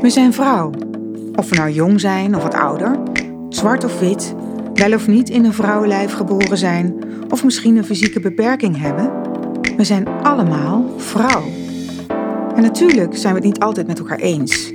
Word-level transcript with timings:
We 0.00 0.10
zijn 0.10 0.32
vrouw. 0.32 0.70
Of 1.34 1.48
we 1.48 1.56
nou 1.56 1.70
jong 1.70 2.00
zijn 2.00 2.36
of 2.36 2.42
wat 2.42 2.54
ouder, 2.54 2.98
zwart 3.48 3.84
of 3.84 4.00
wit, 4.00 4.34
wel 4.74 4.92
of 4.92 5.06
niet 5.06 5.28
in 5.28 5.44
een 5.44 5.52
vrouwenlijf 5.52 6.12
geboren 6.12 6.58
zijn 6.58 6.94
of 7.28 7.44
misschien 7.44 7.76
een 7.76 7.84
fysieke 7.84 8.20
beperking 8.20 8.78
hebben. 8.78 9.10
We 9.76 9.84
zijn 9.84 10.08
allemaal 10.22 10.94
vrouw. 10.96 11.42
En 12.54 12.62
natuurlijk 12.62 13.16
zijn 13.16 13.34
we 13.34 13.40
het 13.40 13.48
niet 13.48 13.60
altijd 13.60 13.86
met 13.86 13.98
elkaar 13.98 14.18
eens. 14.18 14.70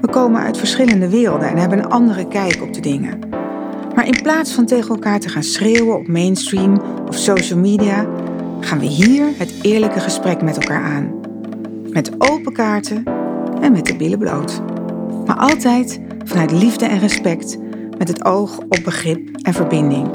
We 0.00 0.08
komen 0.10 0.40
uit 0.42 0.58
verschillende 0.58 1.08
werelden 1.08 1.48
en 1.48 1.56
hebben 1.56 1.78
een 1.78 1.90
andere 1.90 2.28
kijk 2.28 2.62
op 2.62 2.72
de 2.72 2.80
dingen. 2.80 3.18
Maar 3.94 4.06
in 4.06 4.22
plaats 4.22 4.52
van 4.52 4.66
tegen 4.66 4.88
elkaar 4.88 5.20
te 5.20 5.28
gaan 5.28 5.42
schreeuwen 5.42 5.96
op 5.96 6.08
mainstream 6.08 6.82
of 7.08 7.16
social 7.16 7.58
media, 7.58 8.06
gaan 8.60 8.78
we 8.78 8.86
hier 8.86 9.26
het 9.38 9.54
eerlijke 9.62 10.00
gesprek 10.00 10.42
met 10.42 10.56
elkaar 10.56 10.82
aan. 10.82 11.20
Met 11.90 12.12
open 12.18 12.52
kaarten 12.52 13.13
en 13.64 13.72
met 13.72 13.86
de 13.86 13.96
billen 13.96 14.18
bloot. 14.18 14.60
Maar 15.26 15.36
altijd 15.36 16.00
vanuit 16.24 16.50
liefde 16.50 16.86
en 16.86 16.98
respect, 16.98 17.58
met 17.98 18.08
het 18.08 18.24
oog 18.24 18.58
op 18.58 18.80
begrip 18.84 19.36
en 19.36 19.54
verbinding. 19.54 20.10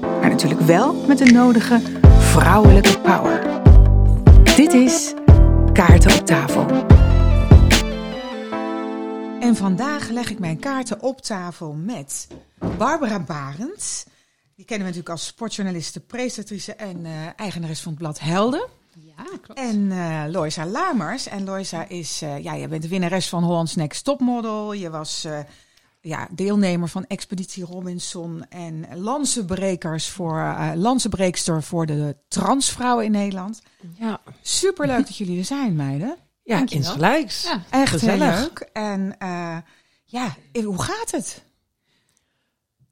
Maar 0.00 0.28
natuurlijk 0.28 0.60
wel 0.60 0.94
met 1.06 1.18
de 1.18 1.32
nodige 1.32 1.80
vrouwelijke 2.18 3.00
power. 3.00 3.60
Dit 4.56 4.72
is 4.72 5.14
Kaarten 5.72 6.18
op 6.18 6.26
tafel. 6.26 6.66
En 9.40 9.56
vandaag 9.56 10.08
leg 10.08 10.30
ik 10.30 10.38
mijn 10.38 10.58
kaarten 10.58 11.02
op 11.02 11.20
tafel 11.20 11.72
met 11.72 12.28
Barbara 12.78 13.20
Barend. 13.20 14.06
Die 14.56 14.64
kennen 14.64 14.86
we 14.86 14.92
natuurlijk 14.92 15.08
als 15.08 15.26
sportjournaliste, 15.26 16.00
presentatrice 16.00 16.74
en 16.74 17.04
uh, 17.04 17.10
eigenares 17.36 17.80
van 17.80 17.92
het 17.92 18.00
blad 18.00 18.20
Helden. 18.20 18.79
Klopt. 19.24 19.60
En 19.60 19.76
uh, 19.76 20.24
Loisa 20.28 20.66
Lamers. 20.66 21.26
En 21.26 21.44
Loisa 21.44 21.88
is, 21.88 22.22
uh, 22.22 22.42
ja, 22.42 22.54
je 22.54 22.68
bent 22.68 22.82
de 22.82 22.88
winnares 22.88 23.28
van 23.28 23.42
Holland's 23.42 23.74
Next 23.74 24.04
Topmodel. 24.04 24.72
Je 24.72 24.90
was 24.90 25.24
uh, 25.26 25.38
ja, 26.00 26.28
deelnemer 26.30 26.88
van 26.88 27.06
Expeditie 27.06 27.64
Robinson 27.64 28.44
en 28.48 28.86
lansenbrekers 28.94 30.08
voor, 30.08 30.54
lansenbreekster 30.74 31.62
voor 31.62 31.86
de 31.86 32.16
transvrouwen 32.28 33.04
in 33.04 33.10
Nederland. 33.10 33.62
Ja. 33.98 34.20
Superleuk 34.42 35.06
dat 35.06 35.16
jullie 35.16 35.38
er 35.38 35.44
zijn, 35.44 35.76
meiden. 35.76 36.16
Ja, 36.42 36.62
insgelijks. 36.66 37.42
Ja, 37.42 37.62
echt 37.70 37.90
Gezellig. 37.90 38.34
heel 38.34 38.40
leuk. 38.40 38.68
En 38.72 39.14
ja, 40.04 40.34
hoe 40.64 40.82
gaat 40.82 41.10
het? 41.10 41.42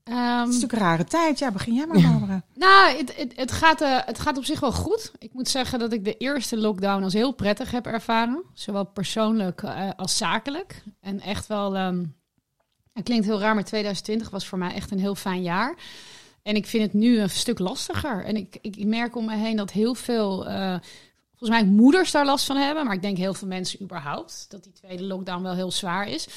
Um, 0.09 0.14
het 0.14 0.48
is 0.48 0.55
natuurlijk 0.55 0.73
een 0.73 0.78
rare 0.89 1.05
tijd. 1.05 1.39
Ja, 1.39 1.51
begin 1.51 1.75
jij 1.75 1.87
maar, 1.87 2.03
Barbara. 2.03 2.42
nou, 2.55 2.97
het, 2.97 3.17
het, 3.17 3.33
het, 3.37 3.53
gaat, 3.53 3.83
uh, 3.83 3.98
het 4.05 4.19
gaat 4.19 4.37
op 4.37 4.45
zich 4.45 4.61
wel 4.61 4.73
goed. 4.73 5.12
Ik 5.19 5.33
moet 5.33 5.48
zeggen 5.48 5.78
dat 5.78 5.92
ik 5.92 6.05
de 6.05 6.17
eerste 6.17 6.56
lockdown 6.56 7.03
als 7.03 7.12
heel 7.12 7.33
prettig 7.33 7.70
heb 7.70 7.87
ervaren. 7.87 8.42
Zowel 8.55 8.84
persoonlijk 8.84 9.62
uh, 9.62 9.91
als 9.97 10.17
zakelijk. 10.17 10.83
En 11.00 11.20
echt 11.20 11.47
wel... 11.47 11.77
Um, 11.77 12.17
het 12.92 13.05
klinkt 13.05 13.27
heel 13.27 13.41
raar, 13.41 13.55
maar 13.55 13.65
2020 13.65 14.31
was 14.31 14.47
voor 14.47 14.59
mij 14.59 14.75
echt 14.75 14.91
een 14.91 14.98
heel 14.98 15.15
fijn 15.15 15.42
jaar. 15.42 15.77
En 16.43 16.55
ik 16.55 16.67
vind 16.67 16.83
het 16.83 16.93
nu 16.93 17.20
een 17.20 17.31
stuk 17.31 17.59
lastiger. 17.59 18.25
En 18.25 18.37
ik, 18.37 18.59
ik 18.61 18.84
merk 18.84 19.17
om 19.17 19.25
me 19.25 19.37
heen 19.37 19.56
dat 19.56 19.70
heel 19.70 19.95
veel... 19.95 20.48
Uh, 20.48 20.77
volgens 21.37 21.61
mij 21.61 21.65
moeders 21.65 22.11
daar 22.11 22.25
last 22.25 22.47
van 22.47 22.56
hebben. 22.56 22.84
Maar 22.84 22.95
ik 22.95 23.03
denk 23.03 23.17
heel 23.17 23.34
veel 23.34 23.48
mensen 23.48 23.83
überhaupt. 23.83 24.47
Dat 24.48 24.65
die 24.65 24.72
tweede 24.72 25.05
lockdown 25.05 25.43
wel 25.43 25.55
heel 25.55 25.70
zwaar 25.70 26.09
is. 26.09 26.28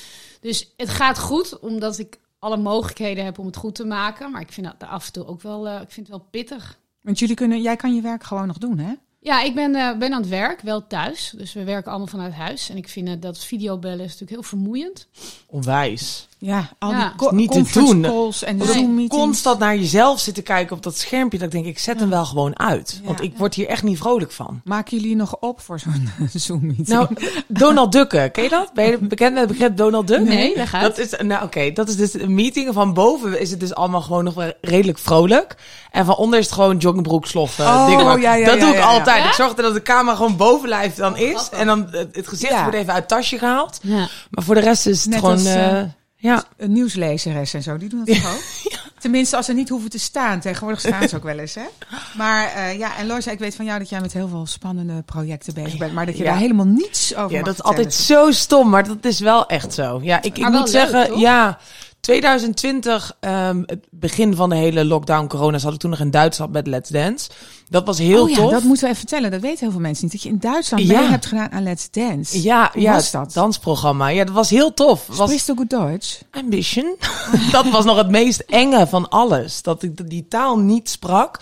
Dus 0.42 0.74
het 0.78 0.90
gaat 0.90 1.20
goed, 1.20 1.60
omdat 1.60 2.00
ik 2.00 2.20
alle 2.42 2.58
mogelijkheden 2.58 3.26
heb 3.26 3.40
om 3.40 3.46
het 3.46 3.56
goed 3.56 3.76
te 3.76 3.86
maken. 3.86 4.32
Maar 4.32 4.42
ik 4.42 4.52
vind 4.52 4.68
dat 4.80 4.90
af 4.90 5.06
en 5.06 5.12
toe 5.14 5.26
ook 5.26 5.42
wel, 5.42 5.68
uh, 5.68 5.74
ik 5.74 5.92
vind 5.92 6.08
het 6.08 6.18
wel 6.18 6.28
pittig. 6.32 6.80
Want 7.02 7.20
jullie 7.20 7.36
kunnen, 7.36 7.62
jij 7.62 7.76
kan 7.76 7.96
je 7.96 8.02
werk 8.02 8.24
gewoon 8.24 8.48
nog 8.48 8.58
doen, 8.58 8.78
hè? 8.78 8.94
Ja, 9.20 9.42
ik 9.42 9.56
ben, 9.56 9.76
uh, 9.76 9.98
ben 9.98 10.14
aan 10.14 10.22
het 10.22 10.30
werk, 10.30 10.62
wel 10.62 10.88
thuis. 10.88 11.34
Dus 11.38 11.54
we 11.54 11.64
werken 11.64 11.90
allemaal 11.90 12.08
vanuit 12.08 12.34
huis. 12.34 12.70
En 12.70 12.78
ik 12.78 12.88
vind 12.88 13.08
uh, 13.08 13.14
dat 13.20 13.44
videobellen 13.44 14.00
is 14.00 14.12
natuurlijk 14.12 14.32
heel 14.32 14.44
vermoeiend. 14.44 15.08
Onwijs. 15.46 16.28
Ja, 16.44 16.70
al 16.80 16.92
ja. 16.92 17.14
die 17.18 17.32
niet 17.32 17.52
te 17.52 17.80
doen. 17.80 18.02
calls 18.02 18.44
en 18.44 18.62
Zoom 18.66 19.08
constant 19.08 19.60
naar 19.60 19.76
jezelf 19.76 20.20
zitten 20.20 20.44
kijken 20.44 20.76
op 20.76 20.84
dat 20.84 20.98
schermpje. 20.98 21.38
Dat 21.38 21.48
ik 21.48 21.54
denk, 21.54 21.66
ik 21.66 21.80
zet 21.80 21.96
ja. 21.96 22.02
hem 22.02 22.10
wel 22.10 22.26
gewoon 22.26 22.60
uit. 22.60 23.00
Ja. 23.02 23.08
Want 23.08 23.22
ik 23.22 23.38
word 23.38 23.54
hier 23.54 23.68
echt 23.68 23.84
niet 23.84 23.98
vrolijk 23.98 24.32
van. 24.32 24.62
Maken 24.64 24.98
jullie 24.98 25.16
nog 25.16 25.38
op 25.40 25.62
voor 25.62 25.80
zo'n 25.80 26.10
Zoom-meeting? 26.34 26.88
Nou, 26.88 27.08
Donald 27.48 27.92
Ducken, 27.92 28.32
ken 28.32 28.44
je 28.44 28.50
dat? 28.50 28.74
Ben 28.74 28.86
je 28.86 28.98
bekend 28.98 29.34
met 29.34 29.40
het 29.40 29.52
begrip 29.52 29.78
Donald 29.78 30.08
Duck? 30.08 30.22
Nee, 30.22 30.56
dat 30.56 30.68
gaat. 30.68 30.82
Dat 30.82 30.98
is, 30.98 31.10
nou 31.10 31.34
oké, 31.34 31.44
okay, 31.44 31.74
dat 31.74 31.90
is 31.90 31.96
dus 31.96 32.14
een 32.14 32.36
meeting. 32.36 32.74
Van 32.74 32.94
boven 32.94 33.40
is 33.40 33.52
het 33.52 33.60
dus 33.60 33.76
allemaal 33.76 34.02
gewoon 34.02 34.24
nog 34.24 34.34
wel 34.34 34.54
redelijk 34.62 34.98
vrolijk. 34.98 35.56
En 35.92 36.06
van 36.06 36.16
onder 36.16 36.40
is 36.40 36.46
het 36.46 36.54
gewoon 36.54 36.78
joggingbroek, 36.78 37.26
sloffen. 37.26 37.66
Oh, 37.66 37.88
dingen. 37.88 38.22
Ja, 38.22 38.36
ja, 38.36 38.46
dat 38.46 38.60
ja, 38.60 38.66
doe 38.66 38.76
ik 38.76 38.82
altijd. 38.82 39.26
Ik 39.26 39.32
zorg 39.32 39.54
dat 39.54 39.74
de 39.74 39.82
camera 39.82 40.16
gewoon 40.16 40.38
bovenlijf 40.38 40.96
dan 40.96 41.18
is. 41.18 41.50
En 41.52 41.68
dan 41.68 41.88
het 41.92 42.28
gezicht 42.28 42.62
wordt 42.62 42.76
even 42.76 42.94
uit 42.94 43.00
het 43.00 43.08
tasje 43.08 43.38
gehaald. 43.38 43.80
Maar 43.84 44.44
voor 44.44 44.56
de 44.56 44.62
rest 44.62 44.86
is 44.86 45.02
het 45.02 45.10
Net 45.10 45.20
gewoon... 45.20 45.34
Als, 45.34 45.46
uh, 45.46 45.82
ja. 46.22 46.44
Een 46.58 46.72
nieuwslezeres 46.72 47.54
en 47.54 47.64
zo, 47.64 47.78
die 47.78 47.90
doen 47.90 48.06
dat 48.06 48.16
toch 48.16 48.34
ook? 48.34 48.42
ja. 48.72 48.80
Tenminste, 49.00 49.36
als 49.36 49.46
ze 49.46 49.54
niet 49.54 49.70
hoeven 49.70 49.90
te 49.90 50.00
staan. 50.00 50.40
Tegenwoordig 50.40 50.80
staan 50.80 51.10
ze 51.10 51.16
ook 51.16 51.24
wel 51.24 51.38
eens, 51.38 51.56
hè? 51.56 51.66
Maar 52.18 52.54
uh, 52.56 52.78
ja, 52.78 52.98
en 52.98 53.08
Loisa, 53.08 53.32
ik 53.32 53.40
weet 53.40 53.56
van 53.56 53.66
jou 53.66 53.80
dat 53.80 53.90
jij 53.90 54.02
met 54.02 54.14
heel 54.14 54.28
veel 54.28 54.46
spannende 54.46 55.02
projecten 55.02 55.54
bezig 55.54 55.78
bent. 55.78 55.94
Maar 55.94 56.06
dat 56.06 56.18
je 56.18 56.24
ja. 56.24 56.30
daar 56.30 56.40
helemaal 56.40 56.66
niets 56.66 57.16
over 57.16 57.38
Ja, 57.38 57.44
dat 57.44 57.54
is 57.54 57.64
altijd 57.64 57.94
zo 57.94 58.32
stom, 58.32 58.70
maar 58.70 58.88
dat 58.88 59.06
is 59.06 59.20
wel 59.20 59.48
echt 59.48 59.74
zo. 59.74 60.00
Ja, 60.04 60.22
ik, 60.22 60.38
ik 60.38 60.50
moet 60.50 60.70
zeggen, 60.70 61.08
toch? 61.08 61.20
ja... 61.20 61.60
2020, 62.02 63.18
um, 63.20 63.64
het 63.66 63.88
begin 63.90 64.36
van 64.36 64.50
de 64.50 64.56
hele 64.56 64.86
lockdown, 64.86 65.28
corona, 65.28 65.58
zat 65.58 65.74
ik 65.74 65.80
toen 65.80 65.90
nog 65.90 66.00
in 66.00 66.12
Duitsland 66.12 66.52
met 66.52 66.68
Let's 66.68 66.90
Dance. 66.90 67.30
Dat 67.70 67.86
was 67.86 67.98
heel 67.98 68.24
oh, 68.24 68.30
ja, 68.30 68.36
tof. 68.36 68.52
dat 68.52 68.64
moeten 68.64 68.84
we 68.84 68.90
even 68.90 69.08
vertellen. 69.08 69.32
Dat 69.32 69.42
weten 69.42 69.60
heel 69.60 69.72
veel 69.72 69.80
mensen 69.80 70.04
niet. 70.04 70.14
Dat 70.14 70.24
je 70.24 70.30
in 70.30 70.40
Duitsland 70.40 70.84
ja. 70.84 71.00
mee 71.00 71.10
hebt 71.10 71.26
gedaan 71.26 71.52
aan 71.52 71.64
Let's 71.64 71.92
Dance. 71.92 72.42
Ja, 72.42 72.70
Hoe 72.74 72.82
ja, 72.82 72.94
was 72.94 73.12
dat? 73.12 73.34
dansprogramma. 73.34 74.08
Ja, 74.08 74.24
dat 74.24 74.34
was 74.34 74.50
heel 74.50 74.74
tof. 74.74 75.08
Was 75.08 75.46
du 75.46 75.54
goed 75.56 75.70
Duits? 75.70 76.22
Ambition. 76.32 76.96
dat 77.52 77.70
was 77.70 77.86
nog 77.86 77.98
het 77.98 78.10
meest 78.10 78.40
enge 78.40 78.88
van 78.88 79.10
alles. 79.10 79.62
Dat 79.62 79.84
ik 79.84 80.10
die 80.10 80.28
taal 80.28 80.60
niet 80.60 80.90
sprak. 80.90 81.40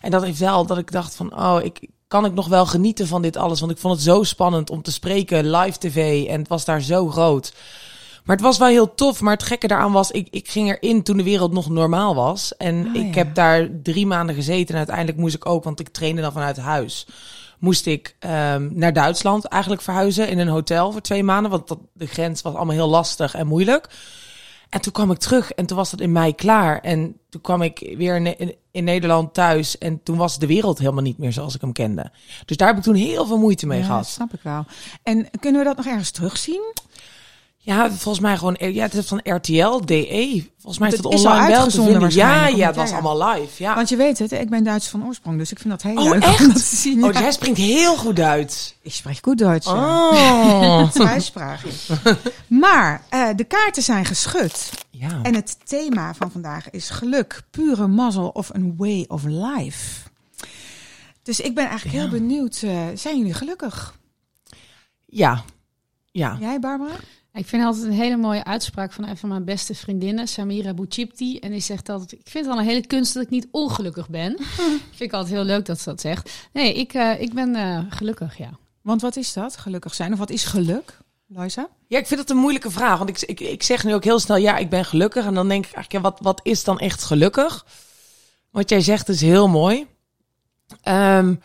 En 0.00 0.10
dat 0.10 0.22
heeft 0.22 0.38
wel 0.38 0.66
dat 0.66 0.78
ik 0.78 0.92
dacht 0.92 1.14
van, 1.14 1.38
oh, 1.38 1.58
ik 1.62 1.88
kan 2.08 2.24
ik 2.24 2.34
nog 2.34 2.48
wel 2.48 2.66
genieten 2.66 3.06
van 3.06 3.22
dit 3.22 3.36
alles. 3.36 3.60
Want 3.60 3.72
ik 3.72 3.78
vond 3.78 3.94
het 3.94 4.02
zo 4.02 4.22
spannend 4.22 4.70
om 4.70 4.82
te 4.82 4.92
spreken, 4.92 5.50
live 5.50 5.78
tv. 5.78 6.26
En 6.26 6.38
het 6.38 6.48
was 6.48 6.64
daar 6.64 6.80
zo 6.80 7.08
groot. 7.08 7.52
Maar 8.24 8.36
het 8.36 8.44
was 8.44 8.58
wel 8.58 8.68
heel 8.68 8.94
tof. 8.94 9.20
Maar 9.20 9.32
het 9.32 9.42
gekke 9.42 9.66
daaraan 9.66 9.92
was, 9.92 10.10
ik, 10.10 10.28
ik 10.30 10.48
ging 10.50 10.68
erin 10.70 11.02
toen 11.02 11.16
de 11.16 11.22
wereld 11.22 11.52
nog 11.52 11.68
normaal 11.68 12.14
was. 12.14 12.56
En 12.56 12.86
Ah, 12.88 12.94
ik 12.94 13.14
ja. 13.14 13.24
heb 13.24 13.34
daar 13.34 13.68
drie 13.82 14.06
maanden 14.06 14.34
gezeten. 14.34 14.68
En 14.72 14.76
uiteindelijk 14.76 15.18
moest 15.18 15.34
ik 15.34 15.46
ook, 15.46 15.64
want 15.64 15.80
ik 15.80 15.88
trainde 15.88 16.22
dan 16.22 16.32
vanuit 16.32 16.56
huis. 16.56 17.06
Moest 17.58 17.86
ik 17.86 18.16
um, 18.20 18.70
naar 18.74 18.92
Duitsland 18.92 19.44
eigenlijk 19.44 19.82
verhuizen 19.82 20.28
in 20.28 20.38
een 20.38 20.48
hotel 20.48 20.92
voor 20.92 21.00
twee 21.00 21.22
maanden. 21.22 21.50
Want 21.50 21.68
dat, 21.68 21.78
de 21.92 22.06
grens 22.06 22.42
was 22.42 22.54
allemaal 22.54 22.74
heel 22.74 22.88
lastig 22.88 23.34
en 23.34 23.46
moeilijk. 23.46 23.88
En 24.68 24.80
toen 24.80 24.92
kwam 24.92 25.10
ik 25.10 25.18
terug 25.18 25.50
en 25.52 25.66
toen 25.66 25.76
was 25.76 25.90
dat 25.90 26.00
in 26.00 26.12
mei 26.12 26.34
klaar. 26.34 26.80
En 26.80 27.16
toen 27.28 27.40
kwam 27.40 27.62
ik 27.62 27.94
weer 27.96 28.16
in, 28.16 28.38
in, 28.38 28.54
in 28.70 28.84
Nederland 28.84 29.34
thuis. 29.34 29.78
En 29.78 30.02
toen 30.02 30.16
was 30.16 30.38
de 30.38 30.46
wereld 30.46 30.78
helemaal 30.78 31.02
niet 31.02 31.18
meer 31.18 31.32
zoals 31.32 31.54
ik 31.54 31.60
hem 31.60 31.72
kende. 31.72 32.10
Dus 32.44 32.56
daar 32.56 32.68
heb 32.68 32.76
ik 32.76 32.82
toen 32.82 32.94
heel 32.94 33.26
veel 33.26 33.38
moeite 33.38 33.66
mee 33.66 33.78
ja, 33.78 33.84
gehad. 33.84 34.06
snap 34.06 34.34
ik 34.34 34.40
wel. 34.42 34.64
En 35.02 35.28
kunnen 35.40 35.60
we 35.60 35.66
dat 35.66 35.76
nog 35.76 35.86
ergens 35.86 36.10
terugzien? 36.10 36.72
Ja, 37.64 37.90
volgens 37.90 38.20
mij 38.20 38.36
gewoon. 38.36 38.56
Ja, 38.58 38.82
het 38.82 38.94
is 38.94 39.06
van 39.06 39.20
RTL, 39.24 39.80
DE. 39.84 40.50
Volgens 40.58 40.78
mij 40.78 40.88
is 40.88 40.96
Het 40.96 41.04
is 41.12 41.20
online 41.24 41.48
wel. 41.48 42.08
Ja, 42.08 42.46
ja, 42.46 42.66
het 42.66 42.76
was 42.76 42.90
ja, 42.90 42.96
ja. 42.96 43.02
allemaal 43.02 43.28
live. 43.32 43.62
Ja. 43.62 43.74
Want 43.74 43.88
je 43.88 43.96
weet 43.96 44.18
het, 44.18 44.32
ik 44.32 44.50
ben 44.50 44.64
Duits 44.64 44.88
van 44.88 45.06
oorsprong, 45.06 45.38
dus 45.38 45.50
ik 45.50 45.58
vind 45.58 45.70
dat 45.70 45.82
heel 45.82 45.96
Oh, 46.04 46.10
leuk 46.10 46.22
echt? 46.22 46.40
om 46.40 46.46
dat 46.46 46.68
te 46.68 46.76
zien. 46.76 47.04
Oh, 47.04 47.12
jij 47.12 47.32
springt 47.32 47.58
heel 47.58 47.96
goed 47.96 48.16
Duits. 48.16 48.74
Ik 48.82 48.92
spreek 48.92 49.18
goed 49.22 49.38
Duits. 49.38 49.66
Oh. 49.66 50.90
Thuisspraakjes. 50.92 51.88
Maar 52.46 53.02
eh, 53.08 53.28
de 53.36 53.44
kaarten 53.44 53.82
zijn 53.82 54.04
geschud. 54.04 54.70
Ja. 54.90 55.18
En 55.22 55.34
het 55.34 55.56
thema 55.64 56.14
van 56.14 56.30
vandaag 56.30 56.70
is 56.70 56.90
geluk, 56.90 57.42
pure 57.50 57.86
mazzel 57.86 58.28
of 58.28 58.50
een 58.52 58.74
way 58.76 59.04
of 59.08 59.22
life. 59.24 60.08
Dus 61.22 61.40
ik 61.40 61.54
ben 61.54 61.68
eigenlijk 61.68 61.98
heel 61.98 62.08
benieuwd. 62.08 62.60
eh, 62.62 62.76
zijn 62.94 63.18
jullie 63.18 63.34
gelukkig? 63.34 63.94
Ja. 65.06 65.44
Ja. 66.10 66.36
Jij, 66.40 66.58
Barbara? 66.60 66.94
Ik 67.34 67.46
vind 67.46 67.64
altijd 67.64 67.84
een 67.84 67.92
hele 67.92 68.16
mooie 68.16 68.44
uitspraak 68.44 68.92
van 68.92 69.06
een 69.06 69.16
van 69.16 69.28
mijn 69.28 69.44
beste 69.44 69.74
vriendinnen, 69.74 70.28
Samira 70.28 70.74
Bouchipti. 70.74 71.38
En 71.38 71.50
die 71.50 71.60
zegt 71.60 71.88
altijd, 71.88 72.12
ik 72.12 72.28
vind 72.28 72.44
het 72.44 72.54
al 72.54 72.60
een 72.60 72.68
hele 72.68 72.86
kunst 72.86 73.14
dat 73.14 73.22
ik 73.22 73.30
niet 73.30 73.48
ongelukkig 73.50 74.08
ben. 74.08 74.36
vind 74.96 75.00
ik 75.00 75.12
altijd 75.12 75.34
heel 75.34 75.44
leuk 75.44 75.66
dat 75.66 75.78
ze 75.80 75.88
dat 75.88 76.00
zegt. 76.00 76.48
Nee, 76.52 76.74
ik, 76.74 76.94
uh, 76.94 77.20
ik 77.20 77.34
ben 77.34 77.54
uh, 77.54 77.78
gelukkig, 77.88 78.38
ja. 78.38 78.50
Want 78.82 79.00
wat 79.00 79.16
is 79.16 79.32
dat, 79.32 79.56
gelukkig 79.56 79.94
zijn? 79.94 80.12
Of 80.12 80.18
wat 80.18 80.30
is 80.30 80.44
geluk, 80.44 80.98
Loisa? 81.26 81.68
Ja, 81.86 81.98
ik 81.98 82.06
vind 82.06 82.20
dat 82.20 82.30
een 82.30 82.36
moeilijke 82.36 82.70
vraag. 82.70 82.98
Want 82.98 83.10
ik, 83.10 83.20
ik, 83.20 83.40
ik 83.40 83.62
zeg 83.62 83.84
nu 83.84 83.94
ook 83.94 84.04
heel 84.04 84.18
snel, 84.18 84.36
ja, 84.36 84.56
ik 84.56 84.70
ben 84.70 84.84
gelukkig. 84.84 85.24
En 85.24 85.34
dan 85.34 85.48
denk 85.48 85.66
ik 85.66 85.74
eigenlijk, 85.74 86.04
ja, 86.04 86.10
wat, 86.10 86.20
wat 86.20 86.40
is 86.46 86.64
dan 86.64 86.78
echt 86.78 87.02
gelukkig? 87.02 87.66
Wat 88.50 88.68
jij 88.68 88.80
zegt 88.80 89.08
is 89.08 89.20
heel 89.20 89.48
mooi. 89.48 89.86
Um, 90.88 91.40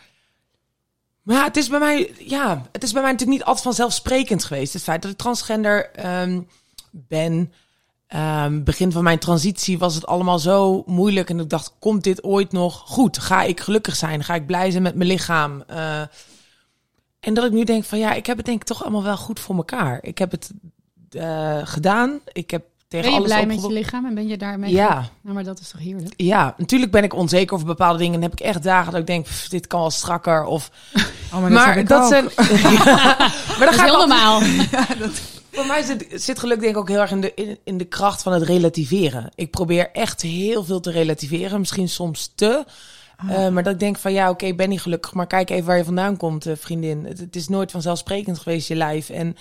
maar 1.28 1.36
ja, 1.36 1.44
het 1.44 1.58
is 1.58 1.70
bij 1.70 1.80
mij, 1.80 2.14
ja, 2.20 2.66
het 2.72 2.84
is 2.84 2.92
bij 2.92 3.02
mij 3.02 3.12
natuurlijk 3.12 3.38
niet 3.38 3.48
altijd 3.48 3.66
vanzelfsprekend 3.66 4.44
geweest. 4.44 4.74
Het 4.74 4.84
feit 4.84 5.02
dat 5.02 5.12
ik 5.12 5.18
transgender 5.18 6.06
um, 6.22 6.48
ben. 6.92 7.54
Um, 8.16 8.64
begin 8.64 8.92
van 8.92 9.04
mijn 9.04 9.20
transitie 9.20 9.78
was 9.78 9.96
het 9.96 10.06
allemaal 10.06 10.40
zo 10.40 10.84
moeilijk. 10.86 11.30
En 11.30 11.40
ik 11.40 11.50
dacht, 11.50 11.74
komt 11.80 12.04
dit 12.04 12.24
ooit 12.24 12.52
nog 12.52 12.84
goed? 12.86 13.18
Ga 13.18 13.44
ik 13.44 13.60
gelukkig 13.60 13.96
zijn? 13.96 14.24
Ga 14.24 14.36
ik 14.36 14.46
blij 14.46 14.72
zijn 14.72 14.84
met 14.84 14.96
mijn 14.96 15.10
lichaam? 15.10 15.64
Uh, 15.70 16.02
en 17.20 17.34
dat 17.34 17.46
ik 17.46 17.52
nu 17.52 17.64
denk 17.64 17.84
van 17.84 18.00
ja, 18.00 18.14
ik 18.14 18.26
heb 18.26 18.38
het 18.38 18.46
denk 18.46 18.62
ik 18.62 18.68
toch 18.68 18.82
allemaal 18.82 19.04
wel 19.04 19.18
goed 19.18 19.40
voor 19.40 19.56
elkaar. 19.56 20.00
Ik 20.02 20.18
heb 20.18 20.32
het 20.32 20.52
eh, 21.10 21.60
gedaan. 21.64 22.20
Ik 22.32 22.52
heb 22.52 22.66
tegen 22.88 23.06
Ben 23.06 23.14
je 23.16 23.18
alles 23.24 23.32
blij 23.32 23.46
met 23.46 23.62
je 23.62 23.72
lichaam 23.74 24.06
en 24.06 24.14
ben 24.16 24.28
je 24.28 24.38
daarmee? 24.38 24.72
Ja, 24.72 25.10
Nou, 25.22 25.36
maar 25.36 25.44
dat 25.44 25.60
is 25.60 25.70
toch 25.70 25.82
heerlijk? 25.82 26.14
ja, 26.18 26.54
natuurlijk 26.58 26.92
ben 26.92 27.04
ik 27.04 27.14
onzeker 27.14 27.54
over 27.54 27.66
bepaalde 27.68 27.98
dingen. 27.98 28.14
En 28.16 28.22
heb 28.22 28.32
ik 28.32 28.40
echt 28.40 28.64
dagen 28.64 28.92
dat 28.92 29.02
ik 29.02 29.08
denk, 29.08 29.24
pff, 29.26 29.48
dit 29.50 29.68
kan 29.68 29.80
wel 29.80 29.90
strakker. 29.90 30.46
Of, 30.46 30.72
Oh, 31.34 31.48
maar, 31.50 31.86
dat, 31.86 32.02
ik 32.04 32.08
zijn. 32.08 32.24
maar 33.58 33.60
Dat 33.60 33.70
is 33.70 33.76
ga 33.76 33.86
ik 33.86 33.92
heel 33.92 34.02
altijd- 34.02 34.08
normaal. 34.08 34.42
Voor 35.52 35.66
mij 35.66 35.82
zit, 35.84 36.06
zit 36.12 36.40
geluk 36.40 36.60
denk 36.60 36.72
ik 36.72 36.78
ook 36.78 36.88
heel 36.90 37.00
erg 37.00 37.12
in 37.12 37.22
de, 37.22 37.32
in, 37.36 37.58
in 37.64 37.78
de 37.78 37.86
kracht 37.86 38.22
van 38.24 38.34
het 38.34 38.44
relativeren. 38.44 39.32
Ik 39.36 39.52
probeer 39.52 39.90
echt 39.92 40.22
heel 40.22 40.64
veel 40.64 40.80
te 40.80 40.92
relativeren. 40.92 41.60
Misschien 41.60 41.90
soms 41.90 42.32
te. 42.36 42.66
Eh, 43.30 43.50
maar 43.50 43.64
dat 43.64 43.74
ik 43.74 43.80
denk 43.80 43.98
van 43.98 44.14
ja, 44.14 44.30
oké, 44.30 44.54
ben 44.54 44.70
niet 44.70 44.82
gelukkig. 44.82 45.14
Maar 45.14 45.28
kijk 45.28 45.50
even 45.50 45.66
waar 45.66 45.78
je 45.78 45.84
vandaan 45.84 46.18
komt, 46.18 46.46
eh, 46.46 46.54
vriendin. 46.60 47.06
Het, 47.06 47.20
het 47.20 47.36
is 47.36 47.48
nooit 47.48 47.72
vanzelfsprekend 47.72 48.40
geweest, 48.40 48.68
je 48.68 48.76
lijf. 48.76 49.10
En 49.10 49.36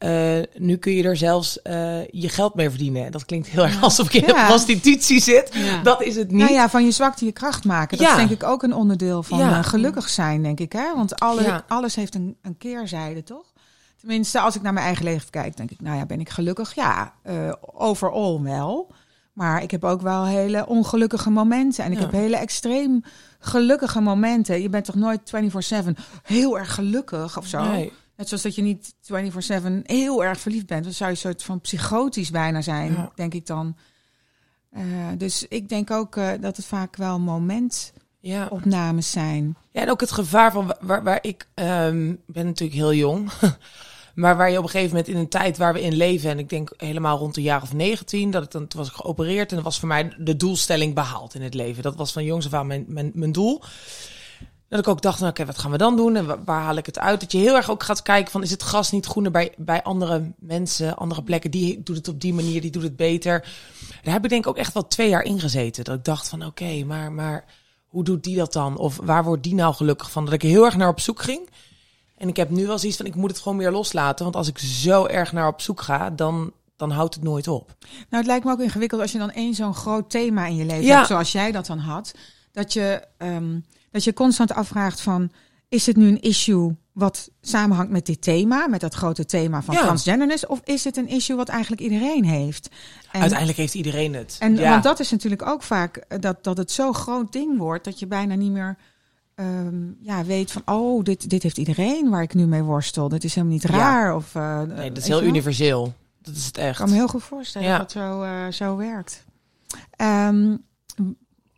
eh, 0.00 0.38
nu 0.54 0.76
kun 0.76 0.92
je 0.92 1.02
er 1.02 1.16
zelfs 1.16 1.62
eh, 1.62 2.06
je 2.08 2.28
geld 2.28 2.54
mee 2.54 2.68
verdienen. 2.68 3.12
Dat 3.12 3.24
klinkt 3.24 3.48
heel 3.48 3.62
erg 3.62 3.82
alsof 3.82 4.12
je 4.12 4.18
in 4.20 4.26
Ja. 4.34 4.46
prostitutie 4.46 5.20
zit. 5.20 5.50
Ja. 5.54 5.82
Dat 5.82 6.02
is 6.02 6.16
het 6.16 6.30
niet. 6.30 6.40
Nou 6.40 6.52
ja, 6.52 6.68
van 6.70 6.84
je 6.84 6.90
zwakte 6.90 7.24
je 7.24 7.32
kracht 7.32 7.64
maken. 7.64 7.98
Dat 7.98 8.06
Ja. 8.06 8.12
is 8.12 8.18
denk 8.18 8.30
ik 8.42 8.48
ook 8.48 8.62
een 8.62 8.74
onderdeel 8.74 9.22
van 9.22 9.38
Ja. 9.38 9.58
eh, 9.58 9.64
gelukkig 9.64 10.08
zijn, 10.08 10.42
denk 10.42 10.60
ik. 10.60 10.72
Hè? 10.72 10.94
Want 10.96 11.20
alle, 11.20 11.42
Ja. 11.42 11.64
alles 11.68 11.94
heeft 11.94 12.14
een, 12.14 12.36
een 12.42 12.56
keerzijde, 12.58 13.22
toch? 13.22 13.44
Tenminste, 13.98 14.40
als 14.40 14.56
ik 14.56 14.62
naar 14.62 14.72
mijn 14.72 14.86
eigen 14.86 15.04
leven 15.04 15.30
kijk, 15.30 15.56
denk 15.56 15.70
ik, 15.70 15.80
nou 15.80 15.96
ja, 15.96 16.06
ben 16.06 16.20
ik 16.20 16.28
gelukkig? 16.28 16.74
Ja, 16.74 17.12
overall 17.74 18.40
wel. 18.40 18.90
Maar 19.32 19.62
ik 19.62 19.70
heb 19.70 19.84
ook 19.84 20.00
wel 20.00 20.24
hele 20.26 20.66
ongelukkige 20.66 21.30
momenten. 21.30 21.84
En 21.84 21.90
ik 21.92 21.96
Ja. 21.98 22.04
heb 22.04 22.12
hele 22.12 22.36
extreem 22.36 23.02
gelukkige 23.38 24.00
momenten. 24.00 24.62
Je 24.62 24.68
bent 24.68 24.84
toch 24.84 24.94
nooit 24.94 25.20
24-7 25.24 25.96
heel 26.22 26.58
erg 26.58 26.74
gelukkig 26.74 27.38
of 27.38 27.46
zo? 27.46 27.62
Nee. 27.62 27.92
Net 28.20 28.28
zoals 28.28 28.42
dat 28.44 28.54
je 28.54 28.62
niet 28.62 28.94
24-7 29.02 29.82
heel 29.82 30.24
erg 30.24 30.40
verliefd 30.40 30.66
bent. 30.66 30.84
Dan 30.84 30.92
zou 30.92 31.10
je 31.10 31.16
een 31.16 31.22
soort 31.22 31.42
van 31.42 31.60
psychotisch 31.60 32.30
bijna 32.30 32.60
zijn, 32.62 32.92
Ja. 32.92 33.12
denk 33.14 33.34
ik 33.34 33.46
dan. 33.46 33.76
Eh, 34.70 34.82
dus 35.18 35.46
ik 35.48 35.68
denk 35.68 35.90
ook 35.90 36.16
eh, 36.16 36.30
dat 36.40 36.56
het 36.56 36.66
vaak 36.66 36.96
wel 36.96 37.18
momentopnames 37.20 39.12
Ja. 39.12 39.20
zijn. 39.20 39.56
Ja, 39.72 39.80
en 39.80 39.90
ook 39.90 40.00
het 40.00 40.12
gevaar 40.12 40.52
van 40.52 40.66
wa- 40.66 40.78
waar, 40.80 41.02
waar 41.02 41.18
ik 41.22 41.48
ehm, 41.54 42.14
ben 42.26 42.46
natuurlijk 42.46 42.78
heel 42.78 42.94
jong. 42.94 43.30
maar 44.14 44.36
waar 44.36 44.50
je 44.50 44.58
op 44.58 44.64
een 44.64 44.70
gegeven 44.70 44.90
moment 44.96 45.08
in 45.14 45.16
een 45.20 45.28
tijd 45.28 45.56
waar 45.56 45.72
we 45.72 45.82
in 45.82 45.94
leven. 45.96 46.30
En 46.30 46.38
ik 46.38 46.48
denk 46.48 46.72
helemaal 46.76 47.18
rond 47.18 47.34
de 47.34 47.42
jaar 47.42 47.62
of 47.62 47.72
19. 47.72 48.30
Dat 48.30 48.42
ik 48.44 48.50
dan 48.50 48.66
toen 48.66 48.80
was 48.80 48.88
ik 48.88 48.94
geopereerd. 48.96 49.48
En 49.50 49.54
dat 49.56 49.64
was 49.64 49.78
voor 49.78 49.88
mij 49.88 50.14
de 50.18 50.36
doelstelling 50.36 50.94
behaald 50.94 51.34
in 51.34 51.42
het 51.42 51.54
leven. 51.54 51.82
Dat 51.82 51.96
was 51.96 52.12
van 52.12 52.24
jongs 52.24 52.46
af 52.46 52.52
aan 52.54 52.66
mijn, 52.66 52.84
mijn, 52.88 53.10
mijn 53.14 53.32
doel. 53.32 53.62
Dat 54.70 54.78
ik 54.78 54.88
ook 54.88 55.02
dacht, 55.02 55.18
nou, 55.18 55.30
oké, 55.30 55.44
wat 55.44 55.58
gaan 55.58 55.70
we 55.70 55.76
dan 55.78 55.96
doen? 55.96 56.16
En 56.16 56.26
wa- 56.26 56.38
waar 56.44 56.62
haal 56.62 56.76
ik 56.76 56.86
het 56.86 56.98
uit? 56.98 57.20
Dat 57.20 57.32
je 57.32 57.38
heel 57.38 57.56
erg 57.56 57.70
ook 57.70 57.82
gaat 57.82 58.02
kijken 58.02 58.32
van, 58.32 58.42
is 58.42 58.50
het 58.50 58.62
gras 58.62 58.90
niet 58.90 59.06
groener 59.06 59.30
bij, 59.30 59.52
bij 59.56 59.82
andere 59.82 60.32
mensen, 60.38 60.96
andere 60.96 61.22
plekken? 61.22 61.50
Die 61.50 61.82
doet 61.82 61.96
het 61.96 62.08
op 62.08 62.20
die 62.20 62.34
manier, 62.34 62.60
die 62.60 62.70
doet 62.70 62.82
het 62.82 62.96
beter. 62.96 63.40
Daar 64.02 64.12
heb 64.14 64.24
ik 64.24 64.30
denk 64.30 64.44
ik 64.44 64.50
ook 64.50 64.56
echt 64.56 64.74
wel 64.74 64.86
twee 64.88 65.08
jaar 65.08 65.22
in 65.22 65.40
gezeten. 65.40 65.84
Dat 65.84 65.98
ik 65.98 66.04
dacht 66.04 66.28
van, 66.28 66.44
oké, 66.46 66.84
maar, 66.84 67.12
maar 67.12 67.44
hoe 67.86 68.04
doet 68.04 68.24
die 68.24 68.36
dat 68.36 68.52
dan? 68.52 68.76
Of 68.76 68.98
waar 69.02 69.24
wordt 69.24 69.42
die 69.42 69.54
nou 69.54 69.74
gelukkig 69.74 70.10
van? 70.10 70.24
Dat 70.24 70.34
ik 70.34 70.42
er 70.42 70.48
heel 70.48 70.64
erg 70.64 70.76
naar 70.76 70.88
op 70.88 71.00
zoek 71.00 71.22
ging. 71.22 71.48
En 72.16 72.28
ik 72.28 72.36
heb 72.36 72.50
nu 72.50 72.66
wel 72.66 72.78
zoiets 72.78 72.96
van, 72.98 73.06
ik 73.06 73.14
moet 73.14 73.30
het 73.30 73.40
gewoon 73.40 73.58
meer 73.58 73.70
loslaten. 73.70 74.24
Want 74.24 74.36
als 74.36 74.48
ik 74.48 74.58
zo 74.58 75.06
erg 75.06 75.32
naar 75.32 75.46
op 75.48 75.60
zoek 75.60 75.80
ga, 75.80 76.10
dan, 76.10 76.52
dan 76.76 76.90
houdt 76.90 77.14
het 77.14 77.22
nooit 77.24 77.48
op. 77.48 77.74
Nou, 77.80 77.96
het 78.10 78.26
lijkt 78.26 78.44
me 78.44 78.52
ook 78.52 78.60
ingewikkeld 78.60 79.00
als 79.00 79.12
je 79.12 79.18
dan 79.18 79.30
één 79.30 79.54
zo'n 79.54 79.74
groot 79.74 80.10
thema 80.10 80.46
in 80.46 80.56
je 80.56 80.64
leven 80.64 80.84
Ja. 80.84 80.94
hebt, 80.96 81.06
zoals 81.06 81.32
jij 81.32 81.52
dat 81.52 81.66
dan 81.66 81.78
had. 81.78 82.12
Dat 82.52 82.72
je, 82.72 83.02
ehm, 83.18 83.58
dat 83.90 84.04
je 84.04 84.12
constant 84.12 84.52
afvraagt 84.52 85.00
van, 85.00 85.30
is 85.68 85.86
het 85.86 85.96
nu 85.96 86.08
een 86.08 86.20
issue 86.20 86.76
wat 86.92 87.30
samenhangt 87.40 87.90
met 87.92 88.06
dit 88.06 88.22
thema, 88.22 88.66
met 88.68 88.80
dat 88.80 88.94
grote 88.94 89.24
thema 89.24 89.62
van 89.62 89.74
Ja. 89.74 89.80
transgenderness, 89.80 90.46
of 90.46 90.60
is 90.64 90.84
het 90.84 90.96
een 90.96 91.08
issue 91.08 91.36
wat 91.36 91.48
eigenlijk 91.48 91.82
iedereen 91.82 92.24
heeft? 92.24 92.68
En, 93.12 93.20
Uiteindelijk 93.20 93.58
heeft 93.58 93.74
iedereen 93.74 94.14
het. 94.14 94.36
en 94.40 94.56
ja. 94.56 94.70
want 94.70 94.82
dat 94.82 95.00
is 95.00 95.10
natuurlijk 95.10 95.46
ook 95.46 95.62
vaak 95.62 95.96
eh, 95.96 96.18
dat, 96.20 96.44
dat 96.44 96.56
het 96.56 96.70
zo'n 96.70 96.94
groot 96.94 97.32
ding 97.32 97.58
wordt 97.58 97.84
dat 97.84 97.98
je 97.98 98.06
bijna 98.06 98.34
niet 98.34 98.50
meer 98.52 98.76
ehm, 99.34 99.90
ja, 100.00 100.24
weet 100.24 100.50
van, 100.52 100.62
oh, 100.64 101.04
dit, 101.04 101.30
dit 101.30 101.42
heeft 101.42 101.58
iedereen 101.58 102.10
waar 102.10 102.22
ik 102.22 102.34
nu 102.34 102.46
mee 102.46 102.62
worstel. 102.62 103.08
Dit 103.08 103.24
is 103.24 103.34
helemaal 103.34 103.54
niet 103.56 103.68
Ja. 103.68 103.76
raar. 103.76 104.14
Of, 104.16 104.34
eh, 104.34 104.62
nee, 104.62 104.88
dat 104.88 105.02
is 105.02 105.08
heel 105.08 105.22
universeel. 105.22 105.94
Dat 106.22 106.34
is 106.34 106.46
het 106.46 106.56
Ik 106.56 106.62
echt. 106.62 106.78
kan 106.78 106.88
me 106.88 106.94
heel 106.94 107.08
goed 107.08 107.22
voorstellen 107.22 107.68
dat 107.70 107.80
het 107.80 107.90
zo, 107.92 108.22
eh, 108.22 108.46
zo 108.48 108.76
werkt. 108.76 109.24
Ehm, 109.96 110.56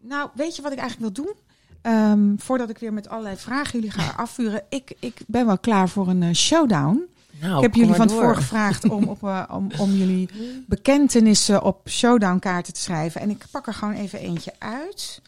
nou, 0.00 0.30
weet 0.34 0.56
je 0.56 0.62
wat 0.62 0.72
ik 0.72 0.78
eigenlijk 0.78 1.14
wil 1.14 1.24
doen? 1.24 1.34
Ehm, 1.82 2.36
voordat 2.36 2.70
ik 2.70 2.78
weer 2.78 2.92
met 2.92 3.08
allerlei 3.08 3.36
vragen 3.36 3.72
jullie 3.80 3.90
ga 3.90 4.12
afvuren. 4.22 4.62
Ik, 4.68 4.92
ik 5.00 5.20
ben 5.26 5.46
wel 5.46 5.58
klaar 5.58 5.88
voor 5.88 6.08
een 6.08 6.22
eh, 6.22 6.32
showdown. 6.34 7.00
Nou, 7.40 7.56
ik 7.56 7.62
heb 7.62 7.74
jullie 7.74 7.94
van 7.94 8.06
tevoren 8.06 8.36
gevraagd 8.36 8.88
om, 8.88 9.04
op, 9.04 9.22
eh, 9.24 9.42
om, 9.50 9.68
om 9.78 9.90
jullie 10.02 10.28
bekentenissen 10.66 11.62
op 11.62 11.88
showdown 11.88 12.38
kaarten 12.38 12.72
te 12.72 12.80
schrijven. 12.80 13.20
En 13.20 13.30
ik 13.30 13.44
pak 13.50 13.66
er 13.66 13.74
gewoon 13.74 13.94
even 13.94 14.18
eentje 14.18 14.52
uit. 14.58 15.20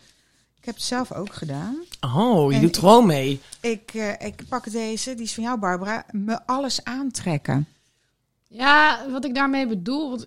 Ik 0.59 0.65
heb 0.65 0.75
het 0.75 0.85
zelf 0.85 1.13
ook 1.13 1.33
gedaan. 1.35 1.77
Oh, 2.01 2.51
je 2.51 2.57
En 2.57 2.63
doet 2.63 2.75
ik- 2.75 2.81
gewoon 2.83 3.07
mee. 3.07 3.41
Ik, 3.61 3.91
eh, 3.95 4.27
ik 4.27 4.43
pak 4.49 4.71
deze, 4.71 5.15
die 5.15 5.25
is 5.25 5.35
van 5.35 5.43
jou 5.45 5.59
Barbara. 5.59 6.05
Me 6.11 6.47
alles 6.47 6.85
aantrekken. 6.85 7.67
Ja, 8.49 9.01
wat 9.11 9.25
ik 9.25 9.35
daarmee 9.35 9.67
bedoel, 9.67 10.09
want 10.11 10.27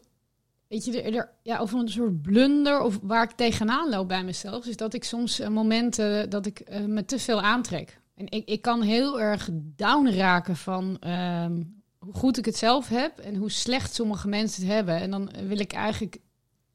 weet 0.68 0.86
je, 0.86 1.02
er, 1.02 1.30
ja, 1.44 1.62
of 1.62 1.72
een 1.72 1.90
soort 1.90 2.22
blunder 2.22 2.82
of 2.82 3.00
waar 3.02 3.24
ik 3.24 3.32
tegenaan 3.32 3.90
loop 3.90 4.08
bij 4.08 4.24
mezelf, 4.24 4.66
is 4.66 4.78
dat 4.78 4.94
ik 4.94 5.04
soms 5.04 5.40
eh, 5.40 5.50
momenten 5.50 6.30
dat 6.30 6.46
ik 6.46 6.60
eh, 6.60 6.86
me 6.86 7.06
te 7.06 7.20
veel 7.20 7.42
aantrek. 7.42 8.00
En 8.16 8.26
ik, 8.30 8.48
ik 8.48 8.62
kan 8.62 8.82
heel 8.82 9.20
erg 9.20 9.50
down 9.54 10.10
raken 10.10 10.56
van 10.56 10.98
ehm, 11.00 11.64
hoe 11.98 12.14
goed 12.14 12.38
ik 12.38 12.46
het 12.46 12.58
zelf 12.58 12.88
heb 12.88 13.20
en 13.20 13.36
hoe 13.36 13.52
slecht 13.52 13.94
sommige 13.94 14.28
mensen 14.28 14.64
het 14.64 14.72
hebben. 14.72 14.96
En 14.96 15.12
dan 15.12 15.32
wil 15.48 15.60
ik 15.60 15.74
eigenlijk 15.74 16.18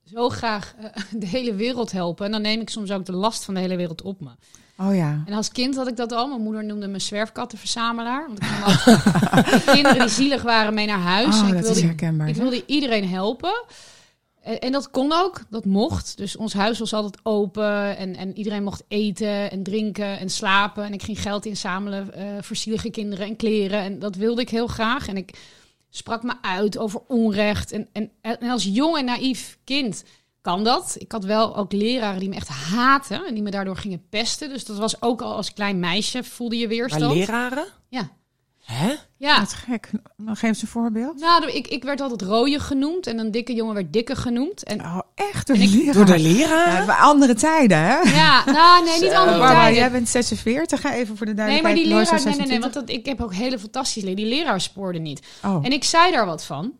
zo 0.04 0.28
graag 0.28 0.74
eh, 0.78 0.84
de 1.20 1.26
hele 1.26 1.54
wereld 1.54 1.92
helpen. 1.92 2.26
En 2.26 2.32
dan 2.32 2.42
neem 2.42 2.60
ik 2.60 2.70
soms 2.70 2.90
ook 2.90 3.04
de 3.04 3.12
last 3.12 3.44
van 3.44 3.54
de 3.54 3.60
hele 3.60 3.76
wereld 3.76 4.02
op 4.02 4.20
me. 4.20 4.30
Oh 4.76 4.94
ja. 4.94 5.22
En 5.26 5.32
als 5.32 5.50
kind 5.50 5.76
had 5.76 5.88
ik 5.88 5.96
dat 5.96 6.12
al. 6.12 6.28
Mijn 6.28 6.42
moeder 6.42 6.64
noemde 6.64 6.86
me 6.88 6.98
zwerfkattenverzamelaar. 6.98 8.26
Want 8.26 8.42
ik 8.42 8.50
nam 8.50 8.62
altijd 8.62 9.64
kinderen 9.74 9.98
die 9.98 10.08
zielig 10.08 10.42
waren 10.42 10.74
mee 10.74 10.86
naar 10.86 10.98
huis. 10.98 11.40
Oh, 11.40 11.48
ik 11.48 11.54
dat 11.54 11.62
is 11.62 11.68
wilde, 11.68 11.86
herkenbaar. 11.86 12.28
ik 12.28 12.36
wilde 12.36 12.66
iedereen 12.66 13.08
helpen. 13.08 13.64
En, 14.42 14.60
en 14.60 14.72
dat 14.72 14.90
kon 14.90 15.12
ook, 15.12 15.40
dat 15.50 15.64
mocht. 15.64 16.16
Dus 16.16 16.36
ons 16.36 16.52
huis 16.52 16.78
was 16.78 16.92
altijd 16.92 17.18
open 17.22 17.96
en, 17.96 18.16
en 18.16 18.36
iedereen 18.36 18.62
mocht 18.62 18.84
eten 18.88 19.50
en 19.50 19.62
drinken 19.62 20.18
en 20.18 20.30
slapen. 20.30 20.84
En 20.84 20.92
ik 20.92 21.02
ging 21.02 21.20
geld 21.20 21.46
inzamelen 21.46 22.14
eh 22.14 22.24
voor 22.40 22.56
zielige 22.56 22.90
kinderen 22.90 23.26
en 23.26 23.36
kleren. 23.36 23.80
En 23.80 23.98
dat 23.98 24.16
wilde 24.16 24.40
ik 24.40 24.50
heel 24.50 24.66
graag. 24.66 25.08
En 25.08 25.16
ik 25.16 25.38
sprak 25.90 26.22
me 26.22 26.32
uit 26.42 26.78
over 26.78 27.00
onrecht. 27.08 27.72
En, 27.72 27.88
en, 27.92 28.10
en 28.20 28.50
als 28.50 28.64
jong 28.64 28.96
en 28.96 29.04
naïef 29.04 29.58
kind 29.64 30.04
kan 30.42 30.64
dat. 30.64 30.94
Ik 30.98 31.12
had 31.12 31.24
wel 31.24 31.56
ook 31.56 31.72
leraren 31.72 32.20
die 32.20 32.28
me 32.28 32.34
echt 32.34 32.48
haten 32.48 33.26
en 33.26 33.34
die 33.34 33.42
me 33.42 33.50
daardoor 33.50 33.76
gingen 33.76 34.02
pesten. 34.10 34.48
Dus 34.48 34.64
dat 34.64 34.78
was 34.78 35.02
ook 35.02 35.22
al 35.22 35.34
als 35.36 35.52
klein 35.52 35.78
meisje 35.80 36.24
voelde 36.24 36.56
je 36.56 36.66
Maar 36.66 36.76
weerstand. 36.76 37.14
leraren? 37.14 37.64
Ja. 37.88 38.10
Hè? 38.64 38.94
Ja, 39.16 39.38
Wat 39.38 39.52
gek. 39.52 39.90
Nou, 40.16 40.36
Geef 40.36 40.42
eens 40.48 40.62
een 40.62 40.68
voorbeeld. 40.68 41.20
nou, 41.20 41.50
ik, 41.50 41.68
ik 41.68 41.82
werd 41.82 42.00
altijd 42.00 42.22
rode 42.22 42.60
genoemd 42.60 43.06
en 43.06 43.18
een 43.18 43.30
dikke 43.30 43.54
jongen 43.54 43.74
werd 43.74 43.92
dikke 43.92 44.16
genoemd. 44.16 44.62
En 44.64 44.80
Oh, 44.80 44.98
echt 45.14 45.46
door 45.46 45.56
En 45.56 45.62
de 45.62 45.68
ik- 45.68 45.74
leraar. 45.74 45.94
Door 45.94 46.04
de 46.16 46.18
leraren? 46.22 46.86
Ja, 46.86 46.98
andere 46.98 47.34
tijden, 47.34 47.78
hè? 47.78 47.98
ja, 48.00 48.44
nou 48.44 48.84
nee, 48.84 49.00
niet 49.00 49.10
Zo. 49.10 49.16
andere 49.16 49.46
tijden. 49.46 49.74
jij 49.74 49.90
bent 49.90 50.08
46, 50.08 50.80
ga 50.80 50.94
even 50.94 51.16
voor 51.16 51.26
de 51.26 51.32
Nee, 51.32 51.44
duidelijkheid. 51.46 51.62
maar 51.62 51.84
die 51.84 51.94
leraar, 51.94 52.14
nee, 52.14 52.24
nee, 52.24 52.24
nee, 52.24 52.34
26. 52.46 52.72
want 52.72 52.86
dat, 52.88 52.96
ik 52.96 53.06
heb 53.06 53.20
ook 53.20 53.34
hele 53.34 53.58
fantastische 53.58 54.08
leraar. 54.08 54.16
Die 54.24 54.34
leraar 54.34 54.60
spoorde 54.60 54.98
niet. 54.98 55.20
Oh. 55.44 55.64
En 55.64 55.72
ik 55.72 55.84
zei 55.84 56.12
daar 56.12 56.26
wat 56.26 56.44
van. 56.44 56.72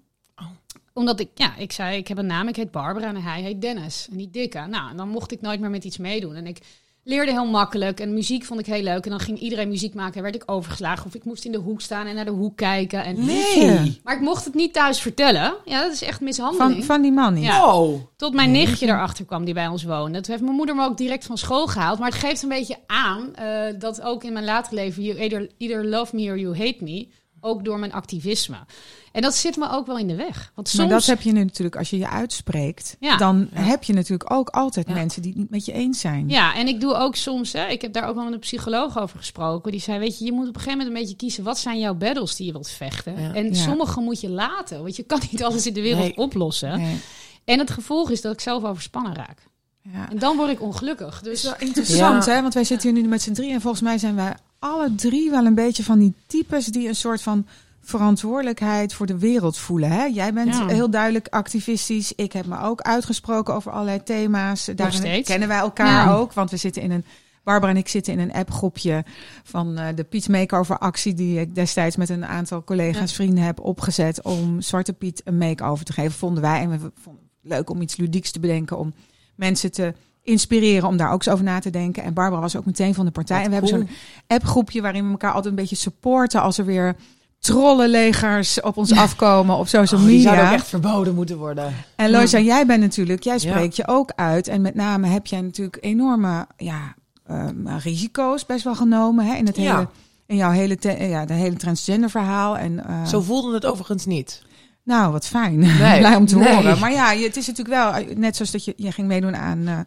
Omdat 0.95 1.21
ik, 1.21 1.29
ja, 1.35 1.57
ik 1.57 1.73
zei, 1.73 1.97
ik 1.97 2.09
heb 2.09 2.19
een 2.19 2.27
naam, 2.27 2.49
ik 2.49 2.57
heet 2.57 2.71
Barbara 2.71 3.07
en 3.07 3.23
hij 3.23 3.43
heet 3.43 3.61
Dennis. 3.61 4.07
En 4.11 4.17
die 4.17 4.31
dikke. 4.31 4.67
Nou, 4.67 4.91
en 4.91 4.97
dan 4.97 5.09
mocht 5.09 5.33
ik 5.33 5.41
nooit 5.41 5.61
meer 5.61 5.71
met 5.71 5.85
iets 5.85 5.99
meedoen. 5.99 6.35
En 6.35 6.47
ik 6.47 6.59
leerde 7.05 7.33
heel 7.33 7.47
makkelijk 7.47 8.01
en 8.01 8.15
muziek 8.15 8.45
vond 8.45 8.61
ik 8.61 8.67
heel 8.67 8.83
leuk. 8.83 9.05
En 9.05 9.11
dan 9.11 9.21
ging 9.21 9.39
iedereen 9.39 9.69
muziek 9.69 9.95
maken 9.95 10.15
en 10.15 10.23
werd 10.23 10.35
ik 10.35 10.43
overgeslagen. 10.47 11.07
Of 11.07 11.15
ik 11.15 11.25
moest 11.25 11.45
in 11.45 11.53
de 11.53 11.59
hoek 11.59 11.81
staan 11.81 12.07
en 12.07 12.15
naar 12.15 12.25
de 12.25 12.31
hoek 12.31 12.57
kijken. 12.57 13.05
En... 13.05 13.25
Nee. 13.25 14.01
Maar 14.05 14.15
ik 14.15 14.21
mocht 14.21 14.45
het 14.45 14.55
niet 14.55 14.73
thuis 14.73 15.01
vertellen. 15.01 15.55
Ja, 15.65 15.83
dat 15.83 15.93
is 15.93 16.03
echt 16.03 16.21
mishandeling. 16.21 16.75
Van, 16.75 16.83
van 16.83 17.03
die 17.03 17.13
man 17.13 17.35
niet. 17.35 17.45
Ja. 17.45 17.77
Oh. 17.77 18.01
Tot 18.17 18.35
mijn 18.35 18.51
nichtje 18.51 18.87
erachter 18.87 19.25
kwam 19.25 19.45
die 19.45 19.55
bij 19.55 19.67
ons 19.67 19.85
woonde. 19.85 20.21
Toen 20.21 20.31
heeft 20.31 20.45
mijn 20.45 20.57
moeder 20.57 20.75
me 20.75 20.85
ook 20.85 20.97
direct 20.97 21.25
van 21.27 21.39
school 21.39 21.67
gehaald. 21.67 21.99
Maar 21.99 22.11
het 22.11 22.19
geeft 22.19 22.43
een 22.43 22.49
beetje 22.49 22.77
aan 22.87 23.35
eh, 23.35 23.79
dat 23.79 24.03
ook 24.03 24.25
in 24.25 24.33
mijn 24.33 24.45
later 24.45 24.75
leven... 24.75 25.03
You 25.03 25.19
either, 25.19 25.51
either 25.59 25.87
love 25.87 26.17
me 26.17 26.31
or 26.31 26.39
you 26.39 26.57
hate 26.57 26.79
me. 26.81 27.09
Ook 27.41 27.65
door 27.65 27.79
mijn 27.79 27.93
activisme. 27.93 28.57
En 29.13 29.23
dat 29.23 29.35
zit 29.35 29.57
me 29.57 29.71
ook 29.71 29.87
wel 29.87 29.99
in 29.99 30.07
de 30.07 30.15
weg. 30.17 30.53
Want 30.55 30.75
Maar 30.75 30.87
soms... 30.87 30.91
dat 30.91 31.05
heb 31.05 31.21
je 31.21 31.33
nu 31.33 31.45
natuurlijk, 31.45 31.77
als 31.77 31.91
je 31.91 31.99
je 31.99 32.09
uitspreekt, 32.09 32.97
Ja. 33.01 33.17
dan 33.17 33.49
heb 33.55 33.83
je 33.85 33.93
natuurlijk 33.93 34.33
ook 34.33 34.49
altijd 34.49 34.89
Ja. 34.89 34.95
mensen 34.95 35.23
die 35.23 35.31
het 35.31 35.41
niet 35.41 35.51
met 35.51 35.65
je 35.65 35.73
eens 35.73 36.01
zijn. 36.01 36.29
Ja, 36.29 36.55
en 36.55 36.69
ik 36.69 36.81
doe 36.81 36.95
ook 36.95 37.17
soms... 37.17 37.53
Hè, 37.53 37.67
ik 37.67 37.83
heb 37.83 37.93
daar 37.93 38.09
ook 38.09 38.15
wel 38.15 38.25
met 38.25 38.33
een 38.33 38.39
psycholoog 38.39 38.99
over 38.99 39.19
gesproken. 39.19 39.73
Die 39.73 39.81
zei, 39.81 39.99
weet 39.99 40.19
je, 40.19 40.25
je 40.25 40.33
moet 40.33 40.49
op 40.49 40.55
een 40.55 40.61
gegeven 40.61 40.79
moment 40.79 40.97
een 40.97 41.03
beetje 41.03 41.17
kiezen... 41.17 41.45
wat 41.45 41.59
zijn 41.59 41.79
jouw 41.79 41.95
battles 41.95 42.37
die 42.37 42.47
je 42.47 42.53
wilt 42.53 42.69
vechten? 42.69 43.21
Ja. 43.21 43.35
En 43.35 43.47
Ja. 43.47 43.55
sommige 43.55 44.01
moet 44.01 44.21
je 44.21 44.29
laten. 44.29 44.83
Want 44.83 44.97
je 44.97 45.03
kan 45.03 45.21
niet 45.31 45.45
alles 45.45 45.67
in 45.67 45.75
de 45.75 45.81
wereld 45.83 46.03
Nee. 46.03 46.17
oplossen. 46.17 46.79
Nee. 46.81 47.01
En 47.45 47.59
het 47.59 47.71
gevolg 47.71 48.11
is 48.11 48.21
dat 48.21 48.33
ik 48.33 48.41
zelf 48.41 48.65
overspannen 48.65 49.15
raak. 49.15 49.39
Ja. 49.93 50.11
En 50.11 50.19
dan 50.19 50.37
word 50.37 50.51
ik 50.51 50.61
ongelukkig. 50.63 51.21
Dus 51.23 51.43
wel 51.43 51.55
interessant, 51.59 52.25
Ja. 52.25 52.33
hè? 52.35 52.43
Want 52.43 52.55
wij 52.55 52.65
zitten 52.65 52.93
hier 52.95 53.03
nu 53.03 53.09
met 53.09 53.23
z'n 53.23 53.33
drie 53.33 53.53
en 53.53 53.61
volgens 53.61 53.83
mij 53.83 53.99
zijn 53.99 54.15
wij 54.15 54.35
alle 54.59 54.95
drie 54.95 55.31
wel 55.31 55.45
een 55.47 55.55
beetje 55.55 55.83
van 55.85 55.99
die 55.99 56.15
types 56.27 56.67
die 56.67 56.89
een 56.89 56.95
soort 56.97 57.23
van 57.23 57.47
verantwoordelijkheid 57.83 58.95
voor 58.95 59.07
de 59.07 59.19
wereld 59.19 59.59
voelen. 59.59 59.91
Hè? 59.91 60.05
Jij 60.05 60.33
bent 60.33 60.55
Ja. 60.57 60.67
heel 60.67 60.91
duidelijk 60.91 61.29
activistisch. 61.31 62.13
Ik 62.15 62.33
heb 62.33 62.47
me 62.47 62.61
ook 62.61 62.81
uitgesproken 62.81 63.55
over 63.55 63.73
allerlei 63.73 64.03
thema's. 64.03 64.63
Steeds. 64.63 65.29
kennen 65.29 65.49
wij 65.49 65.59
elkaar 65.59 66.07
Ja. 66.07 66.15
ook, 66.15 66.33
want 66.33 66.51
we 66.51 66.57
zitten 66.57 66.83
in 66.83 66.91
een. 66.91 67.05
Barbara 67.45 67.73
en 67.73 67.79
ik 67.79 67.89
zitten 67.89 68.13
in 68.13 68.19
een 68.19 68.33
appgroepje 68.33 69.05
van 69.45 69.79
eh, 69.79 69.87
de 69.95 70.05
Piet 70.05 70.29
Makeover 70.29 70.79
actie 70.79 71.15
die 71.15 71.41
ik 71.41 71.55
destijds 71.55 71.97
met 71.97 72.09
een 72.09 72.27
aantal 72.27 72.65
collega's, 72.65 73.13
vrienden 73.13 73.45
heb 73.45 73.61
opgezet 73.61 74.23
om 74.23 74.61
Zwarte 74.61 74.93
Piet 74.93 75.23
een 75.25 75.39
makeover 75.39 75.85
te 75.85 75.93
geven, 75.93 76.13
vonden 76.13 76.43
wij. 76.43 76.61
En 76.61 76.71
we 76.71 76.79
vonden 77.03 77.23
het 77.43 77.51
leuk 77.53 77.71
om 77.71 77.81
iets 77.81 77.97
ludieks 77.97 78.31
te 78.31 78.41
bedenken 78.41 78.79
om 78.79 78.93
mensen 79.35 79.73
te 79.73 79.95
inspireren 80.23 80.89
om 80.89 80.97
daar 80.97 81.11
ook 81.13 81.25
eens 81.25 81.29
over 81.35 81.45
na 81.45 81.59
te 81.59 81.71
denken. 81.71 82.03
En 82.03 82.15
Barbara 82.15 82.41
was 82.41 82.57
ook 82.57 82.65
meteen 82.67 82.95
van 82.95 83.05
de 83.05 83.11
partij. 83.11 83.37
Wat 83.37 83.45
en 83.45 83.51
we 83.51 83.57
hebben 83.67 83.87
zo'n 83.89 83.97
appgroepje 84.27 84.83
waarin 84.83 85.05
we 85.05 85.11
elkaar 85.11 85.33
altijd 85.33 85.55
een 85.55 85.61
beetje 85.61 85.77
supporten 85.77 86.41
als 86.43 86.59
er 86.59 86.65
weer 86.65 86.97
trollenlegers 87.43 88.61
op 88.61 88.77
ons 88.77 88.93
afkomen 88.97 89.57
op 89.57 89.69
social 89.69 90.01
Oh, 90.01 90.07
die 90.07 90.17
media. 90.17 90.31
zouden 90.31 90.53
ook 90.53 90.59
echt 90.59 90.69
verboden 90.69 91.15
moeten 91.15 91.39
worden. 91.39 91.75
En 91.97 92.11
Loisa, 92.11 92.39
jij 92.39 92.67
bent 92.67 92.81
natuurlijk, 92.81 93.23
jij 93.23 93.33
Ja. 93.33 93.39
spreekt 93.39 93.77
je 93.77 93.89
ook 93.89 94.13
uit. 94.17 94.49
En 94.49 94.61
met 94.61 94.75
name 94.75 95.07
heb 95.07 95.27
jij 95.27 95.41
natuurlijk 95.41 95.79
enorme 95.81 96.47
ja, 96.57 96.95
ehm, 97.27 97.67
risico's 97.69 98.47
best 98.47 98.65
wel 98.65 98.75
genomen 98.75 99.27
hè, 99.27 99.35
in, 99.35 99.47
het 99.47 99.57
Ja. 99.57 99.63
hele, 99.77 99.89
in 100.27 100.37
jouw 100.37 100.51
hele, 100.51 100.77
ja, 100.99 101.25
de 101.25 101.33
hele 101.35 101.57
transgender 101.57 102.11
verhaal. 102.11 102.59
En, 102.59 102.87
eh, 102.87 103.05
Zo 103.07 103.21
voelde 103.21 103.55
het 103.55 103.67
overigens 103.67 104.07
niet. 104.07 104.43
Nou, 104.85 105.13
wat 105.13 105.27
fijn. 105.27 105.59
Nee. 105.59 105.99
Blij 105.99 106.17
om 106.17 106.27
te 106.27 106.37
Nee. 106.37 106.55
horen. 106.55 106.79
Maar 106.79 106.93
ja, 106.93 107.15
het 107.15 107.37
is 107.37 107.47
natuurlijk 107.47 107.77
wel, 107.77 107.93
eh, 107.95 108.17
net 108.17 108.37
zoals 108.37 108.51
dat 108.51 108.65
je, 108.65 108.73
je 108.77 108.93
ging 108.93 109.09
meedoen 109.09 109.37
aan, 109.37 109.67
eh 109.67 109.79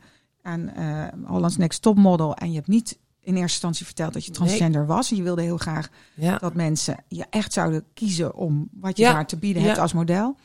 aan 0.42 0.70
eh 0.70 0.84
Hollands 1.26 1.58
Next 1.58 1.82
Top 1.82 1.98
Model. 1.98 2.36
En 2.36 2.50
je 2.50 2.56
hebt 2.56 2.68
niet 2.68 2.98
in 3.26 3.34
eerste 3.34 3.42
instantie 3.42 3.86
verteld 3.86 4.14
dat 4.14 4.26
je 4.26 4.32
transgender 4.32 4.86
was. 4.86 5.12
En 5.12 5.18
je 5.18 5.24
wilde 5.24 5.42
heel 5.42 5.58
graag 5.58 5.90
Ja. 6.14 6.38
dat 6.38 6.54
mensen 6.54 7.04
je 7.08 7.26
echt 7.30 7.54
zouden 7.54 7.84
kiezen 7.94 8.36
om 8.36 8.70
wat 8.74 8.98
je 8.98 9.04
Ja. 9.04 9.14
daar 9.14 9.28
te 9.28 9.38
bieden 9.38 9.64
hebt 9.64 9.78
als 9.78 9.94
model. 9.94 10.36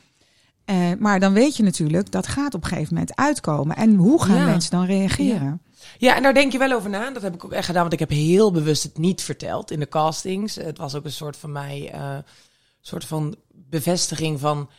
Eh, 0.65 0.91
maar 0.99 1.19
dan 1.19 1.33
weet 1.33 1.57
je 1.57 1.63
natuurlijk, 1.63 2.11
dat 2.11 2.27
gaat 2.27 2.53
op 2.53 2.63
een 2.63 2.69
gegeven 2.69 2.93
moment 2.93 3.15
uitkomen. 3.15 3.75
En 3.75 3.95
hoe 3.95 4.23
gaan 4.23 4.35
Ja. 4.37 4.45
mensen 4.45 4.71
dan 4.71 4.85
reageren? 4.85 5.61
Ja, 5.97 6.15
en 6.15 6.23
daar 6.23 6.33
denk 6.33 6.51
je 6.51 6.57
wel 6.57 6.71
over 6.71 6.89
na. 6.89 7.11
Dat 7.11 7.21
heb 7.21 7.33
ik 7.33 7.45
ook 7.45 7.51
echt 7.51 7.65
gedaan, 7.65 7.81
want 7.81 7.93
ik 7.93 7.99
heb 7.99 8.09
heel 8.09 8.51
bewust 8.51 8.83
het 8.83 8.97
niet 8.97 9.21
verteld 9.21 9.71
in 9.71 9.79
de 9.79 9.87
castings. 9.87 10.55
Het 10.55 10.77
was 10.77 10.95
ook 10.95 11.05
een 11.05 11.11
soort 11.11 11.37
van 11.37 11.51
mij, 11.51 11.89
eh 11.93 12.17
soort 12.81 13.05
van 13.05 13.35
bevestiging 13.53 14.39
van, 14.39 14.69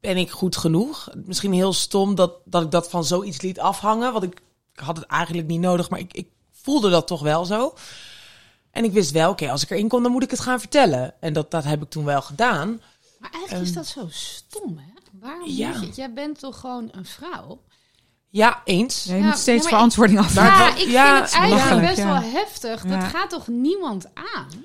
ben 0.00 0.16
ik 0.16 0.30
goed 0.30 0.56
genoeg? 0.56 1.08
Misschien 1.24 1.52
heel 1.52 1.72
stom 1.72 2.14
dat, 2.14 2.32
dat 2.44 2.62
ik 2.62 2.70
dat 2.70 2.90
van 2.90 3.04
zoiets 3.04 3.40
liet 3.40 3.60
afhangen, 3.60 4.12
want 4.12 4.24
ik, 4.24 4.40
ik 4.72 4.80
had 4.80 4.96
het 4.96 5.06
eigenlijk 5.06 5.48
niet 5.48 5.60
nodig, 5.60 5.90
maar 5.90 5.98
ik, 5.98 6.12
ik 6.12 6.28
voelde 6.64 6.90
dat 6.90 7.06
toch 7.06 7.22
wel 7.22 7.44
zo. 7.44 7.74
En 8.70 8.84
ik 8.84 8.92
wist 8.92 9.10
wel, 9.10 9.30
oké, 9.30 9.50
als 9.50 9.62
ik 9.62 9.70
erin 9.70 9.88
kom, 9.88 10.02
dan 10.02 10.12
moet 10.12 10.22
ik 10.22 10.30
het 10.30 10.40
gaan 10.40 10.60
vertellen. 10.60 11.14
En 11.20 11.32
dat, 11.32 11.50
dat 11.50 11.64
heb 11.64 11.82
ik 11.82 11.90
toen 11.90 12.04
wel 12.04 12.22
gedaan. 12.22 12.80
Maar 13.18 13.30
eigenlijk 13.30 13.64
is 13.64 13.72
dat 13.72 13.86
zo 13.86 14.06
stom, 14.10 14.76
hè? 14.78 14.92
Waarom 15.20 15.48
ja. 15.48 15.72
je? 15.80 15.90
Jij 15.94 16.12
bent 16.12 16.38
toch 16.38 16.60
gewoon 16.60 16.88
een 16.92 17.06
vrouw? 17.06 17.62
Ja, 18.28 18.62
eens. 18.64 19.04
Ja, 19.04 19.14
je 19.14 19.20
Ja, 19.20 19.26
moet 19.26 19.38
steeds 19.38 19.62
ja, 19.62 19.68
verantwoording 19.68 20.18
af. 20.18 20.34
Maar 20.34 20.44
ja, 20.44 20.76
ik 20.76 20.88
ja, 20.88 21.16
vind 21.16 21.30
het 21.30 21.40
eigenlijk 21.40 21.86
best 21.86 21.98
ja. 21.98 22.20
wel 22.20 22.30
heftig. 22.32 22.82
Dat 22.82 22.90
Ja. 22.92 23.08
gaat 23.08 23.30
toch 23.30 23.46
niemand 23.48 24.06
aan? 24.34 24.64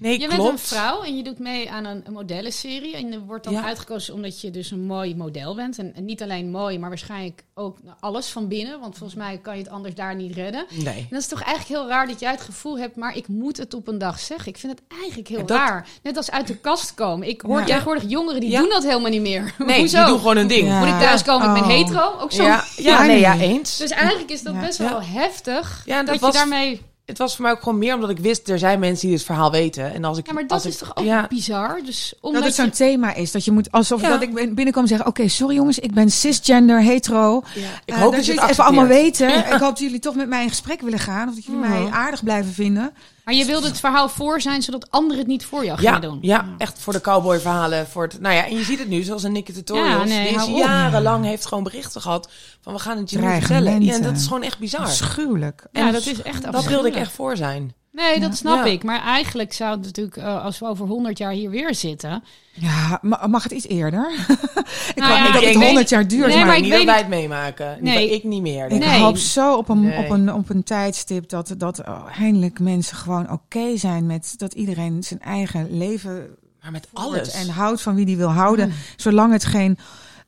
Nee, 0.00 0.12
Je 0.20 0.26
klopt. 0.26 0.36
bent 0.42 0.48
een 0.52 0.58
vrouw 0.58 1.02
en 1.02 1.16
je 1.16 1.22
doet 1.22 1.38
mee 1.38 1.70
aan 1.70 1.84
een, 1.84 2.02
een 2.06 2.12
modellenserie. 2.12 2.96
En 2.96 3.12
je 3.12 3.20
wordt 3.24 3.44
dan 3.44 3.52
Ja. 3.52 3.64
uitgekozen 3.64 4.14
omdat 4.14 4.40
je 4.40 4.50
dus 4.50 4.70
een 4.70 4.84
mooi 4.86 5.16
model 5.16 5.54
bent. 5.54 5.78
En, 5.78 5.94
en 5.94 6.04
niet 6.04 6.22
alleen 6.22 6.50
mooi, 6.50 6.78
maar 6.78 6.88
waarschijnlijk 6.88 7.44
ook 7.54 7.78
alles 8.00 8.26
van 8.28 8.48
binnen. 8.48 8.80
Want 8.80 8.96
volgens 8.96 9.18
mij 9.18 9.38
kan 9.38 9.56
je 9.56 9.62
het 9.62 9.70
anders 9.72 9.94
daar 9.94 10.14
niet 10.14 10.34
redden. 10.34 10.66
Nee. 10.84 10.96
En 10.98 11.06
dat 11.10 11.20
is 11.20 11.26
toch 11.28 11.42
eigenlijk 11.42 11.80
heel 11.80 11.88
raar 11.90 12.06
dat 12.06 12.20
jij 12.20 12.30
het 12.30 12.40
gevoel 12.40 12.78
hebt, 12.78 12.96
maar 12.96 13.16
ik 13.16 13.28
moet 13.28 13.56
het 13.56 13.74
op 13.74 13.88
een 13.88 13.98
dag 13.98 14.18
zeggen. 14.20 14.48
Ik 14.48 14.58
vind 14.58 14.72
het 14.72 14.82
eigenlijk 15.00 15.28
heel 15.28 15.46
dat- 15.46 15.56
raar. 15.56 15.88
Net 16.02 16.16
als 16.16 16.30
uit 16.30 16.46
de 16.46 16.56
kast 16.56 16.94
komen. 16.94 17.28
Ik 17.28 17.40
hoor 17.40 17.58
Ja. 17.60 17.64
tegenwoordig 17.64 18.04
jongeren 18.10 18.40
die 18.40 18.50
Ja. 18.50 18.60
doen 18.60 18.68
dat 18.68 18.82
helemaal 18.84 19.10
niet 19.10 19.20
meer. 19.20 19.54
Nee, 19.58 19.78
Hoezo? 19.80 19.96
die 19.98 20.06
doen 20.06 20.18
gewoon 20.18 20.36
hun 20.36 20.48
ding. 20.48 20.78
Moet 20.78 20.88
ik 20.88 20.98
thuiskomen, 20.98 21.46
ik 21.48 21.52
ben 21.54 21.62
Oh. 21.62 21.68
hetero? 21.68 22.18
Ook 22.20 22.32
zo. 22.32 22.42
Ja, 22.42 23.02
nee, 23.02 23.20
ja, 23.20 23.38
eens. 23.38 23.76
Dus 23.76 23.90
eigenlijk 23.90 24.30
is 24.30 24.42
dat 24.42 24.60
best 24.60 24.78
wel 24.78 25.02
heftig. 25.02 25.82
Ja, 25.86 25.96
dat 25.96 26.06
dat 26.06 26.20
was- 26.20 26.32
je 26.32 26.38
daarmee... 26.38 26.80
Het 27.10 27.18
was 27.18 27.34
voor 27.34 27.42
mij 27.44 27.52
ook 27.52 27.62
gewoon 27.62 27.78
meer 27.78 27.94
omdat 27.94 28.10
ik 28.10 28.18
wist, 28.18 28.48
er 28.48 28.58
zijn 28.58 28.78
mensen 28.78 29.08
die 29.08 29.16
dit 29.16 29.26
verhaal 29.26 29.50
weten. 29.50 29.94
En 29.94 30.04
als 30.04 30.18
ik, 30.18 30.26
Ja, 30.26 30.32
maar 30.32 30.42
dat 30.42 30.52
als 30.52 30.66
is 30.66 30.72
ik, 30.72 30.78
toch 30.78 30.96
ook 30.96 31.04
ja, 31.04 31.26
bizar? 31.28 31.80
Dus 31.84 32.14
omdat 32.20 32.40
Dat 32.42 32.50
het 32.50 32.58
zo'n 32.58 32.64
je- 32.86 32.92
thema 32.92 33.14
is. 33.14 33.30
Dat 33.32 33.44
je 33.44 33.50
moet, 33.52 33.72
alsof 33.72 34.00
Ja. 34.00 34.08
dat 34.08 34.22
ik 34.22 34.34
binnenkom 34.54 34.82
en 34.82 34.88
zeggen: 34.88 35.06
Oké, 35.06 35.28
sorry 35.28 35.54
jongens, 35.54 35.78
ik 35.78 35.94
ben 35.94 36.10
cisgender, 36.10 36.80
hetero. 36.82 37.38
ik 37.38 37.62
Eh, 37.84 37.94
hoop 37.94 38.02
dat, 38.04 38.12
dat 38.12 38.20
je 38.20 38.26
jullie 38.26 38.40
het 38.40 38.50
even 38.50 38.64
allemaal 38.64 38.86
weten. 38.86 39.28
Ik 39.54 39.60
hoop 39.60 39.60
dat 39.60 39.78
jullie 39.78 39.98
toch 39.98 40.14
met 40.14 40.28
mij 40.28 40.42
in 40.42 40.48
gesprek 40.48 40.80
willen 40.80 40.98
gaan. 40.98 41.28
Of 41.28 41.34
dat 41.34 41.44
jullie 41.44 41.60
mij 41.60 41.80
Mhm. 41.80 41.92
aardig 41.94 42.24
blijven 42.24 42.52
vinden. 42.52 42.92
Maar 43.30 43.38
je 43.38 43.44
wilde 43.44 43.66
het 43.66 43.80
verhaal 43.80 44.08
voor 44.08 44.40
zijn, 44.40 44.62
zodat 44.62 44.90
anderen 44.90 45.18
het 45.18 45.26
niet 45.26 45.44
voor 45.44 45.64
jou 45.64 45.82
Ja, 45.82 45.92
gingen 45.94 46.10
doen. 46.10 46.18
ja, 46.22 46.46
echt 46.58 46.78
voor 46.78 46.92
de 46.92 47.00
cowboyverhalen. 47.00 47.86
Voor 47.86 48.02
het, 48.02 48.20
nou 48.20 48.34
ja, 48.34 48.46
en 48.46 48.56
je 48.56 48.64
ziet 48.64 48.78
het 48.78 48.88
nu, 48.88 49.02
zoals 49.02 49.22
een 49.22 49.32
Nicky 49.32 49.52
Tutorials. 49.52 50.08
Ja, 50.10 50.22
nee, 50.22 50.38
die 50.38 50.56
jarenlang 50.56 51.24
heeft 51.24 51.46
gewoon 51.46 51.64
berichten 51.64 52.00
gehad 52.00 52.30
van 52.60 52.72
we 52.72 52.78
gaan 52.78 52.96
het 52.96 53.10
je 53.10 53.18
nu 53.18 53.30
vertellen. 53.30 53.82
Ja, 53.82 53.94
en 53.94 54.02
dat 54.02 54.16
is 54.16 54.24
gewoon 54.26 54.42
echt 54.42 54.58
bizar. 54.58 54.80
Afschuwelijk. 54.80 55.66
Ja, 55.72 55.90
dat 55.90 56.06
is 56.06 56.22
echt 56.22 56.52
Dat 56.52 56.64
wilde 56.64 56.88
ik 56.88 56.94
echt 56.94 57.12
voor 57.12 57.36
zijn. 57.36 57.74
Nee, 57.92 58.20
dat 58.20 58.36
snap 58.36 58.64
Ja. 58.64 58.70
ik. 58.72 58.82
Maar 58.84 59.00
eigenlijk 59.02 59.52
zou 59.52 59.70
het 59.76 59.84
natuurlijk, 59.84 60.16
eh, 60.16 60.44
als 60.44 60.58
we 60.58 60.66
over 60.66 60.86
100 60.86 61.18
jaar 61.18 61.32
hier 61.32 61.50
weer 61.50 61.74
zitten. 61.74 62.22
Ja, 62.52 62.98
ma- 63.02 63.26
mag 63.26 63.42
het 63.42 63.52
iets 63.52 63.66
eerder? 63.66 64.10
ik 64.94 64.94
Nou 64.94 65.12
ja, 65.12 65.22
niet 65.24 65.32
dat 65.32 65.42
ik 65.42 65.48
het 65.48 65.56
weet- 65.56 65.64
100 65.66 65.88
jaar 65.88 66.06
duurt. 66.08 66.26
Nee, 66.26 66.36
maar 66.36 66.46
maar 66.46 66.56
ik 66.56 66.62
niet 66.62 66.70
weet 66.70 66.78
dat 66.78 66.88
wij 66.88 66.98
het 66.98 67.08
meemaken. 67.08 67.78
Nee. 67.80 68.10
Ik 68.14 68.24
niet 68.24 68.42
meer. 68.42 68.70
ik 68.70 68.82
hoop 68.82 69.16
zo 69.16 69.56
op 69.56 69.68
een, 69.68 69.80
Nee. 69.80 69.98
op 69.98 70.10
een, 70.10 70.32
op 70.32 70.48
een 70.50 70.62
tijdstip 70.62 71.28
dat, 71.28 71.54
dat 71.58 71.80
oh, 71.88 72.06
eindelijk 72.18 72.60
mensen 72.60 72.96
gewoon 72.96 73.30
oké 73.30 73.76
zijn 73.76 74.06
met 74.06 74.34
dat 74.36 74.52
iedereen 74.52 75.02
zijn 75.02 75.20
eigen 75.20 75.76
leven 75.78 76.26
Maar 76.62 76.70
met 76.72 76.88
alles. 76.92 77.32
en 77.32 77.48
houdt 77.48 77.82
van 77.82 77.94
wie 77.94 78.06
die 78.06 78.16
wil 78.16 78.30
houden. 78.32 78.72
Zolang 78.96 79.32
het 79.32 79.44
geen 79.44 79.78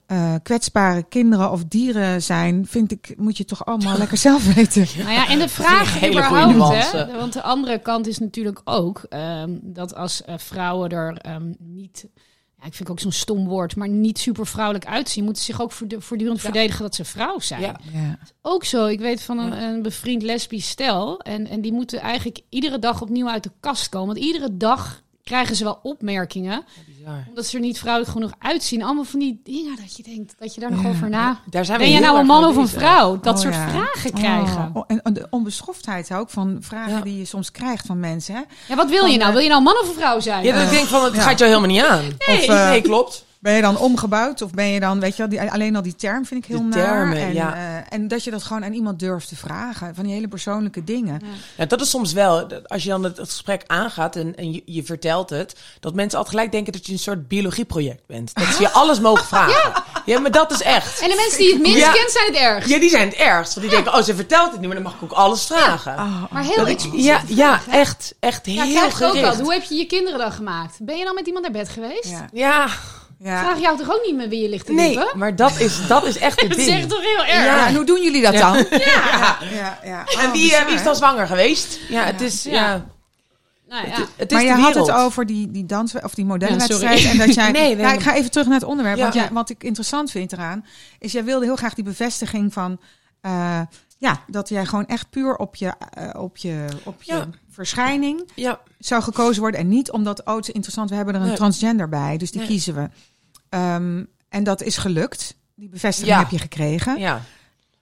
eh, 0.07 0.35
kwetsbare 0.43 1.03
kinderen 1.09 1.51
of 1.51 1.65
dieren 1.65 2.23
zijn, 2.23 2.67
vind 2.67 2.93
ik, 2.93 3.15
moet 3.17 3.37
je 3.37 3.45
toch 3.45 3.67
allemaal 3.67 3.99
lekker 4.03 4.17
zelf 4.19 4.55
weten. 4.55 4.87
Nou 4.99 5.11
ja, 5.11 5.29
en 5.29 5.39
de 5.39 5.49
vraag 5.49 6.09
überhaupt, 6.09 6.93
hè. 6.93 7.17
Want 7.17 7.33
de 7.33 7.43
andere 7.43 7.79
kant 7.79 8.07
is 8.07 8.19
natuurlijk 8.19 8.61
ook 8.65 9.03
ehm, 9.09 9.59
dat 9.63 9.95
als 9.95 10.25
eh, 10.25 10.35
vrouwen 10.39 10.91
er 10.91 11.17
ehm, 11.17 11.53
niet... 11.59 12.07
Ja, 12.61 12.69
ik 12.69 12.75
vind 12.75 12.91
ook 12.91 13.01
zo'n 13.01 13.13
stom 13.13 13.47
woord, 13.49 13.77
maar 13.77 13.89
niet 13.89 14.19
super 14.19 14.47
vrouwelijk 14.47 14.87
uitzien, 14.87 15.25
moeten 15.25 15.43
ze 15.45 15.53
zich 15.53 15.63
ook 15.63 15.73
voortdu- 15.73 16.01
voortdurend 16.01 16.37
Ja. 16.37 16.45
verdedigen 16.45 16.83
dat 16.83 16.95
ze 16.95 17.05
vrouw 17.05 17.39
zijn. 17.39 17.61
Ja. 17.61 17.77
Ja. 17.93 18.19
Ook 18.43 18.65
zo, 18.65 18.87
ik 18.87 19.01
weet 19.01 19.23
van 19.23 19.39
een, 19.39 19.53
een 19.63 19.83
bevriend 19.83 20.23
lesbisch 20.23 20.69
stel. 20.69 21.21
En, 21.21 21.47
en 21.47 21.61
die 21.61 21.73
moeten 21.73 22.01
eigenlijk 22.01 22.41
iedere 22.49 22.79
dag 22.79 23.01
opnieuw 23.03 23.29
uit 23.29 23.43
de 23.43 23.51
kast 23.61 23.89
komen. 23.89 24.07
Want 24.07 24.19
iedere 24.27 24.57
dag 24.57 25.03
krijgen 25.25 25.57
ze 25.57 25.65
wel 25.65 25.79
opmerkingen. 25.83 26.65
Omdat 27.29 27.47
ze 27.47 27.57
er 27.57 27.63
niet 27.63 27.79
vrouwelijk 27.79 28.13
genoeg 28.13 28.33
uitzien. 28.39 28.83
Allemaal 28.83 29.05
van 29.05 29.19
die 29.21 29.41
dingen 29.45 29.77
dat 29.77 29.97
je 29.97 30.03
denkt, 30.03 30.35
dat 30.39 30.55
je 30.55 30.61
daar 30.61 30.71
nog 30.71 30.83
Ja. 30.83 30.89
over 30.89 31.09
na... 31.09 31.41
Daar 31.51 31.65
zijn 31.65 31.79
we 31.79 31.85
Ben 31.85 31.93
je 31.95 32.01
nou 32.01 32.19
een 32.19 32.27
man 32.27 32.45
of 32.45 32.57
een 32.57 32.69
vrouw? 32.69 33.21
Dat 33.21 33.35
Oh, 33.35 33.41
soort 33.41 33.55
ja. 33.55 33.69
vragen 33.69 34.13
krijgen. 34.13 34.71
Oh, 34.75 34.85
en 34.87 35.03
en 35.03 35.13
de 35.13 35.27
onbeschoftheid 35.31 36.13
ook 36.15 36.31
van 36.31 36.57
vragen 36.61 36.93
Ja. 36.93 37.01
die 37.01 37.19
je 37.19 37.25
soms 37.25 37.51
krijgt 37.51 37.87
van 37.87 38.01
mensen. 38.01 38.35
Hè? 38.35 38.41
Ja, 38.69 38.75
wat 38.77 38.91
wil 38.91 39.05
je 39.05 39.17
nou? 39.17 39.29
eh, 39.29 39.33
Wil 39.33 39.43
je 39.43 39.49
nou 39.49 39.59
een 39.61 39.67
man 39.67 39.79
of 39.83 39.89
een 39.89 39.95
vrouw 39.95 40.21
zijn? 40.21 40.45
Ja, 40.45 40.55
dat 40.55 40.63
ik 40.63 40.71
denk 40.71 40.87
van, 40.87 41.05
het 41.05 41.15
Ja. 41.15 41.21
gaat 41.23 41.39
jou 41.39 41.51
helemaal 41.51 41.71
niet 41.77 41.85
aan. 41.85 42.05
Nee. 42.27 42.39
Of, 42.39 42.45
eh, 42.45 42.69
nee, 42.69 42.81
klopt. 42.83 43.25
Ben 43.43 43.53
je 43.55 43.63
dan 43.63 43.79
omgebouwd 43.79 44.43
of 44.43 44.51
ben 44.51 44.67
je 44.67 44.81
dan, 44.81 45.01
weet 45.01 45.17
je 45.17 45.29
wel, 45.29 45.29
die, 45.29 45.53
alleen 45.53 45.77
al 45.77 45.83
die 45.83 45.95
term 45.97 46.27
vind 46.27 46.45
ik 46.45 46.51
heel 46.51 46.59
De 46.71 46.77
naar. 46.77 46.87
termen, 46.87 47.17
en, 47.19 47.33
ja. 47.35 47.55
eh, 47.55 47.61
en 47.89 48.09
dat 48.09 48.25
je 48.25 48.31
dat 48.31 48.43
gewoon 48.43 48.65
aan 48.65 48.73
iemand 48.73 48.99
durft 48.99 49.29
te 49.29 49.37
vragen. 49.37 49.95
Van 49.95 50.05
die 50.05 50.13
hele 50.13 50.29
persoonlijke 50.29 50.85
dingen. 50.85 51.21
Ja, 51.57 51.67
dat 51.67 51.81
is 51.81 51.91
soms 51.91 52.13
wel, 52.13 52.49
dat 52.49 52.69
als 52.69 52.83
je 52.83 52.89
dan 52.89 53.03
het, 53.05 53.17
het 53.17 53.29
gesprek 53.29 53.63
aangaat 53.67 54.17
en, 54.17 54.37
en 54.37 54.53
je, 54.53 54.63
je 54.65 54.85
vertelt 54.85 55.31
het, 55.31 55.55
dat 55.81 55.95
mensen 55.95 56.19
altijd 56.19 56.35
gelijk 56.37 56.53
denken 56.53 56.73
dat 56.73 56.87
je 56.87 56.93
een 56.93 56.99
soort 56.99 57.29
biologieproject 57.29 58.07
bent. 58.07 58.35
Dat 58.35 58.47
ze 58.47 58.61
je 58.63 58.71
alles 58.81 59.01
mogen 59.01 59.25
vragen. 59.25 59.83
Ja, 60.07 60.19
maar 60.21 60.31
dat 60.31 60.51
is 60.51 60.63
echt. 60.63 61.01
En 61.01 61.09
de 61.09 61.15
mensen 61.17 61.39
die 61.39 61.53
het 61.53 61.63
minst 61.63 61.79
Ja. 61.79 61.93
kent, 61.93 62.11
zijn 62.11 62.27
het 62.27 62.37
erg. 62.37 62.69
Ja, 62.69 62.79
die 62.79 62.91
zijn 62.91 63.09
het 63.09 63.17
ergst. 63.17 63.55
Want 63.55 63.67
die 63.67 63.77
denken, 63.77 63.95
oh, 63.99 64.03
ze 64.05 64.15
vertelt 64.15 64.51
het 64.53 64.61
nu, 64.61 64.67
maar 64.67 64.75
dan 64.77 64.85
mag 64.85 64.95
ik 64.95 65.03
ook 65.03 65.13
alles 65.13 65.47
vragen. 65.47 65.93
Oh, 65.93 66.23
Maar 66.33 66.43
heel 66.45 66.67
ik- 66.67 66.75
expliciet 66.75 67.05
ja, 67.05 67.23
ja, 67.27 67.61
echt, 67.71 68.15
echt 68.21 68.47
Ja, 68.47 68.63
heel 68.65 68.77
ik 68.77 68.83
ook 68.85 68.93
gericht. 68.93 69.21
wel. 69.37 69.45
Hoe 69.45 69.53
heb 69.53 69.63
je 69.63 69.75
je 69.75 69.87
kinderen 69.87 70.19
dan 70.19 70.33
gemaakt? 70.33 70.77
Ben 70.81 70.97
je 70.97 71.05
dan 71.05 71.15
met 71.15 71.27
iemand 71.27 71.45
naar 71.45 71.55
bed 71.63 71.69
geweest? 71.69 72.15
ja. 72.33 72.67
Ja. 73.23 73.39
Vraag 73.45 73.61
jou 73.61 73.79
toch 73.79 73.91
ook 73.93 74.03
niet 74.07 74.17
met 74.17 74.29
wie 74.29 74.43
je 74.43 74.49
ligt 74.49 74.67
te 74.67 74.73
nee, 74.73 74.87
diepen? 74.89 75.19
maar 75.19 75.37
dat 75.37 75.61
is, 75.61 75.87
dat 75.87 76.05
is 76.07 76.19
echt 76.19 76.41
het 76.41 76.49
Dat 76.49 76.59
ding. 76.59 76.71
zegt 76.71 76.89
toch 76.89 77.01
heel 77.01 77.25
erg? 77.25 77.45
Ja, 77.45 77.67
en 77.67 77.75
hoe 77.75 77.85
doen 77.85 78.03
jullie 78.03 78.23
dat 78.23 78.33
dan? 78.35 78.57
Ja. 78.71 79.39
Ja, 79.53 79.79
ja. 79.85 80.05
En 80.07 80.27
Oh, 80.27 80.33
wie, 80.33 80.43
bizar, 80.43 80.61
eh, 80.61 80.67
wie 80.67 80.75
is 80.75 80.83
dan 80.83 80.97
zwanger 80.97 81.27
geweest? 81.27 81.79
Ja, 81.89 82.05
het 82.05 82.21
is, 82.21 82.43
Ja. 82.43 82.53
ja. 82.53 82.87
Nou 83.69 83.87
ja. 83.87 83.93
Het, 83.95 84.09
het 84.17 84.31
is 84.33 84.37
Maar 84.37 84.47
je 84.47 84.63
had 84.63 84.75
het 84.75 84.91
over 84.91 85.27
die, 85.27 85.51
die 85.51 85.67
dans 85.67 85.95
of 86.01 86.15
die 86.15 86.25
modellenwedstrijd. 86.25 86.99
sorry. 86.99 87.21
en 87.21 87.27
dat 87.27 87.35
jij. 87.45 87.51
Nee, 87.51 87.75
nee. 87.75 87.85
Ja, 87.85 87.93
ik 87.93 88.01
ga 88.01 88.15
even 88.15 88.31
terug 88.31 88.47
naar 88.47 88.59
het 88.59 88.69
onderwerp. 88.69 88.97
Ja. 88.97 89.03
Want 89.03 89.15
jij, 89.15 89.29
wat 89.33 89.51
ik 89.51 89.65
interessant 89.65 90.11
vind 90.11 90.33
eraan, 90.33 90.65
is 90.99 91.13
jij 91.13 91.25
wilde 91.25 91.45
heel 91.45 91.57
graag 91.57 91.75
die 91.75 91.85
bevestiging 91.85 92.53
van. 92.53 92.81
eh, 93.21 93.61
ja, 93.99 94.21
dat 94.27 94.49
jij 94.49 94.67
gewoon 94.67 94.87
echt 94.87 95.11
puur 95.11 95.37
op 95.37 95.57
je, 95.57 95.73
eh, 95.91 96.09
op 96.23 96.37
je, 96.37 96.65
op 96.85 97.03
je 97.03 97.13
Ja. 97.15 97.27
verschijning 97.51 98.31
Ja, 98.35 98.61
zou 98.79 99.03
gekozen 99.03 99.41
worden. 99.43 99.61
En 99.61 99.69
niet 99.69 99.91
omdat, 99.91 100.25
oh, 100.25 100.37
het 100.37 100.49
is 100.49 100.55
interessant, 100.55 100.91
we 100.91 100.97
hebben 100.97 101.15
er 101.15 101.21
een 101.21 101.27
Nee. 101.27 101.37
transgender 101.37 101.89
bij. 101.89 102.17
Dus 102.17 102.31
die 102.31 102.41
Nee. 102.41 102.49
kiezen 102.51 102.75
we. 102.75 102.89
Ehm, 103.53 104.05
en 104.29 104.45
dat 104.45 104.63
is 104.63 104.77
gelukt. 104.77 105.35
Die 105.55 105.69
bevestiging 105.69 106.13
Ja. 106.15 106.19
heb 106.19 106.31
je 106.31 106.39
gekregen. 106.39 106.99
ja. 106.99 107.23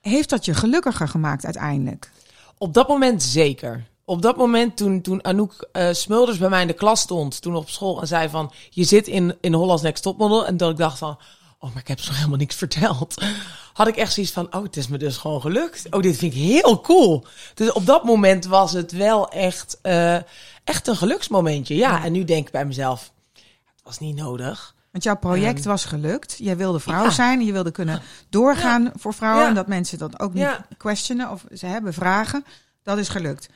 Heeft 0.01 0.29
dat 0.29 0.45
je 0.45 0.53
gelukkiger 0.53 1.07
gemaakt 1.07 1.45
uiteindelijk? 1.45 2.11
Op 2.57 2.73
dat 2.73 2.87
moment 2.87 3.23
zeker. 3.23 3.83
op 4.05 4.21
dat 4.21 4.37
moment 4.37 4.77
toen, 4.77 5.01
toen 5.01 5.23
Anouk 5.23 5.67
eh, 5.71 5.87
Smulders 5.91 6.37
bij 6.37 6.49
mij 6.49 6.61
in 6.61 6.67
de 6.67 6.73
klas 6.73 7.01
stond, 7.01 7.41
toen 7.41 7.55
op 7.55 7.69
school 7.69 8.01
en 8.01 8.07
zei 8.07 8.29
van, 8.29 8.51
je 8.69 8.83
zit 8.83 9.07
in, 9.07 9.37
in 9.41 9.53
Holland's 9.53 9.83
Next 9.83 10.03
Topmodel. 10.03 10.45
En 10.47 10.57
dat 10.57 10.71
ik 10.71 10.77
dacht 10.77 10.97
van, 10.97 11.17
oh, 11.59 11.73
maar 11.73 11.81
ik 11.81 11.87
heb 11.87 11.99
ze 11.99 12.07
nog 12.07 12.17
helemaal 12.17 12.37
niks 12.37 12.55
verteld. 12.55 13.23
Had 13.73 13.87
ik 13.87 13.95
echt 13.95 14.13
zoiets 14.13 14.31
van, 14.31 14.55
oh, 14.55 14.63
het 14.63 14.77
is 14.77 14.87
me 14.87 14.97
dus 14.97 15.17
gewoon 15.17 15.41
gelukt. 15.41 15.87
Oh, 15.89 16.01
dit 16.01 16.17
vind 16.17 16.33
ik 16.33 16.39
heel 16.41 16.81
cool. 16.81 17.25
Dus 17.53 17.71
op 17.71 17.85
dat 17.85 18.03
moment 18.03 18.45
was 18.45 18.71
het 18.71 18.91
wel 18.91 19.29
echt, 19.29 19.77
eh, 19.81 20.15
echt 20.63 20.87
een 20.87 20.95
geluksmomentje. 20.95 21.75
Ja, 21.75 22.03
en 22.03 22.11
nu 22.11 22.23
denk 22.23 22.45
ik 22.45 22.51
bij 22.51 22.65
mezelf, 22.65 23.11
het 23.33 23.81
was 23.83 23.99
niet 23.99 24.15
nodig. 24.15 24.75
Want 24.91 25.03
jouw 25.03 25.17
project 25.17 25.59
Ehm, 25.59 25.67
was 25.67 25.85
gelukt. 25.85 26.35
Jij 26.37 26.57
wilde 26.57 26.79
vrouw 26.79 27.03
ja. 27.03 27.09
zijn. 27.09 27.39
en 27.39 27.45
Je 27.45 27.51
wilde 27.51 27.71
kunnen 27.71 28.01
doorgaan 28.29 28.91
voor 28.95 29.13
vrouwen. 29.13 29.41
Ja. 29.43 29.49
En 29.49 29.55
dat 29.55 29.67
mensen 29.67 29.97
dat 29.97 30.19
ook 30.19 30.33
niet 30.33 30.43
Ja. 30.43 30.65
questionen 30.77 31.29
of 31.29 31.45
ze 31.53 31.65
hebben 31.65 31.93
vragen. 31.93 32.45
Dat 32.83 32.97
is 32.97 33.09
gelukt. 33.09 33.49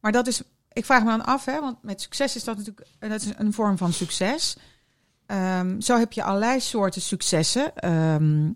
Maar 0.00 0.12
dat 0.12 0.26
is, 0.26 0.42
ik 0.72 0.84
vraag 0.84 1.02
me 1.02 1.10
dan 1.10 1.24
af, 1.24 1.44
hè, 1.44 1.60
want 1.60 1.82
met 1.82 2.00
succes 2.00 2.36
is 2.36 2.44
dat 2.44 2.56
natuurlijk 2.56 2.86
dat 2.98 3.20
is 3.22 3.32
een 3.36 3.52
vorm 3.52 3.76
van 3.78 3.92
succes. 3.92 4.56
Ehm, 5.26 5.80
zo 5.80 5.98
heb 5.98 6.12
je 6.12 6.22
allerlei 6.22 6.60
soorten 6.60 7.00
successen. 7.02 7.76
Ehm, 7.76 8.50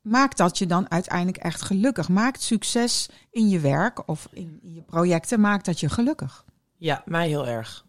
maakt 0.00 0.36
dat 0.36 0.58
je 0.58 0.66
dan 0.66 0.90
uiteindelijk 0.90 1.36
echt 1.36 1.62
gelukkig? 1.62 2.08
Maakt 2.08 2.42
succes 2.42 3.08
in 3.30 3.48
je 3.48 3.60
werk 3.60 4.08
of 4.08 4.28
in, 4.32 4.58
in 4.62 4.74
je 4.74 4.82
projecten, 4.82 5.40
maakt 5.40 5.64
dat 5.64 5.80
je 5.80 5.88
gelukkig? 5.88 6.44
Ja, 6.76 7.02
mij 7.06 7.28
heel 7.28 7.46
erg. 7.46 7.84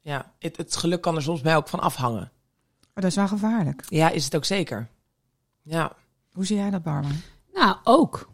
Ja, 0.00 0.32
het, 0.38 0.56
het 0.56 0.76
geluk 0.76 1.00
kan 1.00 1.16
er 1.16 1.22
soms 1.22 1.40
bij 1.40 1.56
ook 1.56 1.68
van 1.68 1.80
afhangen. 1.80 2.31
Maar 2.94 3.02
dat 3.02 3.10
is 3.10 3.16
wel 3.16 3.28
gevaarlijk. 3.28 3.84
Ja, 3.88 4.10
is 4.10 4.24
het 4.24 4.36
ook 4.36 4.44
zeker. 4.44 4.88
Ja. 5.62 5.96
Hoe 6.32 6.46
zie 6.46 6.56
jij 6.56 6.70
dat, 6.70 6.82
Barman? 6.82 7.12
Nou, 7.52 7.76
ook. 7.84 8.30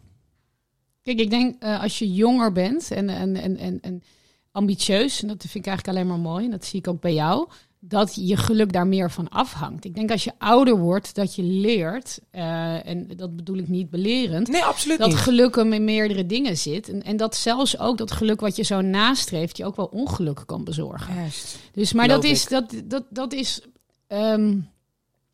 Kijk, 1.01 1.19
ik 1.19 1.29
denk 1.29 1.63
eh, 1.63 1.81
als 1.81 1.99
je 1.99 2.13
jonger 2.13 2.51
bent 2.51 2.91
en, 2.91 3.09
en, 3.09 3.35
en, 3.35 3.57
en, 3.57 3.81
en 3.81 4.03
ambitieus, 4.51 5.21
en 5.21 5.27
dat 5.27 5.41
vind 5.41 5.65
ik 5.65 5.65
eigenlijk 5.65 5.97
alleen 5.97 6.09
maar 6.09 6.31
mooi, 6.31 6.45
en 6.45 6.51
dat 6.51 6.65
zie 6.65 6.79
ik 6.79 6.87
ook 6.87 7.01
bij 7.01 7.13
jou, 7.13 7.49
dat 7.79 8.15
je 8.15 8.37
geluk 8.37 8.73
daar 8.73 8.87
meer 8.87 9.11
van 9.11 9.29
afhangt. 9.29 9.85
Ik 9.85 9.95
denk 9.95 10.11
als 10.11 10.23
je 10.23 10.31
ouder 10.37 10.77
wordt, 10.77 11.15
dat 11.15 11.35
je 11.35 11.43
leert, 11.43 12.19
eh, 12.31 12.87
en 12.87 13.07
dat 13.15 13.35
bedoel 13.35 13.57
ik 13.57 13.67
niet 13.67 13.89
belerend, 13.89 14.47
Nee, 14.47 14.63
absoluut 14.63 14.97
dat 14.97 15.07
niet. 15.07 15.17
geluk 15.17 15.55
hem 15.55 15.73
in 15.73 15.83
meerdere 15.83 16.25
dingen 16.25 16.57
zit. 16.57 16.89
En, 16.89 17.03
en 17.03 17.17
dat 17.17 17.35
zelfs 17.35 17.79
ook 17.79 17.97
dat 17.97 18.11
geluk 18.11 18.39
wat 18.39 18.55
je 18.55 18.63
zo 18.63 18.81
nastreeft, 18.81 19.57
je 19.57 19.65
ook 19.65 19.75
wel 19.75 19.85
ongeluk 19.85 20.43
kan 20.45 20.63
bezorgen. 20.63 21.15
Juist. 21.15 21.57
Dus, 21.71 21.93
maar 21.93 22.07
dat 22.07 22.23
is, 22.23 22.45
dat, 22.45 22.73
dat, 22.85 23.03
dat 23.09 23.33
is, 23.33 23.61
ehm, 24.09 24.57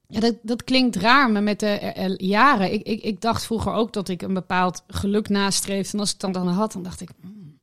ja, 0.07 0.19
dat, 0.19 0.35
dat 0.41 0.63
klinkt 0.63 0.95
raar, 0.95 1.31
maar 1.31 1.43
met 1.43 1.59
de 1.59 2.15
jaren. 2.17 2.73
Ik, 2.73 2.81
ik, 2.81 3.03
ik 3.03 3.21
dacht 3.21 3.45
vroeger 3.45 3.71
ook 3.73 3.93
dat 3.93 4.09
ik 4.09 4.21
een 4.21 4.33
bepaald 4.33 4.83
geluk 4.87 5.29
nastreefde. 5.29 5.93
En 5.93 5.99
als 5.99 6.13
ik 6.13 6.21
het 6.21 6.33
dan, 6.33 6.45
dan 6.45 6.53
had, 6.53 6.71
dan 6.71 6.83
dacht 6.83 7.01
ik. 7.01 7.09
hmm. 7.21 7.59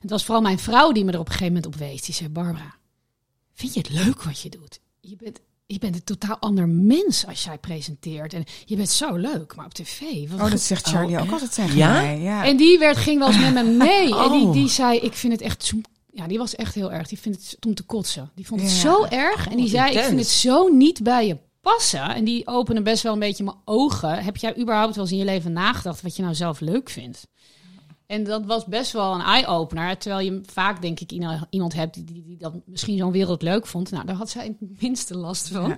Het 0.00 0.10
was 0.10 0.24
vooral 0.24 0.42
mijn 0.42 0.58
vrouw 0.58 0.92
die 0.92 1.04
me 1.04 1.12
er 1.12 1.18
op 1.18 1.26
een 1.26 1.32
gegeven 1.32 1.54
moment 1.54 1.72
op 1.74 1.80
wees. 1.80 2.02
Die 2.02 2.14
zei: 2.14 2.28
Barbara, 2.28 2.74
vind 3.54 3.74
je 3.74 3.80
het 3.80 3.90
leuk 3.90 4.22
wat 4.22 4.40
je 4.40 4.48
doet? 4.48 4.80
Je 5.00 5.16
bent, 5.16 5.40
je 5.66 5.78
bent 5.78 5.94
een 5.94 6.04
totaal 6.04 6.38
ander 6.38 6.68
mens 6.68 7.26
als 7.26 7.44
jij 7.44 7.58
presenteert. 7.58 8.32
En 8.34 8.44
je 8.64 8.76
bent 8.76 8.90
zo 8.90 9.14
leuk, 9.16 9.54
maar 9.54 9.64
op 9.66 9.74
tv. 9.74 10.00
wat 10.30 10.40
Oh, 10.40 10.50
dat 10.50 10.60
zegt 10.60 10.86
Charlie 10.88 11.16
Oh, 11.16 11.22
ook 11.22 11.30
altijd 11.30 11.54
tegen 11.54 11.76
Ja? 11.76 11.92
mij. 11.92 12.20
Ja. 12.20 12.44
En 12.44 12.56
die 12.56 12.78
werd, 12.78 12.96
ging 12.96 13.18
wel 13.18 13.28
eens 13.28 13.38
met 13.38 13.54
me 13.54 13.62
mee. 13.70 14.16
En 14.16 14.30
die, 14.32 14.46
Oh. 14.46 14.52
die 14.52 14.68
zei, 14.68 14.98
ik 14.98 15.12
vind 15.12 15.32
het 15.32 15.42
echt... 15.42 15.64
zo- 15.64 15.80
Ja, 16.16 16.26
die 16.26 16.38
was 16.38 16.54
echt 16.54 16.74
heel 16.74 16.92
erg. 16.92 17.08
Die 17.08 17.18
vindt 17.18 17.50
het 17.50 17.66
om 17.66 17.74
te 17.74 17.82
kotsen. 17.82 18.30
Die 18.34 18.46
vond 18.46 18.60
het 18.60 18.70
Ja. 18.70 18.76
zo 18.76 19.04
erg. 19.04 19.48
En 19.48 19.56
die 19.56 19.64
Oh, 19.64 19.70
zei, 19.70 19.92
ik 19.92 19.98
vind 20.02 20.18
het 20.18 20.28
zo 20.28 20.68
niet 20.68 21.02
bij 21.02 21.26
je 21.26 21.38
passen. 21.60 22.14
En 22.14 22.24
die 22.24 22.46
opende 22.46 22.82
best 22.82 23.02
wel 23.02 23.12
een 23.12 23.18
beetje 23.18 23.44
mijn 23.44 23.56
ogen. 23.64 24.24
Heb 24.24 24.36
jij 24.36 24.58
überhaupt 24.58 24.94
wel 24.94 25.04
eens 25.04 25.12
in 25.12 25.18
je 25.18 25.24
leven 25.24 25.52
nagedacht 25.52 26.02
wat 26.02 26.16
je 26.16 26.22
nou 26.22 26.34
zelf 26.34 26.60
leuk 26.60 26.90
vindt? 26.90 27.26
En 28.06 28.24
dat 28.24 28.44
was 28.44 28.64
best 28.64 28.92
wel 28.92 29.14
een 29.14 29.20
eye-opener. 29.20 29.98
Terwijl 29.98 30.24
je 30.24 30.40
vaak, 30.52 30.82
denk 30.82 31.00
ik, 31.00 31.12
iemand- 31.12 31.46
iemand 31.50 31.74
hebt 31.74 31.94
die, 31.94 32.04
die, 32.04 32.24
die 32.24 32.36
dat 32.36 32.52
misschien 32.66 32.98
zo'n 32.98 33.12
wereld 33.12 33.42
leuk 33.42 33.66
vond. 33.66 33.90
Nou, 33.90 34.06
daar 34.06 34.16
had 34.16 34.30
zij 34.30 34.44
het 34.60 34.80
minste 34.80 35.16
last 35.16 35.48
van. 35.48 35.68
Ja. 35.68 35.76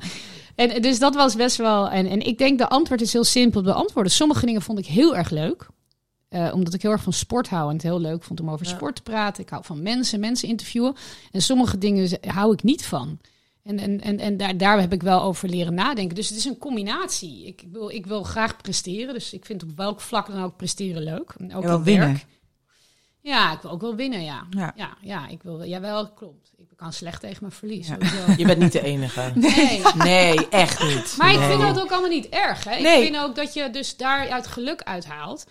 En 0.55 0.83
dus 0.83 0.99
dat 0.99 1.15
was 1.15 1.35
best 1.35 1.57
wel. 1.57 1.89
En, 1.91 2.07
en 2.07 2.21
ik 2.27 2.39
denk 2.39 2.59
de 2.59 2.69
antwoord 2.69 3.01
is 3.01 3.13
heel 3.13 3.25
simpel 3.25 3.61
te 3.63 3.67
beantwoorden. 3.67 4.13
Sommige 4.13 4.47
dingen 4.47 4.63
vond 4.63 4.79
ik 4.79 4.87
heel 4.87 5.17
erg 5.17 5.31
leuk. 5.31 5.69
Eh, 6.29 6.51
omdat 6.55 6.75
ik 6.75 6.83
heel 6.83 6.91
erg 6.91 7.03
van 7.03 7.13
sport 7.13 7.49
hou 7.49 7.69
en 7.69 7.75
het 7.75 7.83
heel 7.83 8.01
leuk 8.01 8.23
vond 8.23 8.41
om 8.41 8.51
over 8.51 8.67
Ja. 8.67 8.73
sport 8.75 8.95
te 8.97 9.03
praten. 9.03 9.43
Ik 9.43 9.49
hou 9.49 9.65
van 9.65 9.83
mensen, 9.83 10.21
mensen 10.21 10.49
interviewen. 10.49 10.95
En 11.33 11.43
sommige 11.43 11.79
dingen 11.79 12.19
hou 12.27 12.53
ik 12.53 12.63
niet 12.63 12.87
van. 12.87 13.19
En, 13.63 13.79
en, 13.79 14.01
en, 14.01 14.19
en 14.19 14.37
daar, 14.37 14.57
daar 14.57 14.81
heb 14.81 14.93
ik 14.93 15.03
wel 15.03 15.23
over 15.23 15.49
leren 15.49 15.75
nadenken. 15.75 16.15
Dus 16.15 16.29
het 16.29 16.39
is 16.39 16.45
een 16.45 16.59
combinatie. 16.59 17.47
Ik 17.47 17.65
wil, 17.73 17.89
ik 17.89 18.07
wil 18.07 18.23
graag 18.23 18.57
presteren. 18.57 19.15
Dus 19.15 19.33
ik 19.33 19.45
vind 19.45 19.63
op 19.63 19.77
welk 19.77 20.01
vlak 20.01 20.27
dan 20.27 20.43
ook 20.43 20.57
presteren 20.57 21.03
leuk. 21.03 21.35
En 21.39 21.55
ook 21.55 21.65
in 21.65 21.83
winnen. 21.83 22.07
werk. 22.09 22.27
Ja, 23.21 23.53
ik 23.53 23.61
wil 23.61 23.71
ook 23.71 23.81
wel 23.81 23.95
winnen, 23.95 24.23
ja. 24.23 24.47
Ja. 24.51 24.73
Ja, 24.77 24.97
ja, 25.01 25.29
ik 25.29 25.43
wil, 25.43 25.65
jawel, 25.65 26.13
klopt. 26.13 26.53
Ik 26.59 26.67
kan 26.77 26.93
slecht 26.93 27.21
tegen 27.21 27.37
mijn 27.41 27.53
verlies. 27.53 27.89
Ja. 27.89 27.97
Je 28.37 28.45
bent 28.47 28.59
niet 28.59 28.73
de 28.73 28.83
enige. 28.83 29.33
Nee. 29.35 29.83
Nee, 29.97 30.49
echt 30.49 30.83
niet. 30.83 31.15
Maar 31.19 31.33
ik 31.33 31.41
vind 31.41 31.61
dat 31.61 31.81
ook 31.81 31.91
allemaal 31.91 32.11
niet 32.11 32.29
erg. 32.29 32.65
Hè? 32.65 32.81
Nee. 32.81 32.97
Ik 32.97 33.13
vind 33.13 33.25
ook 33.25 33.35
dat 33.35 33.55
je 33.55 33.71
dus 33.71 33.97
daaruit 33.97 34.47
geluk 34.47 34.83
uithaalt. 34.83 35.47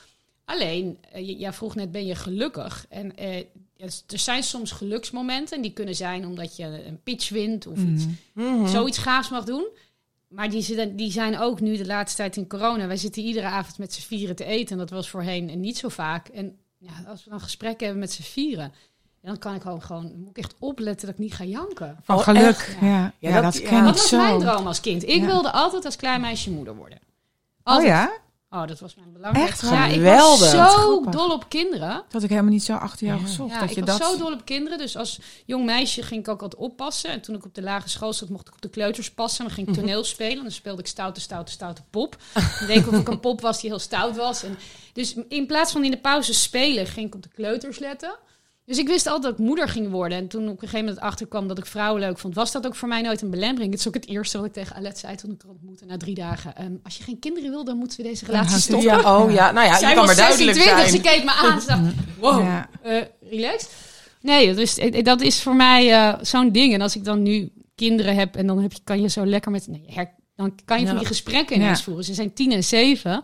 Alleen, 0.49 0.97
eh, 1.11 1.39
jij 1.39 1.53
vroeg 1.53 1.75
net, 1.75 1.91
ben 1.91 2.05
je 2.05 2.15
gelukkig? 2.15 2.85
En 2.89 3.15
eh, 3.17 3.35
er 3.77 4.19
zijn 4.19 4.43
soms 4.43 4.71
geluksmomenten. 4.71 5.55
En 5.55 5.61
die 5.61 5.71
kunnen 5.73 5.95
zijn 5.95 6.25
omdat 6.25 6.55
je 6.55 6.85
een 6.87 7.01
pitch 7.03 7.29
wint 7.29 7.67
of 7.67 7.77
iets, 7.83 8.05
Mhm. 8.33 8.67
zoiets 8.67 8.97
gaafs 8.97 9.29
mag 9.29 9.43
doen. 9.43 9.67
Maar 10.27 10.49
die, 10.49 10.61
zitten- 10.61 10.95
die 10.95 11.11
zijn 11.11 11.39
ook 11.39 11.59
nu 11.59 11.77
de 11.77 11.85
laatste 11.85 12.17
tijd 12.17 12.37
in 12.37 12.47
corona. 12.47 12.87
Wij 12.87 12.97
zitten 12.97 13.23
iedere 13.23 13.45
avond 13.45 13.77
met 13.77 13.93
z'n 13.93 14.01
vieren 14.01 14.35
te 14.35 14.45
eten. 14.45 14.71
En 14.71 14.77
dat 14.77 14.89
was 14.89 15.09
voorheen 15.09 15.59
niet 15.59 15.77
zo 15.77 15.89
vaak. 15.89 16.27
En 16.27 16.57
ja, 16.77 16.91
als 17.07 17.23
we 17.23 17.29
dan 17.29 17.39
gesprekken 17.41 17.83
hebben 17.85 18.03
met 18.03 18.11
z'n 18.11 18.21
vieren... 18.21 18.71
dan 19.21 19.37
kan 19.37 19.55
ik 19.55 19.61
gewoon, 19.61 19.81
gewoon 19.81 20.13
moet 20.19 20.29
ik 20.29 20.37
echt 20.37 20.55
opletten 20.59 21.05
dat 21.07 21.15
ik 21.15 21.21
niet 21.21 21.33
ga 21.33 21.43
janken. 21.43 21.97
Van 22.03 22.15
Oh, 22.17 22.23
geluk. 22.23 22.77
Ja, 22.81 22.87
ja, 22.87 23.13
Ja, 23.19 23.41
dat, 23.41 23.53
dat- 23.53 23.61
ken 23.61 23.83
Dat 23.83 23.95
was 23.97 24.11
mijn 24.11 24.39
droom 24.39 24.67
als 24.67 24.79
kind. 24.81 25.03
Ik 25.03 25.19
Ja. 25.21 25.25
wilde 25.25 25.51
altijd 25.51 25.85
als 25.85 25.95
klein 25.95 26.21
meisje 26.21 26.51
moeder 26.51 26.75
worden. 26.75 26.99
Oh 27.63 27.83
ja? 27.83 28.11
Oh, 28.49 28.67
dat 28.67 28.79
was 28.79 28.95
mijn 28.95 29.13
belangrijkste. 29.13 29.65
Echt? 29.65 29.75
Ja, 29.75 29.85
ik 29.85 29.93
Geweldig. 29.93 30.39
was 30.39 30.71
zo 30.71 30.85
Grappig. 31.01 31.11
dol 31.13 31.31
op 31.31 31.49
kinderen. 31.49 32.03
Dat 32.09 32.23
ik 32.23 32.29
helemaal 32.29 32.51
niet 32.51 32.63
zo 32.63 32.73
achter 32.73 33.07
jou 33.07 33.19
Ja. 33.19 33.25
gezocht. 33.25 33.51
Ja, 33.53 33.59
dat 33.59 33.69
ik 33.69 33.75
je 33.75 33.83
was 33.83 33.97
dat... 33.97 34.11
zo 34.11 34.17
dol 34.17 34.31
op 34.33 34.45
kinderen. 34.45 34.77
Dus 34.77 34.95
als 34.97 35.19
jong 35.45 35.65
meisje 35.65 36.01
ging 36.01 36.19
ik 36.21 36.27
ook 36.27 36.41
altijd 36.41 36.61
oppassen. 36.61 37.09
En 37.09 37.21
toen 37.21 37.35
ik 37.35 37.45
op 37.45 37.53
de 37.55 37.61
lagere 37.61 37.89
school 37.89 38.13
zat, 38.13 38.29
mocht 38.29 38.47
ik 38.47 38.53
op 38.53 38.61
de 38.61 38.69
kleuters 38.69 39.11
passen. 39.11 39.39
En 39.39 39.45
dan 39.45 39.55
ging 39.55 39.67
ik 39.67 39.73
toneel 39.83 40.03
spelen. 40.03 40.37
En 40.37 40.43
dan 40.43 40.51
speelde 40.51 40.81
ik 40.81 40.87
stoute, 40.87 41.19
stoute, 41.21 41.51
stoute 41.51 41.81
pop. 41.89 42.17
Dan 42.33 42.67
deed 42.67 42.77
ik 42.77 42.87
of 42.87 42.93
ik 42.99 43.07
een 43.07 43.19
pop 43.27 43.41
was 43.41 43.61
die 43.61 43.69
heel 43.69 43.79
stout 43.79 44.15
was. 44.15 44.43
En 44.43 44.57
dus 44.93 45.15
in 45.27 45.45
plaats 45.47 45.71
van 45.71 45.83
in 45.83 45.91
de 45.91 45.97
pauze 45.99 46.33
spelen, 46.33 46.87
ging 46.87 47.07
ik 47.07 47.15
op 47.15 47.23
de 47.23 47.29
kleuters 47.35 47.79
letten. 47.79 48.15
Dus 48.67 48.77
ik 48.77 48.87
wist 48.87 49.05
altijd 49.07 49.23
dat 49.23 49.39
ik 49.39 49.45
moeder 49.45 49.69
ging 49.69 49.89
worden. 49.89 50.17
En 50.17 50.27
toen 50.27 50.43
op 50.43 50.49
een 50.53 50.59
gegeven 50.59 50.79
moment 50.85 50.99
achterkwam 50.99 51.47
dat 51.47 51.57
ik 51.57 51.65
vrouwen 51.65 52.01
leuk 52.01 52.17
vond, 52.19 52.35
was 52.35 52.51
dat 52.51 52.65
ook 52.65 52.75
voor 52.75 52.87
mij 52.87 53.01
nooit 53.01 53.21
een 53.21 53.29
belemmering. 53.29 53.71
Het 53.71 53.79
is 53.79 53.87
ook 53.87 53.93
het 53.93 54.07
eerste 54.07 54.37
wat 54.37 54.45
ik 54.47 54.53
tegen 54.53 54.75
Alet 54.75 54.97
zei 54.97 55.15
toen 55.15 55.31
ik 55.31 55.41
haar 55.41 55.51
ontmoette 55.51 55.85
na 55.85 55.97
drie 55.97 56.15
dagen. 56.15 56.55
Ehm, 56.55 56.71
als 56.83 56.97
je 56.97 57.03
geen 57.03 57.19
kinderen 57.19 57.49
wil, 57.49 57.63
dan 57.63 57.77
moeten 57.77 57.97
we 57.97 58.03
deze 58.03 58.25
relatie 58.25 58.57
stoppen. 58.59 58.87
Ja, 58.87 59.17
oh 59.21 59.31
ja. 59.31 59.51
Nou 59.51 59.65
ja, 59.67 59.77
Zij 59.77 59.89
je 59.89 59.95
kan 59.95 60.05
maar 60.05 60.15
duidelijk 60.15 60.57
26, 60.57 60.89
zijn. 60.89 61.03
ze 61.03 61.09
keek 61.15 61.23
me 61.23 61.31
aan. 61.31 61.61
Ze 61.61 61.67
dacht, 61.67 61.81
wow, 62.19 62.41
Ja. 62.41 62.69
eh, 62.81 63.01
relaxed. 63.29 63.75
Nee, 64.21 64.55
dus 64.55 64.79
dat 65.03 65.21
is 65.21 65.41
voor 65.41 65.55
mij 65.55 65.93
eh, 65.93 66.13
zo'n 66.21 66.51
ding. 66.51 66.73
En 66.73 66.81
als 66.81 66.95
ik 66.95 67.03
dan 67.03 67.21
nu 67.23 67.51
kinderen 67.75 68.15
heb 68.15 68.35
en 68.35 68.47
dan 68.47 68.61
heb 68.61 68.73
je, 68.73 68.79
kan 68.83 69.01
je 69.01 69.07
zo 69.09 69.25
lekker 69.25 69.51
met... 69.51 69.67
Nee, 69.67 69.83
her- 69.87 70.13
dan 70.35 70.55
kan 70.65 70.79
je 70.79 70.87
van 70.87 70.97
die 70.97 71.07
gesprekken 71.07 71.55
ineens 71.55 71.83
voeren. 71.83 72.03
Ze 72.03 72.13
zijn 72.13 72.33
tien 72.33 72.51
en 72.51 72.63
zeven. 72.63 73.23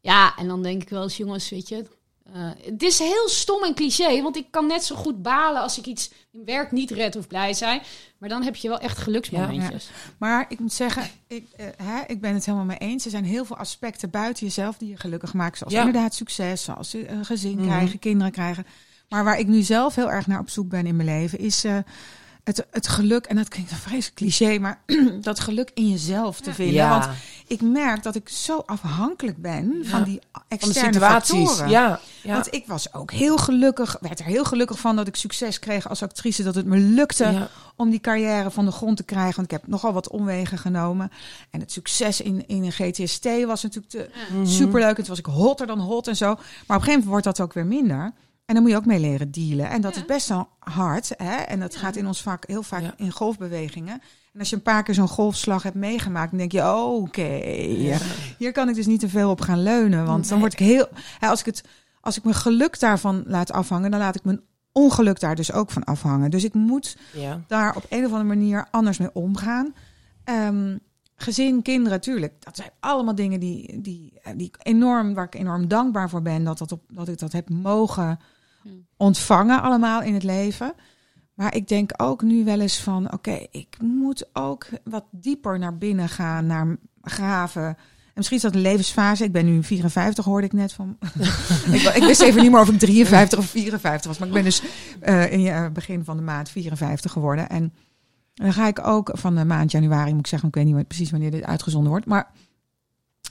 Ja, 0.00 0.34
en 0.38 0.48
dan 0.48 0.62
denk 0.62 0.82
ik 0.82 0.88
wel 0.88 1.02
eens, 1.02 1.16
jongens, 1.16 1.48
weet 1.50 1.68
je... 1.68 1.84
eh, 2.34 2.50
het 2.64 2.82
is 2.82 2.98
heel 2.98 3.28
stom 3.28 3.64
en 3.64 3.74
cliché, 3.74 4.22
want 4.22 4.36
ik 4.36 4.46
kan 4.50 4.66
net 4.66 4.84
zo 4.84 4.96
goed 4.96 5.22
balen 5.22 5.62
als 5.62 5.78
ik 5.78 5.86
iets 5.86 6.10
in 6.32 6.44
werk 6.44 6.72
niet 6.72 6.90
red 6.90 7.16
of 7.16 7.26
blij 7.26 7.54
zijn. 7.54 7.80
Maar 8.18 8.28
dan 8.28 8.42
heb 8.42 8.56
je 8.56 8.68
wel 8.68 8.78
echt 8.78 8.98
geluksmomentjes. 8.98 9.90
Maar 10.18 10.46
ik 10.48 10.58
moet 10.58 10.72
zeggen, 10.72 11.02
ik, 11.26 11.46
eh, 11.56 11.66
hè, 11.76 12.00
ik 12.06 12.20
ben 12.20 12.34
het 12.34 12.44
helemaal 12.46 12.66
mee 12.66 12.78
eens. 12.78 13.04
Er 13.04 13.10
zijn 13.10 13.24
heel 13.24 13.44
veel 13.44 13.56
aspecten 13.56 14.10
buiten 14.10 14.46
jezelf 14.46 14.76
die 14.78 14.88
je 14.88 14.96
gelukkig 14.96 15.32
maken. 15.34 15.58
Zoals 15.58 15.72
Ja. 15.72 15.84
inderdaad 15.84 16.14
succes, 16.14 16.62
zoals 16.62 16.94
eh, 16.94 17.10
een 17.10 17.24
gezin 17.24 17.56
Mhm. 17.56 17.66
krijgen, 17.66 17.98
kinderen 17.98 18.32
krijgen. 18.32 18.66
Maar 19.08 19.24
waar 19.24 19.38
ik 19.38 19.46
nu 19.46 19.62
zelf 19.62 19.94
heel 19.94 20.10
erg 20.10 20.26
naar 20.26 20.40
op 20.40 20.50
zoek 20.50 20.68
ben 20.68 20.86
in 20.86 20.96
mijn 20.96 21.08
leven, 21.08 21.38
is 21.38 21.64
eh, 21.64 21.78
het, 22.44 22.66
het 22.70 22.88
geluk. 22.88 23.24
En 23.26 23.36
dat 23.36 23.48
klinkt 23.48 23.70
een 23.70 23.76
vreselijk 23.76 24.14
cliché, 24.16 24.58
maar 24.58 24.80
dat 25.20 25.40
geluk 25.40 25.70
in 25.74 25.88
jezelf 25.88 26.40
te 26.40 26.54
vinden. 26.54 26.74
Ja, 26.74 26.90
Want 26.98 27.10
ik 27.46 27.60
merk 27.60 28.02
dat 28.02 28.14
ik 28.14 28.28
zo 28.28 28.62
afhankelijk 28.66 29.36
ben 29.42 29.78
van 29.82 29.98
Ja. 29.98 30.04
die 30.04 30.20
van 30.32 30.42
externe 30.48 30.92
situaties. 30.92 31.48
factoren. 31.48 31.68
Ja, 31.70 32.00
ja. 32.22 32.32
Want 32.32 32.54
ik 32.54 32.66
was 32.66 32.94
ook 32.94 33.10
heel 33.12 33.36
gelukkig, 33.38 33.96
werd 34.00 34.18
er 34.18 34.24
heel 34.24 34.44
gelukkig 34.44 34.78
van 34.78 34.96
dat 34.96 35.06
ik 35.06 35.16
succes 35.16 35.58
kreeg 35.58 35.88
als 35.88 36.02
actrice. 36.02 36.42
Dat 36.42 36.54
het 36.54 36.66
me 36.66 36.76
lukte 36.76 37.48
om 37.76 37.90
die 37.90 38.00
carrière 38.00 38.50
van 38.50 38.64
de 38.64 38.70
grond 38.72 38.96
te 38.96 39.02
krijgen. 39.04 39.34
Want 39.36 39.52
ik 39.52 39.58
heb 39.60 39.66
nogal 39.66 39.92
wat 39.92 40.08
omwegen 40.10 40.58
genomen. 40.58 41.10
En 41.50 41.60
het 41.60 41.72
succes 41.72 42.20
in, 42.20 42.48
in 42.48 42.64
een 42.64 42.72
GTST 42.72 43.28
was 43.46 43.62
natuurlijk 43.62 43.92
te, 43.92 44.10
Mhm. 44.32 44.46
superleuk. 44.46 44.96
Het 44.96 45.08
was 45.08 45.18
ik 45.18 45.26
hotter 45.26 45.66
dan 45.66 45.78
hot 45.80 46.06
en 46.08 46.16
zo. 46.16 46.26
Maar 46.26 46.34
op 46.36 46.42
een 46.68 46.74
gegeven 46.74 46.86
moment 46.90 47.04
wordt 47.10 47.24
dat 47.24 47.40
ook 47.40 47.52
weer 47.52 47.66
minder. 47.66 48.12
En 48.50 48.56
dan 48.56 48.62
moet 48.64 48.72
je 48.72 48.78
ook 48.78 48.86
mee 48.86 49.00
leren 49.00 49.30
dealen. 49.30 49.70
En 49.70 49.80
dat 49.80 49.94
Ja. 49.94 50.00
is 50.00 50.06
best 50.06 50.28
wel 50.28 50.48
hard. 50.58 51.12
Hè? 51.16 51.34
En 51.36 51.60
dat 51.60 51.72
Ja. 51.74 51.78
gaat 51.80 51.96
in 51.96 52.06
ons 52.06 52.22
vak 52.22 52.44
heel 52.46 52.62
vaak 52.62 52.82
Ja. 52.82 52.92
in 52.96 53.10
golfbewegingen. 53.10 54.00
En 54.32 54.38
als 54.38 54.50
je 54.50 54.56
een 54.56 54.62
paar 54.62 54.82
keer 54.82 54.94
zo'n 54.94 55.08
golfslag 55.08 55.62
hebt 55.62 55.74
meegemaakt, 55.74 56.30
dan 56.30 56.38
denk 56.38 56.52
je, 56.52 56.74
oké, 56.74 57.40
hier 58.38 58.52
kan 58.52 58.68
ik 58.68 58.74
dus 58.74 58.86
niet 58.86 59.00
te 59.00 59.08
veel 59.08 59.30
op 59.30 59.40
gaan 59.40 59.62
leunen. 59.62 60.06
Want 60.06 60.28
dan 60.28 60.38
word 60.38 60.52
ik 60.52 60.58
heel. 60.58 60.88
Hè, 61.18 61.28
als 61.28 61.40
ik 61.40 61.46
het. 61.46 61.64
Als 62.00 62.16
ik 62.16 62.22
mijn 62.24 62.36
geluk 62.36 62.80
daarvan 62.80 63.22
laat 63.26 63.52
afhangen, 63.52 63.90
dan 63.90 64.00
laat 64.00 64.14
ik 64.16 64.24
mijn 64.24 64.40
ongeluk 64.72 65.20
daar 65.20 65.34
dus 65.34 65.52
ook 65.52 65.70
van 65.70 65.84
afhangen. 65.84 66.30
Dus 66.30 66.44
ik 66.44 66.54
moet 66.54 66.96
daar 67.46 67.76
op 67.76 67.86
een 67.88 67.98
of 68.04 68.10
andere 68.12 68.24
manier 68.24 68.66
anders 68.70 68.98
mee 68.98 69.12
omgaan. 69.12 69.74
Ehm, 70.24 70.76
gezin, 71.16 71.62
kinderen, 71.62 72.00
tuurlijk. 72.00 72.32
Dat 72.44 72.56
zijn 72.56 72.70
allemaal 72.80 73.14
dingen 73.14 73.40
die, 73.40 73.80
die, 73.80 74.12
die 74.36 74.50
enorm, 74.62 75.14
waar 75.14 75.24
ik 75.24 75.34
enorm 75.34 75.68
dankbaar 75.68 76.10
voor 76.10 76.22
ben. 76.22 76.44
Dat, 76.44 76.58
dat, 76.58 76.72
op, 76.72 76.82
dat 76.88 77.08
ik 77.08 77.18
dat 77.18 77.32
heb 77.32 77.48
mogen. 77.50 78.18
Ontvangen 78.96 79.62
allemaal 79.62 80.02
in 80.02 80.14
het 80.14 80.22
leven. 80.22 80.72
Maar 81.34 81.54
ik 81.54 81.68
denk 81.68 81.90
ook 81.96 82.22
nu 82.22 82.44
wel 82.44 82.60
eens 82.60 82.80
van... 82.80 83.12
Oké, 83.12 83.46
ik 83.50 83.76
moet 83.80 84.28
ook 84.32 84.66
wat 84.84 85.04
dieper 85.10 85.58
naar 85.58 85.78
binnen 85.78 86.08
gaan, 86.08 86.46
naar 86.46 86.76
graven. 87.02 87.64
En 87.64 87.76
misschien 88.26 88.36
is 88.36 88.42
dat 88.42 88.54
een 88.54 88.60
levensfase. 88.60 89.24
Ik 89.24 89.32
ben 89.32 89.44
nu 89.44 89.62
54, 89.62 90.24
hoorde 90.24 90.46
ik 90.46 90.52
net 90.52 90.72
van. 90.72 90.96
ik, 91.72 91.82
ik 91.82 92.02
wist 92.02 92.20
even 92.20 92.42
niet 92.42 92.50
meer 92.50 92.60
of 92.60 92.68
ik 92.68 92.78
53 92.78 93.38
of 93.38 93.46
54 93.46 94.10
was. 94.10 94.18
Maar 94.18 94.28
ik 94.28 94.34
ben 94.34 94.44
dus 94.44 94.62
eh, 95.00 95.32
in 95.32 95.46
het 95.46 95.72
begin 95.72 96.04
van 96.04 96.16
de 96.16 96.22
maand 96.22 96.48
54 96.48 97.12
geworden. 97.12 97.48
En 97.48 97.72
dan 98.34 98.52
ga 98.52 98.66
ik 98.66 98.86
ook 98.86 99.10
van 99.12 99.34
de 99.36 99.44
maand 99.44 99.70
januari, 99.70 100.10
moet 100.10 100.20
ik 100.20 100.26
zeggen, 100.26 100.48
ik 100.48 100.54
weet 100.54 100.64
niet 100.64 100.74
wat- 100.74 100.86
precies 100.86 101.10
wanneer 101.10 101.30
dit 101.30 101.44
uitgezonden 101.44 101.90
wordt. 101.90 102.06
Maar 102.06 102.30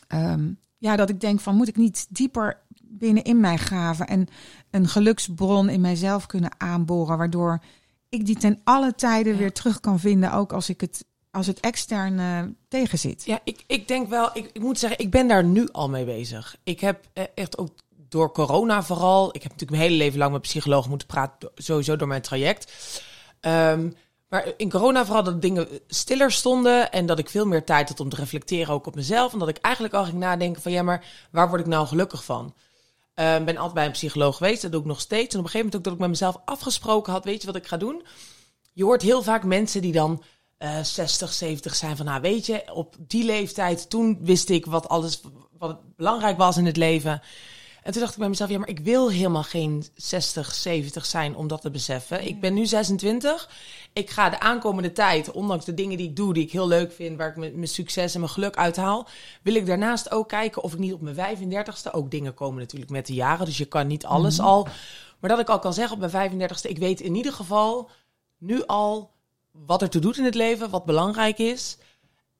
ehm, 0.08 0.52
ja, 0.78 0.96
dat 0.96 1.10
ik 1.10 1.20
denk 1.20 1.40
van 1.40 1.56
moet 1.56 1.68
ik 1.68 1.78
niet 1.78 2.08
dieper 2.10 2.58
binnenin 2.90 3.40
mij 3.40 3.58
graven 3.58 4.08
en 4.08 4.28
een 4.72 4.88
geluksbron 4.88 5.70
in 5.70 5.82
mijzelf 5.82 6.26
kunnen 6.26 6.52
aanboren, 6.58 7.18
waardoor 7.18 7.62
ik 8.10 8.26
die 8.26 8.38
ten 8.38 8.60
alle 8.64 8.96
tijden 8.96 9.38
weer 9.38 9.54
terug 9.54 9.80
kan 9.80 10.00
vinden, 10.00 10.34
ook 10.34 10.54
als 10.54 10.70
ik 10.70 10.82
het 10.82 11.06
als 11.32 11.48
het 11.48 11.60
extern 11.60 12.20
eh, 12.20 12.42
tegenzit. 12.68 13.26
Ja, 13.26 13.40
ik, 13.44 13.64
ik 13.68 13.88
denk 13.88 14.10
wel, 14.10 14.30
ik, 14.34 14.50
ik 14.54 14.62
moet 14.62 14.80
zeggen, 14.80 15.00
ik 15.00 15.12
ben 15.12 15.28
daar 15.28 15.44
nu 15.44 15.70
al 15.72 15.90
mee 15.90 16.06
bezig. 16.06 16.56
Ik 16.64 16.80
heb 16.80 17.06
eh, 17.14 17.24
echt 17.36 17.58
ook 17.58 17.72
door 18.10 18.32
corona 18.32 18.84
vooral, 18.84 19.28
ik 19.28 19.44
heb 19.44 19.52
natuurlijk 19.52 19.72
mijn 19.72 19.84
hele 19.84 20.04
leven 20.04 20.20
lang 20.20 20.32
met 20.32 20.42
psychologen 20.42 20.90
moeten 20.90 21.08
praten, 21.08 21.52
sowieso 21.56 21.96
door 21.96 22.08
mijn 22.08 22.22
traject. 22.22 22.72
Ehm, 23.40 23.90
maar 24.30 24.54
in 24.58 24.70
corona 24.70 25.06
vooral 25.06 25.24
dat 25.24 25.42
dingen 25.42 25.68
stiller 25.88 26.32
stonden 26.32 26.92
en 26.92 27.06
dat 27.06 27.20
ik 27.20 27.30
veel 27.30 27.46
meer 27.46 27.64
tijd 27.64 27.90
had 27.90 28.00
om 28.00 28.10
te 28.10 28.16
reflecteren 28.16 28.74
ook 28.74 28.88
op 28.88 28.96
mezelf. 28.96 29.34
En 29.34 29.40
dat 29.40 29.48
ik 29.48 29.58
eigenlijk 29.58 29.94
al 29.94 30.06
ging 30.06 30.18
nadenken 30.18 30.62
van 30.62 30.72
ja, 30.72 30.84
maar 30.84 31.06
waar 31.32 31.50
word 31.50 31.62
ik 31.62 31.68
nou 31.68 31.88
gelukkig 31.88 32.24
van? 32.24 32.54
Ik 33.20 33.46
ben 33.46 33.58
altijd 33.58 33.74
bij 33.74 33.86
een 33.86 33.92
psycholoog 33.92 34.38
geweest, 34.38 34.62
dat 34.62 34.72
doe 34.72 34.82
ik 34.82 34.88
nog 34.88 35.00
steeds. 35.00 35.34
En 35.34 35.40
op 35.40 35.46
een 35.46 35.52
gegeven 35.52 35.58
moment 35.58 35.76
ook 35.76 35.84
dat 35.84 35.94
ik 35.94 36.00
met 36.00 36.10
mezelf 36.10 36.38
afgesproken 36.46 37.14
had, 37.14 37.26
weet 37.26 37.42
je 37.42 37.48
wat 37.48 37.56
ik 37.56 37.68
ga 37.68 37.78
doen? 37.78 38.06
Je 38.74 38.84
hoort 38.84 39.02
heel 39.02 39.24
vaak 39.24 39.44
mensen 39.44 39.82
die 39.82 39.92
dan 39.92 40.24
eh 40.58 40.84
60, 40.84 41.34
70 41.34 41.76
zijn 41.76 41.98
van, 41.98 42.06
nou 42.06 42.22
weet 42.22 42.46
je, 42.46 42.74
op 42.74 42.96
die 43.00 43.24
leeftijd, 43.24 43.90
toen 43.90 44.18
wist 44.22 44.50
ik 44.50 44.66
wat 44.66 44.90
alles, 44.90 45.22
wat 45.58 45.96
belangrijk 45.96 46.38
was 46.38 46.58
in 46.58 46.66
het 46.66 46.78
leven. 46.78 47.22
En 47.84 47.92
toen 47.92 48.02
dacht 48.02 48.14
ik 48.14 48.20
bij 48.20 48.30
mezelf, 48.30 48.50
ja, 48.50 48.58
maar 48.58 48.70
ik 48.70 48.80
wil 48.80 49.10
helemaal 49.10 49.44
geen 49.44 49.86
60, 49.96 50.54
70 50.54 51.06
zijn 51.06 51.36
om 51.36 51.48
dat 51.48 51.62
te 51.62 51.72
beseffen. 51.72 52.28
Ik 52.28 52.40
ben 52.42 52.54
nu 52.54 52.66
26. 52.66 53.50
Ik 53.94 54.10
ga 54.10 54.30
de 54.30 54.40
aankomende 54.40 54.92
tijd, 54.92 55.32
ondanks 55.32 55.66
de 55.66 55.74
dingen 55.74 55.98
die 55.98 56.10
ik 56.10 56.16
doe, 56.16 56.34
die 56.34 56.44
ik 56.44 56.52
heel 56.52 56.68
leuk 56.68 56.92
vind, 56.92 57.18
waar 57.18 57.30
ik 57.30 57.56
mijn 57.56 57.68
succes 57.68 58.14
en 58.14 58.20
mijn 58.20 58.32
geluk 58.32 58.56
uithaal, 58.56 59.08
wil 59.42 59.56
ik 59.56 59.66
daarnaast 59.66 60.12
ook 60.12 60.28
kijken 60.28 60.64
of 60.64 60.74
ik 60.74 60.80
niet 60.80 60.94
op 60.94 61.02
mijn 61.02 61.16
35ste, 61.16 61.92
ook 61.92 62.12
dingen 62.12 62.34
komen 62.34 62.60
natuurlijk 62.60 62.92
met 62.92 63.08
de 63.08 63.14
jaren, 63.14 63.46
dus 63.46 63.58
je 63.58 63.66
kan 63.66 63.88
niet 63.88 64.06
alles 64.06 64.40
al. 64.40 64.68
Maar 65.20 65.30
dat 65.30 65.40
ik 65.40 65.50
al 65.50 65.60
kan 65.60 65.74
zeggen 65.74 66.02
op 66.02 66.12
mijn 66.12 66.32
35ste, 66.32 66.70
ik 66.70 66.78
weet 66.78 67.02
in 67.02 67.16
ieder 67.16 67.34
geval 67.34 67.90
nu 68.38 68.66
al 68.66 69.12
wat 69.52 69.82
er 69.82 69.90
toe 69.90 70.02
doet 70.02 70.18
in 70.18 70.24
het 70.24 70.36
leven, 70.36 70.70
wat 70.70 70.86
belangrijk 70.86 71.38
is. 71.38 71.78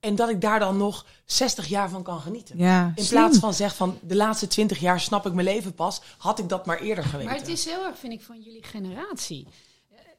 En 0.00 0.14
dat 0.14 0.28
ik 0.28 0.40
daar 0.40 0.58
dan 0.58 0.76
nog 0.76 1.06
60 1.24 1.66
jaar 1.66 1.88
van 1.90 2.02
kan 2.02 2.20
genieten. 2.20 2.58
Ja, 2.58 2.92
In 2.94 3.04
slim. 3.04 3.20
plaats 3.20 3.38
van 3.38 3.54
zeg 3.54 3.76
van 3.76 3.98
de 4.02 4.16
laatste 4.16 4.46
20 4.46 4.78
jaar 4.78 5.00
snap 5.00 5.26
ik 5.26 5.32
mijn 5.32 5.46
leven 5.46 5.74
pas, 5.74 6.00
had 6.18 6.38
ik 6.38 6.48
dat 6.48 6.66
maar 6.66 6.78
eerder 6.80 7.04
geweten. 7.04 7.26
Maar 7.26 7.38
het 7.38 7.48
is 7.48 7.64
heel 7.64 7.84
erg, 7.84 7.98
vind 7.98 8.12
ik, 8.12 8.22
van 8.22 8.40
jullie 8.40 8.62
generatie. 8.64 9.46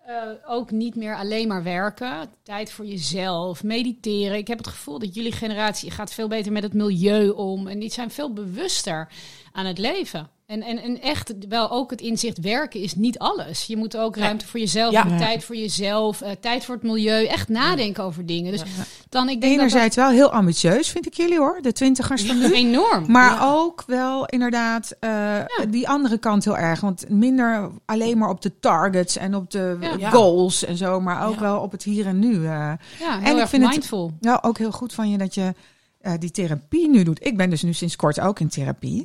Eh, 0.06 0.16
ook 0.48 0.72
niet 0.72 0.96
meer 0.96 1.16
alleen 1.16 1.48
maar 1.48 1.64
werken. 1.64 2.30
Tijd 2.44 2.72
voor 2.72 2.86
jezelf, 2.86 3.64
mediteren. 3.64 4.38
Ik 4.38 4.48
heb 4.48 4.58
het 4.58 4.68
gevoel 4.68 5.00
dat 5.00 5.16
jullie 5.16 5.32
generatie 5.32 5.92
gaat 5.92 6.14
veel 6.14 6.28
beter 6.28 6.52
met 6.52 6.64
het 6.64 6.74
milieu 6.74 7.30
om. 7.30 7.68
En 7.68 7.80
die 7.80 7.92
zijn 7.92 8.12
veel 8.12 8.34
bewuster 8.34 9.12
aan 9.52 9.66
het 9.66 9.78
leven. 9.78 10.30
En, 10.52 10.62
en, 10.64 10.78
en 10.84 11.02
echt 11.02 11.34
wel 11.50 11.72
ook 11.72 11.92
het 11.92 12.02
inzicht 12.02 12.40
werken 12.40 12.80
is 12.80 12.96
niet 12.96 13.20
alles. 13.20 13.64
Je 13.64 13.78
moet 13.78 13.98
ook 13.98 14.16
ruimte 14.18 14.48
voor 14.48 14.60
jezelf, 14.60 14.92
Ja. 14.92 15.00
hebben, 15.02 15.18
tijd 15.20 15.44
voor 15.44 15.56
jezelf, 15.56 16.22
eh, 16.22 16.32
tijd 16.40 16.66
voor 16.66 16.76
het 16.76 16.84
milieu. 16.84 17.26
Echt 17.26 17.50
nadenken 17.50 18.04
over 18.04 18.26
dingen. 18.26 18.52
Dus 18.52 18.62
dan 19.10 19.30
ik 19.30 19.42
denk 19.42 19.54
Enerzijds 19.54 19.96
wel 19.96 20.10
heel 20.10 20.32
ambitieus, 20.32 20.90
vind 20.90 21.06
ik 21.06 21.14
jullie 21.14 21.38
hoor, 21.38 21.60
de 21.62 21.72
twintigers 21.72 22.22
van 22.26 22.28
dat 22.28 22.38
nu. 22.38 22.42
dat 22.54 22.58
enorm. 22.58 23.12
Maar 23.12 23.32
Ja. 23.32 23.52
ook 23.54 23.84
wel 23.88 24.26
inderdaad 24.26 24.96
eh, 25.00 25.36
die 25.70 25.90
andere 25.90 26.18
kant 26.18 26.44
heel 26.44 26.58
erg. 26.58 26.80
Want 26.82 27.10
minder 27.10 27.70
alleen 27.86 28.18
maar 28.18 28.30
op 28.30 28.42
de 28.42 28.60
targets 28.60 29.18
en 29.18 29.36
op 29.36 29.52
de 29.52 29.78
goals 30.12 30.66
en 30.66 30.78
zo, 30.78 31.00
maar 31.02 31.28
ook 31.28 31.34
Ja. 31.36 31.42
wel 31.42 31.60
op 31.60 31.72
het 31.72 31.84
hier 31.84 32.06
en 32.08 32.20
nu. 32.20 32.34
eh. 32.36 32.42
ja, 32.44 32.78
heel 33.00 33.36
en 33.36 33.38
ik 33.42 33.48
vind 33.48 33.64
het- 33.64 33.72
mindful. 33.72 34.12
Nou, 34.20 34.40
ook 34.42 34.58
heel 34.58 34.72
goed 34.72 34.94
van 34.94 35.10
je 35.10 35.18
dat 35.18 35.36
je 35.36 35.54
eh, 36.02 36.14
die 36.20 36.32
therapie 36.32 36.90
nu 36.90 37.04
doet. 37.04 37.26
Ik 37.26 37.38
ben 37.38 37.50
dus 37.50 37.64
nu 37.64 37.74
sinds 37.74 37.96
kort 37.96 38.20
ook 38.20 38.40
in 38.40 38.48
therapie. 38.50 39.04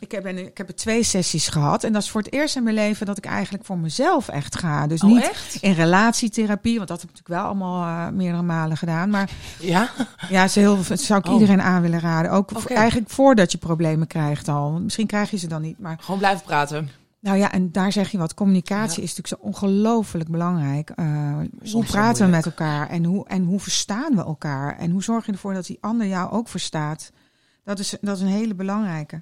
Ik 0.00 0.10
heb, 0.12 0.26
ik 0.26 0.58
heb 0.58 0.68
er 0.68 0.74
twee 0.74 1.02
sessies 1.02 1.48
gehad. 1.48 1.84
En 1.84 1.92
dat 1.92 2.02
is 2.02 2.10
voor 2.10 2.20
het 2.22 2.32
eerst 2.32 2.56
in 2.56 2.62
mijn 2.62 2.74
leven 2.74 3.06
dat 3.06 3.18
ik 3.18 3.24
eigenlijk 3.24 3.64
voor 3.64 3.78
mezelf 3.78 4.28
echt 4.28 4.58
ga. 4.58 4.86
Dus 4.86 5.02
Oh, 5.02 5.10
niet 5.10 5.22
echt? 5.22 5.54
in 5.60 5.72
relatietherapie, 5.72 6.76
want 6.76 6.88
dat 6.88 7.00
heb 7.00 7.10
ik 7.10 7.16
natuurlijk 7.16 7.40
wel 7.42 7.50
allemaal 7.50 8.06
eh, 8.08 8.12
meerdere 8.14 8.42
malen 8.42 8.76
gedaan. 8.76 9.10
Maar 9.10 9.30
Ja? 9.60 9.90
ja, 10.28 10.44
is 10.44 10.54
heel, 10.54 10.78
zou 10.92 11.20
ik 11.20 11.26
Oh. 11.26 11.32
iedereen 11.32 11.62
aan 11.62 11.82
willen 11.82 12.00
raden. 12.00 12.30
Ook 12.30 12.64
eigenlijk 12.64 13.10
voordat 13.10 13.52
je 13.52 13.58
problemen 13.58 14.06
krijgt 14.06 14.48
al. 14.48 14.70
Misschien 14.80 15.06
krijg 15.06 15.30
je 15.30 15.36
ze 15.36 15.46
dan 15.48 15.62
niet. 15.62 15.78
Maar 15.78 15.96
Gewoon 16.00 16.18
blijven 16.18 16.44
praten. 16.44 16.88
nou 17.20 17.36
ja, 17.38 17.52
en 17.52 17.72
daar 17.72 17.92
zeg 17.92 18.10
je 18.10 18.18
wat. 18.18 18.34
Communicatie 18.34 19.02
is 19.02 19.14
natuurlijk 19.16 19.42
zo 19.42 19.48
ongelooflijk 19.48 20.28
belangrijk. 20.30 20.90
Eh, 20.90 21.06
hoe 21.72 21.84
praten 21.84 22.24
we 22.24 22.30
met 22.30 22.46
elkaar 22.46 22.88
en 22.88 23.04
hoe, 23.04 23.26
en 23.28 23.44
hoe 23.44 23.60
verstaan 23.60 24.14
we 24.16 24.24
elkaar? 24.24 24.78
En 24.78 24.90
hoe 24.90 25.02
zorg 25.02 25.26
je 25.26 25.32
ervoor 25.32 25.54
dat 25.54 25.66
die 25.66 25.78
ander 25.80 26.06
jou 26.06 26.30
ook 26.30 26.48
verstaat? 26.48 27.10
Dat 27.68 27.78
is, 27.78 27.94
dat 28.00 28.16
is 28.16 28.22
een 28.22 28.28
hele 28.28 28.54
belangrijke. 28.54 29.20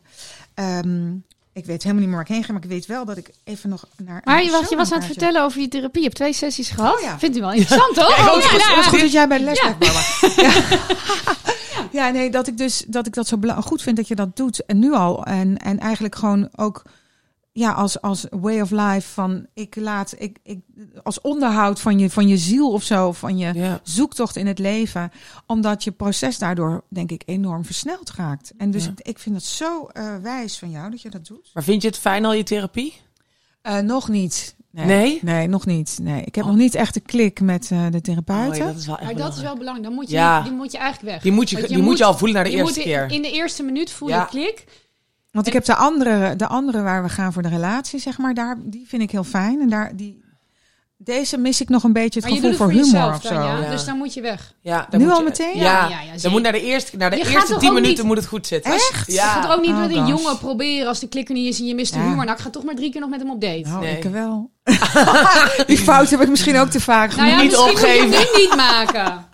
Ehm, 0.55 1.15
ik 1.53 1.65
weet 1.65 1.83
helemaal 1.83 1.95
niet 1.95 2.07
meer 2.07 2.11
waar 2.11 2.21
ik 2.21 2.35
heen 2.35 2.45
ga, 2.45 2.53
maar 2.53 2.63
ik 2.63 2.69
weet 2.69 2.87
wel 2.87 3.05
dat 3.05 3.17
ik 3.17 3.31
even 3.45 3.69
nog 3.69 3.85
naar. 3.97 4.21
Maar 4.25 4.43
je 4.43 4.51
was, 4.51 4.69
je 4.69 4.77
was 4.77 4.93
aan 4.93 4.99
het 4.99 5.07
vertellen 5.07 5.43
over 5.43 5.61
je 5.61 5.69
therapie. 5.69 6.01
Je 6.01 6.07
hebt 6.07 6.17
twee 6.17 6.33
sessies 6.33 6.71
gehad. 6.71 6.95
Oh 6.95 7.01
ja. 7.01 7.19
Vindt 7.19 7.37
u 7.37 7.41
wel 7.41 7.53
interessant, 7.53 7.95
toch? 7.95 8.17
Ja, 8.17 8.23
ik 8.23 8.29
ook. 8.29 8.37
Oh, 8.37 8.51
ja, 8.51 8.75
ja. 8.75 8.83
goed 8.83 9.01
dat 9.01 9.13
jij 9.13 9.29
bij 9.29 9.39
de 9.39 9.45
les 9.45 9.61
Ja. 9.61 9.77
Ja. 10.37 10.53
ja, 12.01 12.11
nee, 12.11 12.31
dat 12.31 12.47
ik 12.47 12.59
dus 12.59 12.85
dat 12.87 13.07
ik 13.07 13.15
dat 13.15 13.27
zo 13.27 13.39
goed 13.61 13.83
vind 13.83 13.97
dat 13.97 14.09
je 14.09 14.15
dat 14.15 14.37
doet 14.37 14.65
en 14.65 14.79
nu 14.79 14.93
al 14.93 15.25
en 15.25 15.57
en 15.57 15.79
eigenlijk 15.79 16.15
gewoon 16.15 16.49
ook 16.57 16.83
ja 17.59 17.73
als 17.73 18.01
als 18.01 18.27
way 18.31 18.61
of 18.61 18.71
life 18.71 19.09
van 19.13 19.47
ik 19.55 19.77
laat 19.77 20.15
ik 20.19 20.39
ik 20.43 20.59
als 21.03 21.21
onderhoud 21.21 21.81
van 21.81 21.99
je 21.99 22.11
van 22.11 22.29
je 22.29 22.37
ziel 22.37 22.73
of 22.73 22.83
zo 22.83 23.13
van 23.13 23.39
je 23.39 23.53
Ja. 23.55 23.81
zoektocht 23.83 24.37
in 24.37 24.47
het 24.47 24.59
leven, 24.59 25.11
omdat 25.47 25.85
je 25.85 25.91
proces 25.93 26.39
daardoor 26.39 26.85
denk 26.89 27.11
ik 27.11 27.23
enorm 27.27 27.65
versneld 27.65 28.11
raakt. 28.13 28.53
En 28.57 28.71
dus 28.71 28.85
Ja. 28.85 28.91
ik, 28.97 29.07
ik 29.07 29.19
vind 29.19 29.35
het 29.35 29.45
zo 29.45 29.87
eh, 29.87 30.17
wijs 30.23 30.59
van 30.59 30.71
jou 30.71 30.91
dat 30.91 31.03
je 31.03 31.11
dat 31.11 31.27
doet. 31.27 31.51
Maar 31.55 31.63
vind 31.63 31.83
je 31.83 31.89
het 31.89 31.99
fijn 31.99 32.25
al, 32.25 32.33
je 32.33 32.43
therapie? 32.43 32.95
Eh, 33.63 33.79
nog 33.79 34.09
niet. 34.09 34.55
Nee? 34.71 35.19
Nee, 35.23 35.47
nog 35.49 35.67
niet. 35.67 35.99
Nee, 36.03 36.23
ik 36.25 36.35
heb 36.35 36.45
Oh. 36.45 36.51
nog 36.51 36.59
niet 36.61 36.75
echt 36.75 36.95
de 36.95 37.01
klik 37.01 37.41
met 37.41 37.71
eh, 37.71 37.87
de 37.91 37.97
Oh, 37.97 38.01
therapeuten. 38.03 38.57
ja, 38.59 38.65
dat 38.67 38.77
is 38.77 38.87
wel 38.87 38.99
echt 38.99 39.05
Maar 39.05 39.15
dat 39.15 39.29
is 39.33 39.35
belangrijk. 39.41 39.45
wel 39.47 39.57
belangrijk. 39.57 39.85
Dan 39.87 39.95
moet 39.95 40.11
je, 40.11 40.17
Ja. 40.17 40.43
die 40.43 40.53
moet 40.53 40.73
je 40.73 40.79
eigenlijk 40.79 41.13
weg. 41.13 41.23
Die 41.23 41.33
moet 41.33 41.51
je, 41.51 41.57
Want 41.57 41.69
die 41.69 41.83
moet 41.83 41.99
je 41.99 42.05
al 42.05 42.15
voelen 42.17 42.35
naar 42.37 42.45
de 42.45 42.51
je 42.51 42.57
eerste 42.57 42.75
moet 42.79 42.89
keer. 42.89 43.11
In 43.11 43.23
de 43.23 43.31
eerste 43.31 43.63
minuut 43.63 43.91
voel 43.91 44.09
je 44.09 44.15
Ja. 44.15 44.25
klik. 44.25 44.65
Want 45.37 45.47
ik 45.49 45.53
heb 45.53 45.65
de 45.65 45.75
andere, 45.75 46.37
de 46.37 46.47
andere 46.47 46.83
waar 46.83 47.03
we 47.03 47.09
gaan 47.09 47.33
voor 47.33 47.43
de 47.43 47.49
relatie, 47.49 47.99
zeg 48.01 48.19
maar, 48.19 48.35
daar, 48.35 48.57
die 48.65 48.85
vind 48.89 49.03
ik 49.03 49.11
heel 49.11 49.25
fijn. 49.25 49.61
En 49.61 49.69
daar, 49.69 49.97
die, 49.97 50.25
deze 50.97 51.39
mis 51.39 51.61
ik 51.61 51.69
nog 51.69 51.83
een 51.85 51.93
beetje 51.93 52.21
het 52.21 52.29
Maar 52.29 52.39
je 52.39 52.49
gevoel 52.49 52.51
doet 52.51 52.59
het 52.59 52.77
voor 52.77 52.85
voor 52.85 53.01
humor 53.01 53.11
jezelf 53.11 53.17
of 53.17 53.31
dan, 53.31 53.43
zo. 53.43 53.49
ja? 53.59 53.65
Ja. 53.65 53.71
Dus 53.71 53.85
dan 53.85 53.97
moet 53.97 54.15
je 54.15 54.21
weg. 54.21 54.55
Ja, 54.61 54.87
dan 54.91 55.01
Nu 55.01 55.07
moet 55.07 55.15
al 55.15 55.21
je- 55.21 55.29
meteen? 55.29 55.57
Ja, 55.57 55.63
Ja, 55.63 55.89
ja, 55.89 56.01
ja, 56.13 56.21
dan 56.23 56.33
moet 56.33 56.43
naar 56.43 56.53
de 56.53 56.61
eerste, 56.63 56.97
naar 56.97 57.11
de 57.11 57.17
Je 57.17 57.29
eerste 57.31 57.57
tien 57.57 57.73
minuten 57.75 57.95
niet- 57.97 58.03
moet 58.03 58.17
het 58.17 58.27
goed 58.27 58.47
zitten. 58.47 58.73
Echt? 58.73 59.13
Je 59.13 59.19
gaat 59.19 59.53
ook 59.53 59.61
niet 59.61 59.71
Oh, 59.71 59.81
met 59.81 59.91
een 59.91 59.97
gosh. 59.97 60.09
jongen 60.09 60.39
proberen 60.39 60.89
als 60.89 61.01
de 61.01 61.09
klikker 61.09 61.35
niet 61.35 61.47
is 61.47 61.59
en 61.61 61.67
je 61.67 61.75
mist 61.75 61.93
de 61.93 61.99
humor. 61.99 62.25
Nou, 62.25 62.31
ik 62.37 62.39
ga 62.39 62.51
toch 62.51 62.65
maar 62.65 62.75
drie 62.75 62.91
keer 62.91 63.01
nog 63.01 63.11
met 63.11 63.21
hem 63.21 63.31
op 63.31 63.41
date. 63.41 63.69
Nou, 63.69 63.81
Nee. 63.81 63.97
ik 63.97 64.03
wel. 64.11 64.51
Die 65.67 65.79
fout 65.79 66.11
heb 66.11 66.21
ik 66.21 66.29
misschien 66.29 66.57
ook 66.59 66.69
te 66.69 66.81
vaak 66.81 67.17
Nou 67.17 67.29
ja. 67.29 67.37
Niet 67.37 67.51
misschien 67.51 67.71
moet 67.71 67.81
je 67.81 67.87
opgeven. 67.87 68.09
nu 68.09 68.41
niet 68.41 68.57
maken. 68.57 69.27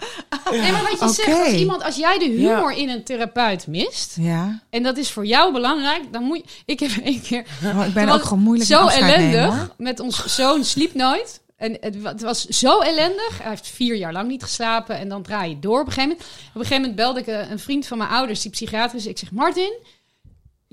Nee, 0.51 0.73
maar 0.73 0.83
wat 0.83 1.01
je 1.01 1.23
zegt, 1.23 1.38
als 1.38 1.53
iemand, 1.53 1.83
als 1.85 1.97
jij 1.97 2.18
de 2.18 2.25
humor 2.25 2.73
in 2.73 2.88
een 2.88 3.05
therapeut 3.05 3.66
mist, 3.66 4.16
Ja, 4.21 4.62
en 4.71 4.83
dat 4.83 4.97
is 4.97 5.11
voor 5.11 5.27
jou 5.27 5.53
belangrijk, 5.53 6.12
dan 6.12 6.23
moet 6.23 6.37
je... 6.37 6.45
Ik 6.64 6.81
heb 6.81 6.90
één 7.05 7.23
keer 7.23 7.45
oh, 7.64 7.87
ik 7.87 7.92
ben 7.92 8.09
ook 8.09 8.23
gewoon 8.23 8.42
moeilijk 8.42 8.68
zo 8.68 8.87
nemen, 8.87 9.14
ellendig. 9.14 9.71
met 9.77 10.01
ons 10.01 10.25
zoon 10.25 10.64
sliep 10.64 10.95
nooit. 10.95 11.40
En 11.57 11.77
het 11.81 12.23
was 12.23 12.45
zo 12.45 12.81
ellendig. 12.81 13.38
Hij 13.38 13.51
heeft 13.51 13.66
vier 13.68 13.95
jaar 13.95 14.12
lang 14.12 14.29
niet 14.29 14.42
geslapen. 14.42 14.99
En 14.99 15.09
dan 15.09 15.23
draai 15.23 15.51
je 15.51 15.59
door 15.59 15.81
op 15.81 15.87
een 15.87 15.92
gegeven 15.92 16.16
moment. 16.18 16.29
Op 16.49 16.55
een 16.55 16.66
gegeven 16.66 16.81
moment 16.81 16.97
belde 16.97 17.21
ik 17.21 17.27
eh, 17.27 17.51
een 17.51 17.59
vriend 17.59 17.87
van 17.87 17.99
mijn 17.99 18.11
ouders, 18.11 18.42
die 18.42 18.51
psychiater 18.51 18.99
is. 18.99 19.07
Ik 19.07 19.18
zeg, 19.18 19.33
Martin, 19.33 19.73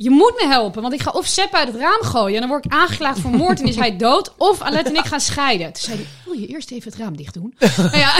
je 0.02 0.10
moet 0.10 0.34
me 0.42 0.48
helpen, 0.48 0.82
want 0.82 0.94
ik 0.94 1.02
ga 1.02 1.12
of 1.12 1.26
Sepp 1.26 1.54
uit 1.54 1.68
het 1.68 1.76
raam 1.78 2.02
gooien... 2.02 2.34
en 2.36 2.40
dan 2.42 2.50
word 2.50 2.66
ik 2.66 2.72
aangeklaagd 2.72 3.20
voor 3.20 3.32
moord 3.32 3.60
en 3.62 3.68
is 3.68 3.76
hij 3.76 3.98
dood... 3.98 4.34
of 4.38 4.62
Alet 4.62 4.86
en 4.88 4.96
ik 4.96 5.06
gaan 5.06 5.20
scheiden. 5.20 5.74
Toen 5.74 5.82
zei 5.84 5.98
hij, 5.98 6.06
wil 6.26 6.34
je 6.34 6.48
eerst 6.48 6.72
even 6.72 6.92
het 6.92 7.00
raam 7.02 7.18
dicht 7.18 7.34
doen? 7.34 7.54
Nou 7.78 7.98
ja. 8.06 8.16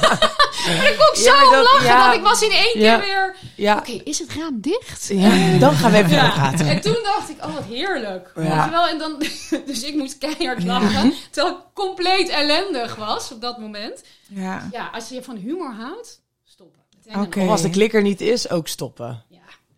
en 0.68 0.92
ik 0.92 0.94
kon 1.06 1.16
zo 1.16 1.24
Ja, 1.24 1.44
om 1.46 1.52
dat- 1.52 1.62
lachen, 1.72 1.86
ja. 1.86 2.02
want 2.04 2.14
ik 2.16 2.22
was 2.22 2.42
in 2.42 2.50
één 2.50 2.78
Ja. 2.80 2.96
keer 2.98 3.04
weer... 3.06 3.36
Ja, 3.56 3.76
Oké, 3.76 3.92
is 3.92 4.18
het 4.18 4.32
raam 4.32 4.60
dicht? 4.60 5.08
ja, 5.08 5.58
dan 5.58 5.74
gaan 5.74 5.90
we 5.90 5.96
even 5.96 6.10
praten. 6.32 6.66
En 6.68 6.80
toen 6.80 6.98
dacht 7.02 7.28
ik, 7.30 7.44
oh 7.44 7.54
wat 7.54 7.64
heerlijk. 7.64 8.32
Ja. 8.34 8.40
Weet 8.42 8.64
je 8.64 8.70
wel? 8.70 8.88
En 8.88 8.98
dan, 8.98 9.22
dus 9.66 9.82
ik 9.82 9.94
moest 9.94 10.18
keihard 10.18 10.64
lachen. 10.64 11.14
Terwijl 11.30 11.54
ik 11.56 11.60
compleet 11.74 12.28
ellendig 12.28 12.94
was 12.96 13.32
op 13.32 13.40
dat 13.40 13.58
moment. 13.58 14.02
Ja. 14.28 14.68
Ja, 14.72 14.90
als 14.94 15.08
je 15.08 15.22
van 15.22 15.36
humor 15.36 15.74
houdt, 15.78 16.20
stoppen. 16.44 16.80
Oké. 17.22 17.40
Of 17.40 17.48
als 17.48 17.62
de 17.62 17.70
klikker 17.70 18.02
niet 18.02 18.20
is, 18.20 18.50
ook 18.50 18.68
stoppen. 18.68 19.24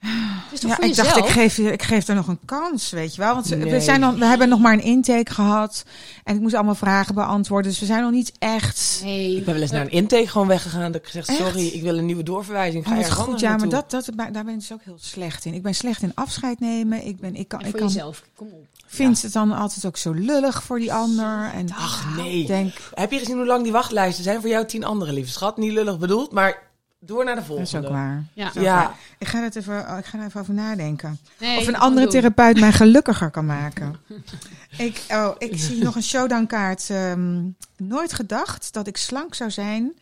Ja. 0.04 0.10
Het 0.44 0.52
is 0.52 0.60
toch 0.60 0.70
Ja, 0.70 0.76
voor 0.76 0.84
ik 0.84 0.90
jezelf? 0.94 1.08
dacht, 1.14 1.18
ik 1.26 1.32
geef, 1.32 1.56
je- 1.56 1.72
ik 1.72 1.82
geef 1.82 2.08
er 2.08 2.14
nog 2.14 2.26
een 2.28 2.38
kans, 2.44 2.90
weet 2.90 3.14
je 3.14 3.20
wel. 3.20 3.34
Want 3.34 3.46
we, 3.48 3.80
zijn 3.80 4.00
nog, 4.00 4.14
we 4.18 4.24
hebben 4.26 4.48
nog 4.48 4.58
maar 4.60 4.72
een 4.72 4.82
intake 4.82 5.34
gehad. 5.34 5.84
En 6.24 6.34
ik 6.34 6.40
moest 6.40 6.54
allemaal 6.54 6.74
vragen 6.74 7.14
beantwoorden. 7.14 7.70
Dus 7.70 7.80
we 7.80 7.86
zijn 7.86 8.02
nog 8.02 8.10
niet 8.10 8.32
echt... 8.38 9.00
Nee. 9.04 9.36
Ik 9.36 9.44
ben 9.44 9.52
wel 9.54 9.62
eens 9.62 9.70
naar 9.70 9.80
een 9.80 9.90
intake 9.90 10.28
gewoon 10.28 10.46
weggegaan. 10.46 10.92
Dat 10.92 11.00
ik 11.00 11.06
gezegd, 11.06 11.28
Echt? 11.28 11.38
sorry, 11.38 11.66
ik 11.66 11.82
wil 11.82 11.98
een 11.98 12.06
nieuwe 12.06 12.22
doorverwijzing. 12.22 12.84
Ga 12.84 12.90
Oh, 12.90 12.96
wat 12.96 13.06
ergens 13.06 13.24
goed, 13.26 13.40
ja, 13.40 13.56
maar 13.56 13.68
dat, 13.68 13.90
dat, 13.90 14.08
daar 14.14 14.30
ben 14.44 14.48
ik 14.48 14.58
dus 14.58 14.72
ook 14.72 14.82
heel 14.84 14.98
slecht 15.00 15.44
in. 15.44 15.54
Ik 15.54 15.62
ben 15.62 15.74
slecht 15.74 16.02
in 16.02 16.12
afscheid 16.14 16.60
nemen. 16.60 17.06
Ik, 17.06 17.20
ben, 17.20 17.34
ik, 17.36 17.48
kan, 17.48 17.60
En 17.60 17.64
ik 17.66 17.70
voor 17.70 17.80
kan, 17.80 17.88
jezelf, 17.88 18.22
kom 18.36 18.46
op. 18.46 18.66
vind 18.86 19.22
het 19.22 19.32
dan 19.32 19.52
altijd 19.52 19.86
ook 19.86 19.96
zo 19.96 20.12
lullig 20.12 20.62
voor 20.62 20.78
die 20.78 20.92
ander. 20.92 21.50
En 21.54 21.68
Ach, 21.72 22.16
nee. 22.16 22.40
ik 22.40 22.46
denk, 22.46 22.72
Heb 22.94 23.10
je 23.12 23.18
gezien 23.18 23.36
hoe 23.36 23.46
lang 23.46 23.62
die 23.62 23.72
wachtlijsten 23.72 24.24
zijn 24.24 24.40
voor 24.40 24.50
jou? 24.50 24.66
Tien 24.66 24.84
andere, 24.84 25.12
lieve 25.12 25.30
schat. 25.30 25.56
Niet 25.56 25.72
lullig 25.72 25.98
bedoeld, 25.98 26.32
maar 26.32 26.62
door 27.06 27.24
naar 27.24 27.34
de 27.34 27.40
dat 27.40 27.48
volgende. 27.48 27.78
is 27.78 27.84
ook 27.84 27.92
waar. 27.92 28.24
Ja. 28.32 28.50
Ja, 28.54 28.94
Ik 29.18 29.26
ga, 29.26 29.42
het 29.42 29.56
even, 29.56 29.88
oh, 29.88 29.98
ik 29.98 30.04
ga 30.04 30.18
er 30.18 30.24
even 30.24 30.40
over 30.40 30.54
nadenken. 30.54 31.18
Nee, 31.38 31.58
of 31.58 31.66
een 31.66 31.72
dat 31.72 31.82
andere 31.82 32.06
therapeut 32.06 32.60
mij 32.60 32.72
gelukkiger 32.72 33.30
kan 33.30 33.46
maken. 33.46 33.96
ik, 34.78 35.04
oh, 35.08 35.34
ik 35.38 35.58
zie 35.58 35.82
nog 35.82 35.94
een 35.96 36.02
showdownkaart. 36.02 36.90
ehm 36.90 37.42
nooit 37.76 38.12
gedacht 38.12 38.72
dat 38.72 38.86
ik 38.86 38.96
slank 38.96 39.34
zou 39.34 39.50
zijn 39.50 39.92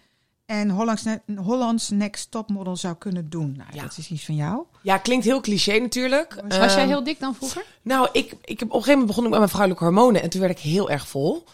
en 0.61 0.71
Hollands, 0.71 1.03
ne- 1.03 1.21
Hollands 1.37 1.89
Next 1.91 2.31
Topmodel 2.31 2.77
zou 2.77 2.95
kunnen 2.95 3.31
doen. 3.31 3.55
Nou, 3.57 3.69
Ja. 3.73 3.83
dat 3.83 3.99
is 3.99 4.11
iets 4.11 4.25
van 4.25 4.35
jou. 4.35 4.63
ja, 4.83 4.99
klinkt 4.99 5.25
heel 5.25 5.41
cliché 5.41 5.79
natuurlijk. 5.79 6.35
Was 6.49 6.73
jij 6.73 6.81
Ehm, 6.83 6.89
heel 6.89 7.05
dik 7.05 7.21
dan 7.21 7.35
vroeger? 7.35 7.65
Nou, 7.83 8.09
ik, 8.13 8.35
ik 8.45 8.59
heb, 8.61 8.69
op 8.69 8.75
een 8.77 8.83
gegeven 8.83 8.91
moment 8.91 9.07
begon 9.07 9.25
ik 9.25 9.31
met 9.31 9.39
mijn 9.39 9.51
vrouwelijke 9.51 9.85
hormonen. 9.85 10.23
En 10.23 10.31
toen 10.31 10.41
werd 10.41 10.53
ik 10.53 10.59
heel 10.59 10.91
erg 10.91 11.09
vol. 11.09 11.45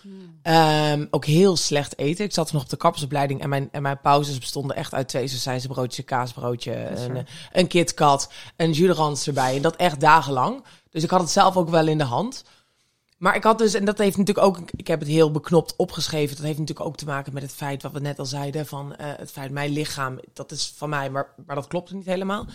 Ehm, 0.42 1.06
ook 1.11 1.24
heel 1.24 1.56
slecht 1.56 1.98
eten. 1.98 2.24
Ik 2.24 2.32
zat 2.32 2.52
nog 2.52 2.62
op 2.62 2.68
de 2.68 2.76
kappersopleiding. 2.76 3.40
En 3.40 3.48
mijn, 3.48 3.68
en 3.72 3.82
mijn 3.82 4.00
pauzes 4.00 4.38
bestonden 4.38 4.76
echt 4.76 4.94
uit 4.94 5.08
twee 5.08 5.28
sausijzenbroodjes, 5.28 6.04
kaasbroodje, 6.04 6.74
een, 6.88 7.26
een 7.52 7.66
KitKat, 7.66 8.32
een 8.56 8.72
Juderans 8.72 9.26
erbij. 9.26 9.56
En 9.56 9.62
dat 9.62 9.76
echt 9.76 10.00
dagenlang. 10.00 10.64
Dus 10.90 11.02
ik 11.02 11.11
had 11.11 11.20
het 11.20 11.30
zelf 11.30 11.56
ook 11.56 11.68
wel 11.68 11.87
in 11.88 11.98
de 11.98 12.04
hand. 12.04 12.44
Maar 13.18 13.37
ik 13.37 13.42
had 13.42 13.59
dus, 13.59 13.74
en 13.74 13.85
dat 13.85 13.98
heeft 13.98 14.16
natuurlijk 14.16 14.46
ook, 14.46 14.70
ik 14.70 14.87
heb 14.87 15.00
het 15.00 15.09
heel 15.09 15.31
beknopt 15.31 15.76
opgeschreven. 15.76 16.37
Dat 16.37 16.44
heeft 16.44 16.59
natuurlijk 16.59 16.87
ook 16.87 16.96
te 16.96 17.04
maken 17.04 17.33
met 17.33 17.42
het 17.42 17.52
feit 17.52 17.83
wat 17.83 17.92
we 17.92 18.00
net 18.00 18.18
al 18.18 18.26
zeiden. 18.26 18.66
Van 18.66 18.96
eh, 18.96 19.12
het 19.16 19.31
feit, 19.31 19.50
mijn 19.50 19.70
lichaam, 19.70 20.18
dat 20.33 20.50
is 20.50 20.72
van 20.76 20.88
mij, 20.88 21.11
maar, 21.11 21.35
maar 21.46 21.57
dat 21.57 21.66
klopt 21.66 21.92
niet 21.92 22.07
helemaal. 22.07 22.46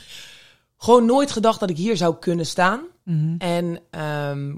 Gewoon 0.78 1.06
nooit 1.06 1.32
gedacht 1.32 1.60
dat 1.60 1.70
ik 1.70 1.78
hier 1.78 1.98
zou 1.98 2.16
kunnen 2.16 2.46
staan. 2.46 2.82
Mhm. 3.04 3.36
En 3.38 3.80
ehm, 3.90 4.56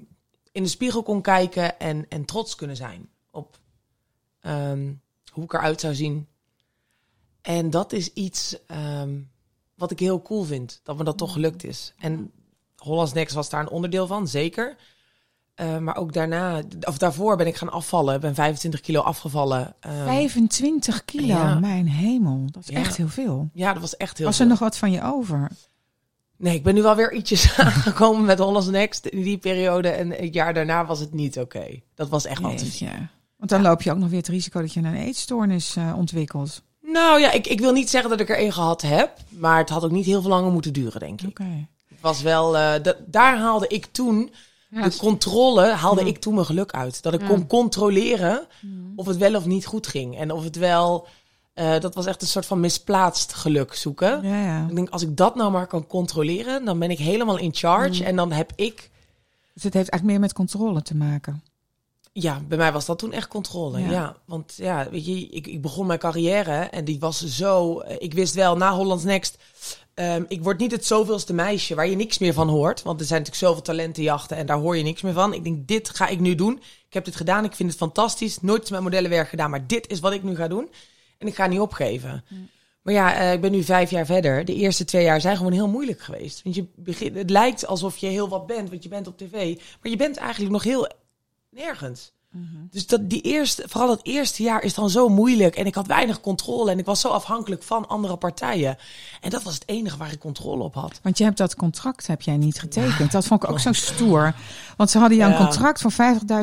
in 0.52 0.64
de 0.64 0.70
spiegel 0.70 1.04
kon 1.04 1.22
kijken 1.22 1.80
en, 1.80 2.06
en 2.10 2.26
trots 2.26 2.56
kunnen 2.56 2.76
zijn 2.76 3.10
op 3.32 3.60
ehm, 4.40 4.94
hoe 5.32 5.44
ik 5.44 5.54
eruit 5.54 5.80
zou 5.80 5.96
zien. 5.96 6.28
En 7.42 7.70
dat 7.70 7.94
is 7.94 8.14
iets 8.14 8.66
ehm, 8.68 9.20
wat 9.76 9.92
ik 9.92 10.00
heel 10.00 10.22
cool 10.22 10.44
vind, 10.44 10.80
dat 10.84 10.98
me 10.98 11.04
dat 11.04 11.18
toch 11.18 11.34
gelukt 11.34 11.64
is. 11.64 11.94
En 11.98 12.32
Hollands 12.76 13.14
Next 13.14 13.36
was 13.36 13.50
daar 13.50 13.62
een 13.62 13.70
onderdeel 13.70 14.08
van, 14.08 14.28
zeker. 14.28 14.78
Eh, 15.56 15.78
maar 15.78 15.96
ook 15.98 16.14
daarna, 16.14 16.62
of 16.82 16.98
daarvoor 16.98 17.38
ben 17.38 17.48
ik 17.48 17.56
gaan 17.56 17.72
afvallen. 17.72 18.16
Ik 18.16 18.22
ben 18.22 18.36
25 18.36 18.80
kilo 18.82 19.02
afgevallen. 19.02 19.76
Ehm, 19.80 20.04
25 20.06 21.06
kilo, 21.06 21.26
ja. 21.28 21.60
mijn 21.60 21.88
hemel. 21.88 22.48
Dat 22.52 22.64
is 22.64 22.70
Ja. 22.70 22.80
echt 22.80 22.98
heel 22.98 23.08
veel. 23.08 23.50
Ja, 23.54 23.72
dat 23.74 23.82
was 23.82 23.98
echt 23.98 24.18
heel 24.18 24.28
Was 24.28 24.36
veel. 24.36 24.46
er 24.46 24.52
nog 24.52 24.60
wat 24.60 24.78
van 24.78 24.92
je 24.92 25.04
over? 25.04 25.52
Nee, 26.38 26.56
ik 26.56 26.64
ben 26.64 26.74
nu 26.74 26.82
wel 26.82 26.96
weer 26.96 27.14
ietsjes 27.14 27.54
aangekomen 27.60 28.26
met 28.26 28.40
Hollands 28.40 28.68
Next 28.68 29.06
in 29.06 29.22
die 29.24 29.38
periode. 29.38 29.90
En 29.90 30.10
het 30.10 30.34
jaar 30.34 30.54
daarna 30.54 30.86
was 30.86 31.00
het 31.00 31.14
niet 31.14 31.40
oké. 31.40 31.80
Dat 31.94 32.10
was 32.10 32.26
echt 32.26 32.42
wel 32.42 32.56
te. 32.56 32.88
Want 33.38 33.50
dan 33.50 33.62
loop 33.62 33.82
je 33.82 33.92
ook 33.92 33.98
nog 33.98 34.10
weer 34.10 34.18
het 34.20 34.28
risico 34.28 34.62
dat 34.62 34.74
je 34.74 34.80
een 34.80 34.96
eetstoornis 34.96 35.76
eh, 35.76 35.94
ontwikkelt. 35.98 36.62
Nou 36.82 37.20
ja, 37.20 37.32
ik, 37.32 37.48
ik 37.48 37.60
wil 37.60 37.72
niet 37.74 37.90
zeggen 37.90 38.10
dat 38.10 38.20
ik 38.20 38.30
er 38.30 38.38
één 38.38 38.54
gehad 38.54 38.82
heb. 38.82 39.12
Maar 39.30 39.58
het 39.58 39.70
had 39.70 39.84
ook 39.84 39.92
niet 39.92 40.06
heel 40.06 40.22
veel 40.22 40.30
langer 40.30 40.52
moeten 40.52 40.74
duren, 40.74 41.00
denk 41.00 41.22
ik. 41.22 41.28
Oké. 41.30 41.68
Het 41.90 42.02
was 42.02 42.22
wel, 42.22 42.52
da- 42.52 42.96
daar 43.06 43.38
haalde 43.38 43.68
ik 43.68 43.86
toen, 43.86 44.32
Ja, 44.70 44.90
de 44.90 44.98
controle, 44.98 45.72
haalde 45.72 46.02
Ja. 46.02 46.08
ik 46.08 46.18
toen 46.18 46.34
mijn 46.34 46.46
geluk 46.46 46.72
uit. 46.72 47.02
Dat 47.02 47.14
ik 47.14 47.22
Ja. 47.22 47.28
kon 47.28 47.48
controleren 47.48 48.48
of 48.96 49.06
het 49.06 49.18
wel 49.18 49.36
of 49.36 49.46
niet 49.46 49.66
goed 49.66 49.88
ging. 49.88 50.18
En 50.18 50.32
of 50.32 50.44
het 50.44 50.56
wel, 50.56 51.08
eh, 51.54 51.80
dat 51.80 51.96
was 51.96 52.06
echt 52.06 52.22
een 52.22 52.28
soort 52.28 52.46
van 52.46 52.60
misplaatst 52.60 53.34
geluk 53.34 53.74
zoeken. 53.74 54.24
Ja, 54.24 54.42
ja. 54.44 54.68
Ik 54.70 54.76
denk, 54.76 54.90
als 54.90 55.02
ik 55.02 55.18
dat 55.18 55.36
nou 55.36 55.52
maar 55.52 55.68
kan 55.68 55.88
controleren, 55.88 56.66
dan 56.66 56.80
ben 56.80 56.92
ik 56.92 56.98
helemaal 56.98 57.38
in 57.38 57.54
charge. 57.54 58.04
En 58.04 58.16
dan 58.16 58.32
heb 58.32 58.52
ik, 58.56 58.90
Dus 59.54 59.64
het 59.64 59.74
heeft 59.74 59.90
eigenlijk 59.90 60.04
meer 60.04 60.20
met 60.20 60.34
controle 60.34 60.82
te 60.82 60.96
maken. 60.96 61.44
ja, 62.14 62.42
bij 62.48 62.58
mij 62.58 62.72
was 62.72 62.86
dat 62.86 63.00
toen 63.00 63.12
echt 63.14 63.28
controle. 63.28 63.80
Ja. 63.80 63.92
Ja, 63.92 64.16
want 64.26 64.54
ja, 64.56 64.88
weet 64.90 65.06
je, 65.06 65.28
ik, 65.28 65.48
ik 65.48 65.62
begon 65.62 65.86
mijn 65.86 66.00
carrière 66.00 66.52
en 66.60 66.86
die 66.86 67.00
was 67.00 67.24
zo, 67.26 67.80
eh, 67.80 67.96
ik 68.00 68.14
wist 68.14 68.34
wel, 68.34 68.58
na 68.58 68.72
Hollands 68.74 69.04
Next, 69.04 69.38
ehm, 69.96 70.24
ik 70.28 70.44
word 70.44 70.60
niet 70.60 70.72
het 70.72 70.86
zoveelste 70.86 71.34
meisje 71.34 71.76
waar 71.76 71.88
je 71.88 71.96
niks 71.96 72.18
meer 72.18 72.34
van 72.34 72.50
hoort. 72.50 72.84
Want 72.84 73.00
er 73.00 73.06
zijn 73.06 73.20
natuurlijk 73.20 73.46
zoveel 73.46 73.64
talentenjachten 73.64 74.38
en 74.38 74.46
daar 74.46 74.58
hoor 74.58 74.78
je 74.78 74.84
niks 74.84 75.02
meer 75.02 75.14
van. 75.14 75.34
Ik 75.34 75.44
denk, 75.44 75.68
dit 75.68 75.90
ga 75.90 76.08
ik 76.08 76.20
nu 76.20 76.36
doen. 76.36 76.62
Ik 76.88 76.94
heb 76.94 77.06
dit 77.06 77.16
gedaan, 77.16 77.44
ik 77.46 77.56
vind 77.56 77.70
het 77.70 77.78
fantastisch. 77.78 78.42
Nooit 78.42 78.70
met 78.70 78.82
modellenwerk 78.82 79.30
gedaan, 79.30 79.50
maar 79.50 79.68
dit 79.68 79.88
is 79.88 80.00
wat 80.00 80.14
ik 80.14 80.24
nu 80.24 80.36
ga 80.36 80.48
doen. 80.48 80.70
En 81.18 81.28
ik 81.28 81.36
ga 81.36 81.48
niet 81.48 81.60
opgeven. 81.60 82.24
Maar 82.82 82.94
ja, 82.94 83.16
eh, 83.16 83.34
ik 83.34 83.42
ben 83.42 83.52
nu 83.52 83.64
vijf 83.64 83.90
jaar 83.90 84.06
verder. 84.06 84.46
De 84.46 84.54
eerste 84.54 84.86
twee 84.86 85.04
jaar 85.04 85.22
zijn 85.22 85.38
gewoon 85.38 85.52
heel 85.52 85.68
moeilijk 85.68 86.02
geweest. 86.02 86.44
Want 86.44 86.56
je 86.56 86.66
begint, 86.76 87.16
het 87.16 87.30
lijkt 87.30 87.68
alsof 87.68 87.98
je 87.98 88.08
heel 88.08 88.30
wat 88.30 88.48
bent, 88.48 88.70
want 88.70 88.84
je 88.84 88.90
bent 88.90 89.08
op 89.08 89.18
tv. 89.18 89.58
Maar 89.82 89.92
je 89.92 89.98
bent 89.98 90.18
eigenlijk 90.18 90.52
nog 90.52 90.64
heel 90.64 90.90
nergens. 91.50 92.12
Dus 92.72 92.88
dat, 92.88 93.10
die 93.10 93.22
eerste, 93.22 93.64
vooral 93.68 93.90
dat 93.90 94.00
eerste 94.04 94.44
jaar 94.44 94.64
is 94.64 94.74
dan 94.74 94.90
zo 94.90 95.10
moeilijk. 95.10 95.56
En 95.56 95.66
ik 95.66 95.76
had 95.76 95.88
weinig 95.88 96.22
controle. 96.22 96.72
En 96.72 96.80
ik 96.80 96.86
was 96.86 97.00
zo 97.02 97.08
afhankelijk 97.08 97.64
van 97.64 97.88
andere 97.88 98.16
partijen. 98.18 98.78
En 99.22 99.30
dat 99.30 99.44
was 99.44 99.54
het 99.54 99.64
enige 99.66 99.98
waar 99.98 100.12
ik 100.12 100.20
controle 100.20 100.64
op 100.64 100.74
had. 100.74 101.00
Want 101.04 101.18
je 101.18 101.24
hebt 101.24 101.38
dat 101.38 101.56
contract 101.56 102.08
heb 102.08 102.22
jij 102.22 102.38
niet 102.38 102.60
getekend. 102.60 103.12
Dat 103.12 103.26
vond 103.26 103.44
ik 103.44 103.50
ook 103.50 103.60
zo 103.60 103.72
stoer. 103.74 104.34
Want 104.78 104.90
ze 104.90 104.98
hadden 105.00 105.18
jou 105.18 105.32
een 105.32 105.38
contract 105.38 105.82
van 105.82 105.92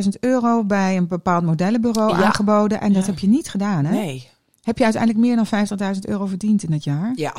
50.000 0.03 0.09
euro 0.21 0.65
bij 0.65 0.97
een 0.97 1.07
bepaald 1.07 1.45
modellenbureau 1.45 2.19
Ja. 2.19 2.25
aangeboden. 2.25 2.81
En 2.81 2.93
dat 2.93 3.07
heb 3.07 3.19
je 3.19 3.29
niet 3.29 3.49
gedaan, 3.49 3.85
hè? 3.85 3.93
Nee. 3.93 4.29
Heb 4.63 4.79
je 4.79 4.85
uiteindelijk 4.85 5.25
meer 5.27 5.37
dan 5.37 5.47
50.000 5.95 6.01
euro 6.01 6.27
verdiend 6.27 6.63
in 6.63 6.73
het 6.73 6.85
jaar? 6.85 7.13
Ja. 7.15 7.35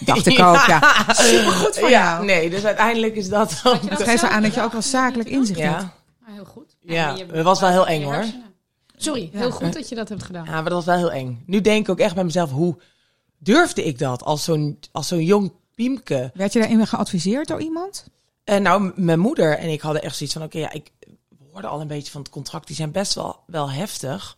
Dacht 0.00 0.26
ik 0.26 0.38
ook, 0.48 0.64
ja. 0.66 1.04
Supergoed 1.08 1.74
ja, 1.80 1.88
jou. 1.88 2.24
Nee, 2.24 2.50
dus 2.50 2.64
uiteindelijk 2.64 3.16
is 3.16 3.28
dat 3.28 3.62
Het 3.88 4.02
geeft 4.02 4.22
aan 4.22 4.42
dat 4.42 4.54
je 4.54 4.62
ook 4.62 4.72
wel 4.72 4.82
zakelijk 4.82 5.28
inzicht 5.28 5.60
hebt. 5.60 5.84
Ja. 6.36 6.42
Heel 6.42 7.16
goed. 7.16 7.28
Ja, 7.28 7.34
het 7.34 7.44
was 7.44 7.60
wel 7.60 7.70
heel 7.70 7.86
eng, 7.86 8.02
hoor. 8.02 8.24
Sorry, 8.96 9.28
Ja. 9.32 9.38
heel 9.38 9.50
goed 9.50 9.72
dat 9.72 9.88
je 9.88 9.94
dat 9.94 10.08
hebt 10.08 10.22
gedaan. 10.22 10.44
ja, 10.44 10.50
maar 10.50 10.62
dat 10.64 10.72
was 10.72 10.84
wel 10.84 10.96
heel 10.96 11.12
eng. 11.12 11.42
Nu 11.46 11.60
denk 11.60 11.80
ik 11.84 11.88
ook 11.90 11.98
echt 11.98 12.14
bij 12.14 12.24
mezelf, 12.24 12.50
hoe 12.50 12.76
durfde 13.38 13.84
ik 13.84 13.98
dat 13.98 14.22
als 14.24 14.44
zo'n 14.44 14.78
als 14.92 15.08
zo'n 15.08 15.24
jong 15.24 15.52
piemke? 15.74 16.30
Werd 16.34 16.52
je 16.52 16.58
daarin 16.58 16.86
geadviseerd 16.86 17.48
door 17.48 17.60
iemand? 17.60 18.04
En 18.44 18.62
nou, 18.62 18.82
m- 18.82 18.92
mijn 19.04 19.18
moeder 19.18 19.58
en 19.58 19.68
ik 19.68 19.80
hadden 19.80 20.02
echt 20.02 20.16
zoiets 20.16 20.34
van, 20.36 20.44
oké, 20.44 20.58
ja, 20.58 20.72
ik 20.72 20.90
hoorde 21.52 21.66
al 21.68 21.80
een 21.80 21.86
beetje 21.88 22.10
van 22.12 22.20
het 22.20 22.30
contract. 22.30 22.66
Die 22.66 22.76
zijn 22.76 22.90
best 22.90 23.14
wel, 23.14 23.36
wel 23.46 23.70
heftig. 23.70 24.36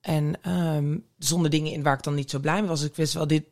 En 0.00 0.34
ehm 0.42 0.98
zonder 1.18 1.50
dingen 1.50 1.72
in 1.72 1.82
waar 1.82 1.96
ik 1.96 2.02
dan 2.02 2.14
niet 2.14 2.30
zo 2.30 2.38
blij 2.38 2.60
mee 2.60 2.68
was. 2.68 2.82
Ik 2.82 2.94
wist 2.96 3.12
wel, 3.14 3.26
dit, 3.26 3.44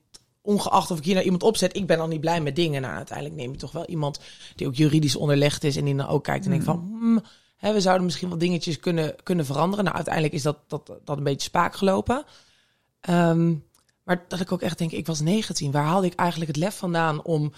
ongeacht 0.42 0.90
of 0.90 0.98
ik 0.98 1.04
hier 1.04 1.12
nou 1.14 1.24
iemand 1.24 1.42
opzet, 1.42 1.76
ik 1.76 1.86
ben 1.86 2.00
al 2.00 2.06
niet 2.08 2.20
blij 2.20 2.40
met 2.40 2.56
dingen. 2.56 2.82
Nou, 2.82 2.94
uiteindelijk 2.96 3.36
neem 3.36 3.52
je 3.52 3.58
toch 3.58 3.72
wel 3.72 3.86
iemand 3.86 4.20
die 4.56 4.66
ook 4.66 4.74
juridisch 4.74 5.16
onderlegd 5.16 5.64
is 5.64 5.76
en 5.76 5.84
die 5.84 5.96
dan 5.96 6.06
ook 6.08 6.24
kijkt 6.24 6.44
en 6.44 6.50
denkt 6.50 6.64
van, 6.64 6.78
hmm, 6.78 7.22
hè, 7.64 7.72
we 7.72 7.80
zouden 7.80 8.04
misschien 8.04 8.28
wel 8.28 8.38
dingetjes 8.38 8.78
kunnen, 8.78 9.14
kunnen 9.22 9.46
veranderen. 9.46 9.84
Nou, 9.84 9.96
uiteindelijk 9.96 10.34
is 10.34 10.42
dat, 10.42 10.58
dat, 10.66 10.92
dat 11.04 11.16
een 11.16 11.22
beetje 11.22 11.48
spaak 11.48 11.74
gelopen. 11.74 12.24
Ehm, 13.00 13.54
maar 14.02 14.24
dat 14.28 14.40
ik 14.40 14.52
ook 14.52 14.62
echt 14.62 14.78
denk, 14.78 14.90
ik 14.90 15.06
was 15.06 15.20
19. 15.20 15.70
Waar 15.70 15.84
haalde 15.84 16.06
ik 16.06 16.14
eigenlijk 16.14 16.50
het 16.50 16.60
lef 16.60 16.76
vandaan 16.76 17.22
om 17.22 17.52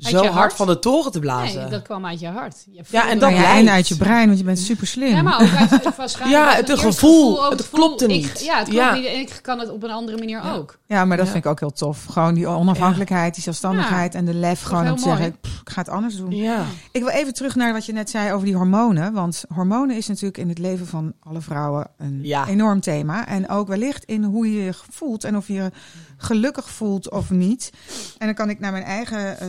Uit 0.00 0.14
zo 0.14 0.16
je 0.22 0.24
hard 0.28 0.34
hart? 0.38 0.52
van 0.54 0.66
de 0.66 0.78
toren 0.78 1.12
te 1.12 1.18
blazen? 1.18 1.60
Nee, 1.60 1.70
dat 1.70 1.82
kwam 1.82 2.06
uit 2.06 2.20
je 2.20 2.28
hart. 2.28 2.56
Je 2.70 2.82
Ja, 2.88 3.08
en 3.10 3.18
dat 3.18 3.30
en 3.32 3.68
uit 3.70 3.88
je 3.88 3.96
brein, 3.96 4.26
want 4.26 4.38
je 4.38 4.44
bent 4.44 4.58
super 4.58 4.86
slim. 4.86 5.08
Ja, 5.14 5.22
maar 5.22 5.40
ook 5.42 5.48
uit 5.58 5.70
het 5.84 5.96
waarschijnlijk. 5.96 6.42
Ja, 6.44 6.54
het 6.54 6.78
gevoel. 6.78 7.50
Het 7.50 8.00
ik- 8.00 8.06
niet. 8.06 8.40
ja, 8.44 8.58
het 8.58 8.68
klopt 8.68 8.82
Ja. 8.84 8.94
niet. 8.94 9.06
En 9.06 9.20
ik 9.20 9.38
kan 9.42 9.58
het 9.58 9.70
op 9.70 9.82
een 9.82 9.90
andere 9.90 10.18
manier 10.18 10.42
Ja. 10.44 10.54
ook. 10.54 10.78
Ja, 10.86 11.04
maar 11.04 11.16
dat 11.16 11.26
Ja. 11.26 11.32
vind 11.32 11.44
ik 11.44 11.50
ook 11.50 11.60
heel 11.60 11.72
tof. 11.72 12.04
Gewoon 12.04 12.34
die 12.34 12.46
onafhankelijkheid, 12.46 13.34
die 13.34 13.42
zelfstandigheid 13.42 14.14
en 14.14 14.24
de 14.24 14.34
lef 14.34 14.62
gewoon 14.62 14.88
om 14.90 14.96
te 14.96 15.02
zeggen, 15.02 15.36
"Pff, 15.40 15.60
ik 15.60 15.68
ga 15.70 15.80
het 15.80 15.88
anders 15.90 16.16
doen. 16.16 16.30
Ja. 16.36 16.64
Ik 16.92 17.00
wil 17.00 17.10
even 17.10 17.34
terug 17.34 17.54
naar 17.54 17.72
wat 17.72 17.86
je 17.86 17.92
net 17.92 18.10
zei 18.10 18.32
over 18.32 18.46
die 18.46 18.56
hormonen. 18.56 19.12
Want 19.12 19.44
hormonen 19.54 19.96
is 19.96 20.06
natuurlijk 20.06 20.38
in 20.38 20.48
het 20.48 20.58
leven 20.58 20.86
van 20.86 21.12
alle 21.22 21.40
vrouwen 21.40 21.86
een 21.98 22.20
Ja. 22.22 22.46
enorm 22.46 22.80
thema. 22.80 23.26
En 23.26 23.48
ook 23.48 23.68
wellicht 23.68 24.04
in 24.04 24.24
hoe 24.24 24.52
je 24.54 24.64
je 24.64 24.72
voelt 24.90 25.24
en 25.24 25.36
of 25.36 25.46
je 25.46 25.54
je 25.54 25.70
gelukkig 26.16 26.70
voelt 26.70 27.10
of 27.10 27.30
niet. 27.30 27.70
En 28.18 28.26
dan 28.26 28.34
kan 28.34 28.50
ik 28.50 28.60
naar 28.60 28.72
mijn 28.72 28.84
eigen 28.84 29.38
eh, 29.40 29.48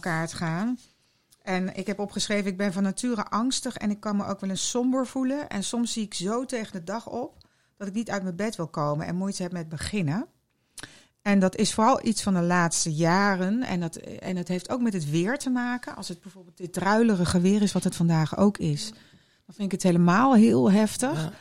kaart 0.00 0.32
gaan. 0.32 0.78
En 1.42 1.76
ik 1.76 1.86
heb 1.86 1.98
opgeschreven, 1.98 2.50
ik 2.50 2.56
ben 2.56 2.72
van 2.72 2.82
nature 2.82 3.24
angstig 3.24 3.76
en 3.76 3.90
ik 3.90 4.00
kan 4.00 4.16
me 4.16 4.26
ook 4.26 4.40
wel 4.40 4.50
eens 4.50 4.70
somber 4.70 5.06
voelen. 5.06 5.48
En 5.48 5.64
soms 5.64 5.92
zie 5.92 6.04
ik 6.04 6.14
zo 6.14 6.44
tegen 6.44 6.72
de 6.72 6.84
dag 6.84 7.08
op 7.08 7.46
dat 7.76 7.88
ik 7.88 7.94
niet 7.94 8.10
uit 8.10 8.22
mijn 8.22 8.36
bed 8.36 8.56
wil 8.56 8.68
komen 8.68 9.06
en 9.06 9.16
moeite 9.16 9.42
heb 9.42 9.52
met 9.52 9.68
beginnen. 9.68 10.26
En 11.22 11.38
dat 11.38 11.56
is 11.56 11.74
vooral 11.74 12.06
iets 12.06 12.22
van 12.22 12.34
de 12.34 12.42
laatste 12.42 12.94
jaren. 12.94 13.62
En 13.62 13.80
dat, 13.80 13.96
en 13.96 14.36
het 14.36 14.48
heeft 14.48 14.70
ook 14.70 14.80
met 14.80 14.92
het 14.92 15.10
weer 15.10 15.38
te 15.38 15.50
maken. 15.50 15.96
Als 15.96 16.08
het 16.08 16.20
bijvoorbeeld 16.20 16.56
dit 16.56 16.72
druilerige 16.72 17.40
weer 17.40 17.62
is, 17.62 17.72
wat 17.72 17.84
het 17.84 17.96
vandaag 17.96 18.36
ook 18.36 18.58
is, 18.58 18.90
dan 19.46 19.54
vind 19.54 19.72
ik 19.72 19.72
het 19.72 19.82
helemaal 19.82 20.34
heel 20.34 20.70
heftig. 20.70 21.22
Ja. 21.22 21.32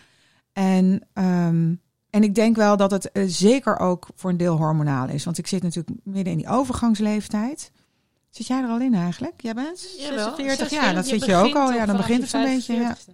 En, 0.53 1.07
ehm, 1.13 1.75
en 2.09 2.23
ik 2.23 2.35
denk 2.35 2.55
wel 2.55 2.77
dat 2.77 2.91
het 2.91 3.11
eh, 3.11 3.23
zeker 3.27 3.77
ook 3.77 4.07
voor 4.15 4.29
een 4.29 4.37
deel 4.37 4.57
hormonaal 4.57 5.09
is. 5.09 5.23
Want 5.23 5.37
ik 5.37 5.47
zit 5.47 5.63
natuurlijk 5.63 5.97
midden 6.03 6.33
in 6.33 6.37
die 6.37 6.49
overgangsleeftijd. 6.49 7.71
Zit 8.35 8.47
jij 8.47 8.61
er 8.61 8.69
al 8.69 8.79
in 8.79 8.93
eigenlijk? 8.93 9.33
Jij 9.41 9.53
bent 9.53 9.87
Jawel, 9.97 10.17
46 10.17 10.45
46, 10.69 10.71
jaar, 10.81 10.93
dat 10.95 11.07
zit 11.07 11.25
je 11.25 11.35
ook 11.35 11.55
al. 11.55 11.71
Ja, 11.73 11.85
dan 11.85 11.97
begint 11.97 12.21
het 12.23 12.33
een 12.33 12.43
beetje. 12.43 12.73
Ja. 12.73 12.95
45ste. 12.97 13.11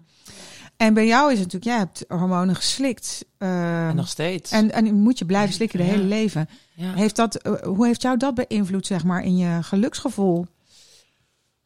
En 0.77 0.93
bij 0.93 1.05
jou 1.07 1.31
is 1.31 1.39
het 1.39 1.53
natuurlijk, 1.53 1.63
jij 1.71 1.77
hebt 1.77 2.05
hormonen 2.07 2.55
geslikt. 2.55 3.25
eh, 3.37 3.87
En 3.87 3.95
nog 3.95 4.07
steeds. 4.07 4.51
en, 4.51 4.71
en 4.71 4.93
moet 4.93 5.17
je 5.19 5.25
blijven 5.25 5.53
slikken 5.53 5.79
de 5.79 5.85
Ja. 5.85 5.91
hele 5.91 6.03
leven. 6.03 6.49
ja. 6.75 6.93
Heeft 6.93 7.15
dat, 7.15 7.35
eh, 7.35 7.53
hoe 7.63 7.85
heeft 7.85 8.01
jou 8.01 8.17
dat 8.17 8.35
beïnvloed, 8.35 8.85
zeg 8.87 9.03
maar, 9.03 9.23
in 9.23 9.37
je 9.37 9.63
geluksgevoel? 9.63 10.45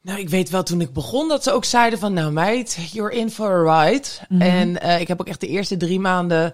Nou, 0.02 0.20
ik 0.20 0.30
weet 0.30 0.50
wel 0.50 0.64
toen 0.64 0.82
ik 0.82 0.94
begon 0.94 1.28
dat 1.28 1.44
ze 1.44 1.52
ook 1.52 1.66
zeiden 1.66 2.00
van... 2.00 2.14
Nou 2.14 2.32
meid, 2.32 2.78
you're 2.92 3.16
in 3.16 3.32
for 3.32 3.70
a 3.70 3.84
ride. 3.84 4.08
Mhm. 4.30 4.42
En 4.42 4.82
eh, 4.82 5.00
ik 5.00 5.08
heb 5.08 5.20
ook 5.22 5.28
echt 5.28 5.40
de 5.42 5.48
eerste 5.48 5.78
drie 5.78 6.00
maanden 6.00 6.54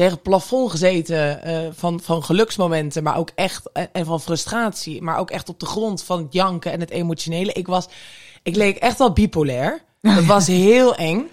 tegen 0.00 0.14
het 0.14 0.22
plafond 0.22 0.70
gezeten 0.70 1.42
eh, 1.42 1.58
van, 1.72 2.00
van 2.02 2.24
geluksmomenten. 2.24 3.02
Maar 3.02 3.16
ook 3.16 3.30
echt, 3.34 3.72
en, 3.72 3.88
en 3.92 4.06
van 4.06 4.20
frustratie. 4.20 5.02
Maar 5.02 5.18
ook 5.18 5.30
echt 5.30 5.48
op 5.48 5.60
de 5.60 5.66
grond 5.66 6.02
van 6.02 6.22
het 6.22 6.32
janken 6.32 6.72
en 6.72 6.80
het 6.80 6.90
emotionele. 6.90 7.52
Ik 7.52 7.66
was, 7.66 7.88
ik 8.42 8.56
leek 8.56 8.76
echt 8.76 8.98
wel 8.98 9.12
bipolair. 9.12 9.82
Dat 10.00 10.24
was 10.24 10.46
heel 10.70 10.94
eng. 10.94 11.28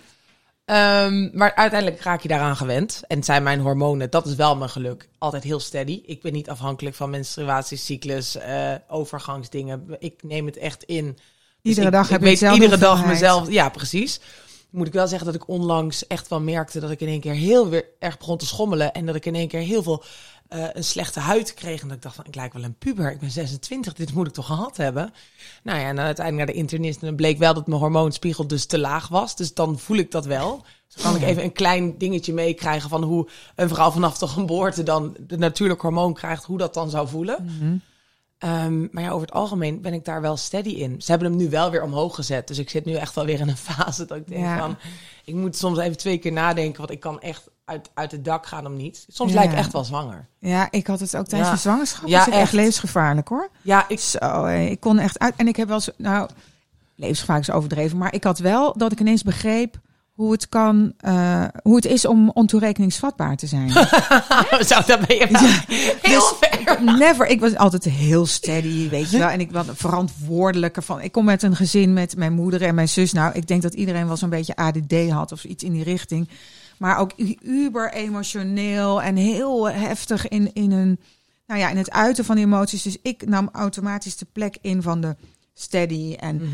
Ehm, 0.66 1.38
maar 1.38 1.56
uiteindelijk 1.56 2.02
raak 2.02 2.22
je 2.22 2.28
daaraan 2.28 2.56
gewend. 2.56 3.04
En 3.08 3.16
het 3.16 3.26
zijn 3.26 3.44
mijn 3.44 3.60
hormonen, 3.60 4.10
dat 4.10 4.26
is 4.26 4.36
wel 4.36 4.56
mijn 4.56 4.70
geluk. 4.70 5.10
Altijd 5.18 5.44
heel 5.44 5.60
steady. 5.60 6.02
Ik 6.06 6.22
ben 6.22 6.34
niet 6.34 6.50
afhankelijk 6.50 6.96
van 6.96 7.10
menstruatiecyclus, 7.10 8.36
eh, 8.36 8.74
overgangsdingen. 8.88 9.96
Ik 10.00 10.24
neem 10.24 10.46
het 10.46 10.58
echt 10.58 10.84
in. 10.84 11.06
Dus 11.06 11.22
Iedere 11.62 11.88
ik, 11.88 11.94
dag 11.94 12.06
ik 12.06 12.12
heb 12.12 12.22
weet 12.22 12.32
dezelfde 12.32 12.64
iedere 12.64 12.82
dag 12.82 13.06
mezelf. 13.06 13.50
Ja, 13.50 13.70
precies. 13.70 14.20
Moet 14.70 14.88
ik 14.88 14.94
wel 14.94 15.08
zeggen 15.08 15.26
dat 15.26 15.36
ik 15.36 15.48
onlangs 15.48 16.08
echt 16.08 16.28
wel 16.28 16.42
merkte 16.42 16.80
dat 16.80 16.92
ik 16.92 17.02
in 17.02 17.08
één 17.08 17.20
keer 17.20 17.34
heel 17.34 17.70
weer 17.70 17.86
erg 18.00 18.18
begon 18.18 18.38
te 18.38 18.46
schommelen. 18.46 18.94
En 18.94 19.06
dat 19.06 19.16
ik 19.16 19.26
in 19.26 19.36
één 19.36 19.48
keer 19.48 19.60
heel 19.60 19.84
veel 19.84 20.04
eh, 20.48 20.66
een 20.74 20.84
slechte 20.84 21.20
huid 21.20 21.54
kreeg. 21.54 21.82
En 21.82 21.88
dat 21.88 21.98
ik 21.98 22.04
dacht 22.04 22.16
van, 22.16 22.26
ik 22.26 22.36
lijk 22.36 22.54
wel 22.54 22.64
een 22.64 22.78
puber. 22.78 23.12
Ik 23.12 23.20
ben 23.20 23.32
26, 23.32 23.94
dit 23.94 24.14
moet 24.14 24.28
ik 24.28 24.34
toch 24.34 24.46
gehad 24.46 24.78
hebben? 24.78 25.14
Nou 25.64 25.80
ja, 25.80 25.88
en 25.88 25.96
dan 25.96 26.06
uiteindelijk 26.06 26.46
naar 26.46 26.56
de 26.56 26.62
internist. 26.62 27.02
En 27.02 27.08
dan 27.08 27.16
bleek 27.16 27.38
wel 27.38 27.54
dat 27.54 27.68
mijn 27.68 27.80
hormoonspiegel 27.80 28.48
dus 28.48 28.66
te 28.66 28.80
laag 28.80 29.08
was. 29.08 29.36
Dus 29.36 29.54
dan 29.54 29.80
voel 29.80 29.98
ik 29.98 30.12
dat 30.12 30.26
wel. 30.26 30.66
Dus 30.94 31.04
kan 31.04 31.16
ik 31.16 31.22
even 31.22 31.44
een 31.44 31.54
klein 31.54 31.98
dingetje 31.98 32.34
meekrijgen 32.34 32.90
van 32.90 33.04
hoe 33.04 33.30
een 33.56 33.70
vrouw 33.70 33.92
vanaf 33.92 34.18
de 34.18 34.28
geboorte 34.28 34.84
dan 34.84 35.18
de 35.20 35.38
natuurlijk 35.38 35.82
hormoon 35.82 36.14
krijgt. 36.14 36.44
Hoe 36.44 36.58
dat 36.58 36.74
dan 36.74 36.90
zou 36.90 37.08
voelen. 37.08 37.46
Mhm. 37.46 37.76
Ehm, 38.38 38.88
maar 38.92 39.04
ja, 39.04 39.10
over 39.10 39.28
het 39.28 39.36
algemeen 39.36 39.82
ben 39.82 39.94
ik 39.94 40.06
daar 40.06 40.22
wel 40.22 40.38
steady 40.38 40.70
in. 40.70 41.02
Ze 41.02 41.12
hebben 41.12 41.30
hem 41.30 41.38
nu 41.40 41.50
wel 41.50 41.72
weer 41.72 41.84
omhoog 41.84 42.16
gezet. 42.16 42.48
Dus 42.48 42.58
ik 42.58 42.70
zit 42.70 42.86
nu 42.86 42.94
echt 42.94 43.16
wel 43.16 43.26
weer 43.26 43.40
in 43.40 43.48
een 43.50 43.58
fase 43.72 44.06
dat 44.06 44.18
ik 44.18 44.28
denk 44.28 44.42
Ja. 44.44 44.58
van... 44.58 44.78
Ik 45.26 45.34
moet 45.36 45.56
soms 45.58 45.78
even 45.78 45.98
twee 45.98 46.18
keer 46.18 46.32
nadenken, 46.32 46.78
want 46.78 46.92
ik 46.92 47.00
kan 47.00 47.20
echt 47.22 47.50
uit, 47.66 47.90
uit 47.94 48.12
het 48.12 48.26
dak 48.26 48.46
gaan 48.46 48.66
om 48.66 48.76
niet. 48.76 49.06
Soms 49.10 49.32
Ja. 49.32 49.38
lijkt 49.38 49.54
ik 49.54 49.60
echt 49.60 49.72
wel 49.74 49.84
zwanger. 49.84 50.28
Ja, 50.40 50.68
ik 50.72 50.88
had 50.88 51.00
het 51.00 51.18
ook 51.18 51.28
tijdens 51.28 51.50
Ja. 51.50 51.56
de 51.56 51.62
zwangerschap. 51.62 52.08
Ja, 52.08 52.20
echt. 52.20 52.30
echt 52.30 52.52
levensgevaarlijk 52.54 53.28
hoor. 53.28 53.50
Ja, 53.62 53.86
ik... 53.88 54.00
Zo, 54.00 54.46
hé, 54.46 54.66
ik 54.66 54.80
kon 54.80 55.00
echt 55.00 55.20
uit. 55.20 55.34
En 55.38 55.48
ik 55.48 55.56
heb 55.56 55.68
wel 55.68 55.80
zo, 55.80 55.92
nou, 55.98 56.30
levensgevaarlijk 56.96 57.48
is 57.50 57.54
overdreven, 57.56 57.98
maar 57.98 58.14
ik 58.14 58.24
had 58.24 58.40
wel 58.40 58.78
dat 58.78 58.92
ik 58.92 59.00
ineens 59.00 59.24
begreep 59.24 59.80
hoe 60.18 60.32
het 60.32 60.50
kan, 60.50 60.94
eh, 60.98 61.44
hoe 61.64 61.76
het 61.76 61.86
is 61.86 62.06
om 62.06 62.30
ontoerekeningsvatbaar 62.30 63.36
te 63.36 63.48
zijn. 63.48 63.70
Zo, 64.70 64.82
dan 64.86 65.00
ben 65.08 65.16
je 65.18 65.28
heel 66.02 66.20
Dus- 66.20 66.34
ver. 66.40 66.84
Never. 66.98 67.28
Ik 67.28 67.40
was 67.40 67.56
altijd 67.56 67.84
heel 67.84 68.26
steady, 68.26 68.90
weet 68.90 69.12
je 69.12 69.18
wel. 69.18 69.28
En 69.30 69.40
ik 69.40 69.52
was 69.52 69.66
verantwoordelijke 69.74 70.82
van. 70.82 71.02
Ik 71.02 71.12
kom 71.12 71.26
met 71.26 71.44
een 71.44 71.56
gezin 71.56 71.94
met 71.94 72.16
mijn 72.16 72.34
moeder 72.34 72.62
en 72.62 72.76
mijn 72.76 72.90
zus. 72.90 73.14
Nou, 73.14 73.34
ik 73.34 73.48
denk 73.48 73.62
dat 73.62 73.74
iedereen 73.74 74.08
wel 74.08 74.18
zo'n 74.18 74.30
beetje 74.30 74.56
ADD 74.56 75.10
had 75.10 75.32
of 75.32 75.44
iets 75.44 75.64
in 75.64 75.72
die 75.72 75.84
richting. 75.84 76.30
Maar 76.78 76.98
ook 76.98 77.12
uber 77.42 77.94
emotioneel 77.94 79.02
en 79.02 79.16
heel 79.16 79.70
heftig 79.70 80.28
in, 80.28 80.54
in, 80.54 80.72
een, 80.72 81.00
nou 81.48 81.60
ja, 81.60 81.70
in 81.70 81.78
het 81.78 81.92
uiten 81.92 82.26
van 82.26 82.36
die 82.36 82.46
emoties. 82.46 82.82
Dus 82.82 82.98
ik 83.02 83.26
nam 83.28 83.50
automatisch 83.52 84.18
de 84.18 84.28
plek 84.32 84.58
in 84.62 84.82
van 84.82 85.02
de 85.02 85.16
steady 85.54 86.14
en 86.20 86.36
Mhm. 86.36 86.46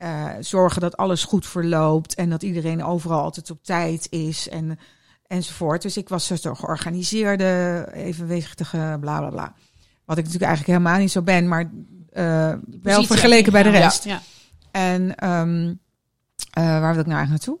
Eh, 0.00 0.28
zorgen 0.40 0.80
dat 0.80 0.96
alles 0.96 1.24
goed 1.24 1.46
verloopt 1.46 2.14
en 2.14 2.30
dat 2.30 2.42
iedereen 2.42 2.84
overal 2.84 3.22
altijd 3.22 3.50
op 3.50 3.64
tijd 3.64 4.06
is 4.10 4.48
en 4.48 4.78
enzovoort. 5.26 5.82
Dus 5.82 5.96
ik 5.96 6.08
was 6.08 6.28
dus 6.28 6.40
de 6.40 6.54
georganiseerde, 6.54 7.88
evenwichtige, 7.92 8.96
bla 9.00 9.18
bla 9.18 9.28
bla. 9.28 9.54
Wat 10.04 10.18
ik 10.18 10.24
natuurlijk 10.24 10.50
eigenlijk 10.50 10.78
helemaal 10.78 11.00
niet 11.00 11.10
zo 11.10 11.22
ben, 11.22 11.48
maar 11.48 11.70
eh, 12.12 12.52
wel 12.82 13.04
vergeleken 13.04 13.52
bij 13.52 13.62
de 13.62 13.70
rest. 13.70 14.04
Ja. 14.04 14.22
En 14.70 15.14
ehm, 15.14 15.74
eh, 16.50 16.80
waar 16.80 16.92
wil 16.92 17.00
ik 17.00 17.06
nou 17.06 17.18
eigenlijk 17.18 17.30
naartoe? 17.30 17.58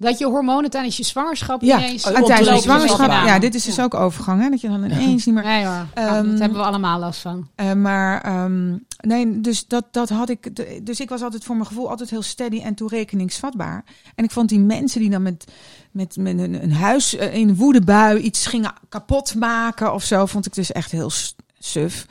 Dat 0.00 0.18
je 0.18 0.26
hormonen 0.26 0.70
tijdens 0.70 0.96
je 0.96 1.04
zwangerschap 1.04 1.62
Ja, 1.62 1.78
ineens... 1.78 2.06
oh, 2.06 2.16
en 2.16 2.24
tijdens 2.24 2.48
de 2.48 2.54
ontlopen 2.54 2.88
zwangerschap. 2.88 3.26
Ja, 3.26 3.38
dit 3.38 3.54
is 3.54 3.64
dus 3.64 3.80
ook 3.80 3.94
overgang, 3.94 4.42
hè? 4.42 4.50
Dat 4.50 4.60
je 4.60 4.68
dan 4.68 4.84
ineens 4.84 5.26
niet 5.26 5.34
meer. 5.34 5.44
Nee 5.44 5.64
hoor, 5.64 5.72
Ja, 5.72 5.86
Ehm, 5.94 6.30
dat 6.30 6.38
hebben 6.38 6.58
we 6.58 6.64
allemaal 6.64 6.98
last 6.98 7.20
van. 7.20 7.48
Eh, 7.54 7.72
maar 7.72 8.20
ehm, 8.20 8.76
nee, 9.00 9.40
dus 9.40 9.66
dat, 9.66 9.84
dat 9.90 10.08
had 10.08 10.28
ik. 10.28 10.50
Dus 10.86 11.00
ik 11.00 11.08
was 11.08 11.22
altijd 11.22 11.44
voor 11.44 11.54
mijn 11.54 11.66
gevoel 11.66 11.90
altijd 11.90 12.10
heel 12.10 12.22
steady 12.22 12.60
en 12.60 12.74
toerekeningsvatbaar. 12.74 13.84
En 14.14 14.24
ik 14.24 14.30
vond 14.30 14.48
die 14.48 14.60
mensen 14.60 15.00
die 15.00 15.10
dan 15.10 15.22
met, 15.22 15.44
met, 15.90 16.16
met 16.16 16.38
een, 16.38 16.62
een 16.62 16.72
huis 16.72 17.16
eh, 17.16 17.34
in 17.34 17.56
woedebui 17.56 18.18
iets 18.20 18.46
gingen 18.46 18.72
kapot 18.88 19.34
maken 19.34 19.94
of 19.94 20.04
zo, 20.04 20.26
vond 20.26 20.46
ik 20.46 20.54
dus 20.54 20.72
echt 20.72 20.90
heel 20.90 21.10
suf. 21.58 22.06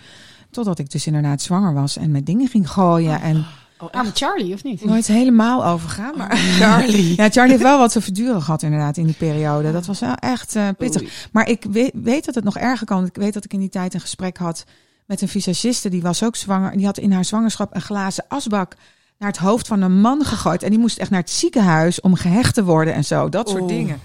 Totdat 0.52 0.80
ik 0.80 0.92
dus 0.92 1.08
inderdaad 1.08 1.42
zwanger 1.42 1.74
was 1.74 1.98
en 1.98 2.12
met 2.12 2.26
dingen 2.26 2.48
ging 2.48 2.70
gooien. 2.70 3.22
En 3.22 3.46
Oh, 3.82 3.90
Arme 3.92 4.12
Charlie, 4.14 4.54
of 4.54 4.64
niet? 4.64 4.86
nooit 4.86 5.08
helemaal 5.08 5.66
overgaan. 5.66 6.18
Maar 6.18 6.38
Charlie. 6.38 7.16
ja, 7.22 7.30
Charlie 7.30 7.52
heeft 7.52 7.64
wel 7.64 7.78
wat 7.78 7.92
te 7.92 8.02
verduren 8.02 8.42
gehad 8.42 8.62
inderdaad 8.62 8.98
in 8.98 9.06
die 9.06 9.16
periode. 9.16 9.72
Dat 9.72 9.86
was 9.86 10.00
wel 10.00 10.16
echt 10.16 10.56
eh, 10.56 10.68
pittig. 10.78 11.02
Oei. 11.02 11.12
Maar 11.32 11.50
ik 11.50 11.66
weet, 11.70 11.92
weet 11.94 12.26
dat 12.26 12.36
het 12.36 12.44
nog 12.44 12.58
erger 12.58 12.86
kan. 12.86 13.06
Ik 13.06 13.16
weet 13.16 13.34
dat 13.34 13.46
ik 13.46 13.54
in 13.54 13.60
die 13.60 13.70
tijd 13.70 13.94
een 13.94 14.00
gesprek 14.00 14.38
had 14.38 14.66
met 15.06 15.22
een 15.22 15.28
visagiste. 15.28 15.90
Die 15.90 16.02
was 16.02 16.24
ook 16.24 16.36
zwanger. 16.36 16.72
En 16.72 16.78
die 16.78 16.86
had 16.86 16.98
in 16.98 17.12
haar 17.12 17.26
zwangerschap 17.26 17.76
een 17.76 17.82
glazen 17.82 18.26
asbak 18.28 18.76
naar 19.18 19.30
het 19.30 19.38
hoofd 19.38 19.68
van 19.68 19.82
een 19.82 20.02
man 20.02 20.26
gegooid. 20.26 20.64
En 20.64 20.70
die 20.70 20.80
moest 20.80 20.98
echt 20.98 21.10
naar 21.10 21.20
het 21.20 21.30
ziekenhuis 21.30 22.02
om 22.02 22.16
gehecht 22.16 22.54
te 22.54 22.64
worden 22.64 22.94
en 22.94 23.06
zo. 23.06 23.30
Dat 23.30 23.50
soort 23.50 23.62
Oeh. 23.62 23.72
dingen. 23.72 24.00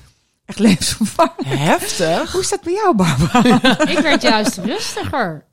Echt 0.45 0.59
levensgevaarlijk. 0.59 1.49
Heftig. 1.49 2.33
Hoe 2.33 2.41
is 2.41 2.49
dat 2.49 2.63
bij 2.63 2.73
jou, 2.73 2.97
Barbara? 2.97 3.79
Ik 3.95 3.99
werd 3.99 4.23
juist 4.23 4.59
rustiger. 4.59 5.45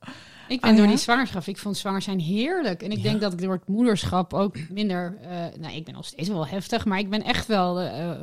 Ik 0.52 0.60
ben 0.60 0.70
Oh, 0.70 0.76
door 0.76 0.86
die 0.86 0.96
zwangerschap, 0.96 1.46
ik 1.46 1.58
vond 1.58 1.76
zwanger 1.76 2.02
zijn 2.02 2.20
heerlijk. 2.20 2.82
En 2.82 2.90
ik 2.90 2.96
Ja. 2.96 3.02
denk 3.02 3.20
dat 3.20 3.32
ik 3.32 3.40
door 3.40 3.52
het 3.52 3.68
moederschap 3.68 4.34
ook 4.34 4.56
minder... 4.70 5.16
eh 5.20 5.28
nou, 5.60 5.74
ik 5.74 5.84
ben 5.84 5.94
nog 5.94 6.04
steeds 6.04 6.28
wel 6.28 6.46
heftig, 6.46 6.84
maar 6.84 6.98
ik 6.98 7.10
ben 7.10 7.22
echt 7.24 7.46
wel... 7.46 7.80
eh, 7.80 8.10
eh, 8.10 8.16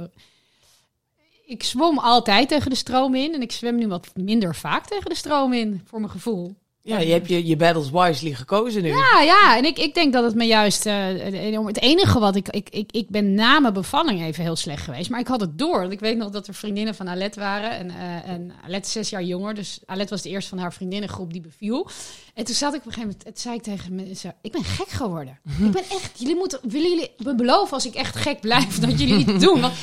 ik 1.46 1.64
zwom 1.64 1.98
altijd 2.00 2.48
tegen 2.48 2.70
de 2.70 2.76
stroom 2.76 3.16
in. 3.16 3.34
En 3.34 3.42
ik 3.42 3.52
zwem 3.52 3.76
nu 3.76 3.88
wat 3.88 4.12
minder 4.16 4.56
vaak 4.56 4.86
tegen 4.86 5.10
de 5.10 5.16
stroom 5.16 5.54
in, 5.54 5.82
voor 5.86 6.00
mijn 6.00 6.12
gevoel. 6.12 6.56
Ja, 6.82 7.00
je 7.00 7.12
hebt 7.12 7.28
je, 7.28 7.46
je 7.46 7.56
battles 7.56 7.90
wisely 7.92 8.34
gekozen 8.34 8.82
nu. 8.82 8.88
Ja, 8.88 9.22
ja. 9.22 9.58
En 9.58 9.66
ik, 9.66 9.78
ik 9.78 9.94
denk 9.94 10.14
dat 10.14 10.24
het 10.24 10.36
me 10.36 10.46
juist... 10.46 10.86
eh, 10.86 11.06
het 11.08 11.82
enige 11.82 12.20
wat 12.20 12.36
ik, 12.36 12.50
ik, 12.50 12.70
ik... 12.70 12.92
Ik 12.92 13.10
ben 13.10 13.34
na 13.34 13.60
mijn 13.60 13.74
bevalling 13.74 14.22
even 14.22 14.44
heel 14.44 14.56
slecht 14.56 14.84
geweest. 14.84 15.10
Maar 15.10 15.20
ik 15.20 15.28
had 15.28 15.42
het 15.42 15.58
door. 15.58 15.80
Want 15.80 15.92
ik 15.92 16.00
weet 16.00 16.18
nog 16.18 16.30
dat 16.30 16.48
er 16.48 16.54
vriendinnen 16.54 16.96
van 16.96 17.10
Alet 17.10 17.36
waren. 17.36 17.72
En, 17.72 17.90
eh 17.90 18.32
en 18.32 18.52
Alet 18.66 18.86
is 18.86 18.92
zes 18.92 19.10
jaar 19.10 19.24
jonger. 19.24 19.54
Dus 19.54 19.80
Alet 19.86 20.10
was 20.10 20.22
de 20.22 20.30
eerste 20.30 20.50
van 20.50 20.58
haar 20.58 20.74
vriendinnengroep 20.74 21.32
die 21.34 21.42
beviel. 21.42 21.90
En 22.34 22.44
toen 22.46 22.56
zat 22.56 22.74
ik 22.74 22.80
op 22.80 22.86
een 22.86 22.92
gegeven 22.94 23.10
moment... 23.10 23.28
Het 23.28 23.40
zei 23.40 23.56
ik 23.56 23.62
tegen 23.62 23.96
mensen... 23.96 24.36
Ik 24.42 24.52
ben 24.52 24.64
gek 24.64 24.90
geworden. 24.90 25.40
Ik 25.60 25.72
ben 25.72 25.84
echt... 25.84 26.12
Jullie 26.20 26.36
moeten... 26.36 26.60
Willen 26.62 26.90
jullie 26.90 27.12
me 27.18 27.36
beloven 27.36 27.74
als 27.74 27.86
ik 27.86 27.94
echt 27.94 28.16
gek 28.16 28.40
blijf... 28.40 28.80
dat 28.80 29.00
jullie 29.00 29.18
iets 29.18 29.44
doen? 29.44 29.62
Want 29.62 29.74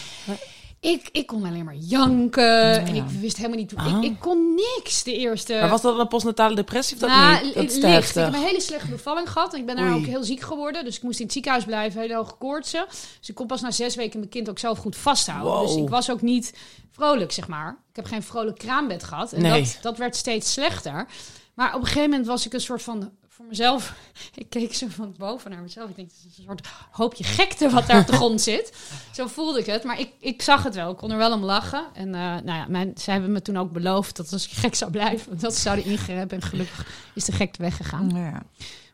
ik, 0.86 1.08
ik 1.12 1.26
kon 1.26 1.44
alleen 1.44 1.64
maar 1.64 1.74
janken. 1.74 2.86
En 2.86 2.94
ik 2.94 3.04
wist 3.20 3.36
helemaal 3.36 3.58
niet... 3.58 3.74
Ah. 3.74 3.86
Ik, 3.96 4.10
ik 4.10 4.20
kon 4.20 4.54
niks 4.54 5.02
de 5.02 5.16
eerste... 5.16 5.54
Maar 5.54 5.68
was 5.68 5.82
dat 5.82 5.98
een 5.98 6.08
postnatale 6.08 6.54
depressie 6.54 6.94
of 6.94 7.00
dat 7.00 7.10
Nou, 7.10 7.44
niet? 7.44 7.54
Dat 7.54 7.62
licht. 7.76 8.08
Ik 8.08 8.14
heb 8.24 8.34
een 8.34 8.40
hele 8.40 8.60
slechte 8.60 8.88
bevalling 8.90 9.30
gehad. 9.30 9.52
En 9.54 9.60
ik 9.60 9.66
ben 9.66 9.76
daar 9.76 9.86
Oei. 9.90 9.94
ook 9.96 10.06
heel 10.06 10.24
ziek 10.24 10.40
geworden. 10.40 10.84
Dus 10.84 10.96
ik 10.96 11.02
moest 11.02 11.18
in 11.18 11.24
het 11.24 11.32
ziekenhuis 11.34 11.64
blijven, 11.64 12.00
hele 12.00 12.14
hoge 12.14 12.34
koortsen. 12.38 12.86
Dus 13.18 13.28
ik 13.28 13.34
kon 13.34 13.46
pas 13.46 13.60
na 13.60 13.70
zes 13.70 13.94
weken 13.94 14.18
mijn 14.18 14.30
kind 14.30 14.48
ook 14.48 14.58
zelf 14.58 14.78
goed 14.78 14.96
vasthouden. 14.96 15.52
Wow. 15.52 15.66
Dus 15.66 15.76
ik 15.76 15.88
was 15.88 16.10
ook 16.10 16.22
niet 16.22 16.54
vrolijk, 16.92 17.32
zeg 17.32 17.48
maar. 17.48 17.76
Ik 17.90 17.96
heb 17.96 18.04
geen 18.04 18.22
vrolijk 18.22 18.58
kraambed 18.58 19.04
gehad. 19.04 19.32
En 19.32 19.42
Nee. 19.42 19.62
dat, 19.62 19.78
dat 19.82 19.98
werd 19.98 20.16
steeds 20.16 20.52
slechter. 20.52 21.06
Maar 21.54 21.74
op 21.74 21.80
een 21.80 21.86
gegeven 21.86 22.10
moment 22.10 22.26
was 22.28 22.46
ik 22.46 22.52
een 22.52 22.60
soort 22.60 22.82
van... 22.82 23.10
Voor 23.36 23.46
mezelf, 23.46 23.94
ik 24.34 24.50
keek 24.50 24.74
zo 24.74 24.86
van 24.88 25.14
boven 25.18 25.50
naar 25.50 25.62
mezelf. 25.62 25.90
Ik 25.90 25.96
denk, 25.96 26.08
het 26.08 26.18
is 26.32 26.38
een 26.38 26.44
soort 26.44 26.68
hoopje 26.90 27.24
gekte 27.24 27.70
wat 27.70 27.86
daar 27.86 28.00
op 28.00 28.06
de 28.06 28.12
grond 28.22 28.40
zit. 28.40 28.72
Zo 29.12 29.26
voelde 29.26 29.58
ik 29.58 29.66
het. 29.66 29.84
Maar 29.84 30.00
ik, 30.00 30.10
ik 30.18 30.42
zag 30.42 30.62
het 30.62 30.74
wel. 30.74 30.90
Ik 30.90 30.96
kon 30.96 31.10
er 31.10 31.16
wel 31.16 31.32
om 31.32 31.44
lachen. 31.44 31.84
En 31.92 32.14
eh, 32.14 32.20
nou 32.20 32.44
ja, 32.46 32.66
mijn, 32.68 32.92
zij 32.94 33.12
hebben 33.14 33.32
me 33.32 33.42
toen 33.42 33.56
ook 33.56 33.72
beloofd 33.72 34.16
dat 34.16 34.32
als 34.32 34.46
ik 34.46 34.52
gek 34.52 34.74
zou 34.74 34.90
blijven, 34.90 35.38
dat 35.40 35.54
ze 35.54 35.60
zouden 35.60 35.84
ingrijpen. 35.84 36.36
En 36.36 36.42
gelukkig 36.42 36.86
is 37.14 37.24
de 37.24 37.32
gekte 37.32 37.62
weggegaan. 37.62 38.10
Ja. 38.14 38.42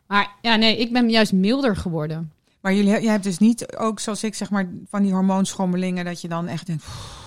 Maar 0.07 0.31
ja, 0.41 0.55
nee, 0.55 0.77
ik 0.77 0.91
ben 0.93 1.09
juist 1.09 1.31
milder 1.31 1.75
geworden. 1.75 2.31
Maar 2.59 2.73
jullie, 2.73 3.01
jij 3.01 3.11
hebt 3.11 3.23
dus 3.23 3.37
niet 3.37 3.77
ook, 3.77 3.99
zoals 3.99 4.23
ik 4.23 4.35
zeg 4.35 4.49
maar, 4.49 4.69
van 4.89 5.03
die 5.03 5.13
hormoonschommelingen, 5.13 6.05
dat 6.05 6.21
je 6.21 6.27
dan 6.27 6.47
echt 6.47 6.65
denkt, 6.65 6.83
"Pff, 6.83 7.22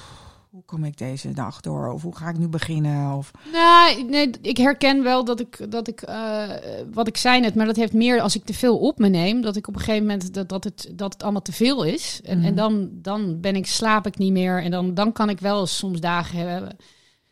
hoe 0.56 0.64
kom 0.64 0.84
ik 0.84 0.96
deze 0.98 1.32
dag 1.32 1.60
door? 1.60 1.92
Of 1.92 2.02
hoe 2.02 2.16
ga 2.16 2.28
ik 2.28 2.38
nu 2.38 2.48
beginnen? 2.48 3.16
Of, 3.16 3.30
Nou, 3.52 4.02
nee, 4.04 4.30
ik 4.42 4.56
herken 4.56 5.02
wel 5.02 5.24
dat 5.24 5.40
ik, 5.40 5.70
dat 5.70 5.88
ik 5.88 6.02
eh, 6.02 6.48
wat 6.92 7.06
ik 7.08 7.16
zei 7.16 7.40
net, 7.40 7.54
maar 7.54 7.66
dat 7.66 7.76
heeft 7.76 7.92
meer 7.92 8.20
als 8.20 8.34
ik 8.34 8.44
te 8.44 8.54
veel 8.54 8.78
op 8.78 8.98
me 8.98 9.08
neem, 9.08 9.40
dat 9.40 9.56
ik 9.56 9.68
op 9.68 9.74
een 9.74 9.80
gegeven 9.80 10.06
moment 10.06 10.34
dat, 10.34 10.48
dat, 10.48 10.64
het, 10.64 10.90
dat 10.94 11.12
het 11.12 11.22
allemaal 11.22 11.42
te 11.42 11.52
veel 11.52 11.82
is. 11.84 12.20
En, 12.24 12.38
Mhm. 12.38 12.46
en 12.46 12.54
dan, 12.54 12.88
dan 12.92 13.40
ben 13.40 13.56
ik, 13.56 13.66
slaap 13.66 14.06
ik 14.06 14.18
niet 14.18 14.32
meer. 14.32 14.62
En 14.62 14.70
dan, 14.70 14.94
dan 14.94 15.12
kan 15.12 15.28
ik 15.28 15.40
wel 15.40 15.66
soms 15.66 16.00
dagen 16.00 16.38
hebben. 16.48 16.76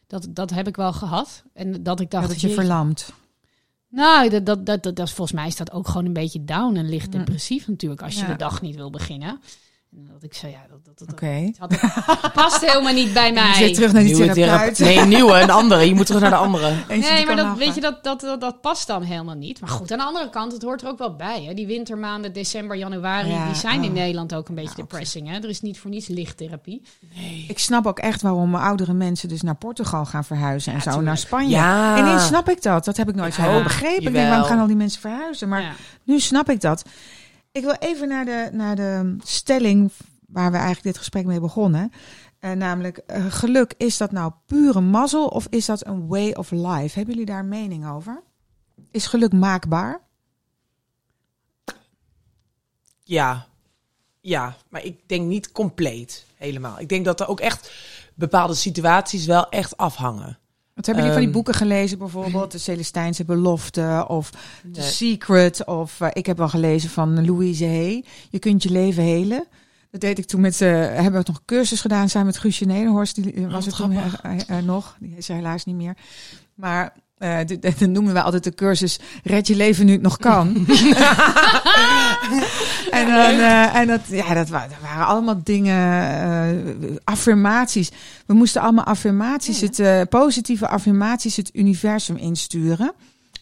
Dat, 0.07 0.27
dat 0.31 0.51
heb 0.51 0.69
ik 0.69 0.77
wel 0.77 0.93
gehad. 0.93 1.43
En 1.53 1.83
dat 1.83 2.01
ik 2.01 2.11
dacht, 2.11 2.29
dat 2.29 2.41
je 2.41 2.51
verlamt. 2.51 3.13
Nou, 3.89 4.29
dat, 4.29 4.47
dat, 4.47 4.67
dat, 4.67 4.83
dat, 4.83 4.97
dat- 4.97 5.11
volgens 5.11 5.37
mij 5.39 5.47
is 5.47 5.57
dat 5.57 5.73
ook 5.73 5.89
gewoon 5.89 6.07
een 6.07 6.13
beetje 6.13 6.45
down 6.45 6.77
en 6.77 6.89
licht 6.89 7.13
Mm. 7.13 7.19
depressief 7.19 7.69
natuurlijk 7.69 8.03
als 8.03 8.15
je 8.15 8.21
Ja. 8.21 8.27
de 8.27 8.37
dag 8.37 8.63
niet 8.63 8.75
wil 8.77 8.91
beginnen. 8.91 9.41
En 9.97 10.09
dat 10.13 10.23
ik 10.23 10.35
zei, 10.35 10.53
ja, 10.53 10.59
dat, 10.69 10.85
dat, 10.85 10.99
dat, 10.99 11.11
Oké. 11.13 11.51
dat 11.59 11.73
had- 11.81 12.33
past 12.33 12.61
helemaal 12.61 12.93
niet 12.93 13.13
bij 13.13 13.27
Je 13.33 13.33
mij. 13.33 13.55
zit 13.55 13.75
terug 13.75 13.93
naar 13.93 14.03
die 14.03 14.15
Nieuwe 14.15 14.33
therapeut. 14.33 14.79
Nee, 14.79 14.99
een 14.99 15.09
nieuwe, 15.09 15.41
een 15.41 15.51
andere. 15.51 15.87
Je 15.87 15.95
moet 15.95 16.07
terug 16.07 16.21
naar 16.21 16.31
de 16.31 16.37
andere. 16.37 16.73
Nee, 16.89 17.27
maar 17.27 17.37
dat, 17.37 17.57
weet 17.57 17.75
je, 17.75 17.81
dat, 17.81 18.05
dat, 18.05 18.21
dat, 18.21 18.41
dat 18.41 18.61
past 18.61 18.87
dan 18.87 19.03
helemaal 19.03 19.35
niet. 19.35 19.61
Maar 19.61 19.71
goed, 19.71 19.93
aan 19.93 19.99
de 19.99 20.05
andere 20.05 20.31
kant, 20.31 20.53
het 20.53 20.63
hoort 20.63 20.83
er 20.83 20.89
ook 20.89 20.99
wel 20.99 21.17
bij. 21.17 21.45
Hè? 21.45 21.55
Die 21.55 21.67
wintermaanden, 21.67 22.33
december, 22.33 22.77
januari, 22.77 23.29
Ja, 23.31 23.47
die 23.47 23.55
zijn 23.55 23.83
in 23.83 23.89
oh. 23.89 23.95
Nederland 23.95 24.35
ook 24.35 24.49
een 24.49 24.55
beetje 24.55 24.71
Ja, 24.77 24.83
depressing. 24.83 25.29
Hè? 25.29 25.35
Er 25.37 25.49
is 25.49 25.61
niet 25.61 25.79
voor 25.79 25.91
niets 25.91 26.07
lichttherapie. 26.07 26.83
Ik 27.49 27.59
snap 27.59 27.87
ook 27.87 27.99
echt 27.99 28.23
waarom 28.23 28.55
oudere 28.55 28.93
mensen 28.93 29.29
dus 29.29 29.43
naar 29.43 29.57
Portugal 29.57 30.05
gaan 30.05 30.25
verhuizen 30.25 30.73
en 30.73 30.79
zo 30.79 30.85
tuurlijk. 30.85 31.07
naar 31.07 31.19
Spanje. 31.19 31.49
Ja. 31.57 31.99
Ineens 31.99 32.27
snap 32.27 32.49
ik 32.49 32.63
dat. 32.63 32.85
Dat 32.85 32.97
heb 32.97 33.09
ik 33.09 33.15
nooit 33.15 33.35
Ja, 33.35 33.45
zo 33.55 33.63
begrepen. 33.63 34.07
Ik 34.07 34.13
denk, 34.13 34.29
waarom 34.29 34.47
gaan 34.47 34.59
al 34.59 34.67
die 34.67 34.77
mensen 34.77 35.01
verhuizen? 35.01 35.49
Maar 35.49 35.63
Ja. 35.63 35.73
nu 36.05 36.21
snap 36.21 36.51
ik 36.51 36.61
dat. 36.61 36.83
Ik 37.55 37.63
wil 37.63 37.77
even 37.79 38.09
naar 38.09 38.25
de, 38.25 38.49
naar 38.53 38.77
de 38.77 39.17
stelling 39.23 39.93
waar 40.27 40.51
we 40.51 40.57
eigenlijk 40.57 40.87
dit 40.87 40.99
gesprek 40.99 41.25
mee 41.25 41.41
begonnen. 41.41 41.93
Eh, 42.39 42.53
namelijk, 42.53 42.97
eh, 42.97 43.25
geluk, 43.29 43.75
is 43.77 43.97
dat 43.97 44.13
nou 44.13 44.33
pure 44.47 44.81
mazzel 44.81 45.27
of 45.27 45.47
is 45.51 45.67
dat 45.67 45.87
een 45.87 46.07
way 46.07 46.33
of 46.33 46.51
life? 46.51 46.95
Hebben 46.99 47.15
jullie 47.15 47.25
daar 47.25 47.45
mening 47.45 47.89
over? 47.89 48.23
Is 48.91 49.07
geluk 49.07 49.33
maakbaar? 49.33 50.01
Ja. 53.03 53.47
Ja, 54.21 54.57
maar 54.69 54.85
ik 54.85 55.09
denk 55.09 55.27
niet 55.27 55.53
compleet 55.53 56.27
helemaal. 56.37 56.81
Ik 56.81 56.89
denk 56.89 57.05
dat 57.05 57.21
er 57.21 57.29
ook 57.29 57.41
echt 57.41 57.73
bepaalde 58.15 58.55
situaties 58.55 59.27
wel 59.27 59.49
echt 59.49 59.77
afhangen. 59.77 60.39
Wat 60.75 60.87
hebben 60.87 61.05
jullie 61.05 61.19
van 61.19 61.33
die 61.33 61.35
Ehm. 61.35 61.45
boeken 61.45 61.55
gelezen 61.55 61.99
bijvoorbeeld? 61.99 62.53
De 62.53 62.59
Celestijnse 62.59 63.25
Belofte 63.25 64.05
of 64.09 64.31
The. 64.73 64.83
Secret 64.83 65.65
of 65.67 66.01
eh, 66.01 66.09
ik 66.13 66.27
heb 66.27 66.37
wel 66.37 66.49
gelezen 66.49 66.91
van 66.91 67.27
Louise 67.27 67.65
Hay. 67.65 68.05
Je 68.31 68.39
kunt 68.39 68.63
je 68.63 68.71
leven 68.71 69.03
helen. 69.03 69.47
Dat 69.91 70.01
deed 70.01 70.19
ik 70.19 70.27
toen 70.27 70.41
met 70.41 70.55
ze. 70.55 70.65
hebben 70.65 71.13
we 71.21 71.27
nog 71.27 71.37
een 71.37 71.45
cursus 71.45 71.81
gedaan 71.81 72.09
samen 72.09 72.27
met 72.27 72.39
Guusje 72.39 72.65
Nederhorst. 72.65 73.15
Die 73.23 73.33
eh, 73.33 73.43
was 73.53 73.67
wat 73.67 73.79
er 73.79 73.81
toen 74.55 74.65
nog. 74.65 74.97
Die 75.01 75.17
is 75.17 75.29
er 75.29 75.35
helaas 75.35 75.65
niet 75.65 75.77
meer. 75.77 75.97
Maar 76.55 76.93
eh 77.25 77.47
dit- 77.47 77.63
dit 77.63 77.81
noemen 77.81 78.13
we 78.13 78.23
altijd 78.23 78.45
de 78.45 78.55
cursus 78.55 78.99
Red 79.23 79.47
je 79.47 79.57
leven 79.57 79.87
nu 79.87 79.93
het 79.93 80.03
nog 80.03 80.17
kan. 80.17 80.49
en 82.91 83.07
dan, 83.07 83.39
eh, 83.39 83.75
en 83.77 83.87
dat, 83.87 84.01
ja, 84.09 84.35
dat, 84.35 84.49
wa- 84.49 84.67
dat 84.69 84.77
waren 84.83 85.07
allemaal 85.07 85.41
dingen, 85.45 85.77
eh, 86.11 86.97
affirmaties. 87.05 87.91
We 88.27 88.35
moesten 88.35 88.63
allemaal 88.63 88.85
affirmaties, 88.85 89.61
Ja. 89.61 89.67
het, 89.67 89.79
eh, 89.79 90.01
positieve 90.09 90.69
affirmaties, 90.69 91.37
het 91.37 91.51
universum 91.53 92.17
insturen. 92.17 92.93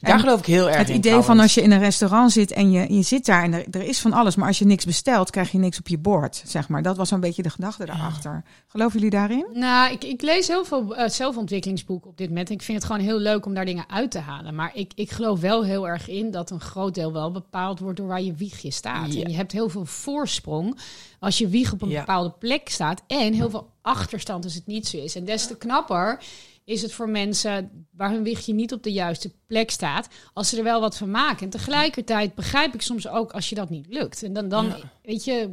Daar 0.02 0.12
En 0.14 0.20
geloof 0.20 0.38
ik 0.38 0.46
heel 0.46 0.68
erg 0.68 0.76
het 0.78 0.88
in, 0.88 0.94
idee 0.96 1.20
van 1.20 1.40
als 1.40 1.54
je 1.54 1.62
in 1.62 1.70
een 1.70 1.78
restaurant 1.78 2.32
zit 2.32 2.50
en 2.52 2.70
je, 2.70 2.94
je 2.94 3.02
zit 3.02 3.26
daar 3.26 3.42
en 3.42 3.52
er, 3.52 3.64
er 3.70 3.82
is 3.82 4.00
van 4.00 4.12
alles, 4.12 4.36
maar 4.36 4.46
als 4.46 4.58
je 4.58 4.64
niks 4.64 4.84
bestelt, 4.84 5.30
krijg 5.30 5.52
je 5.52 5.58
niks 5.58 5.78
op 5.78 5.88
je 5.88 5.98
bord, 5.98 6.42
zeg 6.46 6.68
maar. 6.68 6.82
Dat 6.82 6.96
was 6.96 7.08
zo'n 7.08 7.20
beetje 7.20 7.42
de 7.42 7.50
gedachte 7.50 7.84
daarachter. 7.86 8.44
Geloven 8.66 8.94
jullie 8.94 9.10
daarin? 9.10 9.46
Nou, 9.52 9.92
ik, 9.92 10.04
ik 10.04 10.22
lees 10.22 10.48
heel 10.48 10.64
veel 10.64 10.96
eh, 10.96 11.08
zelfontwikkelingsboeken 11.08 12.10
op 12.10 12.16
dit 12.16 12.28
moment. 12.28 12.50
Ik 12.50 12.62
vind 12.62 12.78
het 12.78 12.86
gewoon 12.86 13.02
heel 13.02 13.18
leuk 13.18 13.46
om 13.46 13.54
daar 13.54 13.64
dingen 13.64 13.84
uit 13.88 14.10
te 14.10 14.18
halen. 14.18 14.54
Maar 14.54 14.70
ik, 14.74 14.92
ik 14.94 15.10
geloof 15.10 15.40
wel 15.40 15.64
heel 15.64 15.88
erg 15.88 16.08
in 16.08 16.30
dat 16.30 16.50
een 16.50 16.60
groot 16.60 16.94
deel 16.94 17.12
wel 17.12 17.30
bepaald 17.30 17.78
wordt 17.78 17.96
door 17.96 18.06
waar 18.08 18.22
je 18.22 18.34
wiegje 18.34 18.70
staat. 18.70 19.12
Ja. 19.14 19.22
En 19.24 19.30
je 19.30 19.36
hebt 19.36 19.52
heel 19.52 19.68
veel 19.68 19.84
voorsprong 19.84 20.78
als 21.18 21.38
je 21.38 21.48
wieg 21.48 21.72
op 21.72 21.82
een 21.82 21.88
Ja. 21.88 21.98
bepaalde 21.98 22.32
plek 22.38 22.68
staat. 22.68 23.02
En 23.06 23.32
heel 23.32 23.50
veel 23.50 23.70
achterstand 23.82 24.44
als 24.44 24.54
het 24.54 24.66
niet 24.66 24.88
zo 24.88 24.96
is. 24.96 25.16
En 25.16 25.24
des 25.24 25.46
te 25.46 25.56
knapper 25.56 26.18
is 26.64 26.82
het 26.82 26.92
voor 26.92 27.08
mensen 27.08 27.86
waar 27.96 28.10
hun 28.10 28.22
wichtje 28.22 28.54
niet 28.54 28.72
op 28.72 28.82
de 28.82 28.92
juiste 28.92 29.32
plek 29.46 29.70
staat, 29.70 30.08
als 30.32 30.48
ze 30.48 30.56
er 30.56 30.64
wel 30.64 30.80
wat 30.80 30.96
van 30.96 31.10
maken. 31.10 31.44
En 31.44 31.50
tegelijkertijd 31.50 32.34
begrijp 32.34 32.74
ik 32.74 32.82
soms 32.82 33.08
ook 33.08 33.32
als 33.32 33.48
je 33.48 33.54
dat 33.54 33.70
niet 33.70 33.86
lukt. 33.88 34.22
En 34.22 34.32
dan, 34.32 34.48
dan 34.48 34.66
Ja. 34.66 34.76
weet 35.02 35.24
je, 35.24 35.50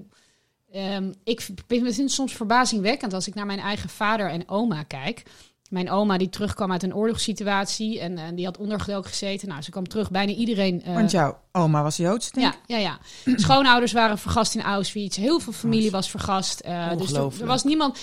Ehm, 0.71 1.11
ik 1.23 1.41
vind 1.67 1.97
het 1.97 2.11
soms 2.11 2.33
verbazingwekkend 2.33 3.13
als 3.13 3.27
ik 3.27 3.35
naar 3.35 3.45
mijn 3.45 3.59
eigen 3.59 3.89
vader 3.89 4.29
en 4.29 4.49
oma 4.49 4.83
kijk. 4.83 5.23
Mijn 5.69 5.89
oma 5.89 6.17
die 6.17 6.29
terugkwam 6.29 6.71
uit 6.71 6.83
een 6.83 6.95
oorlogssituatie 6.95 7.99
en, 7.99 8.17
en 8.17 8.35
die 8.35 8.45
had 8.45 8.57
ondergedoken 8.57 9.09
gezeten. 9.09 9.47
Nou, 9.47 9.61
ze 9.61 9.71
kwam 9.71 9.87
terug. 9.87 10.11
Bijna 10.11 10.31
iedereen. 10.31 10.83
eh, 10.83 10.93
Want 10.93 11.11
jouw 11.11 11.39
oma 11.51 11.83
was 11.83 11.97
Joods, 11.97 12.31
denk 12.31 12.53
ik. 12.53 12.59
ja, 12.65 12.77
ja, 12.77 12.99
ja. 13.25 13.35
Schoonouders 13.37 13.91
waren 13.91 14.17
vergast 14.17 14.55
in 14.55 14.61
Auschwitz. 14.61 15.17
Heel 15.17 15.39
veel 15.39 15.53
familie 15.53 15.91
was 15.91 16.09
vergast. 16.09 16.59
Eh, 16.59 16.97
dus 16.97 17.11
er, 17.11 17.31
er 17.41 17.45
was 17.47 17.63
niemand. 17.63 17.99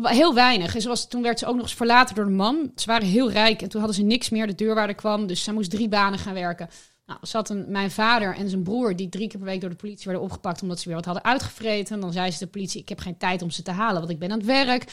Wa- 0.00 0.10
heel 0.10 0.34
weinig. 0.34 0.74
En 0.74 0.80
ze 0.80 0.88
was, 0.88 1.08
toen 1.08 1.22
werd 1.22 1.38
ze 1.38 1.46
ook 1.46 1.54
nog 1.54 1.64
eens 1.64 1.74
verlaten 1.74 2.14
door 2.14 2.24
de 2.24 2.30
man. 2.30 2.72
Ze 2.76 2.86
waren 2.86 3.08
heel 3.08 3.30
rijk 3.30 3.62
en 3.62 3.68
toen 3.68 3.80
hadden 3.80 3.98
ze 3.98 4.04
niks 4.04 4.30
meer. 4.30 4.46
De 4.46 4.54
deurwaarder 4.54 4.96
kwam, 4.96 5.26
dus 5.26 5.42
zij 5.42 5.52
moest 5.52 5.70
drie 5.70 5.88
banen 5.88 6.18
gaan 6.18 6.34
werken. 6.34 6.68
Nou, 7.06 7.18
zat 7.22 7.48
een, 7.48 7.64
mijn 7.68 7.90
vader 7.90 8.34
en 8.34 8.48
zijn 8.48 8.62
broer, 8.62 8.96
die 8.96 9.08
drie 9.08 9.28
keer 9.28 9.38
per 9.38 9.48
week 9.48 9.60
door 9.60 9.70
de 9.70 9.76
politie 9.76 10.04
werden 10.04 10.22
opgepakt 10.22 10.62
omdat 10.62 10.78
ze 10.78 10.86
weer 10.86 10.96
wat 10.96 11.04
hadden 11.04 11.24
uitgevreten. 11.24 12.00
Dan 12.00 12.12
zei 12.12 12.30
ze 12.30 12.38
de 12.38 12.46
politie: 12.46 12.80
Ik 12.80 12.88
heb 12.88 12.98
geen 12.98 13.16
tijd 13.16 13.42
om 13.42 13.50
ze 13.50 13.62
te 13.62 13.70
halen, 13.70 13.98
want 13.98 14.10
ik 14.10 14.18
ben 14.18 14.30
aan 14.30 14.38
het 14.38 14.46
werk. 14.46 14.92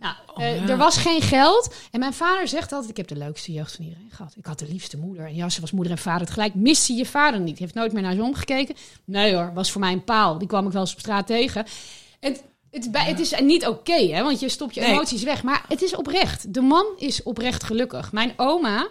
Nou, 0.00 0.14
eh, 0.36 0.56
ja. 0.56 0.68
er 0.68 0.76
was 0.76 0.96
geen 0.96 1.20
geld. 1.20 1.74
En 1.90 2.00
mijn 2.00 2.12
vader 2.12 2.48
zegt 2.48 2.72
altijd: 2.72 2.90
Ik 2.90 2.96
heb 2.96 3.08
de 3.08 3.16
leukste 3.16 3.52
jeugd 3.52 3.76
van 3.76 3.84
iedereen 3.84 4.10
gehad. 4.10 4.34
Ik 4.36 4.46
had 4.46 4.58
de 4.58 4.68
liefste 4.68 4.98
moeder. 4.98 5.26
En 5.26 5.34
ja, 5.34 5.48
ze 5.48 5.60
was 5.60 5.70
moeder 5.70 5.92
en 5.92 5.98
vader 5.98 6.26
tegelijk. 6.26 6.54
Miste 6.54 6.92
je 6.92 7.06
vader 7.06 7.40
niet? 7.40 7.58
Heeft 7.58 7.74
nooit 7.74 7.92
meer 7.92 8.02
naar 8.02 8.14
ze 8.14 8.22
omgekeken. 8.22 8.74
Nee 9.04 9.34
hoor, 9.34 9.52
was 9.54 9.70
voor 9.70 9.80
mij 9.80 9.92
een 9.92 10.04
paal. 10.04 10.38
Die 10.38 10.48
kwam 10.48 10.66
ik 10.66 10.72
wel 10.72 10.80
eens 10.80 10.92
op 10.92 10.98
straat 10.98 11.26
tegen. 11.26 11.66
Het, 12.20 12.42
het, 12.72 12.92
bij- 12.92 13.04
het 13.04 13.20
is 13.20 13.34
niet 13.40 13.66
oké, 13.66 13.92
hè? 14.06 14.22
Want 14.22 14.40
je 14.40 14.48
stopt 14.48 14.74
je 14.74 14.80
Nee. 14.80 14.90
emoties 14.90 15.22
weg. 15.22 15.42
Maar 15.42 15.64
het 15.68 15.82
is 15.82 15.96
oprecht. 15.96 16.54
De 16.54 16.60
man 16.60 16.86
is 16.96 17.22
oprecht 17.22 17.64
gelukkig. 17.64 18.12
Mijn 18.12 18.32
oma 18.36 18.88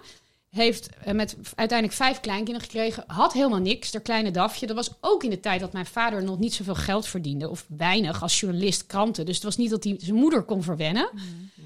heeft 0.50 0.90
eh, 1.04 1.14
met 1.14 1.36
uiteindelijk 1.56 1.98
vijf 1.98 2.20
kleinkinderen 2.20 2.62
gekregen. 2.62 3.04
Had 3.08 3.34
helemaal 3.34 3.60
niks, 3.60 3.94
haar 3.94 4.02
kleine 4.02 4.32
dafje. 4.32 4.68
Dat 4.68 4.76
was 4.76 4.90
ook 5.02 5.24
in 5.24 5.30
de 5.30 5.40
tijd 5.40 5.60
dat 5.60 5.74
mijn 5.74 5.86
vader 5.86 6.24
nog 6.24 6.40
niet 6.40 6.54
zoveel 6.54 6.76
geld 6.76 7.08
verdiende. 7.08 7.50
Of 7.50 7.66
weinig 7.78 8.22
als 8.22 8.40
journalist, 8.40 8.86
kranten. 8.86 9.26
Dus 9.26 9.36
het 9.36 9.44
was 9.44 9.58
niet 9.58 9.70
dat 9.70 9.84
hij 9.84 9.96
zijn 10.00 10.16
moeder 10.16 10.42
kon 10.44 10.64
verwennen. 10.64 11.10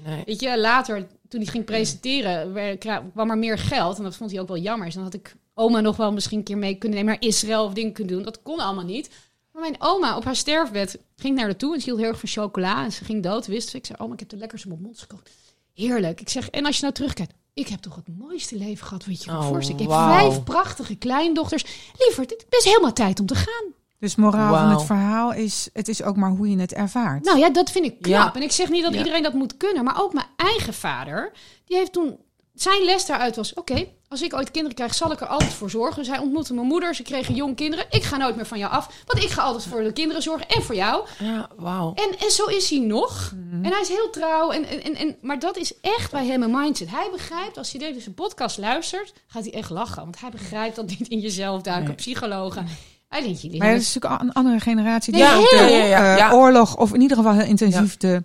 Nee. 0.04 0.22
Weet 0.26 0.40
je, 0.40 0.58
later, 0.58 1.06
toen 1.28 1.40
hij 1.40 1.50
ging 1.50 1.64
presenteren, 1.64 2.78
kwam 3.12 3.30
er 3.30 3.38
meer 3.38 3.58
geld. 3.58 3.96
En 3.98 4.02
dat 4.04 4.16
vond 4.16 4.30
hij 4.30 4.40
ook 4.40 4.48
wel 4.48 4.58
jammer. 4.58 4.84
Dus 4.86 4.94
dan 4.94 5.04
had 5.04 5.14
ik 5.14 5.34
oma 5.54 5.80
nog 5.80 5.96
wel 5.96 6.12
misschien 6.12 6.38
een 6.38 6.44
keer 6.44 6.58
mee 6.58 6.74
kunnen 6.74 6.98
nemen 6.98 7.12
naar 7.20 7.28
Israël 7.30 7.64
of 7.64 7.72
dingen 7.72 7.92
kunnen 7.92 8.14
doen. 8.14 8.22
Dat 8.24 8.42
kon 8.42 8.58
allemaal 8.58 8.84
niet. 8.84 9.10
Maar 9.56 9.64
mijn 9.70 9.76
oma 9.82 10.16
op 10.16 10.24
haar 10.24 10.36
sterfbed 10.36 10.98
ging 11.16 11.34
naar 11.36 11.44
haar 11.44 11.56
toe 11.56 11.74
en 11.74 11.80
ze 11.80 11.86
hield 11.86 11.98
heel 11.98 12.08
erg 12.08 12.18
van 12.18 12.28
chocola. 12.28 12.84
En 12.84 12.92
ze 12.92 13.04
ging 13.04 13.22
dood, 13.22 13.46
wist 13.46 13.74
ik. 13.74 13.86
zei, 13.86 13.98
oma, 13.98 14.12
ik 14.12 14.20
heb 14.20 14.28
de 14.28 14.36
lekkerste 14.36 14.68
mond 14.68 14.98
gekookt. 15.00 15.30
Heerlijk. 15.74 16.20
Ik 16.20 16.28
zeg, 16.28 16.50
en 16.50 16.66
als 16.66 16.76
je 16.76 16.82
nou 16.82 16.94
terugkijkt, 16.94 17.32
ik 17.54 17.68
heb 17.68 17.80
toch 17.80 17.94
het 17.96 18.08
mooiste 18.18 18.56
leven 18.56 18.86
gehad 18.86 19.06
wat 19.06 19.22
je 19.22 19.28
kan 19.30 19.38
Oh, 19.38 19.46
voorstellen. 19.48 19.82
Ik 19.82 19.88
heb 19.88 19.98
vijf 19.98 20.42
prachtige 20.44 20.94
kleindochters. 20.94 21.64
Lieverd, 21.98 22.30
het 22.30 22.46
is 22.48 22.64
helemaal 22.64 22.92
tijd 22.92 23.20
om 23.20 23.26
te 23.26 23.34
gaan. 23.34 23.64
Dus 23.98 24.16
moraal 24.16 24.54
van 24.56 24.70
het 24.70 24.82
verhaal 24.82 25.32
is, 25.32 25.68
het 25.72 25.88
is 25.88 26.02
ook 26.02 26.16
maar 26.16 26.30
hoe 26.30 26.50
je 26.50 26.58
het 26.58 26.72
ervaart. 26.72 27.24
Nou 27.24 27.38
ja, 27.38 27.50
dat 27.50 27.70
vind 27.70 27.84
ik 27.84 28.02
knap. 28.02 28.06
Ja. 28.06 28.34
En 28.34 28.42
ik 28.42 28.52
zeg 28.52 28.68
niet 28.68 28.82
dat 28.82 28.92
Ja. 28.92 28.98
iedereen 28.98 29.22
dat 29.22 29.32
moet 29.32 29.56
kunnen, 29.56 29.84
maar 29.84 30.02
ook 30.02 30.12
mijn 30.12 30.26
eigen 30.36 30.74
vader, 30.74 31.32
die 31.64 31.76
heeft 31.76 31.92
toen 31.92 32.18
zijn 32.56 32.84
les 32.84 33.06
daaruit 33.06 33.36
was: 33.36 33.54
oké, 33.54 33.86
als 34.08 34.22
ik 34.22 34.34
ooit 34.34 34.50
kinderen 34.50 34.76
krijg, 34.76 34.94
zal 34.94 35.12
ik 35.12 35.20
er 35.20 35.26
altijd 35.26 35.52
voor 35.52 35.70
zorgen. 35.70 36.02
Dus 36.02 36.08
hij 36.08 36.18
ontmoette 36.18 36.54
mijn 36.54 36.66
moeder, 36.66 36.94
ze 36.94 37.02
kregen 37.02 37.34
jong 37.34 37.56
kinderen. 37.56 37.84
Ik 37.90 38.02
ga 38.02 38.16
nooit 38.16 38.36
meer 38.36 38.46
van 38.46 38.58
jou 38.58 38.72
af, 38.72 38.88
want 39.06 39.24
ik 39.24 39.30
ga 39.30 39.42
altijd 39.42 39.64
voor 39.64 39.82
de 39.82 39.92
kinderen 39.92 40.22
zorgen 40.22 40.48
en 40.48 40.62
voor 40.62 40.74
jou. 40.74 41.04
Ja, 41.18 41.48
wauw. 41.56 41.94
En, 41.94 42.18
en 42.18 42.30
zo 42.30 42.44
is 42.44 42.70
hij 42.70 42.78
nog. 42.78 43.32
Mhm. 43.34 43.64
En 43.64 43.70
hij 43.72 43.80
is 43.80 43.88
heel 43.88 44.10
trouw. 44.10 44.50
En, 44.50 44.64
en, 44.68 44.82
en, 44.82 44.94
en, 44.94 45.16
maar 45.20 45.38
dat 45.38 45.56
is 45.56 45.72
echt 45.80 46.10
bij 46.10 46.26
hem 46.26 46.42
een 46.42 46.50
mindset. 46.50 46.90
Hij 46.90 47.08
begrijpt, 47.12 47.58
als 47.58 47.72
hij 47.72 47.92
deze 47.92 48.12
podcast 48.12 48.58
luistert, 48.58 49.12
gaat 49.26 49.42
hij 49.44 49.52
echt 49.52 49.70
lachen. 49.70 50.02
Want 50.02 50.20
hij 50.20 50.30
begrijpt 50.30 50.76
dat 50.76 50.86
niet 50.86 51.08
in 51.08 51.20
jezelf 51.20 51.62
duiken, 51.62 51.86
Nee. 51.86 51.96
psychologen. 51.96 52.66
Hij 53.08 53.20
denkt 53.20 53.42
jullie. 53.42 53.58
Maar 53.58 53.68
het 53.72 53.80
is 53.80 53.94
natuurlijk 53.94 54.22
een 54.22 54.32
andere 54.32 54.60
generatie 54.60 55.12
die 55.12 55.24
heel. 55.26 55.40
de 55.40 55.56
Ja, 55.56 55.66
ja, 55.66 56.12
eh, 56.12 56.18
ja. 56.18 56.32
oorlog, 56.32 56.76
of 56.76 56.94
in 56.94 57.00
ieder 57.00 57.16
geval 57.16 57.32
heel 57.32 57.46
intensief 57.46 57.96
de, 57.96 58.22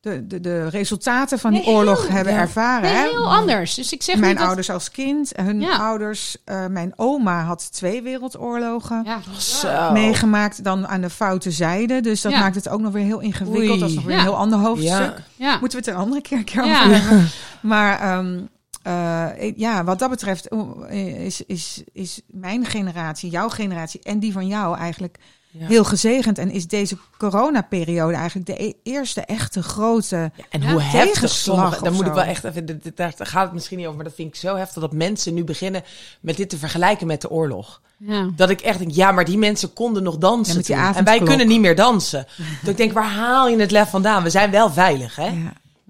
de, 0.00 0.26
de, 0.26 0.40
de 0.40 0.68
resultaten 0.68 1.38
van 1.38 1.50
die 1.50 1.60
Nee, 1.60 1.68
heel. 1.68 1.78
oorlog 1.78 2.08
hebben 2.08 2.32
ervaren. 2.34 2.82
Nee, 2.92 3.00
hè? 3.02 3.08
heel 3.08 3.32
anders. 3.34 3.74
Dus 3.74 3.92
ik 3.92 4.02
zeg 4.02 4.16
Mijn 4.16 4.36
dat... 4.36 4.46
ouders 4.46 4.70
als 4.70 4.90
kind, 4.90 5.32
hun 5.36 5.60
Ja. 5.60 5.76
ouders, 5.76 6.36
eh, 6.44 6.66
mijn 6.66 6.92
oma 6.96 7.42
had 7.42 7.72
twee 7.72 8.02
wereldoorlogen 8.02 9.02
Ja, 9.04 9.20
Zo. 9.38 9.92
meegemaakt, 9.92 10.64
dan 10.64 10.88
aan 10.88 11.00
de 11.00 11.10
foute 11.10 11.50
zijde. 11.50 12.00
Dus 12.00 12.20
dat 12.20 12.32
Ja. 12.32 12.38
maakt 12.38 12.54
het 12.54 12.68
ook 12.68 12.80
nog 12.80 12.92
weer 12.92 13.04
heel 13.04 13.20
ingewikkeld. 13.20 13.68
Oei. 13.70 13.78
Dat 13.80 13.88
is 13.88 13.94
nog 13.94 14.04
weer 14.04 14.12
Ja. 14.14 14.18
een 14.20 14.26
heel 14.26 14.36
ander 14.36 14.58
hoofdstuk. 14.58 14.88
Ja. 14.90 15.14
ja. 15.36 15.58
Moeten 15.60 15.78
we 15.80 15.84
het 15.84 15.94
een 15.94 16.00
andere 16.02 16.20
keer, 16.20 16.38
een 16.38 16.44
keer 16.44 16.64
Ja. 16.66 16.78
over 16.84 17.00
hebben. 17.00 17.28
Maar 17.60 18.00
ehm, 18.00 18.40
eh, 18.82 19.56
ja, 19.56 19.84
wat 19.84 19.98
dat 19.98 20.10
betreft 20.10 20.48
eh, 20.48 21.24
is, 21.24 21.44
is, 21.46 21.82
is 21.92 22.20
mijn 22.26 22.64
generatie, 22.64 23.30
jouw 23.30 23.48
generatie 23.48 24.00
en 24.02 24.18
die 24.18 24.32
van 24.32 24.46
jou 24.46 24.76
eigenlijk 24.78 25.18
Ja. 25.52 25.66
heel 25.66 25.84
gezegend. 25.84 26.38
En 26.38 26.50
is 26.50 26.66
deze 26.66 26.96
coronaperiode 27.18 28.14
eigenlijk 28.14 28.46
de 28.46 28.62
e- 28.64 28.72
eerste 28.82 29.20
echte 29.20 29.62
grote... 29.62 30.16
Ja, 30.16 30.44
en 30.50 30.62
Ja, 30.62 30.70
hoe 30.72 30.80
heftig 30.82 31.00
tegenslag 31.12 31.30
sommige, 31.56 31.76
of 31.76 31.82
daar 31.82 31.92
moet 31.92 32.06
ik 32.06 32.12
wel 32.12 32.22
echt 32.22 32.44
even, 32.44 32.66
dit- 32.66 32.96
daar 32.96 33.12
gaat 33.18 33.44
het 33.44 33.52
misschien 33.52 33.76
niet 33.76 33.86
over, 33.86 33.96
maar 33.98 34.06
dat 34.08 34.14
vind 34.16 34.28
ik 34.28 34.40
zo 34.40 34.56
heftig 34.56 34.80
dat 34.82 34.92
mensen 34.92 35.34
nu 35.34 35.44
beginnen 35.44 35.82
met 36.20 36.36
dit 36.36 36.48
te 36.50 36.58
vergelijken 36.58 37.06
met 37.06 37.20
de 37.20 37.30
oorlog. 37.30 37.80
Ja. 37.96 38.30
Dat 38.36 38.50
ik 38.50 38.60
echt 38.60 38.78
denk, 38.78 38.90
ja, 38.90 39.12
maar 39.12 39.24
die 39.24 39.38
mensen 39.38 39.72
konden 39.72 40.02
nog 40.02 40.18
dansen 40.18 40.62
Ja, 40.66 40.94
en 40.96 41.04
wij 41.04 41.18
kunnen 41.20 41.46
niet 41.46 41.60
meer 41.60 41.76
dansen. 41.76 42.26
dat 42.60 42.70
ik 42.70 42.76
denk, 42.76 42.92
waar 42.92 43.10
haal 43.10 43.48
je 43.48 43.56
het 43.60 43.70
lef 43.70 43.90
vandaan? 43.90 44.22
We 44.22 44.30
zijn 44.30 44.50
wel 44.50 44.70
veilig, 44.70 45.16
hè? 45.16 45.30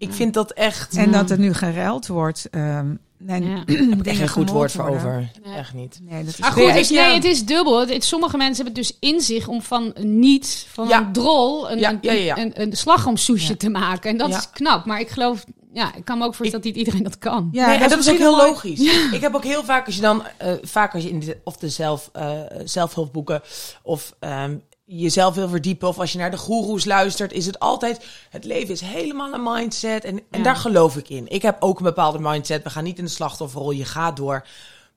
Ik 0.00 0.12
vind 0.12 0.34
dat 0.34 0.50
echt, 0.52 0.96
En 0.96 1.10
dat 1.12 1.30
er 1.30 1.38
nu 1.38 1.54
geruild 1.54 2.06
wordt. 2.06 2.48
ehm 2.50 2.94
en 3.26 3.44
Ja. 3.44 3.62
heb 3.90 4.06
ik 4.06 4.16
geen 4.16 4.28
goed 4.28 4.50
woord 4.50 4.72
voor 4.72 4.86
worden. 4.86 5.06
over. 5.06 5.30
Echt 5.56 5.74
niet. 5.74 6.00
Nee, 6.02 6.24
dat 6.24 6.32
is 6.32 6.38
Maar 6.38 6.56
Nee, 6.56 6.72
goed, 6.84 6.90
nee, 6.90 7.14
het 7.14 7.24
is 7.24 7.44
dubbel. 7.44 7.80
Het, 7.80 7.92
het- 7.92 8.04
sommige 8.04 8.36
mensen 8.36 8.64
hebben 8.64 8.82
het 8.82 8.92
dus 9.00 9.10
in 9.10 9.20
zich 9.20 9.48
om 9.48 9.62
van 9.62 9.92
niet, 10.02 10.66
van 10.72 10.88
Ja. 10.88 10.98
een 11.00 11.12
drol, 11.12 11.70
een, 11.70 11.78
Ja, 11.78 11.90
een, 11.90 11.98
ja, 12.00 12.12
ja, 12.12 12.22
ja. 12.22 12.38
een, 12.38 12.52
een 12.60 12.76
slagroomsoesje 12.76 13.48
Ja. 13.48 13.56
te 13.56 13.68
maken. 13.68 14.10
En 14.10 14.16
dat 14.16 14.28
Ja. 14.30 14.36
is 14.38 14.50
knap. 14.50 14.84
Maar 14.84 15.00
ik 15.00 15.08
geloof, 15.08 15.44
ja, 15.72 15.94
ik 15.94 16.04
kan 16.04 16.18
me 16.18 16.24
ook 16.24 16.34
voorstellen 16.34 16.64
dat 16.64 16.74
niet 16.74 16.84
iedereen 16.86 17.02
dat 17.02 17.18
kan. 17.18 17.48
Ja, 17.52 17.66
nee, 17.66 17.76
en 17.78 17.88
dat 17.88 17.98
is 17.98 18.10
ook 18.10 18.18
heel 18.18 18.36
mooi. 18.36 18.48
logisch. 18.48 18.80
Ik 19.12 19.20
heb 19.20 19.34
ook 19.34 19.44
heel 19.44 19.64
vaak 19.64 19.86
als 19.86 19.94
je 19.94 20.00
dan, 20.00 20.22
eh, 20.36 20.52
vaak 20.62 20.94
als 20.94 21.02
je 21.02 21.08
in 21.10 21.20
de, 21.20 21.36
of 21.44 21.56
de 21.56 21.68
zelf, 21.68 22.10
eh, 22.12 22.40
zelfhulpboeken 22.64 23.42
of 23.82 24.14
ehm, 24.18 24.56
jezelf 24.92 25.34
wil 25.34 25.48
verdiepen 25.48 25.88
of 25.88 25.98
als 25.98 26.12
je 26.12 26.18
naar 26.18 26.30
de 26.30 26.36
goeroes 26.36 26.84
luistert, 26.84 27.32
is 27.32 27.46
het 27.46 27.58
altijd, 27.58 28.06
het 28.30 28.44
leven 28.44 28.74
is 28.74 28.80
helemaal 28.80 29.32
een 29.32 29.42
mindset 29.42 30.04
en, 30.04 30.20
en 30.30 30.38
Ja. 30.38 30.44
daar 30.44 30.56
geloof 30.56 30.96
ik 30.96 31.08
in. 31.08 31.28
Ik 31.28 31.42
heb 31.42 31.56
ook 31.62 31.78
een 31.78 31.84
bepaalde 31.84 32.18
mindset. 32.18 32.62
We 32.62 32.70
gaan 32.70 32.84
niet 32.84 32.98
in 32.98 33.04
de 33.04 33.10
slachtofferrol, 33.10 33.70
je 33.70 33.84
gaat 33.84 34.16
door. 34.16 34.46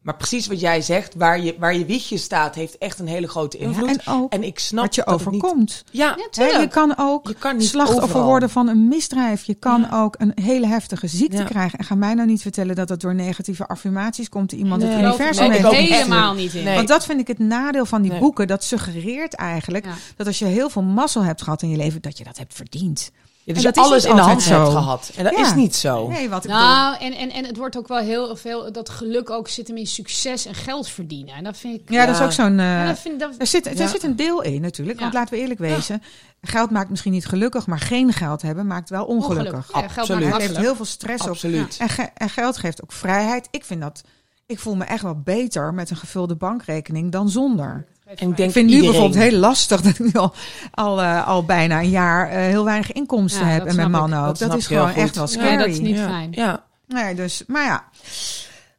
Maar 0.03 0.15
precies 0.15 0.47
wat 0.47 0.59
jij 0.59 0.81
zegt, 0.81 1.15
waar 1.15 1.39
je, 1.39 1.55
waar 1.59 1.75
je 1.75 1.85
wiegje 1.85 2.17
staat, 2.17 2.55
heeft 2.55 2.77
echt 2.77 2.99
een 2.99 3.07
hele 3.07 3.27
grote 3.27 3.57
Ja, 3.59 3.63
invloed. 3.63 3.89
en 3.89 4.13
ook 4.13 4.31
en 4.33 4.43
ik 4.43 4.59
snap 4.59 4.83
wat 4.83 4.95
je 4.95 5.01
dat 5.05 5.19
het 5.19 5.31
niet- 5.31 5.41
overkomt. 5.43 5.83
ja, 5.91 6.17
Ja, 6.31 6.43
Hè, 6.43 6.59
je 6.59 6.67
kan 6.67 6.93
ook 6.97 7.27
je 7.27 7.33
kan 7.33 7.61
slachtoffer 7.61 8.03
overal. 8.03 8.25
worden 8.25 8.49
van 8.49 8.67
een 8.67 8.87
misdrijf. 8.87 9.43
Je 9.43 9.53
kan 9.53 9.81
Ja. 9.91 10.01
ook 10.01 10.15
een 10.17 10.31
hele 10.41 10.67
heftige 10.67 11.07
ziekte 11.07 11.37
Ja. 11.37 11.43
krijgen. 11.43 11.79
En 11.79 11.85
ga 11.85 11.95
mij 11.95 12.13
nou 12.13 12.27
niet 12.27 12.41
vertellen 12.41 12.75
dat 12.75 12.87
dat 12.87 13.01
door 13.01 13.15
negatieve 13.15 13.67
affirmaties 13.67 14.29
komt 14.29 14.49
die 14.49 14.59
iemand 14.59 14.81
Nee. 14.81 14.91
het 14.91 14.99
universum 14.99 15.49
nee, 15.49 15.61
heeft 15.65 15.93
helemaal 15.93 16.33
niet 16.33 16.53
in. 16.53 16.63
Nee. 16.63 16.75
Want 16.75 16.87
dat 16.87 17.05
vind 17.05 17.19
ik 17.19 17.27
het 17.27 17.39
nadeel 17.39 17.85
van 17.85 18.01
die 18.01 18.11
Nee. 18.11 18.19
boeken. 18.19 18.47
Dat 18.47 18.63
suggereert 18.63 19.33
eigenlijk 19.33 19.85
Ja. 19.85 19.93
dat 20.15 20.27
als 20.27 20.39
je 20.39 20.45
heel 20.45 20.69
veel 20.69 20.81
mazzel 20.83 21.23
hebt 21.23 21.41
gehad 21.41 21.61
in 21.61 21.69
je 21.69 21.77
leven, 21.77 22.01
dat 22.01 22.17
je 22.17 22.23
dat 22.23 22.37
hebt 22.37 22.53
verdiend. 22.53 23.11
Ja, 23.45 23.53
En 23.53 23.53
dus 23.53 23.63
je 23.63 23.71
dat 23.71 23.77
is 23.85 23.91
alles 23.91 24.05
in 24.05 24.15
de 24.15 24.21
hand 24.21 24.41
zo. 24.41 24.59
hebt 24.59 24.71
gehad. 24.71 25.11
En 25.15 25.23
dat 25.23 25.33
Ja. 25.37 25.45
is 25.45 25.53
niet 25.53 25.75
zo. 25.75 26.07
Nee, 26.07 26.29
wat 26.29 26.43
ik 26.43 26.49
bedoel. 26.51 26.65
Nou, 26.65 26.97
en, 26.97 27.13
en, 27.13 27.31
en 27.31 27.45
het 27.45 27.57
wordt 27.57 27.77
ook 27.77 27.87
wel 27.87 27.97
heel 27.97 28.35
veel, 28.35 28.71
dat 28.71 28.89
geluk 28.89 29.29
ook 29.29 29.47
zit 29.47 29.67
hem 29.67 29.77
in 29.77 29.87
succes 29.87 30.45
en 30.45 30.53
geld 30.53 30.87
verdienen. 30.89 31.35
En 31.35 31.43
dat 31.43 31.57
vind 31.57 31.79
ik... 31.79 31.89
Ja, 31.89 32.05
dat 32.05 32.15
is 32.15 32.21
ook 32.21 32.31
zo'n. 32.31 32.59
eh, 32.59 32.65
Ja, 32.65 32.87
dat 32.87 32.99
vind, 32.99 33.19
dat, 33.19 33.35
er, 33.37 33.47
zit, 33.47 33.79
er 33.79 33.87
zit 33.87 34.03
een 34.03 34.15
deel 34.15 34.41
in 34.41 34.61
natuurlijk. 34.61 34.99
Want 34.99 35.13
laten 35.13 35.33
we 35.33 35.39
eerlijk 35.39 35.59
wezen. 35.59 36.01
Geld 36.41 36.69
maakt 36.71 36.89
misschien 36.89 37.11
niet 37.11 37.25
gelukkig, 37.25 37.67
maar 37.67 37.79
geen 37.79 38.13
geld 38.13 38.41
hebben 38.41 38.67
maakt 38.67 38.89
wel 38.89 39.05
ongelukkig. 39.05 39.53
ongelukkig. 39.53 39.81
Ja, 39.81 39.87
geld 39.87 39.97
Absoluut. 40.09 40.21
maakt 40.29 40.33
Het 40.33 40.41
heeft 40.41 40.53
makkelijk. 40.53 40.65
heel 40.65 40.75
veel 40.75 40.85
stress 40.85 41.23
op. 41.23 41.29
Absoluut. 41.29 41.77
En, 41.79 41.89
ge- 41.89 42.09
en 42.15 42.29
geld 42.29 42.57
geeft 42.57 42.83
ook 42.83 42.91
vrijheid. 42.91 43.47
Ik 43.51 43.65
vind 43.65 43.81
dat. 43.81 44.01
Ik 44.45 44.59
voel 44.59 44.75
me 44.75 44.83
echt 44.83 45.01
wel 45.01 45.21
beter 45.23 45.73
met 45.73 45.89
een 45.89 45.97
gevulde 45.97 46.35
bankrekening 46.35 47.11
dan 47.11 47.29
zonder. 47.29 47.85
En 48.05 48.11
ik 48.29 48.37
denk 48.37 48.37
Ik 48.39 48.51
vind 48.51 48.69
nu 48.69 48.79
bijvoorbeeld 48.79 49.15
heel 49.15 49.39
lastig 49.39 49.81
dat 49.81 49.91
ik 49.91 49.99
nu 49.99 50.11
al, 50.13 50.33
al, 50.71 51.01
eh, 51.01 51.27
al 51.27 51.45
bijna 51.45 51.79
een 51.79 51.89
jaar 51.89 52.29
eh, 52.29 52.35
heel 52.37 52.63
weinig 52.65 52.91
inkomsten 52.91 53.45
Ja, 53.45 53.51
heb. 53.51 53.65
En 53.65 53.75
mijn 53.75 53.91
man 53.91 54.13
ik. 54.13 54.19
ook. 54.19 54.37
Dat 54.37 54.55
is 54.55 54.67
gewoon 54.67 54.89
goed. 54.89 54.97
echt 54.97 55.15
wel 55.15 55.23
Ja, 55.25 55.31
scary. 55.31 55.57
dat 55.57 55.67
is 55.67 55.79
niet 55.79 55.95
ja. 55.95 56.07
fijn. 56.07 56.31
Ja. 56.31 56.63
Nee, 56.87 57.15
dus, 57.15 57.43
maar 57.47 57.63
ja. 57.65 57.83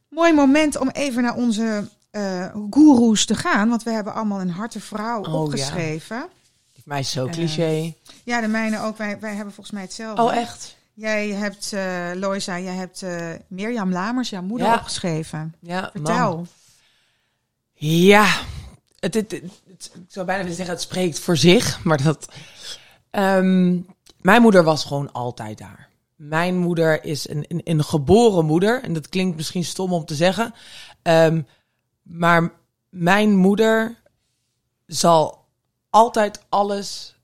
Mooi 0.09 0.33
moment 0.33 0.77
om 0.77 0.89
even 0.89 1.23
naar 1.23 1.35
onze 1.35 1.89
eh 2.11 2.45
goeroes 2.69 3.25
te 3.25 3.35
gaan. 3.35 3.69
Want 3.69 3.83
we 3.83 3.91
hebben 3.91 4.13
allemaal 4.13 4.41
een 4.41 4.49
harte 4.49 4.79
vrouw 4.79 5.21
Oh, 5.23 5.41
opgeschreven. 5.41 6.17
Ja. 6.17 6.27
Mij 6.85 6.99
is 6.99 7.11
zo 7.11 7.27
cliché. 7.27 7.93
de 8.25 8.47
mijne 8.47 8.79
ook. 8.81 8.97
Wij, 8.97 9.17
wij 9.19 9.33
hebben 9.35 9.53
volgens 9.53 9.75
mij 9.75 9.83
hetzelfde. 9.83 10.21
oh, 10.21 10.35
echt? 10.35 10.75
Jij 10.93 11.27
hebt, 11.29 11.73
eh 11.73 11.83
Loisa, 12.13 12.59
jij 12.59 12.73
hebt 12.73 13.01
eh 13.01 13.27
Mirjam 13.47 13.91
Lamers, 13.91 14.29
jouw 14.29 14.41
moeder, 14.41 14.67
Ja. 14.67 14.73
opgeschreven. 14.75 15.55
Ja, 15.59 15.89
Vertel. 15.93 16.35
man. 16.35 16.47
Ja, 17.73 18.25
het, 19.13 19.31
ik 19.33 19.51
zou 20.07 20.25
bijna 20.25 20.41
willen 20.41 20.57
zeggen, 20.57 20.75
het 20.75 20.83
spreekt 20.83 21.19
voor 21.19 21.37
zich. 21.37 21.83
Maar 21.83 22.03
dat. 22.03 22.27
ehm, 23.09 23.79
mijn 24.21 24.41
moeder 24.41 24.63
was 24.63 24.85
gewoon 24.85 25.11
altijd 25.11 25.57
daar. 25.57 25.89
Mijn 26.15 26.57
moeder 26.57 27.03
is 27.03 27.29
een, 27.29 27.45
een, 27.47 27.61
een 27.63 27.83
geboren 27.83 28.45
moeder. 28.45 28.83
En 28.83 28.93
dat 28.93 29.09
klinkt 29.09 29.35
misschien 29.35 29.63
stom 29.65 29.93
om 29.93 30.05
te 30.05 30.15
zeggen. 30.15 30.53
Ehm, 31.01 31.41
maar 32.01 32.51
mijn 32.89 33.35
moeder 33.35 34.01
zal 34.85 35.45
altijd 35.89 36.45
alles 36.49 37.15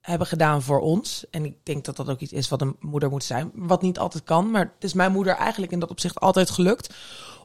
hebben 0.00 0.26
gedaan 0.26 0.62
voor 0.62 0.80
ons. 0.80 1.24
En 1.30 1.44
ik 1.44 1.56
denk 1.62 1.84
dat 1.84 1.96
dat 1.96 2.08
ook 2.08 2.20
iets 2.20 2.32
is 2.32 2.48
wat 2.48 2.60
een 2.60 2.76
moeder 2.80 3.10
moet 3.10 3.24
zijn. 3.24 3.50
Wat 3.54 3.82
niet 3.82 3.98
altijd 3.98 4.24
kan. 4.24 4.50
Maar 4.50 4.72
het 4.74 4.84
is 4.84 4.92
mijn 4.92 5.12
moeder 5.12 5.34
eigenlijk 5.34 5.72
in 5.72 5.80
dat 5.80 5.90
opzicht 5.90 6.20
altijd 6.20 6.50
gelukt 6.50 6.94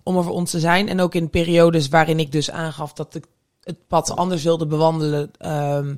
om 0.04 0.18
er 0.18 0.24
voor 0.24 0.34
ons 0.34 0.52
te 0.52 0.60
zijn. 0.60 0.90
En 0.90 1.00
ook 1.00 1.16
in 1.16 1.30
periodes 1.30 1.90
waarin 1.90 2.20
ik 2.20 2.32
dus 2.32 2.52
aangaf 2.52 2.94
dat 2.94 3.16
ik 3.16 3.26
het 3.64 3.88
pad 3.88 4.16
anders 4.16 4.44
wilde 4.44 4.66
bewandelen. 4.68 5.32
ehm, 5.38 5.96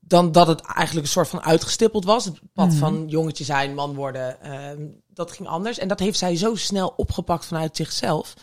dan 0.00 0.32
dat 0.32 0.46
het 0.46 0.60
eigenlijk 0.60 1.06
een 1.06 1.12
soort 1.12 1.28
van 1.28 1.42
uitgestippeld 1.42 2.04
was. 2.04 2.24
Het 2.24 2.40
pad 2.52 2.68
Mhm. 2.68 2.76
van 2.76 3.08
jongetje 3.08 3.44
zijn, 3.44 3.74
man 3.74 3.94
worden. 3.94 4.42
ehm, 4.42 4.86
dat 5.08 5.30
ging 5.32 5.48
anders. 5.48 5.78
En 5.78 5.88
dat 5.88 5.98
heeft 5.98 6.18
zij 6.18 6.36
zo 6.36 6.54
snel 6.54 6.92
opgepakt 6.96 7.46
vanuit 7.46 7.76
zichzelf. 7.76 8.34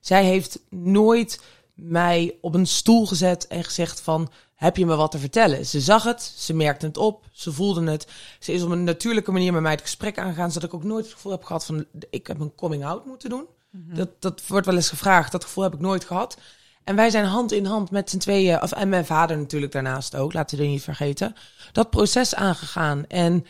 Zij 0.00 0.24
heeft 0.24 0.60
nooit 0.70 1.40
mij 1.74 2.38
op 2.40 2.54
een 2.54 2.66
stoel 2.66 3.06
gezet 3.06 3.46
en 3.46 3.64
gezegd 3.64 4.00
van... 4.00 4.30
heb 4.54 4.76
je 4.76 4.86
me 4.86 4.96
wat 4.96 5.10
te 5.10 5.18
vertellen? 5.18 5.66
Ze 5.66 5.80
zag 5.80 6.02
het, 6.02 6.22
ze 6.36 6.54
merkte 6.54 6.86
het 6.86 6.96
op, 6.96 7.24
ze 7.32 7.52
voelde 7.52 7.90
het. 7.90 8.06
Ze 8.40 8.52
is 8.52 8.62
op 8.62 8.70
een 8.70 8.84
natuurlijke 8.84 9.32
manier 9.32 9.52
met 9.52 9.62
mij 9.62 9.70
het 9.72 9.80
gesprek 9.80 10.18
aangegaan... 10.18 10.52
zodat 10.52 10.68
ik 10.68 10.74
ook 10.74 10.84
nooit 10.84 11.04
het 11.04 11.14
gevoel 11.14 11.32
heb 11.32 11.44
gehad 11.44 11.64
van... 11.64 11.84
ik 12.10 12.26
heb 12.26 12.40
een 12.40 12.54
coming-out 12.54 13.06
moeten 13.06 13.30
doen. 13.30 13.46
Dat, 13.70 14.08
dat 14.18 14.46
wordt 14.46 14.66
wel 14.66 14.74
eens 14.74 14.88
gevraagd. 14.88 15.32
Dat 15.32 15.44
gevoel 15.44 15.64
heb 15.64 15.74
ik 15.74 15.80
nooit 15.80 16.04
gehad. 16.04 16.36
En 16.84 16.96
wij 16.96 17.10
zijn 17.10 17.24
hand 17.24 17.52
in 17.52 17.64
hand 17.64 17.90
met 17.90 18.10
z'n 18.10 18.18
tweeën, 18.18 18.62
of, 18.62 18.72
en 18.72 18.88
mijn 18.88 19.06
vader 19.06 19.38
natuurlijk 19.38 19.72
daarnaast 19.72 20.16
ook, 20.16 20.32
laten 20.32 20.56
we 20.56 20.62
dat 20.62 20.72
niet 20.72 20.82
vergeten, 20.82 21.34
dat 21.72 21.90
proces 21.90 22.34
aangegaan. 22.34 23.06
En 23.06 23.46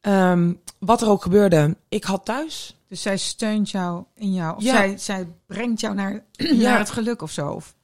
ehm, 0.00 0.52
wat 0.78 1.02
er 1.02 1.08
ook 1.08 1.22
gebeurde, 1.22 1.76
ik 1.88 2.04
had 2.04 2.24
thuis. 2.24 2.74
Dus 2.88 3.02
zij 3.02 3.16
steunt 3.16 3.70
jou 3.70 4.04
in 4.14 4.32
jou. 4.34 4.56
Of 4.56 4.62
Ja. 4.62 4.72
zij, 4.72 4.98
zij 4.98 5.26
brengt 5.46 5.80
jou 5.80 5.94
naar, 5.94 6.24
naar 6.62 6.78
het 6.78 6.90
geluk 6.90 7.22
of 7.22 7.30
zo. 7.30 7.48
Of, 7.48 7.74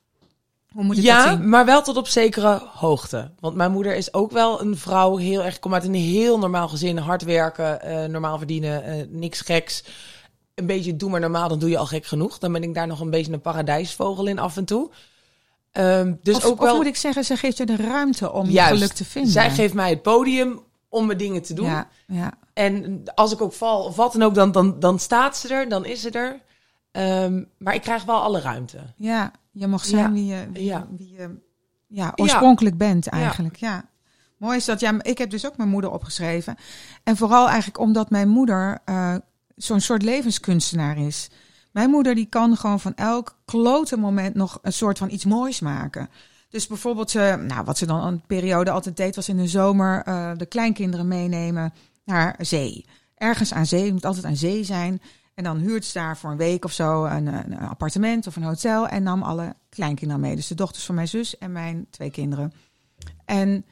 hoe 0.73 0.85
moet 0.85 0.97
ik 0.99 1.03
ja, 1.03 1.25
dat 1.25 1.39
zien? 1.39 1.49
maar 1.49 1.65
wel 1.65 1.83
tot 1.83 1.97
op 1.97 2.09
zekere 2.09 2.63
hoogte. 2.73 3.31
Want 3.41 3.55
mijn 3.55 3.73
moeder 3.73 3.95
is 3.95 4.15
ook 4.15 4.31
wel 4.31 4.61
een 4.61 4.77
vrouw, 4.77 5.17
heel 5.17 5.45
erg, 5.45 5.59
komt 5.59 5.75
uit 5.75 5.85
een 5.85 5.95
heel 5.95 6.39
normaal 6.39 6.69
gezin, 6.69 6.99
hard 6.99 7.23
werken, 7.23 7.83
eh, 7.83 8.05
normaal 8.05 8.39
verdienen, 8.39 8.85
eh, 8.85 9.07
niks 9.09 9.41
geks. 9.41 9.85
Een 10.57 10.67
beetje 10.67 10.97
doe 10.97 11.11
maar 11.11 11.21
normaal, 11.21 11.49
dan 11.49 11.59
doe 11.59 11.69
je 11.71 11.79
al 11.79 11.87
gek 11.87 12.07
genoeg. 12.07 12.39
Dan 12.39 12.53
ben 12.53 12.63
ik 12.63 12.75
daar 12.75 12.87
nog 12.87 13.01
een 13.01 13.11
beetje 13.11 13.33
een 13.33 13.41
paradijsvogel 13.41 14.27
in 14.27 14.39
af 14.39 14.57
en 14.57 14.65
toe. 14.65 14.91
Ehm, 15.73 16.15
dus 16.23 16.37
of, 16.37 16.45
ook 16.45 16.59
of 16.61 16.65
wel. 16.65 16.77
moet 16.77 16.87
ik 16.87 16.97
zeggen, 16.97 17.25
ze 17.25 17.37
geeft 17.37 17.57
je 17.57 17.67
de 17.67 17.77
ruimte 17.77 18.33
om 18.33 18.49
Juist. 18.51 18.71
je 18.71 18.77
geluk 18.79 18.93
te 18.93 19.05
vinden. 19.05 19.33
Zij 19.33 19.51
geeft 19.51 19.75
mij 19.75 19.91
het 19.91 20.03
podium 20.03 20.61
om 20.89 21.07
mijn 21.07 21.19
dingen 21.19 21.43
te 21.43 21.55
doen. 21.55 21.67
Ja, 21.67 21.89
ja. 22.07 22.33
En 22.53 23.03
als 23.15 23.33
ik 23.33 23.41
ook 23.41 23.53
val 23.53 23.85
of 23.85 23.97
wat 23.97 24.13
dan 24.13 24.23
ook, 24.23 24.35
dan, 24.35 24.53
dan, 24.53 24.81
dan 24.81 24.99
staat 24.99 25.37
ze 25.37 25.49
er, 25.55 25.69
dan 25.69 25.85
is 25.85 26.01
ze 26.01 26.11
er. 26.11 26.41
Ehm, 26.93 27.43
maar 27.59 27.75
ik 27.75 27.83
krijg 27.83 28.05
wel 28.05 28.21
alle 28.23 28.41
ruimte. 28.41 28.79
ja, 28.97 29.33
je 29.51 29.67
mag 29.67 29.85
zijn 29.85 30.03
Ja. 30.05 30.13
wie 30.13 30.27
je, 30.27 30.47
wie, 30.53 30.65
Ja. 30.65 30.87
wie 30.97 31.13
je 31.13 31.35
ja, 31.89 32.13
oorspronkelijk 32.17 32.77
bent 32.77 33.07
eigenlijk. 33.07 33.57
Ja. 33.57 33.85
Mooi 34.37 34.57
is 34.57 34.65
dat, 34.65 34.81
ja, 34.81 34.95
ik 35.03 35.19
heb 35.19 35.31
dus 35.31 35.47
ook 35.47 35.57
mijn 35.57 35.69
moeder 35.69 35.91
opgeschreven. 35.91 36.57
En 37.05 37.17
vooral 37.17 37.47
eigenlijk 37.49 37.79
omdat 37.79 38.11
mijn 38.11 38.29
moeder 38.29 38.79
eh, 38.85 39.15
zo'n 39.57 39.81
soort 39.81 40.03
levenskunstenaar 40.03 40.99
is. 40.99 41.31
Mijn 41.73 41.91
moeder 41.91 42.15
die 42.15 42.27
kan 42.27 42.57
gewoon 42.57 42.81
van 42.81 42.95
elk 42.95 43.39
klote 43.45 43.97
moment 43.97 44.35
nog 44.35 44.59
een 44.63 44.73
soort 44.73 44.99
van 44.99 45.11
iets 45.11 45.25
moois 45.25 45.61
maken. 45.61 46.09
Dus 46.49 46.67
bijvoorbeeld, 46.67 47.11
ze, 47.11 47.45
nou, 47.47 47.65
wat 47.65 47.79
ze 47.79 47.87
dan 47.87 48.05
een 48.05 48.27
periode 48.27 48.71
altijd 48.71 48.97
deed, 48.97 49.17
was 49.17 49.29
in 49.29 49.37
de 49.37 49.49
zomer 49.49 50.03
eh, 50.03 50.31
de 50.37 50.47
kleinkinderen 50.47 51.09
meenemen 51.09 51.73
naar 52.05 52.37
zee. 52.39 52.85
Ergens 53.15 53.53
aan 53.53 53.67
zee, 53.67 53.85
het 53.85 53.93
moet 53.93 54.05
altijd 54.05 54.25
aan 54.25 54.37
zee 54.37 54.65
zijn. 54.65 55.01
En 55.35 55.45
dan 55.45 55.57
huurt 55.57 55.85
ze 55.85 55.93
daar 55.93 56.17
voor 56.17 56.31
een 56.31 56.37
week 56.37 56.65
of 56.65 56.73
zo 56.73 57.05
een, 57.05 57.27
een 57.27 57.59
appartement 57.59 58.27
of 58.27 58.37
een 58.37 58.43
hotel 58.43 58.89
en 58.89 59.03
nam 59.03 59.23
alle 59.23 59.55
kleinkinderen 59.69 60.23
mee. 60.23 60.37
Dus 60.37 60.47
de 60.47 60.55
dochters 60.55 60.85
van 60.85 60.95
mijn 60.95 61.09
zus 61.09 61.39
en 61.39 61.53
mijn 61.53 61.87
twee 61.91 62.11
kinderen. 62.11 62.53
En, 63.25 63.65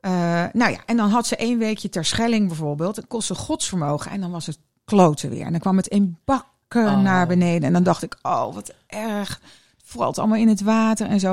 eh, 0.00 0.10
nou 0.52 0.70
ja, 0.70 0.78
en 0.86 0.96
dan 0.96 1.10
had 1.10 1.26
ze 1.26 1.36
één 1.36 1.58
weekje 1.58 1.88
ter 1.88 2.04
Schelling 2.04 2.46
bijvoorbeeld. 2.46 2.96
Het 2.96 3.06
kostte 3.06 3.34
godsvermogen 3.34 4.10
en 4.10 4.20
dan 4.20 4.30
was 4.30 4.46
het 4.46 4.58
kloten 4.90 5.30
weer. 5.30 5.44
En 5.44 5.50
dan 5.50 5.60
kwam 5.60 5.76
het 5.76 5.86
in 5.86 6.16
bakken 6.24 6.48
Oh. 6.72 7.00
naar 7.02 7.26
beneden. 7.26 7.62
En 7.62 7.72
dan 7.72 7.82
dacht 7.82 8.02
ik, 8.02 8.16
oh, 8.22 8.54
wat 8.54 8.72
erg. 8.86 9.40
Het 9.76 9.98
valt 9.98 10.18
allemaal 10.18 10.38
in 10.38 10.48
het 10.48 10.60
water 10.62 11.06
en 11.06 11.20
zo. 11.20 11.28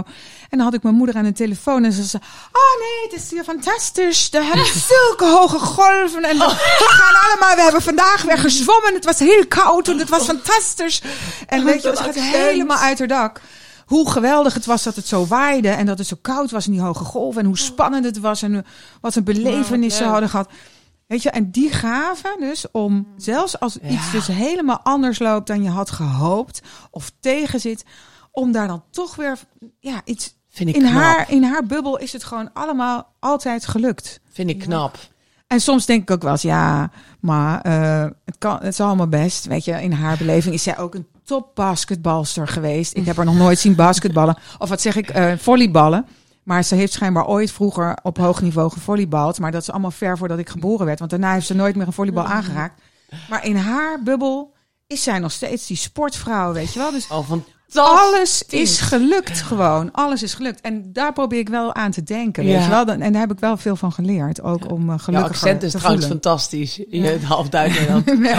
En 0.49 0.57
dan 0.57 0.59
had 0.59 0.73
ik 0.73 0.83
mijn 0.83 0.95
moeder 0.95 1.15
aan 1.15 1.23
de 1.23 1.31
telefoon 1.31 1.83
en 1.83 1.91
ze 1.91 2.03
zei... 2.03 2.23
Oh 2.51 2.79
nee, 2.81 3.09
het 3.11 3.23
is 3.23 3.31
hier 3.31 3.43
fantastisch. 3.43 4.29
We 4.29 4.43
hebben 4.43 4.65
zulke 4.93 5.25
hoge 5.25 5.59
golven. 5.59 6.23
En 6.23 6.37
we 6.37 6.85
gaan 6.87 7.29
allemaal... 7.29 7.55
We 7.55 7.61
hebben 7.61 7.81
vandaag 7.81 8.21
weer 8.23 8.37
gezwommen. 8.37 8.93
Het 8.93 9.05
was 9.05 9.19
heel 9.19 9.47
koud 9.47 9.87
en 9.87 9.97
het 9.97 10.09
was 10.09 10.23
fantastisch. 10.25 11.01
En 11.47 11.65
weet 11.65 11.81
je, 11.81 11.89
het 11.89 11.99
gaat 11.99 12.15
helemaal 12.15 12.77
uit 12.77 12.99
haar 12.99 13.07
dak. 13.07 13.41
hoe 13.85 14.09
geweldig 14.11 14.53
het 14.53 14.65
was 14.65 14.83
dat 14.83 14.95
het 14.95 15.07
zo 15.07 15.25
waaide 15.27 15.69
en 15.69 15.85
dat 15.85 15.97
het 15.97 16.07
zo 16.07 16.17
koud 16.21 16.51
was 16.51 16.65
in 16.65 16.71
die 16.71 16.81
hoge 16.81 17.03
golf 17.03 17.37
en 17.37 17.45
hoe 17.45 17.57
spannend 17.57 18.05
het 18.05 18.19
was 18.19 18.41
en 18.41 18.65
wat 19.01 19.15
een 19.15 19.23
belevenis 19.23 19.97
ze 19.97 20.03
hadden 20.03 20.29
gehad. 20.29 20.49
Weet 21.07 21.23
je, 21.23 21.29
en 21.29 21.51
die 21.51 21.71
gaven 21.71 22.35
dus 22.39 22.65
om, 22.71 23.07
zelfs 23.17 23.59
als 23.59 23.77
Ja. 23.81 23.89
iets 23.89 24.11
dus 24.11 24.27
helemaal 24.27 24.79
anders 24.83 25.19
loopt 25.19 25.47
dan 25.47 25.63
je 25.63 25.69
had 25.69 25.91
gehoopt 25.91 26.61
of 26.91 27.11
tegenzit, 27.19 27.85
om 28.31 28.51
daar 28.51 28.67
dan 28.67 28.83
toch 28.91 29.15
weer, 29.15 29.37
ja, 29.79 30.01
iets, 30.05 30.35
Vind 30.49 30.69
ik 30.69 30.75
in 30.75 30.81
knap. 30.81 30.93
haar, 30.93 31.31
in 31.31 31.43
haar 31.43 31.65
bubbel 31.65 31.97
is 31.97 32.13
het 32.13 32.23
gewoon 32.23 32.53
allemaal 32.53 33.13
altijd 33.19 33.67
gelukt. 33.67 34.19
Vind 34.31 34.49
ik 34.49 34.59
knap. 34.59 34.97
En 35.47 35.61
soms 35.61 35.85
denk 35.85 36.01
ik 36.01 36.11
ook 36.11 36.21
wel 36.21 36.31
eens, 36.31 36.41
ja, 36.41 36.91
maar 37.19 37.61
eh, 37.61 38.09
het, 38.25 38.37
kan, 38.37 38.53
het 38.55 38.63
is 38.73 38.79
allemaal 38.81 39.07
best. 39.07 39.45
Weet 39.45 39.65
je, 39.65 39.71
in 39.81 39.91
haar 39.91 40.17
beleving 40.17 40.53
is 40.53 40.63
zij 40.63 40.77
ook 40.77 40.95
een 40.95 41.07
top 41.23 41.55
basketbalster 41.55 42.47
geweest. 42.47 42.95
Ik 42.97 43.05
heb 43.05 43.15
haar 43.15 43.25
nog 43.25 43.35
nooit 43.37 43.59
zien 43.59 43.75
basketballen. 43.75 44.37
Of 44.59 44.69
wat 44.69 44.81
zeg 44.81 44.95
ik, 44.95 45.09
eh, 45.09 45.33
volleyballen. 45.37 46.05
Maar 46.47 46.63
ze 46.63 46.75
heeft 46.75 46.93
schijnbaar 46.93 47.27
ooit 47.27 47.51
vroeger 47.51 47.97
op 48.03 48.17
hoog 48.17 48.41
niveau 48.41 48.71
gevolleybald. 48.71 49.39
Maar 49.39 49.51
dat 49.51 49.61
is 49.61 49.71
allemaal 49.71 49.91
ver 49.91 50.17
voordat 50.17 50.39
ik 50.39 50.49
geboren 50.49 50.85
werd. 50.85 50.99
Want 50.99 51.11
daarna 51.11 51.33
heeft 51.33 51.45
ze 51.45 51.53
nooit 51.55 51.75
meer 51.75 51.87
een 51.87 51.93
volleybal 51.93 52.25
aangeraakt. 52.25 52.81
Maar 53.29 53.45
in 53.45 53.55
haar 53.55 54.03
bubbel 54.03 54.53
is 54.87 55.03
zij 55.03 55.19
nog 55.19 55.31
steeds 55.31 55.67
die 55.67 55.77
sportvrouw, 55.77 56.53
weet 56.53 56.73
je 56.73 56.79
wel. 56.79 56.91
Dus 56.91 57.07
Oh, 57.09 57.29
alles 57.73 58.43
is 58.43 58.79
gelukt 58.79 59.41
gewoon. 59.41 59.91
Alles 59.91 60.23
is 60.23 60.33
gelukt. 60.33 60.61
En 60.61 60.93
daar 60.93 61.13
probeer 61.13 61.39
ik 61.39 61.49
wel 61.49 61.73
aan 61.75 61.91
te 61.91 62.03
denken, 62.03 62.43
weet 62.43 62.53
Ja. 62.53 62.63
je 62.63 62.69
wel. 62.69 62.85
En 62.85 63.11
daar 63.11 63.21
heb 63.21 63.31
ik 63.31 63.39
wel 63.39 63.57
veel 63.57 63.75
van 63.75 63.91
geleerd. 63.91 64.41
Ook 64.41 64.71
om 64.71 64.81
uh, 64.81 64.87
Jouw 64.87 64.97
gelukkiger 64.97 65.33
accent 65.33 65.63
is 65.63 65.71
te 65.71 65.77
trouwens 65.77 66.05
voelen. 66.05 66.23
fantastisch. 66.23 66.79
In 66.79 67.03
het 67.03 67.23
half 67.23 67.49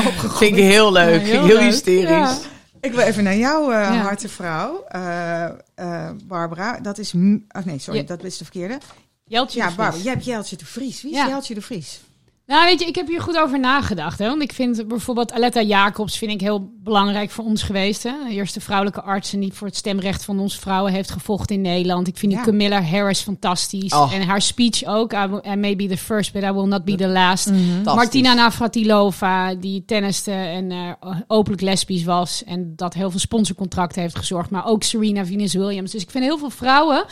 opgegooid. 0.07 0.37
Vind 0.39 0.57
ik 0.57 0.63
heel 0.63 0.93
leuk. 0.93 1.21
Ja, 1.21 1.27
heel 1.27 1.45
heel 1.47 1.59
hysterisch. 1.59 2.39
Ik 2.81 2.93
wil 2.93 3.01
even 3.01 3.25
naar 3.25 3.37
jou, 3.37 3.73
eh 3.75 3.81
Ja. 3.81 3.95
hartevrouw. 4.03 4.85
Eh, 4.89 5.45
eh, 5.75 6.11
Barbara, 6.25 6.81
dat 6.81 6.99
is... 6.99 7.15
Oh 7.15 7.65
nee, 7.65 7.79
sorry, 7.79 8.01
Ja. 8.01 8.07
dat 8.07 8.25
is 8.25 8.39
de 8.39 8.45
verkeerde. 8.45 8.79
Jeltje 9.25 9.59
Ja, 9.59 9.65
de 9.67 9.73
Vries. 9.73 9.85
Barbara, 9.85 10.03
jij 10.03 10.13
hebt 10.13 10.25
Jeltje 10.25 10.57
de 10.57 10.65
Vries. 10.67 11.03
Wie 11.03 11.13
is. 11.13 11.27
Jeltje 11.27 11.55
de 11.55 11.63
Vries? 11.63 12.01
Nou, 12.49 12.65
weet 12.65 12.81
je, 12.81 12.87
ik 12.87 12.95
heb 12.95 13.09
hier 13.09 13.21
goed 13.21 13.39
over 13.39 13.61
nagedacht. 13.61 14.19
Hè? 14.19 14.29
Want 14.29 14.43
ik 14.43 14.53
vind 14.53 14.89
bijvoorbeeld 14.89 15.33
Aletta 15.33 15.63
Jacobs 15.63 16.19
vind 16.19 16.31
ik 16.33 16.41
heel 16.41 16.71
belangrijk 16.83 17.31
voor 17.31 17.45
ons 17.45 17.63
geweest. 17.63 18.03
Hè? 18.03 18.13
De 18.29 18.35
eerste 18.35 18.61
vrouwelijke 18.61 19.03
arts 19.03 19.33
en 19.33 19.41
die 19.41 19.53
voor 19.53 19.67
het 19.67 19.77
stemrecht 19.77 20.25
van 20.25 20.39
ons 20.39 20.59
vrouwen 20.59 20.93
heeft 20.93 21.11
gevochten 21.11 21.57
in 21.57 21.63
Nederland. 21.63 22.09
Ik 22.09 22.17
vind 22.17 22.33
die. 22.33 22.41
Camilla 22.45 22.83
Harris 22.83 23.21
fantastisch. 23.21 23.93
Oh. 23.93 24.13
En 24.15 24.23
haar 24.27 24.43
speech 24.43 24.85
ook. 24.85 25.13
I, 25.13 25.27
will- 25.27 25.53
I 25.53 25.57
may 25.57 25.77
be 25.77 25.87
the 25.87 25.97
first, 25.97 26.33
but 26.33 26.43
I 26.43 26.51
will 26.53 26.67
not 26.67 26.85
be 26.85 26.95
the 26.95 27.09
last. 27.09 27.45
Fantastisch. 27.49 27.95
Martina 27.95 28.35
Navratilova, 28.35 29.55
die 29.55 29.83
tenniste 29.87 30.31
en 30.33 30.71
eh, 30.73 30.91
openlijk 31.27 31.63
lesbisch 31.63 32.05
was. 32.05 32.45
En 32.45 32.73
dat 32.77 32.95
heel 32.95 33.11
veel 33.11 33.21
sponsorcontracten 33.21 34.03
heeft 34.03 34.17
gezorgd. 34.19 34.51
Maar 34.51 34.67
ook 34.67 34.83
Serena 34.83 35.27
Venus 35.27 35.55
Williams. 35.55 35.91
Dus 35.91 36.03
ik 36.03 36.11
vind 36.11 36.25
heel 36.25 36.39
veel 36.39 36.51
vrouwen, 36.51 37.05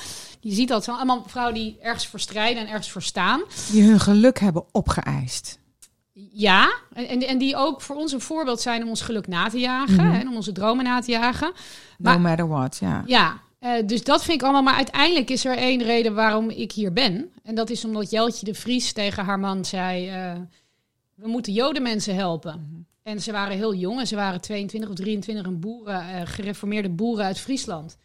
je 0.49 0.55
ziet 0.55 0.69
dat, 0.69 0.85
zijn 0.85 0.97
allemaal 0.97 1.25
vrouwen 1.27 1.55
die 1.55 1.77
ergens 1.81 2.07
voor 2.07 2.21
strijden 2.21 2.63
en 2.63 2.69
ergens 2.69 2.91
voor 2.91 3.03
staan. 3.03 3.43
Die 3.71 3.83
hun 3.83 4.01
geluk 4.01 4.39
hebben 4.39 4.65
opgeëist. 4.73 5.59
Ja, 6.31 6.75
en, 6.93 7.23
en- 7.27 7.39
die 7.39 7.57
ook 7.57 7.81
voor 7.81 7.97
ons 7.97 8.13
een 8.13 8.21
voorbeeld 8.21 8.61
zijn 8.61 8.83
om 8.83 8.89
ons 8.89 9.01
geluk 9.01 9.27
na 9.27 9.49
te 9.49 9.59
jagen. 9.59 10.07
Mhm. 10.07 10.15
en 10.15 10.29
om 10.29 10.35
onze 10.35 10.53
dromen 10.53 10.85
na 10.85 11.01
te 11.01 11.11
jagen. 11.11 11.53
No 11.99 12.19
matter 12.19 12.49
what, 12.49 12.77
ja. 12.81 13.03
Ja, 13.07 13.41
eh, 13.59 13.87
dus 13.87 14.05
dat 14.05 14.25
vind 14.25 14.37
ik 14.39 14.43
allemaal. 14.43 14.63
Maar 14.63 14.75
uiteindelijk 14.75 15.31
is 15.31 15.45
er 15.45 15.57
één 15.57 15.83
reden 15.83 16.15
waarom 16.15 16.51
ik 16.51 16.73
hier 16.73 16.93
ben. 16.93 17.31
En 17.43 17.55
dat 17.55 17.71
is 17.71 17.85
omdat 17.85 18.11
Jeltje 18.11 18.45
de 18.45 18.55
Vries 18.55 18.93
tegen 18.93 19.25
haar 19.25 19.39
man 19.39 19.65
zei... 19.65 20.09
eh, 20.09 20.33
we 21.15 21.29
moeten 21.29 21.53
jodenmensen 21.53 22.15
helpen. 22.15 22.87
En 23.03 23.21
ze 23.21 23.33
waren 23.33 23.57
heel 23.57 23.75
jong 23.75 24.01
en 24.01 24.07
ze 24.07 24.17
waren 24.17 24.41
22 24.41 24.89
of 24.91 24.95
23 24.97 25.47
en 25.47 25.61
boeren, 25.61 26.01
eh, 26.09 26.21
gereformeerde 26.25 26.89
boeren 26.89 27.25
uit 27.25 27.39
Friesland. 27.39 27.97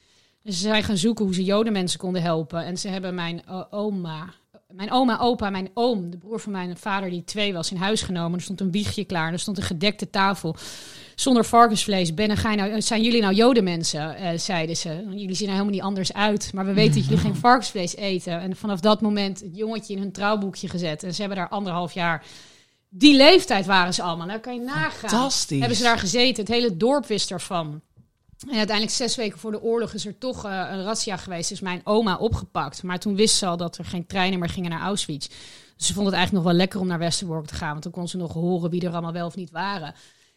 Dus 0.43 0.55
ze 0.55 0.61
zijn 0.61 0.83
gaan 0.83 0.97
zoeken 0.97 1.25
hoe 1.25 1.33
ze 1.33 1.43
jodenmensen 1.43 1.99
konden 1.99 2.21
helpen. 2.21 2.65
En 2.65 2.77
ze 2.77 2.87
hebben 2.87 3.15
mijn 3.15 3.45
eh, 3.45 3.63
oma, 3.69 4.33
mijn 4.67 4.91
oma, 4.91 5.19
opa, 5.19 5.49
mijn 5.49 5.69
oom, 5.73 6.09
de 6.09 6.17
broer 6.17 6.39
van 6.39 6.51
mijn 6.51 6.77
vader 6.77 7.09
die 7.09 7.23
twee 7.23 7.53
was, 7.53 7.71
in 7.71 7.77
huis 7.77 8.01
genomen. 8.01 8.37
Er 8.37 8.43
stond 8.43 8.61
een 8.61 8.71
wiegje 8.71 9.05
klaar, 9.05 9.31
er 9.31 9.39
stond 9.39 9.57
een 9.57 9.63
gedekte 9.63 10.09
tafel 10.09 10.55
zonder 11.15 11.45
varkensvlees. 11.45 12.13
Ben, 12.13 12.29
en 12.29 12.57
nou, 12.57 12.81
zijn 12.81 13.03
jullie 13.03 13.21
nou 13.21 13.33
jodenmensen? 13.33 14.15
eh 14.15 14.37
zeiden 14.37 14.77
ze. 14.77 15.03
Jullie 15.09 15.35
zien 15.35 15.47
er 15.47 15.53
helemaal 15.53 15.73
niet 15.73 15.81
anders 15.81 16.13
uit. 16.13 16.51
Maar 16.53 16.65
we 16.65 16.73
weten 16.73 16.93
dat 16.93 17.03
jullie 17.03 17.19
geen 17.19 17.35
varkensvlees 17.35 17.95
eten. 17.95 18.39
En 18.39 18.55
vanaf 18.55 18.79
dat 18.79 19.01
moment 19.01 19.39
het 19.39 19.57
jongetje 19.57 19.93
in 19.93 19.99
hun 19.99 20.11
trouwboekje 20.11 20.67
gezet. 20.67 21.03
En 21.03 21.13
ze 21.13 21.19
hebben 21.19 21.39
daar 21.39 21.49
anderhalf 21.49 21.93
jaar... 21.93 22.25
Die 22.93 23.15
leeftijd 23.15 23.65
waren 23.65 23.93
ze 23.93 24.01
allemaal. 24.01 24.27
Nou 24.27 24.39
kan 24.39 24.53
je 24.53 24.59
nagaan. 24.59 25.09
Fantastisch. 25.09 25.59
Hebben 25.59 25.77
ze 25.77 25.83
daar 25.83 25.99
gezeten. 25.99 26.43
Het 26.43 26.53
hele 26.53 26.77
dorp 26.77 27.05
wist 27.05 27.31
ervan. 27.31 27.81
En 28.49 28.57
uiteindelijk 28.57 28.97
zes 28.97 29.15
weken 29.15 29.39
voor 29.39 29.51
de 29.51 29.61
oorlog 29.61 29.93
is 29.93 30.05
er 30.05 30.17
toch 30.17 30.45
eh, 30.45 30.67
een 30.71 30.83
razzia 30.83 31.17
geweest. 31.17 31.51
Is 31.51 31.59
mijn 31.59 31.81
oma 31.83 32.17
opgepakt. 32.17 32.83
Maar 32.83 32.99
toen 32.99 33.15
wist 33.15 33.35
ze 33.35 33.45
al 33.45 33.57
dat 33.57 33.77
er 33.77 33.85
geen 33.85 34.05
treinen 34.05 34.39
meer 34.39 34.49
gingen 34.49 34.69
naar 34.69 34.81
Auschwitz. 34.81 35.27
Dus 35.77 35.87
ze 35.87 35.93
vond 35.93 36.05
het 36.05 36.15
eigenlijk 36.15 36.43
nog 36.43 36.53
wel 36.53 36.61
lekker 36.61 36.79
om 36.79 36.87
naar 36.87 36.99
Westerbork 36.99 37.45
te 37.45 37.53
gaan. 37.53 37.71
Want 37.71 37.83
dan 37.83 37.91
kon 37.91 38.07
ze 38.07 38.17
nog 38.17 38.33
horen 38.33 38.69
wie 38.69 38.85
er 38.85 38.91
allemaal 38.91 39.11
wel 39.11 39.25
of 39.25 39.35
niet 39.35 39.51
waren. 39.51 39.93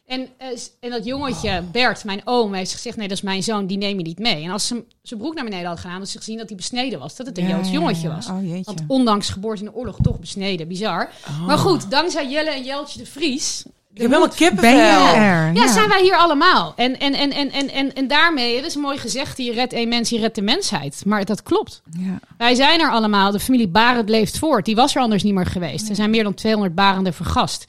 En, 0.07 0.29
eh, 0.37 0.49
en 0.81 0.91
dat 0.91 1.05
jongetje, 1.05 1.63
Bert, 1.73 2.05
mijn 2.05 2.21
oom, 2.25 2.55
heeft 2.55 2.73
gezegd... 2.73 2.97
nee, 2.97 3.09
dat 3.09 3.17
is 3.17 3.23
mijn 3.23 3.43
zoon, 3.43 3.67
die 3.67 3.79
neem 3.79 3.97
je 3.97 4.05
niet 4.05 4.19
mee. 4.19 4.45
En 4.45 4.51
als 4.51 4.67
ze 4.67 4.85
zijn 5.03 5.21
broek 5.21 5.35
naar 5.35 5.45
beneden 5.45 5.69
had 5.69 5.81
gedaan... 5.81 5.99
had 5.99 6.09
ze 6.09 6.19
gezien 6.19 6.39
dat 6.39 6.49
hij 6.49 6.57
besneden 6.57 6.99
was. 6.99 7.17
Dat 7.17 7.27
het 7.27 7.39
een 7.39 7.49
Ja, 7.49 7.51
Joods 7.51 7.71
jongetje 7.71 8.09
ja. 8.09 8.15
was. 8.15 8.27
Oh. 8.29 8.65
Want 8.65 8.83
ondanks 8.87 9.29
geboorte 9.29 9.65
in 9.65 9.71
de 9.71 9.77
oorlog 9.77 9.97
toch 10.03 10.21
besneden. 10.21 10.69
Bizar. 10.69 11.11
Maar 11.47 11.59
goed, 11.59 11.91
dankzij 11.91 12.31
Jelle 12.31 12.51
en 12.51 12.65
Jeltje 12.65 12.99
de 12.99 13.07
Vries... 13.07 13.65
Ik 13.95 14.01
heb 14.01 14.11
helemaal 14.11 14.34
kippenvel. 14.36 14.62
Ben 14.62 14.76
je 15.12 15.16
er? 15.16 15.53
Ja, 15.55 15.72
zijn 15.72 15.88
wij 15.88 16.03
hier 16.03 16.16
allemaal. 16.16 16.72
En, 16.76 16.99
en, 16.99 17.12
en, 17.14 17.30
en, 17.32 17.51
en, 17.51 17.70
en, 17.70 17.95
en 17.95 18.09
daarmee, 18.09 18.57
het 18.57 18.64
is 18.66 18.76
mooi 18.76 18.99
gezegd, 18.99 19.38
je 19.38 19.53
redt 19.53 19.72
één 19.72 19.88
mens, 19.88 20.11
je 20.11 20.18
redt 20.18 20.34
de 20.34 20.42
mensheid. 20.42 21.03
Maar 21.07 21.24
dat 21.24 21.42
klopt. 21.42 21.82
Ja. 21.99 22.18
Wij 22.38 22.55
zijn 22.55 22.80
er 22.80 22.90
allemaal. 22.90 23.30
De 23.32 23.40
familie 23.40 23.68
Barend 23.68 24.09
leeft 24.09 24.38
voort. 24.38 24.64
Die 24.64 24.74
was 24.74 24.95
er 24.95 25.01
anders 25.03 25.22
niet 25.22 25.34
meer 25.34 25.47
geweest. 25.47 25.88
Er 25.88 25.95
zijn 25.95 26.11
meer 26.11 26.22
dan 26.22 26.34
200 26.34 26.74
Barenden 26.74 27.14
vergast. 27.14 27.64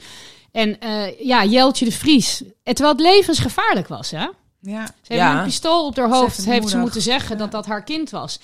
En 0.51 0.79
eh, 0.79 1.19
ja, 1.19 1.43
Jeltje 1.45 1.85
de 1.85 1.91
Vries. 1.91 2.41
En 2.63 2.75
terwijl 2.75 2.95
het 2.95 3.05
levensgevaarlijk 3.05 3.87
was, 3.87 4.11
hè? 4.11 4.27
Ja. 4.61 4.85
Ze 4.85 4.91
heeft 5.13 5.21
Ja. 5.21 5.37
een 5.37 5.43
pistool 5.45 5.85
op 5.85 5.95
haar 5.97 6.09
hoofd 6.09 6.45
heeft 6.45 6.69
ze 6.69 6.77
moeten 6.77 7.01
zeggen 7.01 7.37
dat 7.37 7.51
dat 7.51 7.65
haar 7.65 7.83
kind 7.83 8.09
was. 8.09 8.39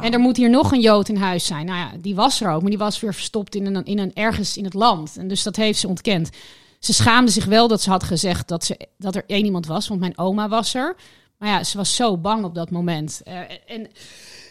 En 0.00 0.12
er 0.12 0.18
moet 0.18 0.36
hier 0.36 0.50
nog 0.50 0.72
een 0.72 0.80
Jood 0.80 1.08
in 1.08 1.16
huis 1.16 1.44
zijn. 1.46 1.66
Nou 1.66 1.78
ja, 1.78 1.90
die 1.98 2.14
was 2.14 2.40
er 2.40 2.50
ook, 2.50 2.60
maar 2.60 2.70
die 2.70 2.78
was 2.78 3.00
weer 3.00 3.14
verstopt 3.14 3.54
in 3.54 3.74
een, 3.74 3.84
in 3.84 3.98
een 3.98 4.10
ergens 4.14 4.56
in 4.56 4.64
het 4.64 4.74
land. 4.74 5.16
En 5.16 5.28
dus 5.28 5.42
dat 5.42 5.56
heeft 5.56 5.78
ze 5.78 5.88
ontkend. 5.88 6.30
Ze 6.86 6.92
schaamde 6.92 7.30
zich 7.30 7.44
wel 7.44 7.68
dat 7.68 7.82
ze 7.82 7.90
had 7.90 8.02
gezegd 8.02 8.48
dat, 8.48 8.64
ze, 8.64 8.88
dat 8.98 9.14
er 9.14 9.24
één 9.26 9.44
iemand 9.44 9.66
was, 9.66 9.88
want 9.88 10.00
mijn 10.00 10.18
oma 10.18 10.48
was 10.48 10.74
er. 10.74 10.96
Maar 11.38 11.48
ja, 11.48 11.64
ze 11.64 11.76
was 11.76 11.96
zo 11.96 12.18
bang 12.18 12.44
op 12.44 12.54
dat 12.54 12.70
moment. 12.70 13.20
Eh, 13.24 13.40
en, 13.66 13.90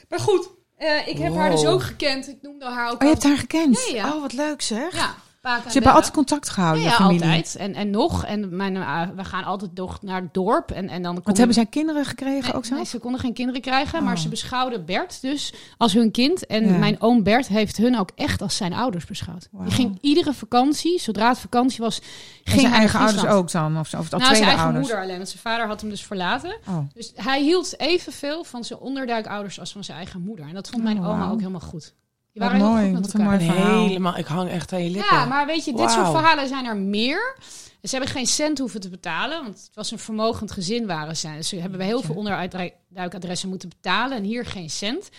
maar 0.09 0.19
goed, 0.19 0.49
eh, 0.77 1.07
ik 1.07 1.17
heb 1.17 1.35
haar 1.35 1.49
dus 1.51 1.65
ook 1.65 1.83
gekend. 1.83 2.27
Ik 2.27 2.37
noemde 2.41 2.65
haar 2.65 2.91
ook. 2.91 2.93
Oh, 2.93 3.01
je 3.01 3.07
hebt 3.07 3.23
haar 3.23 3.37
gekend? 3.37 3.85
Ja, 3.87 3.95
ja. 3.95 4.13
Oh, 4.13 4.21
wat 4.21 4.33
leuk 4.33 4.61
zeg. 4.61 4.95
Ja, 4.95 5.15
Ze 5.45 5.71
hebben 5.73 5.93
altijd 5.93 6.13
contact 6.13 6.49
gehouden, 6.49 6.83
Ja, 6.83 6.89
ja, 6.89 6.95
familie. 6.95 7.21
altijd. 7.21 7.55
En, 7.55 7.73
en 7.73 7.89
nog. 7.89 8.25
En 8.25 8.55
mijn, 8.55 8.75
eh, 8.75 9.01
we 9.15 9.23
gaan 9.23 9.43
altijd 9.43 9.73
nog 9.75 10.01
naar 10.01 10.21
het 10.21 10.33
dorp. 10.33 10.71
En, 10.71 10.89
en 10.89 11.01
dan 11.01 11.21
Wat 11.23 11.37
hebben 11.37 11.55
zij 11.55 11.65
kinderen 11.65 12.05
gekregen 12.05 12.43
Nee, 12.43 12.53
ook 12.53 12.65
zo? 12.65 12.75
nee, 12.75 12.85
ze 12.85 12.99
konden 12.99 13.19
geen 13.19 13.33
kinderen 13.33 13.61
krijgen, 13.61 14.03
maar 14.03 14.13
Oh. 14.15 14.19
ze 14.19 14.29
beschouwden 14.29 14.85
Bert 14.85 15.21
dus 15.21 15.53
als 15.77 15.93
hun 15.93 16.11
kind. 16.11 16.45
En 16.45 16.65
Ja. 16.67 16.77
mijn 16.77 17.01
oom 17.01 17.23
Bert 17.23 17.47
heeft 17.47 17.77
hun 17.77 17.97
ook 17.99 18.09
echt 18.15 18.41
als 18.41 18.55
zijn 18.57 18.73
ouders 18.73 19.05
beschouwd. 19.05 19.47
Wauw. 19.51 19.63
Die 19.65 19.73
ging 19.73 19.97
iedere 20.01 20.33
vakantie, 20.33 20.99
zodra 20.99 21.29
het 21.29 21.39
vakantie 21.39 21.79
was, 21.83 21.95
ging 21.99 22.05
zijn 22.43 22.59
hij 22.59 22.69
naar 22.69 22.79
eigen 22.79 22.99
ouders 22.99 23.25
ook 23.25 23.51
dan? 23.51 23.79
Of, 23.79 23.93
of 23.93 24.09
Nou, 24.11 24.23
zijn 24.23 24.43
eigen 24.43 24.63
ouders? 24.63 24.85
moeder 24.87 25.03
alleen, 25.03 25.17
want 25.17 25.29
zijn 25.29 25.41
vader 25.41 25.67
had 25.67 25.81
hem 25.81 25.89
dus 25.89 26.03
verlaten. 26.03 26.57
Oh. 26.67 26.77
Dus 26.93 27.11
hij 27.15 27.41
hield 27.41 27.79
evenveel 27.79 28.43
van 28.43 28.63
zijn 28.63 28.79
onderduikouders 28.79 29.59
als 29.59 29.71
van 29.71 29.83
zijn 29.83 29.97
eigen 29.97 30.21
moeder. 30.21 30.45
En 30.47 30.53
dat 30.53 30.69
vond 30.69 30.83
mijn 30.83 30.97
Oh, 30.99 31.07
oma 31.09 31.17
wauw. 31.19 31.31
ook 31.31 31.39
helemaal 31.39 31.59
goed. 31.61 31.93
Die 32.35 32.43
Wat 32.43 32.51
waren 32.51 32.65
heel 32.67 32.75
mooi, 32.75 32.93
goed 32.93 33.01
met 33.01 33.13
elkaar. 33.13 33.63
mooi. 33.65 33.87
Helemaal, 33.87 34.17
ik 34.17 34.25
hang 34.25 34.49
echt 34.49 34.73
aan 34.73 34.83
je 34.83 34.89
lippen. 34.89 35.15
Ja, 35.15 35.25
maar 35.25 35.45
weet 35.45 35.65
je, 35.65 35.73
dit 35.73 35.91
soort 35.91 36.09
verhalen 36.09 36.47
zijn 36.47 36.65
er 36.65 36.77
meer. 36.77 37.37
Ze 37.81 37.95
hebben 37.95 38.09
geen 38.09 38.25
cent 38.25 38.57
hoeven 38.59 38.79
te 38.79 38.89
betalen, 38.89 39.43
want 39.43 39.57
het 39.65 39.75
was 39.75 39.91
een 39.91 39.99
vermogend 39.99 40.51
gezin 40.51 40.85
waren 40.85 41.17
ze. 41.17 41.33
Dus 41.35 41.47
ze 41.47 41.55
hebben 41.55 41.77
bij 41.77 41.87
heel 41.87 42.01
veel 42.01 42.15
onderduikadressen 42.15 43.49
moeten 43.49 43.69
betalen 43.69 44.17
en 44.17 44.23
hier 44.23 44.45
geen 44.45 44.69
cent. 44.69 45.09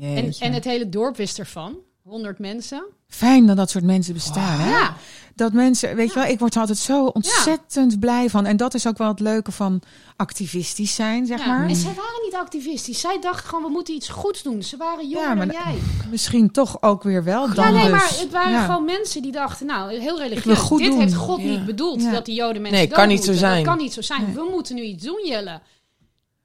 En, 0.00 0.32
en 0.38 0.52
het 0.52 0.64
hele 0.64 0.88
dorp 0.88 1.16
wist 1.16 1.38
ervan. 1.38 1.78
100 2.02 2.38
mensen. 2.38 2.84
Fijn 3.08 3.46
dat 3.46 3.56
dat 3.56 3.70
soort 3.70 3.84
mensen 3.84 4.14
bestaan. 4.14 4.60
Hè? 4.60 4.70
Ja, 4.70 4.94
Dat 5.34 5.52
mensen, 5.52 5.96
weet 5.96 6.08
je 6.08 6.14
wel, 6.14 6.24
ik 6.28 6.38
word 6.38 6.54
er 6.54 6.60
altijd 6.60 6.78
zo 6.78 7.06
ontzettend 7.06 8.00
blij 8.00 8.30
van. 8.30 8.46
En 8.46 8.56
dat 8.56 8.74
is 8.74 8.86
ook 8.86 8.98
wel 8.98 9.08
het 9.08 9.20
leuke 9.20 9.52
van 9.52 9.82
activistisch 10.16 10.94
zijn, 10.94 11.26
zeg 11.26 11.38
ja. 11.38 11.46
maar. 11.46 11.68
En 11.68 11.76
zij 11.76 11.94
waren 11.94 12.22
niet 12.24 12.34
activistisch. 12.34 13.00
Zij 13.00 13.18
dachten 13.20 13.48
gewoon, 13.48 13.64
we 13.64 13.70
moeten 13.70 13.94
iets 13.94 14.08
goeds 14.08 14.42
doen. 14.42 14.62
Ze 14.62 14.76
waren 14.76 15.08
jonger 15.08 15.28
Ja, 15.28 15.34
maar 15.34 15.46
dan 15.46 15.56
jij. 15.64 15.78
Misschien 16.10 16.50
toch 16.50 16.82
ook 16.82 17.02
weer 17.02 17.24
wel 17.24 17.54
dan 17.54 17.64
Ja, 17.64 17.70
nee, 17.70 17.82
dus. 17.82 17.90
maar 17.90 18.08
het 18.20 18.30
waren 18.30 18.52
Ja. 18.52 18.64
gewoon 18.64 18.84
mensen 18.84 19.22
die 19.22 19.32
dachten, 19.32 19.66
nou, 19.66 19.98
heel 19.98 20.18
religieus. 20.18 20.58
goed 20.58 20.78
Dit 20.78 20.90
doen. 20.90 21.00
heeft 21.00 21.14
God 21.14 21.40
Ja. 21.40 21.46
niet 21.46 21.64
bedoeld, 21.66 22.02
Ja. 22.02 22.10
dat 22.10 22.24
die 22.24 22.34
joden 22.34 22.62
mensen 22.62 22.80
Nee, 22.80 22.88
kan 22.90 23.08
niet 23.08 23.24
zo 23.24 23.32
zijn. 23.32 23.56
Dat 23.64 23.74
kan 23.74 23.82
niet 23.82 23.92
zo 23.92 24.02
zijn. 24.02 24.22
Nee. 24.24 24.34
We 24.34 24.48
moeten 24.50 24.74
nu 24.74 24.82
iets 24.82 25.04
doen, 25.04 25.26
Jelle. 25.26 25.60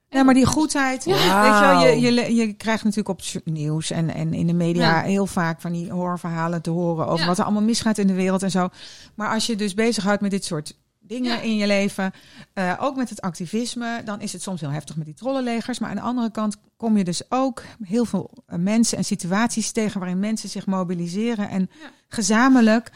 Ja, 0.10 0.24
maar 0.24 0.34
die 0.34 0.46
goedheid. 0.46 1.04
Ja. 1.06 1.14
Weet 1.14 1.24
je, 1.24 1.60
wel, 1.60 1.96
je, 2.12 2.22
je, 2.24 2.36
je 2.36 2.54
krijgt 2.54 2.84
natuurlijk 2.84 3.10
op 3.10 3.22
het 3.34 3.46
nieuws 3.46 3.92
en, 3.92 4.14
en 4.14 4.34
in 4.34 4.48
de 4.48 4.54
media 4.54 4.96
Ja. 4.98 5.02
heel 5.02 5.26
vaak 5.26 5.62
van 5.62 5.72
die 5.72 5.92
horrorverhalen 5.92 6.62
te 6.62 6.70
horen 6.70 7.06
over 7.08 7.20
Ja. 7.20 7.26
wat 7.28 7.38
er 7.38 7.44
allemaal 7.44 7.62
misgaat 7.62 7.98
in 7.98 8.08
de 8.08 8.14
wereld 8.14 8.44
en 8.44 8.52
zo. 8.52 8.70
Maar 9.16 9.30
als 9.34 9.46
je 9.46 9.56
dus 9.56 9.74
bezighoudt 9.74 10.22
met 10.22 10.32
dit 10.32 10.46
soort 10.46 10.78
dingen 11.00 11.44
in 11.44 11.56
je 11.56 11.68
leven. 11.68 12.12
Eh, 12.54 12.74
ook 12.80 12.96
met 12.96 13.10
het 13.10 13.22
activisme. 13.22 14.02
Dan 14.06 14.22
is 14.22 14.34
het 14.34 14.42
soms 14.42 14.62
heel 14.62 14.70
heftig 14.70 14.96
met 14.96 15.06
die 15.06 15.14
trollenlegers. 15.16 15.80
Maar 15.80 15.90
aan 15.90 15.96
de 15.96 16.02
andere 16.02 16.32
kant 16.32 16.58
kom 16.78 16.98
je 16.98 17.04
dus 17.04 17.22
ook 17.32 17.64
heel 17.84 18.06
veel 18.06 18.30
eh, 18.46 18.58
mensen 18.60 18.98
en 18.98 19.06
situaties 19.06 19.72
tegen 19.72 20.00
waarin 20.00 20.20
mensen 20.20 20.50
zich 20.50 20.66
mobiliseren 20.66 21.50
en 21.50 21.70
gezamenlijk. 22.08 22.92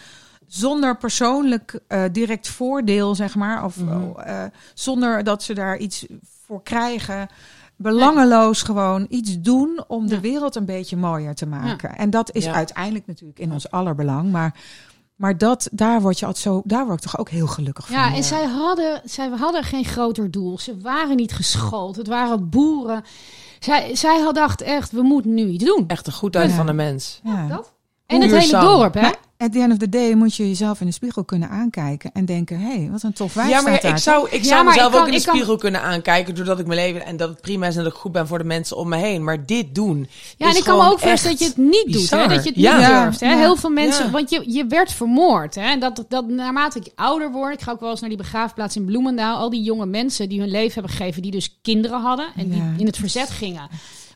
Zonder 0.47 0.97
persoonlijk 0.97 1.80
eh, 1.88 2.03
direct 2.12 2.47
voordeel, 2.47 3.16
zeg 3.16 3.36
maar. 3.36 3.64
Of 3.64 3.76
Mhm. 3.78 4.49
zonder 4.74 5.24
dat 5.24 5.43
ze 5.43 5.53
daar 5.53 5.78
iets 5.78 6.05
voor 6.50 6.64
krijgen. 6.64 7.28
Belangeloos 7.76 8.62
gewoon 8.62 9.06
iets 9.10 9.41
doen 9.41 9.84
om 9.88 10.08
de 10.08 10.20
wereld 10.20 10.56
een 10.56 10.66
beetje 10.66 10.97
mooier 10.97 11.36
te 11.36 11.45
maken. 11.45 11.95
En 11.97 12.10
dat 12.10 12.36
is 12.36 12.45
Ja. 12.45 12.54
uiteindelijk 12.54 13.08
natuurlijk 13.08 13.39
in 13.39 13.52
ons 13.52 13.72
aller 13.72 13.95
belang. 13.95 14.32
Maar, 14.32 14.56
maar 15.16 15.38
dat, 15.38 15.70
daar 15.72 16.02
word 16.02 16.20
je 16.20 16.26
altijd 16.26 16.43
zo, 16.43 16.62
daar 16.66 16.86
word 16.86 17.04
ik 17.04 17.10
toch 17.10 17.20
ook 17.20 17.30
heel 17.30 17.47
gelukkig 17.47 17.88
van. 17.88 17.95
Ja, 17.95 18.14
en 18.16 18.24
zij 18.24 18.45
hadden, 18.45 19.02
zij 19.06 19.30
hadden 19.30 19.64
geen 19.64 19.86
groter 19.86 20.32
doel. 20.32 20.58
Ze 20.60 20.78
waren 20.82 21.16
niet 21.16 21.34
geschoold. 21.34 21.95
Het 21.95 22.08
waren 22.08 22.50
boeren. 22.50 23.04
Zij, 23.60 23.95
zij 23.95 24.20
had 24.20 24.36
dacht 24.36 24.62
echt, 24.62 24.91
we 24.91 25.02
moeten 25.02 25.34
nu 25.34 25.47
iets 25.47 25.64
doen. 25.66 25.84
Echt 25.88 26.06
de 26.06 26.12
goedheid 26.12 26.50
Ja. 26.50 26.56
van 26.56 26.66
de 26.66 26.74
mens. 26.74 27.20
Ja. 27.24 27.47
Dat. 27.47 27.74
En 28.06 28.22
het 28.22 28.32
hele 28.32 28.60
dorp, 28.62 28.93
hè? 28.93 29.10
At 29.42 29.52
the 29.52 29.60
end 29.60 29.72
of 29.72 29.78
the 29.78 29.90
day 29.90 30.14
moet 30.14 30.36
je 30.36 30.48
jezelf 30.48 30.80
in 30.80 30.86
de 30.86 30.92
spiegel 30.94 31.24
kunnen 31.24 31.50
aankijken 31.50 32.12
en 32.14 32.26
denken: 32.26 32.60
hé, 32.60 32.76
hey, 32.78 32.90
wat 32.92 33.04
een 33.04 33.14
tof 33.14 33.34
wijf 33.34 33.50
Ja, 33.50 33.54
maar 33.62 33.72
staat 33.72 33.84
ik 33.84 33.90
daar. 33.90 34.00
zou, 34.00 34.28
ik 34.30 34.42
Ja, 34.42 34.48
zou 34.48 34.64
maar 34.64 34.74
mezelf 34.74 34.88
ik 34.88 34.94
kan- 34.94 35.02
ook 35.02 35.08
in 35.14 35.18
de 35.20 35.26
kan- 35.26 35.36
spiegel 35.36 35.56
kunnen 35.58 35.82
aankijken 35.82 36.36
doordat 36.36 36.60
ik 36.60 36.68
mijn 36.68 36.80
leven 36.80 37.06
en 37.06 37.18
dat 37.18 37.30
het 37.30 37.42
prima 37.42 37.68
is 37.68 37.76
en 37.76 37.84
dat 37.84 37.92
ik 37.94 37.98
goed 38.00 38.12
ben 38.12 38.28
voor 38.28 38.38
de 38.38 38.44
mensen 38.44 38.78
om 38.78 38.90
me 38.90 38.96
heen. 38.98 39.24
Maar 39.24 39.46
dit 39.46 39.76
doen. 39.76 40.08
Ja, 40.38 40.50
en 40.50 40.56
ik 40.56 40.64
kan 40.64 40.78
me 40.78 40.84
ook 40.92 41.00
voorstellen 41.00 41.38
dat 41.38 41.40
je 41.40 41.46
het 41.46 41.58
niet 41.72 41.94
doet. 41.94 42.10
Hè? 42.10 42.28
Dat 42.28 42.44
je 42.44 42.50
het 42.50 42.60
Ja. 42.60 42.78
niet 42.78 42.88
Ja, 42.88 43.04
durft. 43.04 43.20
Hè? 43.20 43.32
ja. 43.32 43.38
Heel 43.38 43.56
veel 43.56 43.70
mensen, 43.70 44.06
Ja. 44.06 44.12
want 44.12 44.30
je, 44.30 44.44
je 44.48 44.66
werd 44.66 44.92
vermoord. 44.92 45.56
Hè? 45.56 45.62
En 45.62 45.80
Dat, 45.80 46.06
dat 46.10 46.28
naarmate 46.28 46.80
ik 46.80 46.92
ouder 46.96 47.32
word, 47.32 47.54
ik 47.54 47.62
ga 47.62 47.72
ook 47.72 47.80
wel 47.80 47.90
eens 47.90 48.00
naar 48.00 48.10
die 48.10 48.18
begraafplaats 48.18 48.76
in 48.76 48.86
Bloemendaal. 48.86 49.38
Al 49.38 49.50
die 49.50 49.62
jonge 49.64 49.86
mensen 49.86 50.30
die 50.30 50.40
hun 50.40 50.50
leven 50.52 50.74
hebben 50.74 50.92
gegeven, 50.92 51.22
die 51.22 51.32
dus 51.32 51.60
kinderen 51.62 52.02
hadden 52.02 52.28
en 52.36 52.50
die 52.50 52.64
in 52.78 52.86
het 52.86 52.98
verzet 52.98 53.30
gingen. 53.30 53.70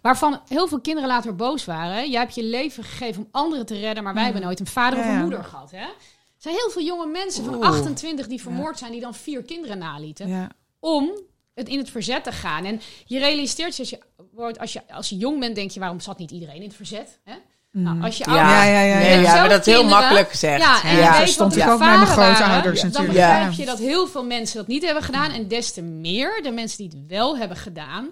Waarvan 0.03 0.41
heel 0.47 0.67
veel 0.67 0.79
kinderen 0.81 1.09
later 1.09 1.35
boos 1.35 1.65
waren. 1.65 2.09
Jij 2.09 2.19
hebt 2.19 2.35
je 2.35 2.43
leven 2.43 2.83
gegeven 2.83 3.21
om 3.21 3.27
anderen 3.31 3.65
te 3.65 3.79
redden, 3.79 4.03
maar 4.03 4.13
wij 4.13 4.23
hebben 4.23 4.41
nooit 4.41 4.59
een 4.59 4.67
vader 4.67 4.99
of 4.99 5.05
een 5.05 5.19
moeder 5.19 5.43
gehad. 5.43 5.71
Hè? 5.71 5.77
Er 5.77 5.95
zijn 6.37 6.55
heel 6.55 6.69
veel 6.69 6.81
jonge 6.81 7.05
mensen 7.07 7.43
van 7.45 7.55
Oeh. 7.55 7.65
28 7.67 8.27
die 8.27 8.41
vermoord 8.41 8.77
zijn, 8.79 8.91
die 8.91 9.01
dan 9.01 9.13
vier 9.13 9.43
kinderen 9.43 9.77
nalieten 9.77 10.27
Ja. 10.27 10.49
om 10.79 11.11
het 11.55 11.67
in 11.69 11.77
het 11.77 11.89
verzet 11.89 12.23
te 12.23 12.31
gaan. 12.31 12.65
En 12.65 12.81
je 13.05 13.19
realiseert 13.19 13.75
je 13.75 13.81
als 13.81 13.89
je, 13.89 13.99
wordt, 14.33 14.59
als 14.59 14.73
je, 14.73 14.81
als 14.93 15.09
je 15.09 15.17
jong 15.17 15.39
bent, 15.39 15.55
denk 15.55 15.71
je, 15.71 15.79
waarom 15.79 15.99
zat 15.99 16.17
niet 16.17 16.31
iedereen 16.31 16.55
in 16.55 16.63
het 16.67 16.75
verzet? 16.75 17.19
Hè? 17.23 17.33
Nou, 17.71 18.01
als 18.03 18.17
je 18.17 18.23
Ja, 18.23 18.31
ouder 18.31 18.47
Ja, 18.49 18.63
ja, 18.63 18.81
ja, 18.81 18.97
nee, 18.97 19.21
ja. 19.21 19.33
maar 19.35 19.49
dat 19.49 19.67
is 19.67 19.73
heel 19.73 19.83
makkelijk 19.85 20.29
gezegd. 20.29 20.61
Ja, 20.61 20.83
en 20.83 20.95
Ja. 20.97 21.07
je 21.07 21.13
Zo 21.13 21.19
weet 21.19 21.29
stond 21.29 21.55
ik 21.55 21.67
ook 21.67 21.79
bij 21.79 21.87
mijn 21.87 22.05
grootouders 22.05 22.39
waren, 22.39 22.63
Dan 22.63 22.73
natuurlijk. 22.73 23.13
begrijp 23.13 23.51
je 23.51 23.65
dat 23.65 23.79
heel 23.79 24.07
veel 24.07 24.23
mensen 24.25 24.57
dat 24.57 24.67
niet 24.67 24.85
hebben 24.85 25.03
gedaan. 25.03 25.31
En 25.31 25.47
des 25.47 25.71
te 25.73 25.81
meer 25.81 26.39
de 26.43 26.51
mensen 26.51 26.77
die 26.77 26.87
het 26.99 27.07
wel 27.07 27.37
hebben 27.37 27.57
gedaan. 27.57 28.09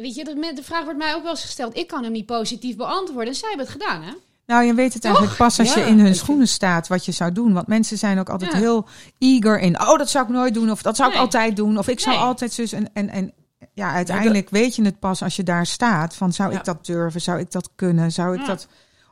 Weet 0.00 0.14
je, 0.14 0.24
de, 0.24 0.52
de 0.54 0.62
vraag 0.62 0.84
wordt 0.84 0.98
mij 0.98 1.14
ook 1.14 1.22
wel 1.22 1.30
eens 1.30 1.40
gesteld. 1.40 1.76
Ik 1.76 1.86
kan 1.86 2.02
hem 2.02 2.12
niet 2.12 2.26
positief 2.26 2.76
beantwoorden. 2.76 3.28
En 3.28 3.34
zij 3.34 3.48
hebben 3.48 3.66
het 3.66 3.76
gedaan, 3.82 4.02
hè? 4.02 4.10
Nou, 4.46 4.64
je 4.64 4.74
weet 4.74 4.94
het 4.94 5.04
eigenlijk 5.04 5.36
pas 5.36 5.58
als 5.58 5.74
Ja, 5.74 5.80
je 5.80 5.86
in 5.86 5.98
hun 5.98 6.14
schoenen 6.14 6.48
staat 6.48 6.88
wat 6.88 7.04
je 7.04 7.12
zou 7.12 7.32
doen. 7.32 7.52
Want 7.52 7.66
mensen 7.66 7.98
zijn 7.98 8.18
ook 8.18 8.28
altijd 8.28 8.52
Ja. 8.52 8.58
heel 8.58 8.86
eager 9.18 9.60
in. 9.60 9.80
Oh, 9.80 9.98
dat 9.98 10.10
zou 10.10 10.24
ik 10.24 10.30
nooit 10.30 10.54
doen. 10.54 10.70
Of 10.70 10.82
dat 10.82 10.96
zou 10.96 11.12
ik 11.12 11.18
altijd 11.18 11.56
doen. 11.56 11.78
Of 11.78 11.88
ik 11.88 12.00
zou 12.00 12.16
Nee. 12.16 12.24
altijd 12.24 12.52
zus. 12.52 12.72
En, 12.72 12.90
en, 12.92 13.08
en 13.08 13.32
ja, 13.74 13.92
uiteindelijk 13.92 14.50
weet 14.50 14.76
je 14.76 14.82
het 14.84 14.98
pas 14.98 15.22
als 15.22 15.36
je 15.36 15.42
daar 15.42 15.66
staat. 15.66 16.14
Van 16.14 16.32
zou 16.32 16.52
Ja. 16.52 16.58
ik 16.58 16.64
dat 16.64 16.86
durven? 16.86 17.20
Zou 17.20 17.38
ik 17.38 17.50
dat 17.50 17.70
kunnen? 17.76 18.12
Zou 18.12 18.34
ik 18.34 18.40
Ja. 18.40 18.46
dat 18.46 18.66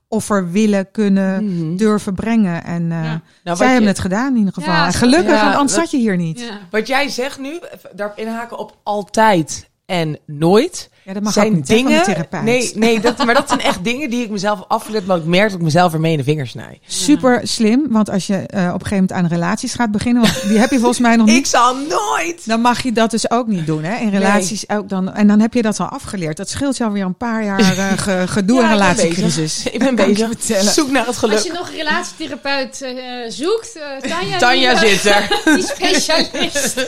offer 0.08 0.50
willen 0.50 0.90
kunnen 0.90 1.44
Mhm. 1.44 1.76
durven 1.76 2.14
brengen? 2.14 2.64
En 2.64 2.82
uh, 2.82 3.04
Ja. 3.04 3.20
Nou, 3.44 3.56
zij 3.56 3.66
hebben 3.66 3.82
je- 3.84 3.88
het 3.90 3.98
gedaan 3.98 4.30
in 4.32 4.38
ieder 4.38 4.52
geval. 4.52 4.72
Ja, 4.74 4.86
en 4.86 4.92
gelukkig, 4.92 5.34
ja, 5.34 5.42
want 5.44 5.54
anders 5.56 5.72
wat- 5.76 5.80
zat 5.80 5.90
je 5.90 5.96
hier 5.98 6.16
niet. 6.16 6.52
Wat 6.70 6.86
jij 6.86 7.08
zegt 7.08 7.38
nu, 7.38 7.60
daarop 7.94 8.18
inhaken 8.18 8.58
op 8.58 8.76
altijd 8.82 9.67
en 9.88 10.18
nooit. 10.26 10.90
Dat 11.14 11.22
mag 11.22 11.32
zijn 11.32 11.46
ook 11.48 11.54
niet 11.54 11.66
dingen. 11.66 12.02
therapeut. 12.02 12.42
nee, 12.42 12.72
nee 12.74 13.00
dat, 13.00 13.24
maar 13.24 13.34
dat 13.34 13.48
zijn 13.48 13.60
echt 13.60 13.84
dingen 13.84 14.10
die 14.10 14.22
ik 14.24 14.30
mezelf 14.30 14.58
heb 14.58 14.68
afgeleerd, 14.70 15.06
maar 15.06 15.16
ik 15.16 15.24
merk 15.24 15.50
dat 15.50 15.58
ik 15.58 15.64
mezelf 15.64 15.92
ermee 15.92 16.12
in 16.12 16.18
de 16.18 16.24
vingers 16.24 16.50
snij. 16.50 16.80
Super 16.86 17.40
slim, 17.42 17.86
want 17.88 18.10
als 18.10 18.26
je 18.26 18.34
eh, 18.36 18.42
op 18.42 18.48
een 18.66 18.70
gegeven 18.72 18.90
moment 18.94 19.12
aan 19.12 19.26
relaties 19.26 19.74
gaat 19.74 19.90
beginnen, 19.90 20.22
want 20.22 20.42
die 20.48 20.58
heb 20.58 20.70
je 20.70 20.78
volgens 20.78 20.98
mij 21.00 21.16
nog 21.16 21.26
niet 21.32 21.36
Ik 21.36 21.46
zal 21.46 21.74
nooit. 21.76 22.42
Dan 22.46 22.60
mag 22.60 22.82
je 22.82 22.92
dat 22.92 23.10
dus 23.10 23.30
ook 23.30 23.46
niet 23.46 23.66
doen, 23.66 23.82
hè? 23.84 23.96
In 23.96 24.10
relaties 24.10 24.68
ook 24.68 24.88
dan. 24.88 25.12
En 25.12 25.26
dan 25.26 25.40
heb 25.40 25.54
je 25.54 25.62
dat 25.62 25.80
al 25.80 25.86
afgeleerd. 25.86 26.36
Dat 26.36 26.48
scheelt 26.48 26.76
je 26.76 26.84
alweer 26.84 27.04
een 27.04 27.16
paar 27.16 27.44
jaar 27.44 27.58
eh, 27.78 27.92
ge- 27.98 28.24
gedoe 28.26 28.62
en 28.62 28.64
Ja, 28.68 28.72
ik 28.72 28.78
ben 28.78 28.86
relatiecrisis. 28.88 29.62
bezig. 29.62 29.72
Ik 29.78 29.78
ben 29.78 29.94
bezig. 29.94 30.28
vertellen. 30.28 30.72
Zoek 30.72 30.86
naar 30.90 30.98
het 30.98 31.06
Als 31.08 31.18
geluk. 31.18 31.38
je 31.38 31.52
nog 31.52 31.68
een 31.68 31.74
relatietherapeut 31.76 32.82
eh, 32.82 32.92
zoekt, 33.28 33.78
eh, 34.02 34.10
Tanja, 34.10 34.38
Tanja 34.38 34.74
die, 34.80 34.88
zit 34.88 35.04
er. 35.04 35.40
die 35.44 35.62
specialist. 35.62 36.86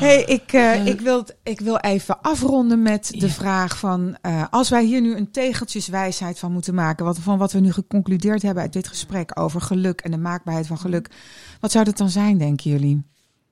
Hey, 0.00 0.22
ik, 0.26 0.52
eh, 0.52 0.86
ik, 0.86 1.00
wil, 1.00 1.24
ik 1.42 1.60
wil 1.60 1.76
even 1.76 2.16
afronden 2.22 2.82
met 2.82 3.10
de 3.18 3.28
vraag 3.34 3.78
van... 3.78 4.16
eh, 4.20 4.44
als 4.50 4.68
wij 4.68 4.84
hier 4.84 5.00
nu 5.00 5.16
een 5.16 5.30
tegeltjeswijsheid 5.30 6.38
van 6.38 6.52
moeten 6.52 6.74
maken... 6.74 7.04
Wat, 7.04 7.18
van 7.18 7.38
wat 7.38 7.52
we 7.52 7.60
nu 7.60 7.72
geconcludeerd 7.72 8.42
hebben 8.42 8.62
uit 8.62 8.72
dit 8.72 8.88
gesprek 8.88 9.40
over 9.40 9.60
geluk... 9.60 10.00
en 10.00 10.10
de 10.10 10.16
maakbaarheid 10.18 10.66
van 10.66 10.78
geluk... 10.78 11.10
wat 11.60 11.72
zou 11.72 11.84
dat 11.84 11.96
dan 11.96 12.08
zijn, 12.10 12.38
denken 12.38 12.70
jullie? 12.70 13.02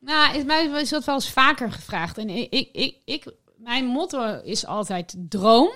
Nou, 0.00 0.36
is 0.36 0.44
mij 0.44 0.64
is 0.66 0.88
dat 0.88 1.04
wel 1.04 1.14
eens 1.14 1.30
vaker 1.30 1.72
gevraagd. 1.72 2.18
En 2.18 2.28
ik, 2.28 2.52
ik, 2.52 2.68
ik, 2.72 2.96
ik- 3.04 3.32
mijn 3.56 3.84
motto 3.84 4.40
is 4.44 4.66
altijd 4.66 5.14
droom. 5.28 5.70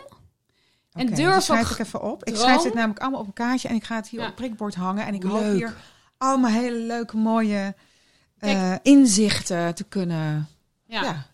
En 0.92 1.06
durf 1.14 1.34
dat 1.34 1.42
schrijf 1.44 1.70
ik 1.70 1.78
even 1.78 2.02
op. 2.02 2.24
Ik 2.24 2.36
schrijf 2.36 2.62
dit 2.62 2.74
namelijk 2.74 3.00
allemaal 3.00 3.20
op 3.20 3.26
een 3.26 3.32
kaartje... 3.32 3.68
en 3.68 3.74
ik 3.74 3.84
ga 3.84 3.96
het 3.96 4.08
hier 4.08 4.20
Ja. 4.20 4.26
op 4.26 4.32
het 4.36 4.44
prikbord 4.44 4.74
hangen. 4.74 5.06
En 5.06 5.14
ik 5.14 5.22
hoop 5.22 5.40
Leuk. 5.40 5.54
hier 5.56 5.74
allemaal 6.18 6.50
hele 6.50 6.78
leuke, 6.78 7.16
mooie 7.16 7.74
eh, 8.38 8.50
Kijk. 8.52 8.80
inzichten 8.82 9.74
te 9.74 9.84
kunnen... 9.84 10.48
Ja. 10.88 11.02
Ja, 11.02 11.26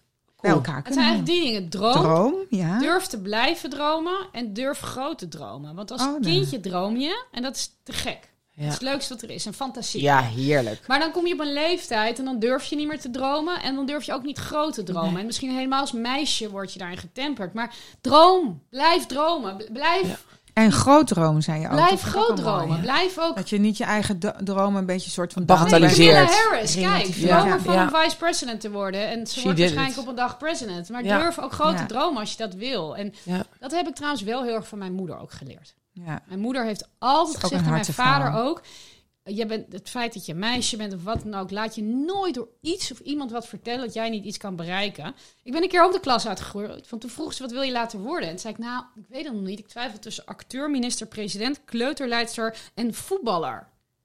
bij 0.42 0.50
elkaar 0.50 0.82
Het 0.84 0.94
zijn 0.94 1.06
eigenlijk 1.06 1.26
drie 1.38 1.42
dingen. 1.52 1.68
Droom, 1.68 1.92
Droom, 1.92 2.34
ja. 2.48 2.78
durf 2.78 3.06
te 3.06 3.20
blijven 3.20 3.70
dromen 3.70 4.26
en 4.32 4.52
durf 4.52 4.78
groot 4.80 5.18
te 5.18 5.28
dromen. 5.28 5.74
Want 5.74 5.90
als 5.90 6.02
Oh, 6.02 6.20
nee. 6.20 6.32
kindje 6.32 6.60
droom 6.60 6.96
je 6.96 7.24
en 7.30 7.42
dat 7.42 7.56
is 7.56 7.70
te 7.82 7.92
gek. 7.92 8.30
Ja. 8.54 8.62
Dat 8.62 8.72
is 8.72 8.78
het 8.78 8.82
leukste 8.88 9.14
wat 9.14 9.22
er 9.22 9.30
is, 9.30 9.44
een 9.44 9.52
fantasie. 9.52 10.02
Ja, 10.02 10.20
heerlijk. 10.22 10.86
Maar 10.86 10.98
dan 10.98 11.10
kom 11.12 11.26
je 11.26 11.32
op 11.32 11.40
een 11.40 11.52
leeftijd 11.52 12.18
en 12.18 12.24
dan 12.24 12.38
durf 12.38 12.64
je 12.64 12.76
niet 12.76 12.88
meer 12.88 13.00
te 13.00 13.10
dromen. 13.10 13.62
En 13.62 13.74
dan 13.74 13.86
durf 13.86 14.04
je 14.04 14.12
ook 14.12 14.22
niet 14.22 14.38
groot 14.38 14.74
te 14.74 14.82
dromen. 14.82 15.20
En 15.20 15.26
misschien 15.26 15.50
helemaal 15.54 15.80
als 15.80 15.92
meisje 15.92 16.50
word 16.50 16.72
je 16.72 16.78
daarin 16.78 16.98
getemperd. 16.98 17.54
Maar 17.54 17.74
droom, 18.00 18.62
blijf 18.70 19.06
dromen. 19.06 19.56
Blijf, 19.72 20.06
Ja. 20.08 20.16
En 20.52 20.72
groot 20.72 21.06
dromen, 21.06 21.42
zei 21.42 21.60
je 21.60 21.66
ook. 21.66 21.72
blijf 21.72 22.02
groot 22.02 22.28
mooi, 22.28 22.40
dromen. 22.40 22.80
Blijf 22.80 23.18
ook 23.18 23.36
Dat 23.36 23.48
je 23.48 23.58
niet 23.58 23.76
je 23.76 23.84
eigen 23.84 24.18
dromen 24.44 24.80
een 24.80 24.86
beetje 24.86 25.10
soort 25.10 25.32
van 25.32 25.44
Bagatelliseert. 25.44 26.28
Nee, 26.28 26.36
Harris, 26.36 26.74
kijk, 26.74 27.04
dromen 27.04 27.46
Ja, 27.46 27.58
van 27.58 27.74
ja. 27.74 27.82
een 27.82 27.90
vice-president 28.02 28.60
te 28.60 28.70
worden. 28.70 29.08
En 29.08 29.26
ze 29.26 29.34
She 29.34 29.42
wordt 29.42 29.58
waarschijnlijk 29.58 29.96
it. 29.96 30.02
op 30.02 30.08
een 30.08 30.14
dag 30.14 30.38
president. 30.38 30.88
Maar 30.88 31.04
Ja. 31.04 31.18
durf 31.18 31.38
ook 31.38 31.52
groot 31.52 31.72
Ja. 31.72 31.78
te 31.78 31.86
dromen 31.86 32.20
als 32.20 32.30
je 32.30 32.36
dat 32.36 32.54
wil. 32.54 32.96
En 32.96 33.14
Ja. 33.22 33.42
dat 33.58 33.70
heb 33.70 33.88
ik 33.88 33.94
trouwens 33.94 34.22
wel 34.22 34.42
heel 34.42 34.54
erg 34.54 34.68
van 34.68 34.78
mijn 34.78 34.92
moeder 34.92 35.18
ook 35.18 35.32
geleerd. 35.32 35.74
Ja. 35.92 36.20
Mijn 36.26 36.40
moeder 36.40 36.64
heeft 36.64 36.88
altijd 36.98 37.36
gezegd, 37.38 37.64
en 37.64 37.70
mijn 37.70 37.84
vader 37.84 38.32
ook... 38.44 38.62
Je 39.24 39.46
bent, 39.46 39.72
het 39.72 39.90
feit 39.90 40.14
dat 40.14 40.26
je 40.26 40.32
een 40.32 40.38
meisje 40.38 40.76
bent 40.76 40.94
of 40.94 41.02
wat 41.04 41.22
dan 41.24 41.34
ook... 41.34 41.50
laat 41.50 41.74
je 41.74 41.82
nooit 41.82 42.34
door 42.34 42.48
iets 42.60 42.92
of 42.92 42.98
iemand 42.98 43.30
wat 43.30 43.46
vertellen... 43.48 43.80
dat 43.84 43.94
jij 43.94 44.08
niet 44.10 44.24
iets 44.24 44.38
kan 44.38 44.56
bereiken. 44.56 45.14
Ik 45.42 45.52
ben 45.52 45.62
een 45.62 45.68
keer 45.68 45.84
ook 45.84 45.92
de 45.92 46.00
klas 46.00 46.26
uitgegroeid. 46.28 46.88
Want 46.88 47.02
toen 47.02 47.10
vroeg 47.10 47.32
ze, 47.32 47.42
wat 47.42 47.50
wil 47.52 47.62
je 47.62 47.72
later 47.72 47.98
worden? 47.98 48.22
En 48.24 48.28
toen 48.30 48.38
zei 48.38 48.52
ik, 48.54 48.58
nou, 48.58 48.84
ik 48.94 49.04
weet 49.08 49.24
het 49.24 49.32
nog 49.34 49.42
niet. 49.42 49.58
Ik 49.58 49.68
twijfel 49.68 49.98
tussen 49.98 50.24
acteur, 50.26 50.70
minister, 50.70 51.06
president... 51.06 51.60
kleuterleidster 51.64 52.56
en 52.74 52.94
voetballer. 52.94 53.58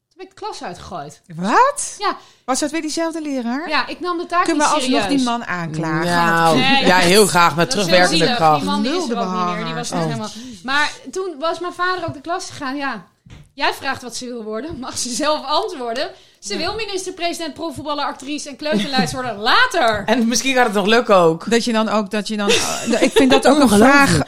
Toen 0.09 0.17
ben 0.17 0.25
ik 0.25 0.35
de 0.35 0.41
klas 0.45 0.63
uitgegooid. 0.63 1.21
Wat? 1.35 1.95
Ja, 1.97 2.17
Was 2.45 2.59
dat 2.59 2.71
weer 2.71 2.81
diezelfde 2.81 3.21
leraar? 3.21 3.69
ja 3.69 3.87
ik 3.87 3.99
nam 3.99 4.17
de 4.17 4.25
taak 4.25 4.43
Kunnen 4.45 4.67
we 4.67 4.73
niet 4.73 4.83
serieus. 4.83 5.01
alsnog 5.03 5.17
die 5.19 5.27
man 5.29 5.45
aanklagen? 5.45 6.05
Nou, 6.11 6.57
Nee. 6.57 6.85
ja, 6.85 6.97
heel 6.97 7.27
graag 7.27 7.55
met 7.55 7.69
terugwerkende 7.69 8.35
kracht. 8.35 8.59
Die 8.61 8.69
man 8.69 8.81
die 8.81 8.91
is 8.91 9.09
er 9.09 9.17
ook 9.17 9.33
niet 9.47 9.55
meer. 9.55 9.65
Die 9.65 9.73
was 9.73 9.91
Oh. 9.91 9.97
niet 9.97 10.05
helemaal... 10.07 10.29
Maar 10.63 10.91
toen 11.11 11.35
was 11.39 11.59
mijn 11.59 11.73
vader 11.73 12.07
ook 12.07 12.13
de 12.13 12.21
klas 12.21 12.49
gegaan. 12.49 12.75
Ja, 12.75 13.07
jij 13.53 13.73
vraagt 13.73 14.01
wat 14.01 14.15
ze 14.15 14.25
wil 14.25 14.43
worden. 14.43 14.79
Mag 14.79 14.97
ze 14.97 15.09
zelf 15.09 15.45
antwoorden? 15.45 16.11
Ze 16.39 16.57
wil 16.57 16.75
minister-president, 16.75 17.53
profvoetballer, 17.53 18.05
actrice 18.05 18.49
en 18.49 18.55
kleuterleidster 18.55 19.21
worden. 19.23 19.41
Later! 19.41 20.03
En 20.05 20.27
misschien 20.27 20.53
gaat 20.55 20.65
het 20.65 20.73
nog 20.75 20.85
lukken 20.85 21.15
ook. 21.15 21.49
Dat 21.49 21.63
je 21.65 21.71
dan 21.73 21.89
ook, 21.89 22.11
dat 22.11 22.27
je 22.27 22.37
dan, 22.37 22.49
eh, 22.49 23.01
ik 23.01 23.11
vind 23.11 23.31
dat 23.31 23.47
ook 23.47 23.59
een 23.59 23.69
vraag, 23.69 24.21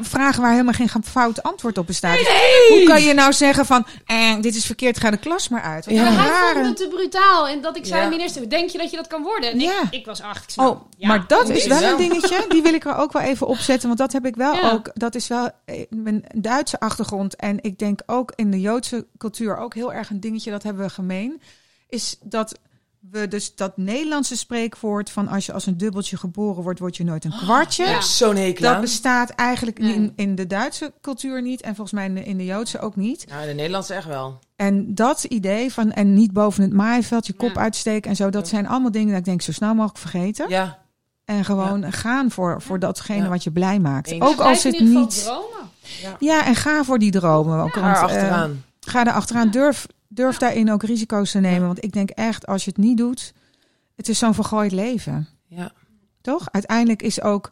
vraag 0.00 0.36
waar 0.36 0.50
helemaal 0.50 0.72
geen 0.72 0.90
fout 1.04 1.42
antwoord 1.42 1.78
op 1.78 1.86
bestaat. 1.86 2.18
Hoe 2.68 2.82
kan 2.84 3.02
je 3.02 3.14
nou 3.14 3.32
zeggen 3.32 3.66
van, 3.66 3.86
eh, 4.06 4.40
dit 4.40 4.54
is 4.54 4.64
verkeerd, 4.66 4.98
ga 5.00 5.10
de 5.10 5.16
klas 5.16 5.48
maar 5.48 5.62
uit? 5.62 5.84
Ja. 5.88 6.02
hij 6.04 6.14
rare- 6.28 6.52
vond 6.54 6.66
me 6.66 6.72
te 6.74 6.88
brutaal. 6.88 7.48
En 7.48 7.60
dat 7.60 7.76
ik 7.76 7.86
zei, 7.86 8.02
Ja. 8.02 8.08
minister, 8.08 8.50
denk 8.50 8.70
je 8.70 8.78
dat 8.78 8.90
je 8.90 8.96
dat 8.96 9.06
kan 9.06 9.22
worden? 9.22 9.50
En 9.50 9.60
Ja. 9.60 9.82
ik, 9.82 9.98
ik 9.98 10.06
was 10.06 10.22
acht. 10.22 10.54
Oh, 10.56 10.64
nou, 10.64 10.78
ja, 10.96 11.08
maar 11.08 11.24
dat 11.26 11.48
is 11.48 11.66
wel 11.66 11.82
een 11.82 11.96
dingetje. 11.96 12.44
Die 12.48 12.62
wil 12.62 12.74
ik 12.74 12.84
er 12.84 12.96
ook 12.96 13.12
wel 13.12 13.22
even 13.22 13.46
opzetten. 13.46 13.86
Want 13.86 13.98
dat 14.00 14.12
heb 14.12 14.26
ik 14.26 14.36
wel 14.36 14.54
Ja. 14.54 14.70
ook. 14.70 14.90
Dat 14.94 15.14
is 15.14 15.28
wel 15.28 15.50
eh, 15.64 15.82
mijn 15.90 16.24
Duitse 16.34 16.80
achtergrond. 16.80 17.36
En 17.36 17.58
ik 17.60 17.78
denk 17.78 18.00
ook 18.06 18.32
in 18.34 18.50
de 18.50 18.60
Joodse 18.60 19.06
cultuur 19.18 19.56
ook 19.56 19.74
heel 19.74 19.92
erg 19.92 20.10
een 20.10 20.20
dingetje. 20.20 20.50
Dat 20.50 20.62
hebben 20.62 20.82
we 20.86 20.90
gemeen. 20.90 21.40
Is 21.96 22.18
dat 22.22 22.58
we 23.10 23.28
dus 23.28 23.54
dat 23.54 23.76
Nederlandse 23.76 24.36
spreekwoord 24.36 25.10
van 25.10 25.28
als 25.28 25.46
je 25.46 25.52
als 25.52 25.66
een 25.66 25.76
dubbeltje 25.76 26.16
geboren 26.16 26.62
wordt, 26.62 26.78
word 26.78 26.96
je 26.96 27.04
nooit 27.04 27.24
een 27.24 27.36
kwartje. 27.36 27.84
Ja. 27.86 28.00
Zo'n 28.00 28.36
hekel 28.36 28.62
Dat 28.72 28.80
bestaat 28.80 29.30
eigenlijk 29.30 29.78
Nee. 29.78 29.94
in, 29.94 30.12
in 30.16 30.34
de 30.34 30.46
Duitse 30.46 30.92
cultuur 31.00 31.42
niet. 31.42 31.60
En 31.60 31.74
volgens 31.74 31.92
mij 31.92 32.06
in 32.06 32.14
de, 32.14 32.24
in 32.24 32.36
de 32.36 32.44
Joodse 32.44 32.78
ook 32.80 32.96
niet. 32.96 33.26
Nou, 33.28 33.40
in 33.42 33.48
de 33.48 33.54
Nederlandse 33.54 33.94
echt 33.94 34.06
wel. 34.06 34.38
En 34.56 34.94
dat 34.94 35.24
idee 35.24 35.72
van 35.72 35.92
en 35.92 36.14
niet 36.14 36.32
boven 36.32 36.62
het 36.62 36.72
maaiveld 36.72 37.26
je 37.26 37.32
kop 37.32 37.54
Ja. 37.54 37.60
uitsteken 37.60 38.10
en 38.10 38.16
zo, 38.16 38.30
dat 38.30 38.48
zijn 38.48 38.66
allemaal 38.68 38.90
dingen 38.90 39.08
dat 39.08 39.18
ik 39.18 39.24
denk 39.24 39.42
zo 39.42 39.52
snel 39.52 39.74
mogelijk 39.74 39.98
vergeten. 39.98 40.48
Ja, 40.48 40.78
En 41.24 41.44
gewoon 41.44 41.92
gaan 41.92 42.30
voor, 42.30 42.62
voor 42.62 42.78
datgene 42.78 43.22
Ja. 43.22 43.28
wat 43.28 43.44
je 43.44 43.50
blij 43.50 43.78
maakt. 43.80 44.10
Eens. 44.10 44.24
Ook 44.24 44.38
als 44.40 44.62
het 44.62 44.80
niet. 44.80 45.22
dromen. 45.24 45.44
Ja, 46.18 46.46
en 46.46 46.54
ga 46.54 46.84
voor 46.84 46.98
die 46.98 47.10
dromen. 47.10 47.60
Ook, 47.60 47.74
want, 47.74 47.96
eh, 47.96 48.02
achteraan. 48.02 48.64
ga 48.80 49.06
er 49.06 49.12
achteraan. 49.12 49.50
Durf, 49.50 49.86
durf 50.08 50.38
daarin 50.38 50.70
ook 50.70 50.82
risico's 50.82 51.30
te 51.30 51.38
nemen. 51.38 51.66
Want 51.66 51.84
ik 51.84 51.92
denk 51.92 52.10
echt, 52.10 52.46
als 52.46 52.64
je 52.64 52.70
het 52.70 52.78
niet 52.78 52.96
doet, 52.96 53.34
het 53.94 54.08
is 54.08 54.18
zo'n 54.18 54.34
vergooid 54.34 54.72
leven. 54.72 55.28
Ja. 55.46 55.72
Toch? 56.20 56.48
Uiteindelijk 56.52 57.02
is 57.02 57.22
ook 57.22 57.50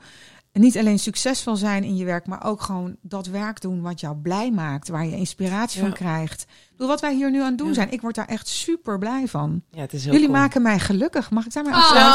niet 0.63 0.79
alleen 0.79 0.99
succesvol 0.99 1.57
zijn 1.57 1.85
in 1.85 1.97
je 1.97 2.05
werk, 2.05 2.27
maar 2.27 2.45
ook 2.45 2.63
gewoon 2.63 2.97
dat 3.03 3.27
werk 3.27 3.61
doen 3.61 3.83
wat 3.83 4.01
jou 4.01 4.17
blij 4.17 4.51
maakt, 4.51 4.89
waar 4.89 5.05
je 5.07 5.17
inspiratie 5.17 5.81
Ja. 5.81 5.87
van 5.87 5.95
krijgt. 5.97 6.41
Ik 6.43 6.71
bedoel, 6.71 6.89
wat 6.89 7.01
wij 7.01 7.15
hier 7.15 7.31
nu 7.31 7.41
aan 7.41 7.49
het 7.49 7.59
doen 7.59 7.67
Ja. 7.69 7.75
zijn, 7.75 7.91
ik 7.93 8.01
word 8.01 8.15
daar 8.15 8.27
echt 8.29 8.49
super 8.49 8.99
blij 8.99 9.29
van. 9.29 9.63
ja, 9.71 9.81
het 9.81 9.93
is 9.93 10.05
heel 10.05 10.13
Jullie 10.13 10.29
cool. 10.29 10.39
maken 10.41 10.63
mij 10.63 10.79
gelukkig. 10.79 11.31
Mag 11.31 11.45
ik 11.47 11.53
daarmee 11.53 11.73
Oh. 11.73 11.79
afsluiten? 11.79 12.15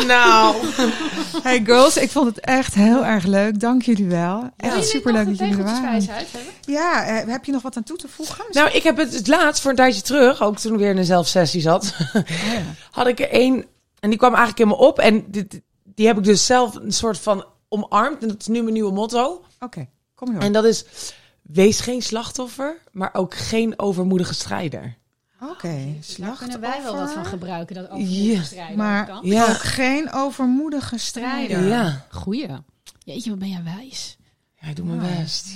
Oh, 0.00 0.04
nou. 0.14 0.56
Hey 1.42 1.60
girls, 1.64 1.96
ik 1.96 2.10
vond 2.10 2.26
het 2.26 2.40
echt 2.40 2.74
heel 2.74 3.04
erg 3.04 3.24
leuk. 3.24 3.60
Dank 3.60 3.82
jullie 3.82 4.06
wel. 4.08 4.50
Echt 4.56 4.88
super 4.88 5.12
leuk 5.12 5.26
dat 5.26 5.38
jullie 5.38 5.56
er 5.56 5.64
waren. 5.64 6.06
Ja, 6.64 7.04
eh, 7.04 7.28
heb 7.28 7.44
je 7.44 7.52
nog 7.52 7.62
wat 7.62 7.76
aan 7.76 7.82
toe 7.82 7.96
te 7.96 8.08
voegen? 8.08 8.44
Nou, 8.50 8.70
ik 8.70 8.82
heb 8.82 8.96
het, 8.96 9.14
het 9.14 9.26
laatst 9.28 9.60
voor 9.62 9.70
een 9.70 9.76
tijdje 9.76 10.02
terug, 10.02 10.42
ook 10.42 10.58
toen 10.58 10.72
ik 10.72 10.78
weer 10.78 10.90
in 10.90 10.96
een 10.98 11.04
zelfsessie 11.04 11.60
zat, 11.60 11.94
Oh, 12.14 12.22
ja. 12.26 12.62
had 12.90 13.06
ik 13.06 13.20
er 13.20 13.30
één. 13.30 13.64
En 14.00 14.08
die 14.10 14.18
kwam 14.18 14.34
eigenlijk 14.34 14.60
in 14.60 14.68
me 14.68 14.76
op. 14.76 14.98
En 14.98 15.24
dit, 15.28 15.60
die 16.00 16.08
heb 16.08 16.18
ik 16.18 16.24
dus 16.24 16.46
zelf 16.46 16.74
een 16.74 16.92
soort 16.92 17.18
van 17.18 17.44
omarmd. 17.68 18.22
En 18.22 18.28
dat 18.28 18.40
is 18.40 18.46
nu 18.46 18.60
mijn 18.62 18.72
nieuwe 18.72 18.92
motto. 18.92 19.44
Oké, 19.58 19.88
kom 20.14 20.32
door. 20.32 20.42
En 20.42 20.52
dat 20.52 20.64
is, 20.64 20.84
wees 21.42 21.80
geen 21.80 22.02
slachtoffer, 22.02 22.76
maar 22.92 23.10
ook 23.14 23.34
geen 23.34 23.78
overmoedige 23.78 24.34
strijder. 24.34 24.96
Oké, 25.42 25.68
Daar 25.68 25.94
slachtoffer. 26.00 26.48
kunnen 26.48 26.60
wij 26.70 26.82
wel 26.82 26.96
wat 26.96 27.12
van 27.12 27.24
gebruiken. 27.24 27.74
Dat 27.74 27.90
ook 27.90 27.98
Ja, 28.00 28.42
strijden 28.42 28.76
Maar 28.76 29.06
kan. 29.06 29.20
Ja. 29.22 29.48
ook 29.48 29.56
geen 29.56 30.12
overmoedige 30.12 30.98
strijder. 30.98 31.56
Strijder. 31.56 31.68
Ja. 31.68 32.06
Goeie. 32.10 32.48
Jeetje, 33.04 33.30
wat 33.30 33.38
ben 33.38 33.48
jij 33.48 33.62
wijs. 33.64 34.16
Ja, 34.60 34.68
ik 34.68 34.76
doe 34.76 34.86
mijn 34.86 35.00
Ja. 35.12 35.20
best. 35.20 35.46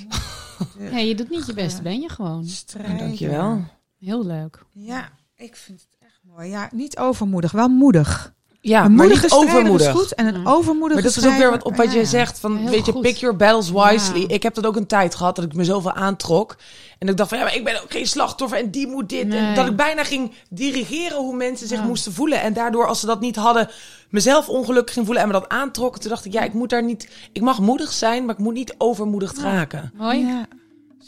Nee, 0.78 1.09
je 1.09 1.14
doet 1.14 1.30
niet 1.30 1.47
je 1.47 1.55
best, 1.55 1.82
ben 1.82 2.01
je 2.01 2.09
gewoon. 2.09 2.45
Strijder. 2.47 2.99
Dankjewel. 2.99 3.64
Heel 3.99 4.24
leuk. 4.26 4.64
Ja, 4.72 5.11
ik 5.36 5.57
vind 5.57 5.80
het 5.80 5.97
echt 6.01 6.20
mooi. 6.22 6.49
Ja, 6.51 6.68
niet 6.72 6.99
overmoedig, 6.99 7.53
wel 7.53 7.68
moedig. 7.68 8.34
Ja, 8.66 8.84
een 8.84 8.94
maar 8.94 9.06
niet 9.08 9.32
overmoedig. 9.32 9.86
is 9.86 9.92
goed 10.00 10.14
en 10.14 10.26
een 10.26 10.42
Ja. 10.42 10.50
overmoedige 10.50 10.94
Maar 11.02 11.12
dat 11.12 11.22
is 11.22 11.26
ook 11.28 11.36
weer 11.36 11.50
wat 11.50 11.64
op 11.64 11.76
wat 11.76 11.92
je 11.92 12.04
zegt. 12.04 12.38
Van, 12.38 12.56
Heel 12.56 12.70
weet 12.70 12.86
je, 12.86 12.92
goed. 12.92 13.00
pick 13.02 13.16
your 13.16 13.36
battles 13.36 13.70
wisely. 13.70 14.20
Ja. 14.20 14.28
Ik 14.28 14.42
heb 14.42 14.54
dat 14.54 14.66
ook 14.66 14.76
een 14.76 14.86
tijd 14.86 15.14
gehad 15.14 15.36
dat 15.36 15.44
ik 15.44 15.54
me 15.54 15.64
zoveel 15.64 15.92
aantrok. 15.92 16.56
En 16.98 17.08
ik 17.08 17.16
dacht 17.16 17.28
van, 17.28 17.38
ja, 17.38 17.44
maar 17.44 17.54
ik 17.54 17.64
ben 17.64 17.82
ook 17.82 17.90
geen 17.90 18.06
slachtoffer 18.06 18.58
en 18.58 18.70
die 18.70 18.86
moet 18.86 19.08
dit. 19.08 19.32
En 19.34 19.54
dat 19.54 19.66
ik 19.66 19.76
bijna 19.76 20.04
ging 20.04 20.32
dirigeren 20.50 21.16
hoe 21.18 21.36
mensen 21.36 21.68
zich 21.68 21.78
Ja. 21.78 21.84
moesten 21.86 22.12
voelen. 22.12 22.40
En 22.40 22.52
daardoor, 22.52 22.86
als 22.86 23.00
ze 23.00 23.06
dat 23.06 23.20
niet 23.20 23.36
hadden, 23.36 23.68
mezelf 24.10 24.48
ongelukkig 24.48 24.94
ging 24.94 25.04
voelen 25.06 25.24
en 25.24 25.28
me 25.32 25.34
dat 25.40 25.48
aantrok. 25.48 25.98
Toen 25.98 26.10
dacht 26.10 26.24
ik, 26.24 26.32
ja, 26.32 26.42
ik 26.42 26.52
moet 26.54 26.70
daar 26.70 26.84
niet... 26.84 27.08
Ik 27.32 27.42
mag 27.42 27.60
moedig 27.60 27.92
zijn, 27.92 28.24
maar 28.24 28.34
ik 28.34 28.40
moet 28.40 28.54
niet 28.54 28.74
overmoedigd 28.78 29.38
raken. 29.38 29.92
Mooi. 29.96 30.24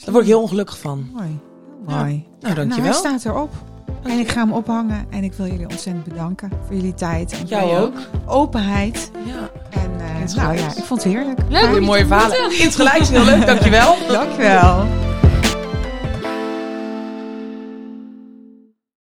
Daar 0.04 0.12
word 0.12 0.22
ik 0.24 0.30
heel 0.30 0.40
ongelukkig 0.42 0.78
van. 0.78 1.10
mooi. 1.12 1.38
Mooi. 1.86 2.04
Nou, 2.14 2.22
Nou, 2.40 2.54
dankjewel. 2.54 2.84
hij 2.90 2.92
staat 3.00 3.24
erop. 3.24 3.50
En 4.08 4.18
ik 4.18 4.30
ga 4.32 4.40
hem 4.40 4.52
ophangen. 4.52 5.06
En 5.10 5.24
ik 5.24 5.32
wil 5.32 5.46
jullie 5.46 5.68
ontzettend 5.68 6.04
bedanken 6.04 6.50
voor 6.66 6.74
jullie 6.76 6.94
tijd. 6.94 7.32
En 7.32 7.46
Jou 7.46 7.62
voor 7.62 7.70
je 7.70 7.76
ook. 7.78 7.94
openheid. 8.26 9.10
Ja. 9.24 9.32
En 9.70 9.90
eh, 10.00 10.20
Insgelijks. 10.20 10.34
nou 10.60 10.70
ja, 10.70 10.76
ik 10.76 10.84
vond 10.84 11.02
het 11.04 11.12
heerlijk. 11.12 11.38
Leuk. 11.48 11.80
Mooie 11.80 12.06
verhalen. 12.06 12.30
ontmoeten. 12.36 12.64
Insgelijks, 12.64 13.08
heel 13.10 13.24
leuk. 13.24 13.46
Dankjewel. 13.46 13.96
Dankjewel. 14.08 14.84